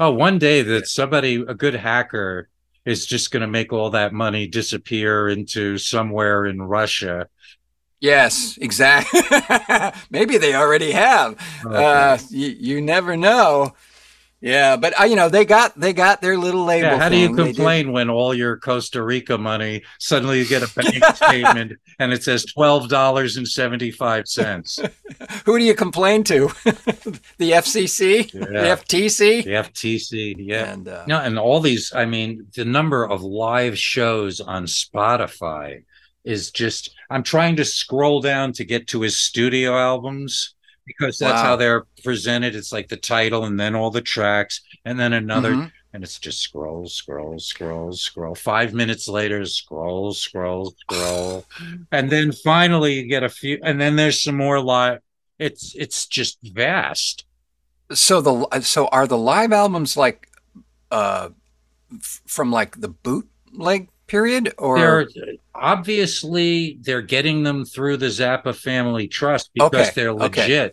Oh, 0.00 0.12
one 0.12 0.38
day 0.38 0.62
that 0.62 0.86
somebody, 0.86 1.34
a 1.36 1.54
good 1.54 1.74
hacker, 1.74 2.48
is 2.88 3.04
just 3.04 3.30
going 3.30 3.42
to 3.42 3.46
make 3.46 3.72
all 3.72 3.90
that 3.90 4.14
money 4.14 4.46
disappear 4.46 5.28
into 5.28 5.76
somewhere 5.76 6.46
in 6.46 6.62
Russia. 6.62 7.28
Yes, 8.00 8.58
exactly. 8.60 9.20
Maybe 10.10 10.38
they 10.38 10.54
already 10.54 10.92
have. 10.92 11.36
Uh, 11.66 12.16
you, 12.30 12.48
you 12.48 12.80
never 12.80 13.16
know. 13.16 13.74
Yeah, 14.40 14.76
but 14.76 14.98
uh, 15.00 15.04
you 15.04 15.16
know 15.16 15.28
they 15.28 15.44
got 15.44 15.74
they 15.78 15.92
got 15.92 16.20
their 16.20 16.38
little 16.38 16.64
label. 16.64 16.90
Yeah, 16.90 16.98
how 16.98 17.08
do 17.08 17.16
you 17.16 17.26
thing. 17.26 17.36
They 17.36 17.44
did- 17.46 17.56
complain 17.56 17.90
when 17.90 18.08
all 18.08 18.32
your 18.32 18.56
Costa 18.56 19.02
Rica 19.02 19.36
money 19.36 19.82
suddenly 19.98 20.38
you 20.38 20.46
get 20.46 20.62
a 20.62 20.72
bank 20.74 21.04
statement 21.16 21.72
and 21.98 22.12
it 22.12 22.22
says 22.22 22.44
twelve 22.44 22.88
dollars 22.88 23.36
and 23.36 23.48
seventy 23.48 23.90
five 23.90 24.28
cents? 24.28 24.78
Who 25.44 25.58
do 25.58 25.64
you 25.64 25.74
complain 25.74 26.22
to? 26.24 26.46
the 26.64 27.50
FCC, 27.52 28.30
the 28.30 28.38
FTC, 28.38 29.44
The 29.44 29.50
FTC, 29.50 30.34
yeah. 30.38 30.72
and 30.72 30.86
uh, 30.86 31.04
No, 31.08 31.18
and 31.20 31.36
all 31.38 31.58
these, 31.58 31.92
I 31.92 32.04
mean, 32.04 32.46
the 32.54 32.64
number 32.64 33.04
of 33.08 33.22
live 33.22 33.76
shows 33.76 34.40
on 34.40 34.66
Spotify 34.66 35.82
is 36.24 36.50
just, 36.50 36.94
I'm 37.10 37.22
trying 37.22 37.56
to 37.56 37.64
scroll 37.64 38.20
down 38.20 38.52
to 38.54 38.64
get 38.64 38.86
to 38.88 39.00
his 39.00 39.18
studio 39.18 39.76
albums 39.76 40.54
because 40.88 41.18
that's 41.18 41.34
Wow. 41.34 41.42
how 41.44 41.56
they're 41.56 41.84
presented. 42.02 42.56
It's 42.56 42.72
like 42.72 42.88
the 42.88 42.96
title 42.96 43.44
and 43.44 43.58
then 43.60 43.74
all 43.76 43.90
the 43.92 44.00
tracks 44.02 44.60
and 44.84 44.98
then 44.98 45.12
another, 45.12 45.52
Mhm. 45.52 45.72
and 45.92 46.02
it's 46.02 46.18
just 46.18 46.40
scroll, 46.40 46.88
scroll, 46.88 47.38
scroll, 47.38 47.92
scroll. 47.92 48.34
Five 48.34 48.74
minutes 48.74 49.06
later, 49.08 49.44
scroll, 49.46 50.12
scroll, 50.14 50.74
scroll. 50.80 51.44
and 51.92 52.10
then 52.10 52.32
finally 52.32 52.94
you 52.94 53.06
get 53.06 53.22
a 53.22 53.28
few, 53.28 53.60
and 53.62 53.80
then 53.80 53.94
there's 53.96 54.22
some 54.22 54.36
more 54.36 54.60
live. 54.60 55.00
It's, 55.38 55.74
it's 55.76 56.06
just 56.06 56.38
vast. 56.42 57.24
so 57.92 58.20
the 58.20 58.60
so 58.60 58.86
are 58.88 59.06
the 59.06 59.16
live 59.16 59.50
albums 59.52 59.96
like 59.96 60.28
uh 60.90 61.30
from 62.26 62.50
like 62.52 62.78
the 62.80 62.88
bootleg 62.88 63.88
period 64.06 64.52
or 64.58 64.78
they're 64.78 65.08
obviously 65.60 66.78
they're 66.80 67.02
getting 67.02 67.42
them 67.42 67.64
through 67.64 67.98
the 67.98 68.06
Zappa 68.06 68.54
Family 68.54 69.08
Trust 69.08 69.50
because 69.54 69.88
Okay, 69.88 69.90
they're 69.94 70.12
legit. 70.14 70.40
okay. 70.40 70.72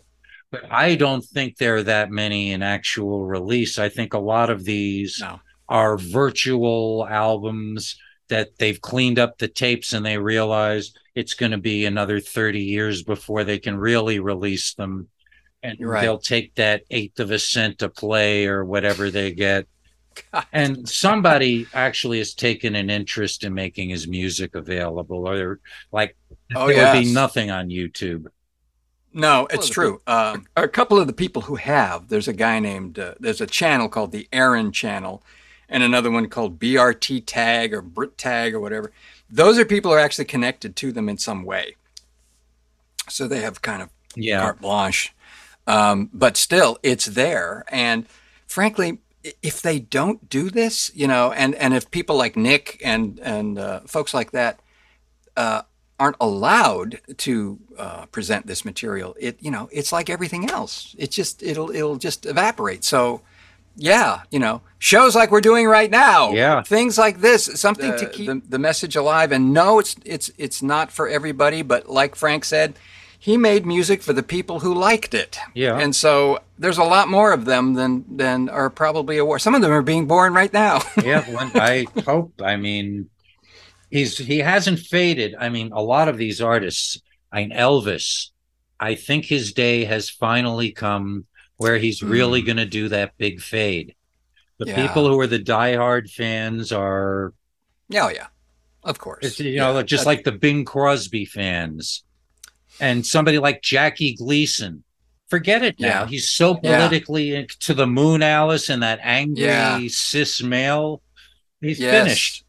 But 0.50 0.70
I 0.70 0.94
don't 0.94 1.24
think 1.24 1.56
there 1.58 1.76
are 1.76 1.82
that 1.84 2.10
many 2.10 2.52
in 2.52 2.62
actual 2.62 3.24
release. 3.24 3.78
I 3.78 3.88
think 3.88 4.14
a 4.14 4.18
lot 4.18 4.48
of 4.50 4.64
these 4.64 5.18
No. 5.20 5.40
are 5.68 5.98
virtual 5.98 7.06
albums 7.08 7.96
that 8.28 8.58
they've 8.58 8.80
cleaned 8.80 9.18
up 9.18 9.38
the 9.38 9.48
tapes 9.48 9.92
and 9.92 10.04
they 10.06 10.18
realize 10.18 10.92
it's 11.14 11.34
going 11.34 11.52
to 11.52 11.58
be 11.58 11.84
another 11.84 12.20
30 12.20 12.60
years 12.60 13.02
before 13.02 13.44
they 13.44 13.58
can 13.58 13.76
really 13.76 14.18
release 14.20 14.74
them. 14.74 15.08
And 15.62 15.78
right. 15.80 16.00
they'll 16.02 16.18
take 16.18 16.54
that 16.56 16.82
eighth 16.90 17.18
of 17.18 17.30
a 17.30 17.38
cent 17.38 17.82
a 17.82 17.88
play 17.88 18.46
or 18.46 18.64
whatever 18.64 19.10
they 19.10 19.32
get. 19.32 19.66
And 20.52 20.88
somebody 20.88 21.68
actually 21.72 22.18
has 22.18 22.34
taken 22.34 22.74
an 22.76 22.90
interest 22.90 23.44
in 23.44 23.54
making 23.54 23.90
his 23.90 24.08
music 24.08 24.54
available, 24.54 25.28
or 25.28 25.60
like 25.92 26.16
Oh, 26.54 26.72
there 26.72 26.84
would 26.84 26.92
be 26.92 27.04
nothing 27.04 27.50
on 27.50 27.68
YouTube. 27.68 28.26
No, 29.12 29.46
it's 29.50 29.68
true. 29.68 30.00
Um, 30.06 30.46
a 30.56 30.68
couple 30.68 30.98
of 30.98 31.06
the 31.06 31.12
people 31.12 31.42
who 31.42 31.54
have, 31.56 32.08
there's 32.08 32.28
a 32.28 32.32
guy 32.34 32.60
named, 32.60 32.98
uh, 32.98 33.14
there's 33.18 33.40
a 33.40 33.46
channel 33.46 33.88
called 33.88 34.12
the 34.12 34.28
Aaron 34.32 34.72
Channel, 34.72 35.22
and 35.68 35.82
another 35.82 36.10
one 36.10 36.28
called 36.28 36.58
BRT 36.58 37.20
Tag 37.20 37.72
or 37.72 37.80
Brit 37.80 38.18
Tag 38.18 38.54
or 38.54 38.60
whatever. 38.60 38.92
Those 39.30 39.58
are 39.58 39.64
people 39.64 39.90
who 39.90 39.96
are 39.96 40.00
actually 40.00 40.26
connected 40.26 40.76
to 40.76 40.92
them 40.92 41.08
in 41.08 41.16
some 41.18 41.44
way. 41.44 41.76
So 43.08 43.28
they 43.28 43.40
have 43.40 43.62
kind 43.62 43.82
of 43.82 43.90
Yeah, 44.16 44.40
carte 44.40 44.60
blanche. 44.60 45.14
Um, 45.66 46.10
but 46.12 46.36
still, 46.36 46.78
it's 46.82 47.06
there. 47.06 47.64
And 47.68 48.06
frankly, 48.46 48.90
i- 48.90 48.98
if 49.42 49.62
they 49.62 49.78
don't 49.78 50.28
do 50.28 50.50
this, 50.50 50.90
you 50.94 51.06
know, 51.06 51.32
and, 51.32 51.54
and 51.56 51.74
if 51.74 51.90
people 51.90 52.16
like 52.16 52.36
Nick 52.36 52.80
and 52.84 53.18
and 53.20 53.58
uh, 53.58 53.80
folks 53.80 54.14
like 54.14 54.30
that 54.32 54.60
uh, 55.36 55.62
aren't 55.98 56.16
allowed 56.20 57.00
to 57.18 57.58
uh, 57.78 58.06
present 58.06 58.46
this 58.46 58.64
material, 58.64 59.16
it 59.18 59.36
you 59.40 59.50
know, 59.50 59.68
it's 59.72 59.92
like 59.92 60.10
everything 60.10 60.50
else. 60.50 60.94
It 60.98 61.10
just 61.10 61.42
it'll 61.42 61.70
it'll 61.70 61.96
just 61.96 62.26
evaporate. 62.26 62.84
So. 62.84 63.22
Yeah, 63.78 64.22
you 64.30 64.38
know, 64.38 64.62
shows 64.78 65.14
like 65.14 65.30
we're 65.30 65.42
doing 65.42 65.66
right 65.66 65.90
now. 65.90 66.30
Yeah. 66.30 66.62
things 66.62 66.96
like 66.96 67.20
this, 67.20 67.44
something 67.60 67.94
to 67.98 68.08
keep 68.08 68.26
the, 68.26 68.40
the 68.48 68.58
message 68.58 68.96
alive. 68.96 69.32
And 69.32 69.52
no, 69.52 69.78
it's 69.78 69.96
it's 70.02 70.30
it's 70.38 70.62
not 70.62 70.90
for 70.90 71.06
everybody. 71.06 71.60
But 71.60 71.86
like 71.86 72.14
Frank 72.14 72.46
said, 72.46 72.78
he 73.18 73.36
made 73.36 73.66
music 73.66 74.02
for 74.02 74.12
the 74.12 74.22
people 74.22 74.60
who 74.60 74.74
liked 74.74 75.14
it. 75.14 75.38
Yeah. 75.54 75.78
And 75.78 75.94
so 75.94 76.40
there's 76.58 76.78
a 76.78 76.84
lot 76.84 77.08
more 77.08 77.32
of 77.32 77.44
them 77.44 77.74
than 77.74 78.04
than 78.16 78.48
are 78.48 78.70
probably 78.70 79.18
aware. 79.18 79.38
Some 79.38 79.54
of 79.54 79.62
them 79.62 79.72
are 79.72 79.82
being 79.82 80.06
born 80.06 80.34
right 80.34 80.52
now. 80.52 80.80
yeah. 81.04 81.28
One, 81.32 81.50
I 81.54 81.86
hope. 82.04 82.40
I 82.42 82.56
mean, 82.56 83.08
he's 83.90 84.18
he 84.18 84.38
hasn't 84.38 84.78
faded. 84.80 85.34
I 85.38 85.48
mean, 85.48 85.72
a 85.72 85.82
lot 85.82 86.08
of 86.08 86.16
these 86.18 86.40
artists. 86.40 87.00
I 87.32 87.40
mean, 87.40 87.50
Elvis. 87.52 88.30
I 88.78 88.94
think 88.94 89.24
his 89.24 89.52
day 89.54 89.84
has 89.84 90.10
finally 90.10 90.70
come 90.70 91.24
where 91.56 91.78
he's 91.78 92.02
really 92.02 92.42
going 92.42 92.58
to 92.58 92.66
do 92.66 92.90
that 92.90 93.16
big 93.16 93.40
fade. 93.40 93.94
The 94.58 94.66
Hmm. 94.66 94.70
Yeah. 94.70 94.86
people 94.86 95.08
who 95.08 95.18
are 95.20 95.26
the 95.26 95.38
diehard 95.42 96.10
fans 96.10 96.72
are 96.72 97.32
yeah, 97.88 98.06
oh, 98.06 98.08
yeah, 98.10 98.26
of 98.84 98.98
course. 98.98 99.38
You 99.40 99.56
know, 99.56 99.76
Yeah, 99.76 99.82
just 99.82 100.04
like 100.06 100.24
the 100.24 100.32
Bing 100.32 100.64
Crosby 100.64 101.24
fans 101.24 102.02
and 102.80 103.04
somebody 103.06 103.38
like 103.38 103.62
Jackie 103.62 104.14
Gleason. 104.14 104.82
Forget 105.28 105.62
it 105.62 105.80
now. 105.80 106.02
Yeah. 106.02 106.06
He's 106.06 106.28
so 106.28 106.58
Yeah. 106.62 106.76
politically 106.78 107.46
to 107.60 107.74
the 107.74 107.86
moon, 107.86 108.22
Alice, 108.22 108.68
and 108.68 108.82
that 108.82 109.00
angry 109.02 109.44
Yeah. 109.44 109.80
cis 109.88 110.42
male. 110.42 111.02
He's 111.60 111.80
Yes. 111.80 112.04
finished. 112.04 112.44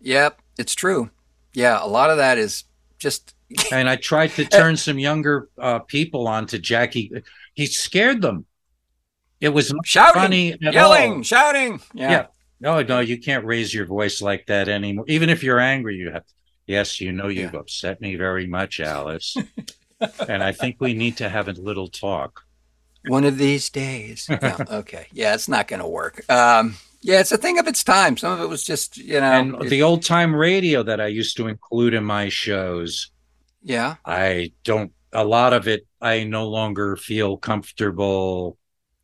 Yep, 0.00 0.40
it's 0.58 0.74
true. 0.74 1.10
Yeah, 1.54 1.78
a 1.82 1.86
lot 1.86 2.10
of 2.10 2.16
that 2.18 2.38
is 2.38 2.64
just 2.98 3.34
And 3.72 3.88
I 3.88 3.96
tried 3.96 4.32
to 4.32 4.44
turn 4.44 4.76
some 4.76 4.98
younger 4.98 5.48
uh, 5.58 5.78
people 5.78 6.28
onto 6.28 6.58
Jackie. 6.58 7.10
He 7.54 7.64
scared 7.66 8.20
them. 8.20 8.44
It 9.40 9.48
was 9.50 9.72
shouting, 9.84 10.20
funny 10.20 10.56
yelling, 10.60 11.12
all. 11.18 11.22
shouting. 11.22 11.80
Yeah. 11.94 12.10
Yeah. 12.10 12.26
No, 12.60 12.82
no, 12.82 13.00
you 13.00 13.18
can't 13.18 13.44
raise 13.46 13.72
your 13.72 13.86
voice 13.86 14.20
like 14.20 14.46
that 14.48 14.68
anymore. 14.68 15.04
Even 15.08 15.30
if 15.30 15.42
you're 15.42 15.60
angry, 15.60 15.96
you 15.96 16.10
have. 16.10 16.24
Yes, 16.68 17.00
you 17.00 17.12
know 17.12 17.28
you've 17.28 17.54
upset 17.54 18.00
me 18.00 18.14
very 18.16 18.46
much, 18.46 18.78
Alice. 18.78 19.36
and 20.28 20.44
I 20.44 20.52
think 20.52 20.76
we 20.80 20.92
need 20.94 21.16
to 21.16 21.28
have 21.28 21.48
a 21.48 21.52
little 21.52 21.88
talk. 21.88 22.44
One 23.08 23.24
of 23.24 23.38
these 23.38 23.70
days. 23.70 24.28
No, 24.42 24.56
okay. 24.70 25.06
Yeah, 25.12 25.34
it's 25.34 25.48
not 25.48 25.66
going 25.66 25.80
to 25.80 25.88
work. 25.88 26.28
Um, 26.30 26.76
yeah, 27.00 27.20
it's 27.20 27.32
a 27.32 27.38
thing 27.38 27.58
of 27.58 27.66
its 27.66 27.82
time. 27.82 28.16
Some 28.18 28.32
of 28.32 28.40
it 28.40 28.48
was 28.48 28.62
just, 28.64 28.98
you 28.98 29.20
know. 29.20 29.32
And 29.32 29.62
it- 29.62 29.70
the 29.70 29.82
old 29.82 30.02
time 30.02 30.34
radio 30.34 30.82
that 30.82 31.00
I 31.00 31.06
used 31.06 31.36
to 31.38 31.48
include 31.48 31.94
in 31.94 32.04
my 32.04 32.28
shows, 32.28 33.10
yeah. 33.62 33.96
I 34.04 34.52
don't, 34.62 34.92
a 35.12 35.24
lot 35.24 35.54
of 35.54 35.66
it, 35.68 35.86
I 36.02 36.24
no 36.24 36.48
longer 36.48 36.96
feel 36.96 37.36
comfortable 37.38 38.58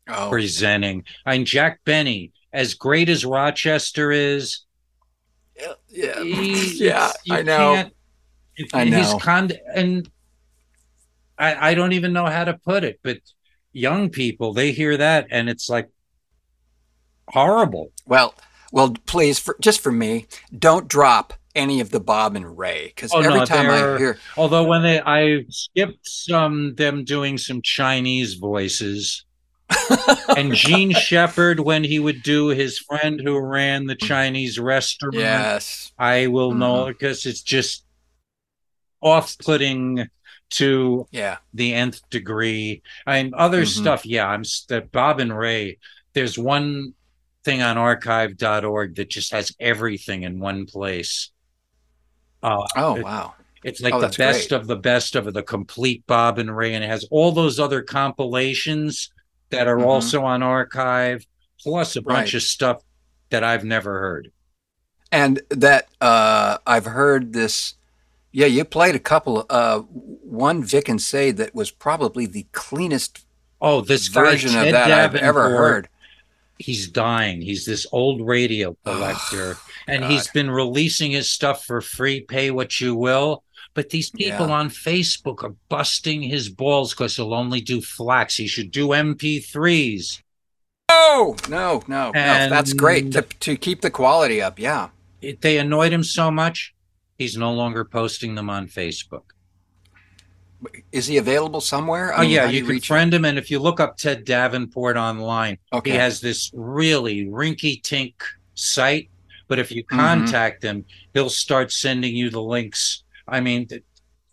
Oh, 0.07 0.29
presenting. 0.29 1.03
I 1.25 1.35
mean, 1.37 1.45
Jack 1.47 1.79
Benny, 1.83 2.31
as 2.53 2.75
great 2.75 3.09
as 3.09 3.25
Rochester 3.25 4.11
is, 4.11 4.59
yeah. 5.89 6.21
he- 6.23 6.77
yeah, 6.85 7.11
you 7.23 7.35
I 7.35 7.41
know. 7.41 7.73
can't- 7.75 7.93
if- 8.57 8.73
I 8.73 8.85
He's 8.85 9.11
know. 9.13 9.19
con- 9.19 9.51
and 9.73 10.09
I, 11.37 11.71
I 11.71 11.73
don't 11.75 11.91
even 11.93 12.13
know 12.13 12.25
how 12.25 12.45
to 12.45 12.53
put 12.53 12.83
it, 12.85 12.99
but 13.03 13.17
young 13.73 14.09
people, 14.09 14.53
they 14.53 14.71
hear 14.71 14.95
that 14.95 15.27
and 15.31 15.49
it's 15.49 15.69
like 15.69 15.89
horrible. 17.27 17.91
Well, 18.05 18.33
well, 18.71 18.93
please, 19.05 19.39
for, 19.39 19.57
just 19.61 19.81
for 19.81 19.91
me, 19.91 20.27
don't 20.57 20.87
drop 20.87 21.33
any 21.53 21.79
of 21.81 21.89
the 21.89 21.99
Bob 21.99 22.35
and 22.35 22.57
Ray 22.57 22.87
because 22.95 23.11
Oh, 23.13 23.19
every 23.19 23.39
no, 23.39 23.45
time 23.45 23.69
I 23.69 23.97
hear, 23.97 24.17
Although 24.37 24.63
when 24.65 24.81
they, 24.83 25.01
I 25.01 25.45
skipped 25.49 26.07
some 26.07 26.75
them 26.75 27.03
doing 27.03 27.37
some 27.37 27.61
Chinese 27.61 28.35
voices, 28.35 29.24
and 30.37 30.53
Jean 30.53 30.91
Shepherd 30.91 31.59
when 31.59 31.83
he 31.83 31.99
would 31.99 32.21
do 32.23 32.47
his 32.47 32.77
friend 32.79 33.19
who 33.23 33.39
ran 33.39 33.85
the 33.87 33.95
Chinese 33.95 34.59
restaurant. 34.59 35.15
yes, 35.15 35.91
I 35.97 36.27
will 36.27 36.51
Mm-hmm. 36.51 36.59
know 36.59 36.85
because 36.87 37.25
it's 37.25 37.41
just 37.41 37.83
off-putting 39.01 40.07
to 40.51 41.07
yeah, 41.11 41.37
the 41.53 41.73
nth 41.73 42.01
degree. 42.09 42.81
I 43.05 43.23
mean, 43.23 43.33
other 43.35 43.63
Mhm. 43.63 43.67
stuff. 43.81 44.05
Yeah, 44.05 44.27
I'm 44.27 44.43
that 44.69 44.91
Bob 44.91 45.19
and 45.19 45.35
Ray. 45.35 45.77
There's 46.13 46.37
one 46.37 46.93
thing 47.43 47.61
on 47.61 47.77
archive.org 47.77 48.95
that 48.95 49.09
just 49.09 49.31
has 49.31 49.51
everything 49.59 50.23
in 50.23 50.39
one 50.39 50.65
place. 50.65 51.31
Uh, 52.43 52.65
oh 52.77 52.95
it- 52.97 53.03
wow, 53.03 53.33
it's 53.63 53.81
like 53.81 53.93
Oh, 53.93 54.01
the 54.01 54.07
best 54.17 54.49
great. 54.49 54.51
of 54.59 54.67
the 54.67 54.75
best 54.75 55.15
of 55.15 55.33
the 55.33 55.43
complete 55.43 56.03
Bob 56.07 56.37
and 56.37 56.55
Ray, 56.55 56.73
and 56.75 56.83
it 56.83 56.87
has 56.87 57.05
all 57.11 57.31
those 57.31 57.59
other 57.59 57.81
compilations 57.81 59.09
that 59.51 59.67
are 59.67 59.77
Mhm. 59.77 59.85
also 59.85 60.23
on 60.23 60.43
archive, 60.43 61.25
plus 61.61 61.95
a 61.95 62.01
bunch 62.01 62.17
Right. 62.17 62.33
of 62.35 62.43
stuff 62.43 62.81
that 63.29 63.43
I've 63.43 63.63
never 63.63 63.99
heard. 63.99 64.31
and 65.11 65.39
that 65.49 65.87
uh, 66.01 66.57
I've 66.67 66.85
heard 66.85 67.31
this. 67.31 67.75
Yeah, 68.33 68.47
you 68.47 68.65
played 68.65 68.95
a 68.95 68.99
couple. 68.99 69.45
Uh, 69.49 69.79
one 69.79 70.61
Vic 70.63 70.89
and 70.89 71.01
Sade 71.01 71.37
that 71.37 71.55
was 71.55 71.71
probably 71.71 72.25
the 72.25 72.47
cleanest 72.51 73.25
Oh, 73.61 73.79
this 73.79 74.09
guy, 74.09 74.21
version 74.31 74.49
of 74.57 74.65
Ted 74.65 74.73
that 74.73 74.91
I've 74.91 75.15
ever 75.15 75.51
heard. 75.51 75.87
He's 76.57 76.89
dying. 76.89 77.41
He's 77.41 77.65
this 77.65 77.85
old 77.93 78.27
radio 78.27 78.75
collector, 78.83 79.57
and 79.87 80.03
he's 80.03 80.27
been 80.27 80.51
releasing 80.51 81.11
his 81.11 81.31
stuff 81.31 81.63
for 81.65 81.79
free. 81.79 82.19
Pay 82.21 82.51
what 82.51 82.81
you 82.81 82.93
will. 82.95 83.43
But 83.75 83.89
these 83.91 84.09
people 84.09 84.47
Yeah. 84.47 84.53
on 84.55 84.69
Facebook 84.69 85.43
are 85.43 85.53
busting 85.69 86.23
his 86.23 86.49
balls 86.49 86.93
because 86.93 87.15
he'll 87.17 87.33
only 87.33 87.61
do 87.61 87.81
FLACs. 87.81 88.37
He 88.37 88.47
should 88.47 88.71
do 88.71 88.87
MP3s. 88.93 90.21
No, 90.89 91.35
no, 91.49 91.83
no, 91.87 92.05
no. 92.07 92.11
That's 92.13 92.73
great 92.73 93.11
to 93.11 93.21
to 93.41 93.55
keep 93.57 93.81
the 93.81 93.89
quality 93.91 94.41
up. 94.41 94.57
Yeah. 94.59 94.89
it, 95.21 95.41
they 95.41 95.57
annoyed 95.59 95.91
him 95.93 96.03
so 96.03 96.29
much 96.31 96.73
he's 97.17 97.35
no 97.37 97.51
longer 97.53 97.83
posting 97.85 98.35
them 98.35 98.49
on 98.49 98.67
facebook 98.67 99.23
Is 100.91 101.07
he 101.07 101.17
available 101.17 101.61
somewhere? 101.61 102.13
I 102.13 102.17
oh 102.17 102.21
mean, 102.21 102.31
yeah 102.31 102.47
do 102.47 102.53
you 102.53 102.61
can 102.61 102.69
reach 102.69 102.83
him? 102.89 102.93
friend 102.93 103.13
him 103.13 103.25
and 103.25 103.37
if 103.37 103.49
you 103.49 103.57
look 103.59 103.79
up 103.79 103.97
ted 103.97 104.25
davenport 104.25 104.97
online 104.97 105.57
Okay. 105.73 105.91
he 105.91 105.97
has 105.97 106.19
this 106.21 106.51
really 106.53 107.25
rinky 107.25 107.81
tink 107.81 108.13
site 108.55 109.09
but 109.47 109.57
if 109.57 109.71
you 109.71 109.83
Mhm. 109.85 109.87
contact 109.97 110.63
him 110.63 110.85
he'll 111.13 111.29
start 111.29 111.71
sending 111.71 112.15
you 112.15 112.29
the 112.29 112.41
links 112.41 113.03
i 113.27 113.39
mean 113.39 113.67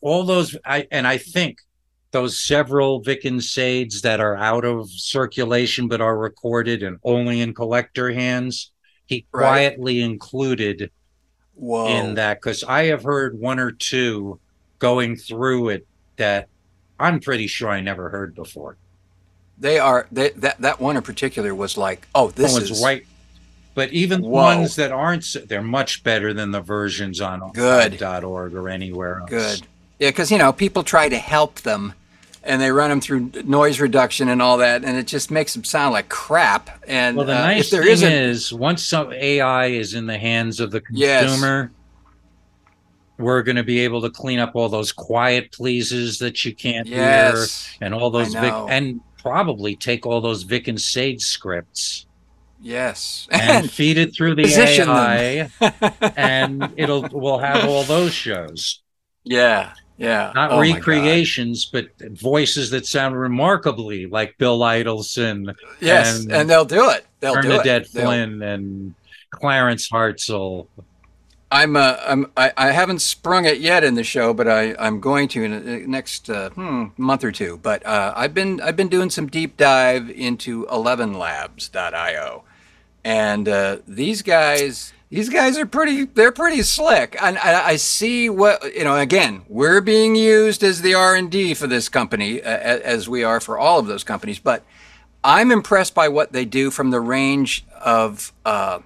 all 0.00 0.24
those 0.24 0.56
i 0.64 0.86
and 0.90 1.06
i 1.06 1.16
think 1.16 1.58
those 2.12 2.38
several 2.38 3.00
Vic 3.00 3.24
and 3.24 3.42
Sades 3.42 4.02
that 4.02 4.20
are 4.20 4.36
out 4.36 4.64
of 4.64 4.90
circulation 4.90 5.88
but 5.88 6.00
are 6.00 6.16
recorded 6.16 6.82
and 6.82 6.98
only 7.02 7.40
in 7.40 7.54
collector 7.54 8.12
hands, 8.12 8.70
he 9.06 9.26
Right. 9.32 9.48
quietly 9.48 10.00
included 10.00 10.90
Whoa. 11.54 11.86
in 11.86 12.14
that 12.14 12.40
because 12.40 12.62
I 12.62 12.84
have 12.84 13.02
heard 13.02 13.38
one 13.38 13.58
or 13.58 13.72
two 13.72 14.38
going 14.78 15.16
through 15.16 15.70
it 15.70 15.86
that 16.16 16.48
I'm 17.00 17.18
pretty 17.18 17.46
sure 17.46 17.70
I 17.70 17.80
never 17.80 18.10
heard 18.10 18.34
before. 18.34 18.76
They 19.58 19.78
are 19.78 20.06
they, 20.12 20.30
that 20.30 20.60
that 20.60 20.80
one 20.80 20.96
in 20.96 21.02
particular 21.02 21.54
was 21.54 21.76
like, 21.76 22.06
oh, 22.14 22.30
this 22.30 22.56
is 22.56 22.82
right. 22.82 23.06
But 23.74 23.90
even 23.92 24.20
the 24.20 24.28
Whoa. 24.28 24.42
ones 24.56 24.76
that 24.76 24.92
aren't, 24.92 25.34
they're 25.46 25.62
much 25.62 26.02
better 26.04 26.34
than 26.34 26.50
the 26.50 26.60
versions 26.60 27.20
on 27.20 27.52
Good. 27.52 28.02
.org 28.02 28.54
or 28.54 28.68
anywhere 28.68 29.20
else. 29.20 29.30
good. 29.30 29.66
Yeah, 29.98 30.08
because 30.10 30.30
you 30.30 30.38
know 30.38 30.52
people 30.52 30.82
try 30.82 31.08
to 31.08 31.16
help 31.16 31.60
them, 31.60 31.94
and 32.42 32.60
they 32.60 32.70
run 32.72 32.90
them 32.90 33.00
through 33.00 33.30
noise 33.44 33.80
reduction 33.80 34.28
and 34.28 34.42
all 34.42 34.58
that, 34.58 34.84
and 34.84 34.98
it 34.98 35.06
just 35.06 35.30
makes 35.30 35.54
them 35.54 35.64
sound 35.64 35.92
like 35.92 36.08
crap. 36.08 36.82
And 36.86 37.16
Well, 37.16 37.24
the 37.26 37.36
uh, 37.36 37.40
nice 37.42 37.70
there 37.70 37.82
thing 37.84 37.92
isn't, 38.12 38.58
once 38.58 38.82
some 38.84 39.12
AI 39.12 39.66
is 39.66 39.94
in 39.94 40.06
the 40.06 40.18
hands 40.18 40.58
of 40.60 40.70
the 40.70 40.80
consumer, 40.80 41.70
Yes. 41.70 41.78
we're 43.18 43.42
going 43.42 43.56
to 43.56 43.62
be 43.62 43.80
able 43.80 44.02
to 44.02 44.10
clean 44.10 44.38
up 44.38 44.56
all 44.56 44.68
those 44.68 44.92
quiet 44.92 45.52
pleases 45.52 46.18
that 46.18 46.44
you 46.44 46.54
can't 46.54 46.88
yes, 46.88 47.66
hear, 47.68 47.78
and 47.86 47.94
all 47.94 48.10
those 48.10 48.34
Vic, 48.34 48.52
and 48.68 49.00
probably 49.18 49.76
take 49.76 50.04
all 50.04 50.20
those 50.20 50.42
Vic 50.42 50.66
and 50.68 50.80
Sade 50.80 51.20
scripts 51.22 52.06
yes, 52.62 53.26
and 53.30 53.70
feed 53.70 53.98
it 53.98 54.14
through 54.14 54.36
the 54.36 54.44
position 54.44 54.88
AI, 54.88 55.50
and 56.16 56.72
it'll 56.76 57.08
we'll 57.12 57.38
have 57.38 57.68
all 57.68 57.82
those 57.84 58.12
shows. 58.14 58.80
yeah, 59.24 59.74
yeah. 59.98 60.32
Not 60.34 60.52
Oh 60.52 60.60
recreations, 60.60 61.66
but 61.66 61.88
voices 62.00 62.70
that 62.70 62.86
sound 62.86 63.18
remarkably 63.18 64.06
like 64.06 64.38
Bill 64.38 64.58
Idelson, 64.60 65.54
Yes, 65.80 66.22
and 66.22 66.32
and, 66.32 66.50
they'll 66.50 66.64
do 66.64 66.90
it. 66.90 67.06
They'll 67.20 67.34
do 67.34 67.42
Bernadette 67.42 67.82
it. 67.82 67.92
They'll- 67.92 68.06
Flynn, 68.06 68.42
and 68.42 68.94
Clarence 69.30 69.88
Hartzell. 69.90 70.68
I'm 71.52 71.76
uh, 71.76 71.96
I'm 72.06 72.32
I, 72.34 72.52
I 72.56 72.70
haven't 72.72 73.00
sprung 73.00 73.44
it 73.44 73.58
yet 73.60 73.84
in 73.84 73.94
the 73.94 74.02
show, 74.02 74.32
but 74.32 74.48
I 74.48 74.74
I'm 74.78 75.00
going 75.00 75.28
to 75.28 75.42
in 75.44 75.50
the 75.66 75.86
next 75.86 76.30
uh, 76.30 76.48
hmm, 76.50 76.86
month 76.96 77.22
or 77.24 77.30
two. 77.30 77.60
But 77.62 77.84
uh, 77.84 78.14
I've 78.16 78.32
been 78.32 78.58
I've 78.62 78.76
been 78.76 78.88
doing 78.88 79.10
some 79.10 79.26
deep 79.26 79.58
dive 79.58 80.08
into 80.08 80.64
11labs.io, 80.66 82.44
and 83.04 83.48
uh, 83.48 83.78
these 83.86 84.22
guys 84.22 84.92
these 85.10 85.28
guys 85.28 85.58
are 85.58 85.66
pretty 85.66 86.04
they're 86.04 86.32
pretty 86.32 86.62
slick. 86.62 87.16
And 87.20 87.38
I, 87.38 87.68
I 87.68 87.76
see 87.76 88.30
what 88.30 88.74
you 88.74 88.84
know. 88.84 88.96
Again, 88.96 89.42
we're 89.48 89.80
being 89.80 90.16
used 90.16 90.62
as 90.62 90.82
the 90.82 90.94
R 90.94 91.14
and 91.14 91.30
D 91.30 91.54
for 91.54 91.66
this 91.66 91.88
company, 91.88 92.42
uh, 92.42 92.48
as 92.48 93.08
we 93.08 93.22
are 93.24 93.40
for 93.40 93.58
all 93.58 93.78
of 93.78 93.86
those 93.86 94.04
companies. 94.04 94.38
But 94.38 94.64
I'm 95.22 95.50
impressed 95.50 95.94
by 95.94 96.08
what 96.08 96.32
they 96.32 96.44
do 96.44 96.70
from 96.70 96.90
the 96.90 97.00
range 97.00 97.64
of. 97.80 98.32
Uh, 98.44 98.80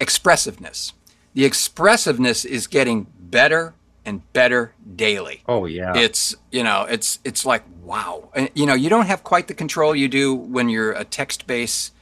expressiveness. 0.00 0.92
The 1.34 1.44
expressiveness 1.44 2.44
is 2.44 2.66
getting 2.66 3.06
better 3.18 3.74
and 4.04 4.32
better 4.32 4.72
daily. 4.96 5.42
Oh 5.46 5.66
yeah, 5.66 5.96
It's 5.96 6.34
you 6.50 6.62
know 6.62 6.86
it's 6.88 7.18
it's 7.24 7.44
like 7.44 7.62
wow. 7.82 8.30
And, 8.34 8.50
you 8.54 8.66
know 8.66 8.74
you 8.74 8.88
don't 8.88 9.06
have 9.06 9.22
quite 9.22 9.48
the 9.48 9.54
control 9.54 9.94
you 9.94 10.08
do 10.08 10.34
when 10.34 10.68
you're 10.68 10.92
a 10.92 11.04
text-based 11.04 11.92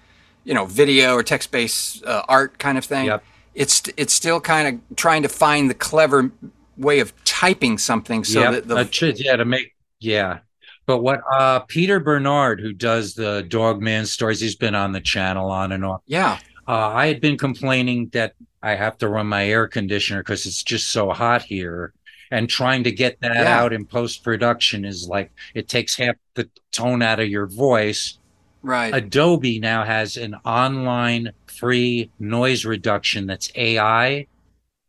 you 0.46 0.54
know 0.54 0.64
video 0.64 1.14
or 1.16 1.22
text-based 1.22 2.04
uh, 2.06 2.22
art 2.28 2.58
kind 2.58 2.78
of 2.78 2.84
thing. 2.84 3.06
Yep. 3.06 3.22
It's 3.54 3.82
it's 3.96 4.14
still 4.14 4.40
kind 4.40 4.66
of 4.68 4.96
trying 4.96 5.22
to 5.22 5.28
find 5.28 5.68
the 5.68 5.74
clever 5.74 6.30
way 6.78 7.00
of 7.00 7.12
typing 7.24 7.78
something 7.78 8.24
so 8.24 8.40
Yep, 8.40 8.52
that 8.52 8.68
the 8.68 8.76
uh, 9.08 9.12
yeah 9.16 9.36
to 9.36 9.44
make 9.44 9.74
yeah. 10.00 10.38
But 10.86 10.98
what 10.98 11.20
uh 11.32 11.60
Peter 11.60 11.98
Bernard, 12.00 12.60
who 12.60 12.72
does 12.72 13.14
the 13.14 13.44
Dogman 13.48 14.06
stories, 14.06 14.40
he's 14.40 14.56
been 14.56 14.74
on 14.74 14.92
the 14.92 15.00
channel 15.00 15.50
on 15.50 15.72
and 15.72 15.84
off. 15.84 16.02
yeah 16.06 16.38
Uh, 16.68 16.88
I 17.02 17.06
had 17.08 17.20
been 17.20 17.38
complaining 17.38 18.08
that 18.12 18.34
I 18.62 18.74
have 18.74 18.98
to 18.98 19.08
run 19.08 19.26
my 19.26 19.44
air 19.48 19.66
conditioner 19.68 20.20
because 20.22 20.46
it's 20.46 20.62
just 20.62 20.90
so 20.90 21.10
hot 21.10 21.42
here. 21.42 21.92
And 22.30 22.48
trying 22.48 22.82
to 22.84 22.90
get 22.92 23.20
that 23.20 23.34
Yeah. 23.36 23.60
out 23.60 23.72
in 23.72 23.86
post 23.86 24.22
production 24.24 24.84
is 24.84 25.06
like 25.08 25.30
it 25.54 25.68
takes 25.68 25.96
half 25.96 26.16
the 26.34 26.48
tone 26.72 27.00
out 27.00 27.20
of 27.20 27.28
your 27.28 27.46
voice. 27.46 28.18
Right 28.66 28.94
Adobe 28.94 29.58
now 29.58 29.84
has 29.84 30.16
an 30.16 30.34
online 30.44 31.32
free 31.46 32.10
noise 32.18 32.64
reduction 32.64 33.26
that's 33.26 33.50
AI 33.54 34.26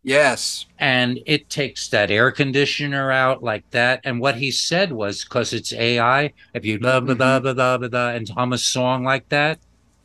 yes 0.04 0.66
and 0.80 1.20
it 1.26 1.50
takes 1.50 1.88
that 1.90 2.12
air 2.12 2.32
conditioner 2.32 3.12
out 3.12 3.44
like 3.44 3.70
that. 3.72 4.02
And 4.04 4.20
what 4.20 4.36
he 4.36 4.52
said 4.52 4.92
was 4.92 5.24
because 5.24 5.54
it's 5.54 5.74
AI, 5.74 6.34
if 6.54 6.66
you 6.66 6.80
blah 6.80 7.00
blah 7.00 7.16
blah 7.16 7.40
mm-hmm. 7.40 7.44
blah 7.44 7.54
blah 7.54 7.78
blah 7.78 7.88
blah 7.90 8.10
and 8.10 8.30
hum 8.30 8.54
a 8.54 8.58
song 8.58 9.04
like 9.04 9.28
that, 9.30 9.60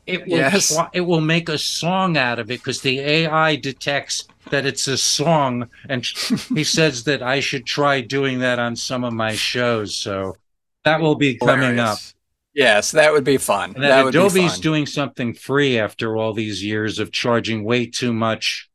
it 0.07 0.27
will 0.27 0.39
Yes. 0.39 0.77
it 0.93 1.03
will 1.03 1.21
make 1.21 1.49
a 1.49 1.59
song 1.59 2.17
out 2.17 2.39
of 2.39 2.51
it 2.51 2.61
because 2.61 2.81
the 2.81 3.01
AI 3.01 3.57
detects 3.57 4.27
that 4.51 4.67
it's 4.67 4.89
a 4.89 4.99
song, 4.99 5.69
and 5.89 6.05
he 6.55 6.65
says 6.65 7.05
that 7.05 7.23
I 7.23 7.41
should 7.41 7.67
try 7.67 8.01
doing 8.01 8.41
that 8.41 8.59
on 8.59 8.75
some 8.77 9.05
of 9.05 9.13
my 9.13 9.35
shows. 9.35 9.95
So 9.95 10.37
that 10.85 11.01
will 11.01 11.15
be 11.15 11.37
coming 11.37 11.79
up. 11.79 11.99
Yes, 12.55 12.91
that 12.93 13.13
would 13.13 13.25
be 13.25 13.39
fun. 13.39 13.73
And 13.75 13.83
that 13.83 13.89
that 13.89 14.05
would 14.05 14.13
be 14.13 14.19
Adobe's 14.19 14.59
doing 14.61 14.87
something 14.87 15.35
free 15.35 15.79
after 15.79 16.17
all 16.17 16.33
these 16.35 16.63
years 16.63 16.99
of 16.99 17.11
charging 17.13 17.65
way 17.65 17.87
too 17.87 18.13
much 18.13 18.69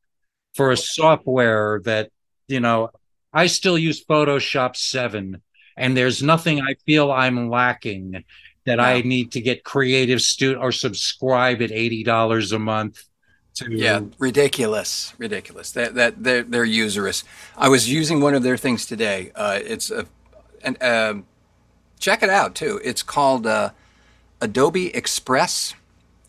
for 0.54 0.72
a 0.72 0.76
software 0.76 1.80
that, 1.84 2.10
you 2.48 2.60
know, 2.60 2.90
I 3.32 3.46
still 3.46 3.78
use 3.78 4.04
Photoshop 4.04 4.74
7 4.76 5.40
and 5.76 5.96
there's 5.96 6.22
nothing 6.22 6.60
I 6.60 6.74
feel 6.86 7.12
I'm 7.12 7.48
lacking 7.50 8.24
that 8.66 8.80
I 8.80 9.00
need 9.02 9.32
to 9.32 9.40
get 9.40 9.64
creative 9.64 10.20
student 10.20 10.62
or 10.62 10.72
subscribe 10.72 11.62
at 11.62 11.70
$80 11.70 12.52
a 12.52 12.58
month 12.58 13.04
to 13.54 13.66
Yeah, 13.70 14.00
ridiculous, 14.18 15.14
ridiculous. 15.18 15.72
That 15.72 15.94
that 15.94 16.22
they're 16.22 16.42
they're 16.42 16.64
usurious. 16.64 17.24
I 17.56 17.68
was 17.68 17.90
using 17.90 18.20
one 18.20 18.34
of 18.34 18.42
their 18.42 18.56
things 18.56 18.86
today. 18.86 19.32
Uh, 19.34 19.58
it's 19.62 19.90
a, 19.90 20.06
and 20.62 20.80
um, 20.82 21.26
check 21.98 22.22
it 22.22 22.30
out 22.30 22.54
too. 22.54 22.80
It's 22.84 23.02
called 23.02 23.46
uh, 23.46 23.70
Adobe 24.40 24.94
Express, 24.94 25.74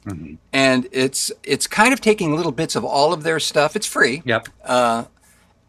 Mm-hmm. 0.05 0.35
and 0.53 0.87
it's 0.93 1.29
it's 1.43 1.67
kind 1.67 1.91
of 1.93 1.99
taking 1.99 2.33
little 2.35 2.53
bits 2.53 2.75
of 2.77 2.85
all 2.85 3.11
of 3.11 3.23
their 3.23 3.37
stuff. 3.39 3.75
It's 3.75 3.85
free, 3.85 4.21
Yep. 4.25 4.47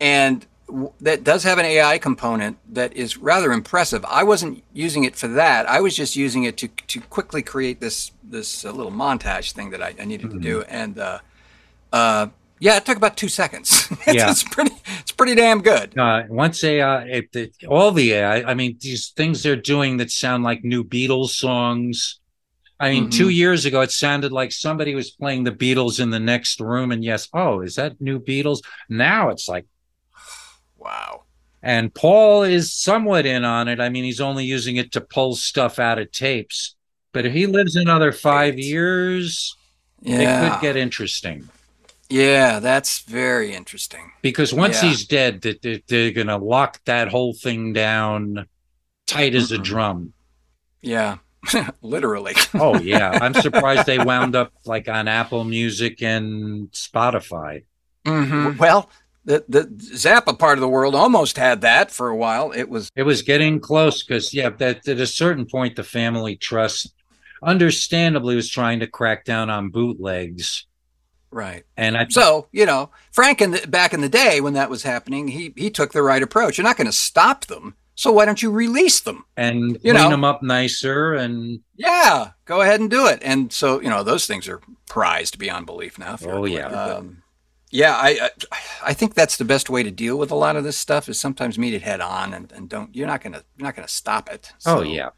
and 0.01 0.47
w- 0.69 0.93
that 1.01 1.25
does 1.25 1.43
have 1.43 1.59
an 1.59 1.65
AI 1.65 1.99
component 1.99 2.57
that 2.73 2.93
is 2.95 3.17
rather 3.17 3.53
impressive. 3.53 4.05
I 4.09 4.23
wasn't 4.23 4.63
using 4.73 5.03
it 5.05 5.17
for 5.17 5.29
that. 5.29 5.69
I 5.69 5.81
was 5.81 5.97
just 5.97 6.15
using 6.17 6.45
it 6.45 6.57
to 6.59 6.69
to 6.69 7.01
quickly 7.01 7.43
create 7.43 7.81
this 7.81 8.13
this 8.23 8.65
uh, 8.65 8.71
little 8.71 8.93
montage 8.93 9.51
thing 9.53 9.71
that 9.71 9.83
I, 9.83 9.95
I 10.01 10.05
needed 10.05 10.31
to 10.31 10.39
do, 10.39 10.63
and 10.63 10.97
uh, 10.99 11.19
uh, 11.93 12.29
yeah, 12.61 12.77
it 12.77 12.85
took 12.87 12.97
about 12.97 13.17
two 13.17 13.29
seconds. 13.29 13.89
it's, 14.07 14.15
Yeah. 14.15 14.31
it's 14.31 14.45
pretty 14.45 14.71
it's 15.01 15.13
pretty 15.13 15.35
damn 15.35 15.61
good. 15.63 15.99
Uh, 15.99 16.23
once 16.29 16.63
AI, 16.63 17.03
it, 17.05 17.35
it, 17.35 17.57
all 17.69 17.91
the 17.91 18.13
AI, 18.13 18.43
I 18.43 18.55
mean, 18.55 18.77
these 18.81 19.09
things 19.11 19.43
they're 19.43 19.57
doing 19.57 19.97
that 19.97 20.11
sound 20.11 20.45
like 20.45 20.63
new 20.63 20.85
Beatles 20.85 21.31
songs. 21.31 22.21
I 22.79 22.91
mean, 22.93 23.11
two 23.11 23.29
years 23.29 23.67
ago, 23.67 23.83
it 23.83 23.91
sounded 23.93 24.33
like 24.33 24.53
somebody 24.53 24.95
was 24.95 25.11
playing 25.11 25.45
the 25.45 25.53
Beatles 25.53 26.01
in 26.01 26.09
the 26.09 26.21
next 26.21 26.61
room. 26.61 26.93
And 26.93 27.05
yes, 27.05 27.29
oh, 27.35 27.61
is 27.61 27.75
that 27.75 28.01
new 28.01 28.19
Beatles? 28.19 28.61
Now 28.89 29.29
it's 29.29 29.49
like, 29.49 29.67
Wow. 30.79 31.25
and 31.63 31.93
Paul 31.95 32.43
is 32.45 32.73
somewhat 32.73 33.27
in 33.27 33.45
on 33.45 33.69
it. 33.69 33.81
I 33.81 33.91
mean, 33.91 34.05
he's 34.05 34.21
only 34.21 34.47
using 34.47 34.77
it 34.77 34.93
to 34.93 35.03
pull 35.03 35.37
stuff 35.37 35.79
out 35.79 35.99
of 35.99 36.11
tapes. 36.11 36.75
But 37.13 37.27
if 37.27 37.33
he 37.35 37.47
lives 37.47 37.77
another 37.77 38.13
five 38.13 38.59
years, 38.59 39.55
it 40.03 40.51
could 40.53 40.61
get 40.63 40.77
interesting. 40.77 41.49
Yeah, 42.11 42.59
that's 42.61 43.01
very 43.01 43.55
interesting. 43.55 44.13
because 44.23 44.53
once 44.53 44.83
Yeah. 44.83 44.89
he's 44.91 45.07
dead, 45.07 45.41
that 45.43 45.63
they're, 45.63 45.81
they're 45.89 46.11
gonna 46.13 46.37
lock 46.39 46.81
that 46.85 47.09
whole 47.09 47.33
thing 47.33 47.73
down 47.73 48.47
tight 49.07 49.35
as 49.35 49.53
a 49.53 49.59
Mm-mm. 49.59 49.65
drum. 49.65 50.13
Yeah, 50.83 51.19
literally. 51.83 52.35
Oh 52.55 52.79
yeah, 52.79 53.11
I'm 53.23 53.35
surprised 53.35 53.87
they 53.87 53.99
wound 53.99 54.35
up 54.37 54.53
like 54.67 54.89
on 54.89 55.09
Apple 55.09 55.45
Music 55.45 56.03
and 56.03 56.71
Spotify. 56.73 57.65
Mhm. 58.07 58.59
Well, 58.59 58.91
the 59.25 59.45
the 59.49 59.63
Zappa 59.95 60.39
part 60.39 60.57
of 60.59 60.63
the 60.63 60.69
world 60.69 60.95
almost 60.95 61.37
had 61.37 61.61
that 61.61 61.91
for 61.91 62.09
a 62.09 62.17
while. 62.17 62.51
It 62.53 62.69
was 62.69 62.91
It 62.97 63.03
was 63.05 63.23
getting 63.23 63.61
close 63.61 64.03
because 64.03 64.33
yeah, 64.35 64.49
that 64.51 64.89
at 64.89 64.99
a 64.99 65.07
certain 65.07 65.45
point 65.47 65.77
the 65.77 65.85
family 65.85 66.37
trust, 66.37 66.95
understandably, 67.43 68.37
was 68.37 68.49
trying 68.49 68.81
to 68.81 68.87
crack 68.87 69.25
down 69.25 69.51
on 69.51 69.69
bootlegs, 69.71 70.67
right. 71.31 71.65
and 71.77 71.97
I 71.97 72.07
So 72.09 72.49
you 72.53 72.67
know, 72.67 72.91
Frank, 73.13 73.41
in 73.41 73.53
the, 73.53 73.67
back 73.67 73.93
in 73.93 74.01
the 74.01 74.09
day 74.09 74.41
when 74.41 74.55
that 74.55 74.71
was 74.71 74.83
happening, 74.83 75.29
he 75.29 75.53
he 75.57 75.71
took 75.71 75.93
the 75.93 76.03
right 76.03 76.23
approach. 76.23 76.59
You're 76.59 76.67
not 76.67 76.77
going 76.77 76.87
to 76.87 76.93
stop 76.93 77.47
them. 77.47 77.75
So 77.95 78.11
why 78.13 78.25
don't 78.25 78.43
you 78.43 78.51
release 78.51 79.01
them? 79.01 79.25
and 79.37 79.73
You 79.83 79.93
clean 79.93 79.95
know. 79.95 80.09
them 80.09 80.25
up 80.25 80.43
nicer 80.43 81.13
and 81.13 81.61
Yeah, 81.77 82.31
go 82.47 82.63
ahead 82.63 82.81
and 82.81 82.91
do 82.91 83.07
it. 83.07 83.19
And 83.23 83.53
so 83.53 83.81
you 83.81 83.91
know, 83.91 84.03
those 84.03 84.27
things 84.27 84.49
are 84.49 84.61
prized 84.89 85.39
beyond 85.39 85.67
belief 85.67 85.99
now. 85.99 86.17
Oh, 86.25 86.47
yeah. 86.47 86.69
Um, 86.69 87.23
yeah, 87.71 87.95
I, 87.95 88.31
I 88.51 88.59
I 88.87 88.95
think 88.95 89.15
that's 89.15 89.37
the 89.37 89.45
best 89.45 89.71
way 89.71 89.83
to 89.83 89.91
deal 89.91 90.19
with 90.19 90.31
a 90.31 90.37
lot 90.37 90.57
of 90.57 90.65
this 90.65 90.77
stuff 90.77 91.09
is 91.09 91.21
sometimes 91.21 91.59
meet 91.59 91.75
it 91.75 91.83
head 91.83 92.01
on 92.01 92.35
and, 92.35 92.51
and 92.53 92.69
don't 92.69 92.95
you're 92.95 93.07
not 93.07 93.23
gonna 93.23 93.45
you're 93.57 93.67
not 93.67 93.77
gonna 93.77 93.89
stop 93.89 94.29
it. 94.29 94.53
oh 94.67 94.83
yeah, 94.83 95.11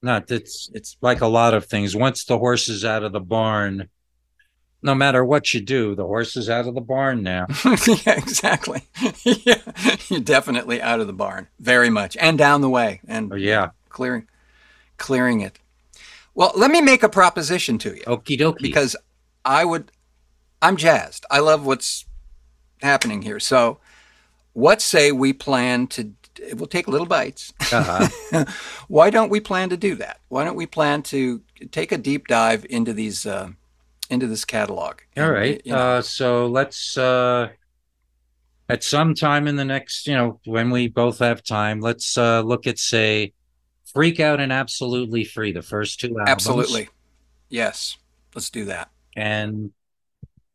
not 0.00 0.30
it's 0.30 0.70
it's 0.72 0.96
like 1.02 1.20
a 1.20 1.26
lot 1.26 1.54
of 1.54 1.66
things. 1.66 1.94
Once 1.94 2.24
the 2.24 2.38
horse 2.38 2.68
is 2.68 2.84
out 2.84 3.02
of 3.02 3.12
the 3.12 3.20
barn, 3.20 3.88
no 4.82 4.94
matter 4.94 5.24
what 5.24 5.52
you 5.52 5.60
do, 5.60 5.94
the 5.94 6.06
horse 6.06 6.36
is 6.36 6.48
out 6.48 6.66
of 6.68 6.74
the 6.74 6.80
barn 6.80 7.22
now. 7.22 7.46
yeah, 7.86 8.14
exactly. 8.16 8.82
yeah, 9.24 9.60
you're 10.08 10.20
definitely 10.20 10.80
out 10.80 11.00
of 11.00 11.06
the 11.06 11.12
barn, 11.12 11.48
very 11.58 11.90
much, 11.90 12.16
and 12.18 12.38
down 12.38 12.60
the 12.60 12.70
way, 12.70 13.00
and 13.08 13.32
Oh, 13.32 13.36
yeah. 13.36 13.70
clearing, 13.88 14.28
clearing 14.96 15.40
it. 15.40 15.58
Well, 16.34 16.52
let 16.54 16.70
me 16.70 16.80
make 16.80 17.02
a 17.02 17.08
proposition 17.08 17.78
to 17.78 17.96
you 17.96 18.02
Okie 18.02 18.38
dokie. 18.38 18.62
because 18.62 18.94
I 19.44 19.64
would, 19.64 19.90
I'm 20.62 20.76
jazzed. 20.76 21.26
I 21.30 21.40
love 21.40 21.66
what's 21.66 22.04
happening 22.80 23.22
here. 23.22 23.40
So, 23.40 23.78
what 24.52 24.80
say 24.80 25.10
we 25.12 25.32
plan 25.32 25.86
to? 25.88 26.12
We'll 26.54 26.68
take 26.68 26.86
little 26.86 27.06
bites. 27.06 27.52
uh-huh. 27.72 28.44
Why 28.88 29.10
don't 29.10 29.28
we 29.30 29.40
plan 29.40 29.70
to 29.70 29.76
do 29.76 29.96
that? 29.96 30.20
Why 30.28 30.44
don't 30.44 30.54
we 30.54 30.66
plan 30.66 31.02
to 31.04 31.40
take 31.72 31.90
a 31.90 31.98
deep 31.98 32.28
dive 32.28 32.64
into 32.70 32.92
these, 32.92 33.26
uh, 33.26 33.48
into 34.10 34.26
this 34.26 34.44
catalog? 34.44 35.00
All 35.16 35.24
And, 35.24 35.32
right. 35.32 35.62
you 35.64 35.72
know, 35.72 35.78
Uh, 35.78 36.02
so 36.02 36.46
let's 36.46 36.96
uh, 36.98 37.50
at 38.68 38.84
some 38.84 39.14
time 39.14 39.46
in 39.48 39.56
the 39.56 39.64
next, 39.64 40.06
you 40.06 40.14
know, 40.14 40.40
when 40.44 40.70
we 40.70 40.88
both 40.88 41.18
have 41.20 41.42
time, 41.42 41.80
let's 41.80 42.18
uh, 42.18 42.40
look 42.42 42.66
at 42.66 42.78
say 42.78 43.32
Freak 43.92 44.20
Out 44.20 44.40
and 44.40 44.52
Absolutely 44.52 45.24
Free, 45.24 45.52
the 45.52 45.62
first 45.62 46.00
two 46.00 46.08
albums. 46.18 46.28
absolutely. 46.30 46.88
Yes. 47.48 47.96
Let's 48.34 48.50
do 48.50 48.64
that. 48.66 48.90
and 49.16 49.72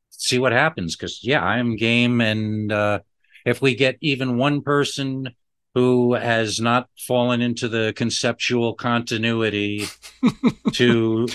see 0.10 0.40
what 0.40 0.54
happens 0.54 0.96
because 0.96 1.20
yeah 1.22 1.44
i'm 1.44 1.76
game 1.76 2.22
and 2.22 2.72
uh 2.72 3.00
if 3.46 3.62
we 3.62 3.76
get 3.76 3.98
even 4.00 4.38
one 4.38 4.62
person 4.62 5.30
who 5.74 6.14
has 6.14 6.62
not 6.62 6.88
fallen 6.98 7.42
into 7.42 7.68
the 7.68 7.92
conceptual 7.98 8.74
continuity 8.74 9.86
to 10.74 11.28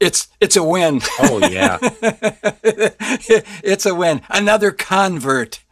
It's 0.00 0.28
it's 0.40 0.56
a 0.56 0.62
win. 0.64 1.00
oh 1.20 1.38
yeah 1.50 1.78
it's 2.62 3.86
a 3.86 3.94
win. 3.94 4.20
Another 4.30 4.70
convert. 4.70 5.62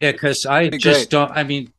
yeah 0.00 0.12
because 0.12 0.46
i 0.46 0.68
just 0.68 0.82
great. 0.82 1.10
don't 1.10 1.30
i 1.32 1.42
mean 1.42 1.72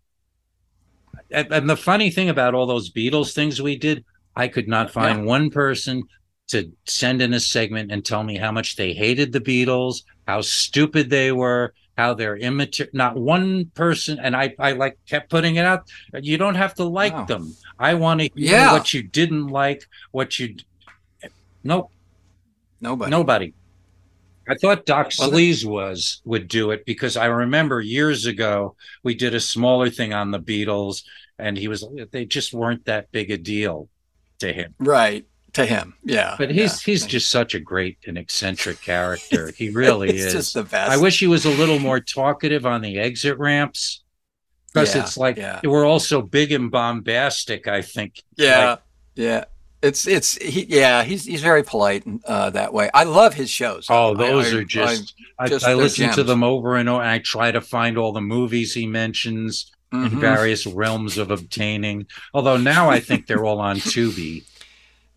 and, 1.31 1.69
the 1.69 1.77
funny 1.77 2.09
thing 2.09 2.29
about 2.29 2.53
all 2.55 2.65
those 2.65 2.91
beatles 2.91 3.33
things 3.33 3.61
we 3.61 3.77
did 3.77 4.03
i 4.35 4.47
could 4.47 4.67
not 4.67 4.91
find 4.91 5.25
one 5.25 5.49
person 5.49 6.03
to 6.47 6.71
send 6.85 7.21
in 7.21 7.33
a 7.33 7.39
segment 7.39 7.91
and 7.91 8.03
tell 8.03 8.23
me 8.23 8.35
how 8.37 8.51
much 8.51 8.75
they 8.75 8.91
hated 8.93 9.31
the 9.31 9.39
beatles 9.39 10.03
how 10.27 10.41
stupid 10.41 11.09
they 11.09 11.31
were 11.31 11.73
how 11.97 12.13
they're 12.13 12.37
immature 12.37 12.87
not 12.93 13.15
one 13.15 13.65
person 13.75 14.17
and 14.21 14.35
i 14.35 14.53
i 14.59 14.71
like 14.71 14.97
kept 15.07 15.29
putting 15.29 15.55
it 15.57 15.65
out 15.65 15.87
you 16.21 16.37
don't 16.37 16.55
have 16.55 16.73
to 16.73 16.83
like 16.83 17.13
Wow. 17.13 17.25
them 17.25 17.53
i 17.77 17.93
want 17.93 18.21
to 18.21 18.25
hear 18.35 18.57
Yeah. 18.57 18.71
what 18.73 18.93
you 18.93 19.03
didn't 19.03 19.47
like 19.47 19.87
what 20.11 20.39
you 20.39 20.55
nope 21.64 21.91
Nobody. 22.81 23.11
Nobody. 23.11 23.53
I 24.48 24.56
thought 24.56 24.86
Doc 24.86 25.11
Well, 25.19 25.31
was 25.31 26.22
would 26.26 26.48
do 26.48 26.72
it 26.72 26.86
because 26.86 27.15
I 27.18 27.26
remember 27.26 27.81
years 27.81 28.26
ago 28.26 28.76
we 29.03 29.14
did 29.14 29.36
a 29.36 29.40
smaller 29.40 29.90
thing 29.90 30.11
on 30.14 30.31
the 30.31 30.40
Beatles 30.40 31.03
and 31.38 31.56
he 31.56 31.68
was 31.68 31.86
they 32.11 32.26
just 32.26 32.53
weren't 32.53 32.86
that 32.86 33.11
big 33.11 33.30
a 33.30 33.38
deal 33.38 33.90
to 34.40 34.52
him. 34.52 34.73
Right. 34.80 35.26
To 35.53 35.65
him. 35.65 35.95
Yeah. 36.03 36.36
But 36.38 36.49
he's 36.49 36.88
yeah. 36.88 36.91
he's 36.91 37.06
just 37.06 37.30
such 37.30 37.53
a 37.53 37.60
great 37.60 37.99
and 38.07 38.18
eccentric 38.18 38.81
character. 38.81 39.52
He 39.56 39.69
really 39.69 40.10
is. 40.18 40.34
just 40.34 40.56
the 40.56 40.64
best. 40.64 40.91
I 40.91 40.98
wish 40.98 41.19
he 41.19 41.27
was 41.27 41.45
a 41.45 41.52
little 41.52 41.80
more 41.80 41.99
talkative 41.99 42.65
on 42.65 42.81
the 42.81 42.98
exit 42.98 43.38
ramps. 43.38 44.03
Because 44.73 44.95
Yeah, 44.95 45.02
it's 45.02 45.18
like 45.18 45.38
yeah. 45.38 45.60
we're 45.64 45.86
all 45.86 45.99
so 45.99 46.22
big 46.22 46.52
and 46.52 46.72
bombastic, 46.72 47.68
I 47.68 47.81
think. 47.81 48.23
Yeah. 48.36 48.69
Like, 48.69 48.80
yeah. 49.15 49.45
It's 49.81 50.06
it's 50.07 50.35
he 50.38 50.65
yeah, 50.68 51.03
he's 51.03 51.26
he's 51.26 51.41
very 51.41 51.64
polite 51.64 52.03
uh, 52.26 52.49
that 52.49 52.73
way. 52.73 52.89
I 52.93 53.06
love 53.06 53.34
his 53.34 53.49
shows. 53.49 53.88
Oh, 53.89 54.14
those 54.14 54.53
I- 54.53 54.57
are 54.57 54.64
just 54.65 55.14
I, 55.39 55.47
just- 55.47 55.65
I 55.65 55.73
listen 55.73 56.11
to 56.11 56.23
them 56.23 56.43
over 56.43 56.76
and 56.76 56.89
over 56.89 57.01
and 57.01 57.10
I 57.10 57.19
try 57.19 57.51
to 57.51 57.61
find 57.61 57.97
all 57.97 58.11
the 58.11 58.19
movies 58.22 58.73
he 58.73 58.85
mentions 58.85 59.72
in 59.91 59.99
Mhm. 60.11 60.19
various 60.19 60.68
realms 60.68 61.18
of 61.18 61.31
obtaining. 61.31 62.07
Although 62.34 62.57
now 62.57 62.89
I 62.89 62.99
think 62.99 63.26
they're 63.26 63.45
all 63.45 63.60
on 63.60 63.77
Tubi. 63.77 64.43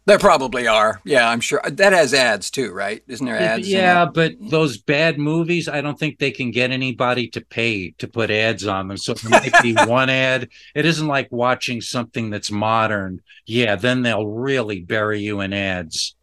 There 0.04 0.18
probably 0.18 0.66
are. 0.66 1.00
Yeah, 1.04 1.28
I'm 1.28 1.40
sure. 1.40 1.62
That 1.64 1.92
has 1.92 2.12
ads 2.12 2.50
too, 2.50 2.72
right? 2.72 3.02
Isn't 3.06 3.24
there 3.24 3.38
ads? 3.38 3.68
yeah, 3.70 4.04
but 4.04 4.32
those 4.40 4.76
bad 4.78 5.16
movies, 5.16 5.68
I 5.68 5.80
don't 5.80 5.96
think 5.96 6.18
they 6.18 6.32
can 6.32 6.50
get 6.50 6.72
anybody 6.72 7.28
to 7.28 7.40
pay 7.40 7.92
to 7.98 8.08
put 8.08 8.30
ads 8.30 8.66
on 8.66 8.88
them. 8.88 8.96
So 8.96 9.12
it 9.12 9.24
might 9.28 9.52
be 9.62 9.74
one 9.86 10.10
ad. 10.10 10.48
It 10.74 10.86
isn't 10.86 11.06
like 11.06 11.28
watching 11.30 11.80
something 11.80 12.30
that's 12.30 12.50
modern. 12.50 13.20
Yeah, 13.46 13.76
then 13.76 14.02
they'll 14.02 14.26
really 14.26 14.80
bury 14.80 15.20
you 15.20 15.40
in 15.40 15.52
ads. 15.52 16.16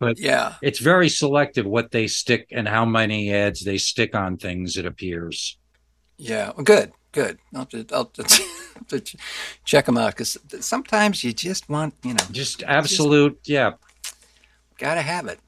but 0.00 0.18
Yeah. 0.18 0.54
it's 0.60 0.80
very 0.80 1.08
selective 1.08 1.66
what 1.66 1.92
they 1.92 2.08
stick 2.08 2.48
and 2.50 2.66
how 2.66 2.84
many 2.84 3.32
ads 3.32 3.64
they 3.64 3.78
stick 3.78 4.14
on 4.16 4.38
things. 4.38 4.76
It 4.76 4.86
appears. 4.86 5.56
Yeah. 6.18 6.50
Well, 6.56 6.64
good. 6.64 6.92
Good. 7.12 7.38
I'll 7.54 7.64
just, 7.64 7.92
I'll 7.92 8.10
just, 8.14 8.42
to 8.88 9.00
check 9.64 9.86
them 9.86 9.98
out 9.98 10.12
because 10.12 10.36
sometimes 10.60 11.24
you 11.24 11.32
just 11.32 11.68
want, 11.68 11.94
you 12.04 12.14
know, 12.14 12.24
Just 12.30 12.62
absolute, 12.62 13.38
yeah. 13.44 13.72
gotta 14.78 15.02
have 15.02 15.26
it. 15.26 15.40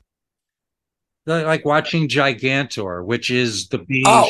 Like 1.24 1.64
watching 1.64 2.08
Gigantor, 2.08 3.04
which 3.04 3.30
is 3.30 3.68
the 3.68 3.78
B 3.78 4.02
Oh, 4.04 4.28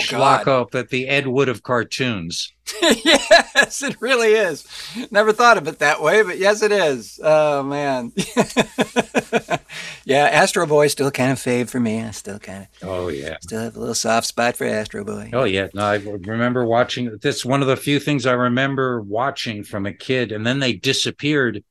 that 0.72 0.90
the 0.90 1.08
Ed 1.08 1.26
Wood 1.26 1.48
of 1.48 1.62
cartoons. 1.62 2.52
yes, 2.82 3.82
it 3.82 3.96
really 4.00 4.32
is. 4.32 4.66
Never 5.10 5.32
thought 5.32 5.56
of 5.56 5.66
it 5.68 5.78
that 5.78 6.02
way, 6.02 6.22
but 6.22 6.36
yes, 6.38 6.62
it 6.62 6.70
is. 6.70 7.18
Oh 7.22 7.62
man. 7.62 8.12
yeah, 10.04 10.24
Astro 10.26 10.66
Boy 10.66 10.88
still 10.88 11.10
kind 11.10 11.32
of 11.32 11.38
fave 11.38 11.70
for 11.70 11.80
me. 11.80 12.02
I 12.02 12.10
still 12.10 12.38
kind 12.38 12.68
of 12.82 12.88
Oh 12.88 13.08
yeah. 13.08 13.38
still 13.40 13.62
have 13.62 13.76
a 13.76 13.80
little 13.80 13.94
soft 13.94 14.26
spot 14.26 14.56
for 14.58 14.66
Astro 14.66 15.02
Boy. 15.02 15.30
Oh 15.32 15.44
yeah, 15.44 15.68
no, 15.72 15.84
I 15.84 15.96
remember 15.96 16.66
watching. 16.66 17.18
That's 17.22 17.44
one 17.44 17.62
of 17.62 17.68
the 17.68 17.76
few 17.76 18.00
things 18.00 18.26
I 18.26 18.32
remember 18.32 19.00
watching 19.00 19.64
from 19.64 19.86
a 19.86 19.94
kid, 19.94 20.30
and 20.30 20.46
then 20.46 20.58
they 20.58 20.74
disappeared 20.74 21.64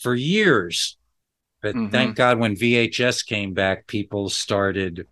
for 0.00 0.14
years. 0.14 0.96
But 1.62 1.74
Mhm. 1.76 1.90
thank 1.92 2.16
God, 2.16 2.38
when 2.38 2.56
VHS 2.56 3.22
came 3.22 3.54
back, 3.54 3.86
people 3.86 4.28
started. 4.28 5.06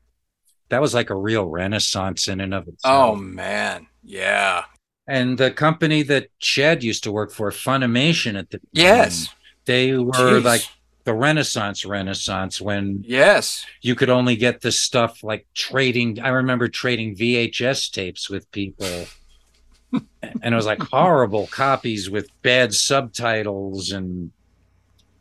That 0.69 0.81
was 0.81 0.95
like 0.95 1.11
a 1.11 1.15
real 1.17 1.47
renaissance 1.47 2.29
in 2.29 2.41
and 2.41 2.53
of 2.53 2.69
itself. 2.69 3.13
Oh 3.13 3.17
man, 3.17 3.87
yeah. 4.05 4.65
and 5.07 5.39
the 5.39 5.51
company 5.51 6.03
that 6.05 6.29
Chad 6.39 6.85
used 6.85 7.03
to 7.05 7.11
work 7.13 7.33
for, 7.33 7.51
Funimation, 7.51 8.39
at 8.39 8.51
the 8.51 8.59
time, 8.59 8.69
Yes. 8.73 9.29
they 9.65 9.97
were 9.97 10.13
Jeez. 10.13 10.45
like 10.45 10.63
the 11.05 11.15
Renaissance, 11.15 11.85
Renaissance 11.85 12.61
when 12.61 13.03
Yes. 13.07 13.65
you 13.83 13.95
could 13.97 14.11
only 14.11 14.37
get 14.37 14.61
this 14.61 14.79
stuff 14.79 15.25
like 15.25 15.47
trading. 15.55 16.21
I 16.21 16.29
remember 16.29 16.69
trading 16.69 17.17
VHS 17.17 17.89
tapes 17.89 18.29
with 18.31 18.49
people. 18.53 19.07
and 20.23 20.55
it 20.55 20.55
was 20.55 20.67
like 20.67 20.81
horrible 20.81 21.49
copies 21.49 22.09
with 22.09 22.29
bad 22.43 22.73
subtitles 22.75 23.91
and 23.91 24.31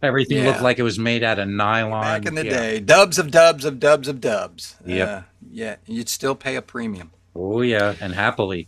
everything 0.01 0.37
Yeah. 0.37 0.47
looked 0.47 0.61
like 0.61 0.79
it 0.79 0.83
was 0.83 0.97
made 0.99 1.23
out 1.23 1.39
of 1.39 1.47
nylon. 1.47 2.01
Back 2.03 2.25
in 2.25 2.35
the 2.35 2.45
Yeah. 2.45 2.51
day, 2.51 2.79
dubs 2.79 3.17
of 3.19 3.31
dubs 3.31 3.65
of 3.65 3.79
dubs 3.79 4.07
of 4.07 4.21
dubs. 4.21 4.75
Yeah, 4.85 5.03
Uh, 5.03 5.21
yeah, 5.51 5.75
you'd 5.85 6.09
still 6.09 6.35
pay 6.35 6.55
a 6.55 6.61
premium. 6.61 7.11
Oh 7.35 7.61
yeah, 7.61 7.95
and 8.01 8.13
happily. 8.13 8.67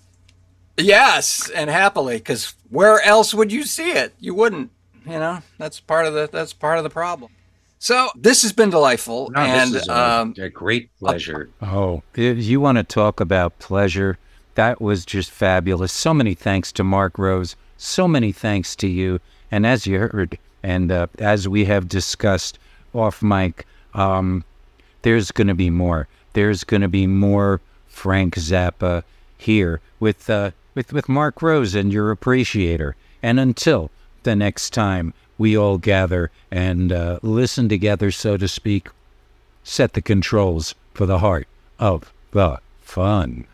Yes, 0.77 1.49
and 1.53 1.69
happily, 1.69 2.17
because 2.17 2.53
where 2.69 3.01
else 3.01 3.33
would 3.33 3.51
you 3.51 3.63
see 3.63 3.91
it? 3.91 4.13
You 4.19 4.33
wouldn't. 4.33 4.71
You 5.05 5.13
know, 5.19 5.39
that's 5.57 5.79
part 5.79 6.05
of 6.05 6.13
the 6.13 6.29
that's 6.31 6.53
part 6.53 6.77
of 6.77 6.83
the 6.83 6.89
problem. 6.89 7.31
So 7.79 8.09
this 8.15 8.43
has 8.43 8.53
been 8.53 8.69
delightful, 8.69 9.31
No, 9.31 9.41
and 9.41 9.73
this 9.73 9.81
is 9.83 9.87
a, 9.89 9.99
um, 9.99 10.35
a 10.39 10.49
great 10.49 10.91
pleasure. 10.99 11.49
Oh, 11.63 12.03
if 12.15 12.37
you 12.43 12.61
want 12.61 12.77
to 12.77 12.83
talk 12.83 13.19
about 13.19 13.57
pleasure, 13.57 14.19
that 14.53 14.79
was 14.79 15.03
just 15.03 15.31
fabulous. 15.31 15.91
So 15.91 16.13
many 16.13 16.35
thanks 16.35 16.71
to 16.73 16.83
Marc 16.83 17.17
Rose. 17.17 17.55
So 17.77 18.07
many 18.07 18.31
thanks 18.31 18.75
to 18.77 18.87
you. 18.87 19.19
And 19.49 19.65
as 19.65 19.87
you 19.87 19.97
heard, 19.97 20.37
and 20.63 20.91
uh, 20.91 21.07
as 21.19 21.47
we 21.47 21.65
have 21.65 21.87
discussed 21.87 22.59
off 22.93 23.21
mic, 23.21 23.65
um, 23.93 24.43
there's 25.01 25.31
going 25.31 25.47
to 25.47 25.55
be 25.55 25.69
more. 25.69 26.07
There's 26.33 26.63
going 26.63 26.81
to 26.81 26.87
be 26.87 27.07
more 27.07 27.61
Frank 27.87 28.35
Zappa 28.35 29.03
here 29.37 29.81
with 29.99 30.29
uh, 30.29 30.51
with 30.75 30.93
with 30.93 31.09
Marc 31.09 31.41
Rose 31.41 31.75
and 31.75 31.91
your 31.91 32.11
appreciator. 32.11 32.95
And 33.23 33.39
until 33.39 33.91
the 34.23 34.35
next 34.35 34.71
time 34.71 35.13
we 35.37 35.57
all 35.57 35.77
gather 35.77 36.31
and 36.51 36.91
uh, 36.91 37.19
listen 37.21 37.67
together, 37.67 38.11
so 38.11 38.37
to 38.37 38.47
speak, 38.47 38.89
set 39.63 39.93
the 39.93 40.01
controls 40.01 40.75
for 40.93 41.05
the 41.05 41.19
heart 41.19 41.47
of 41.79 42.13
the 42.31 42.59
fun. 42.81 43.45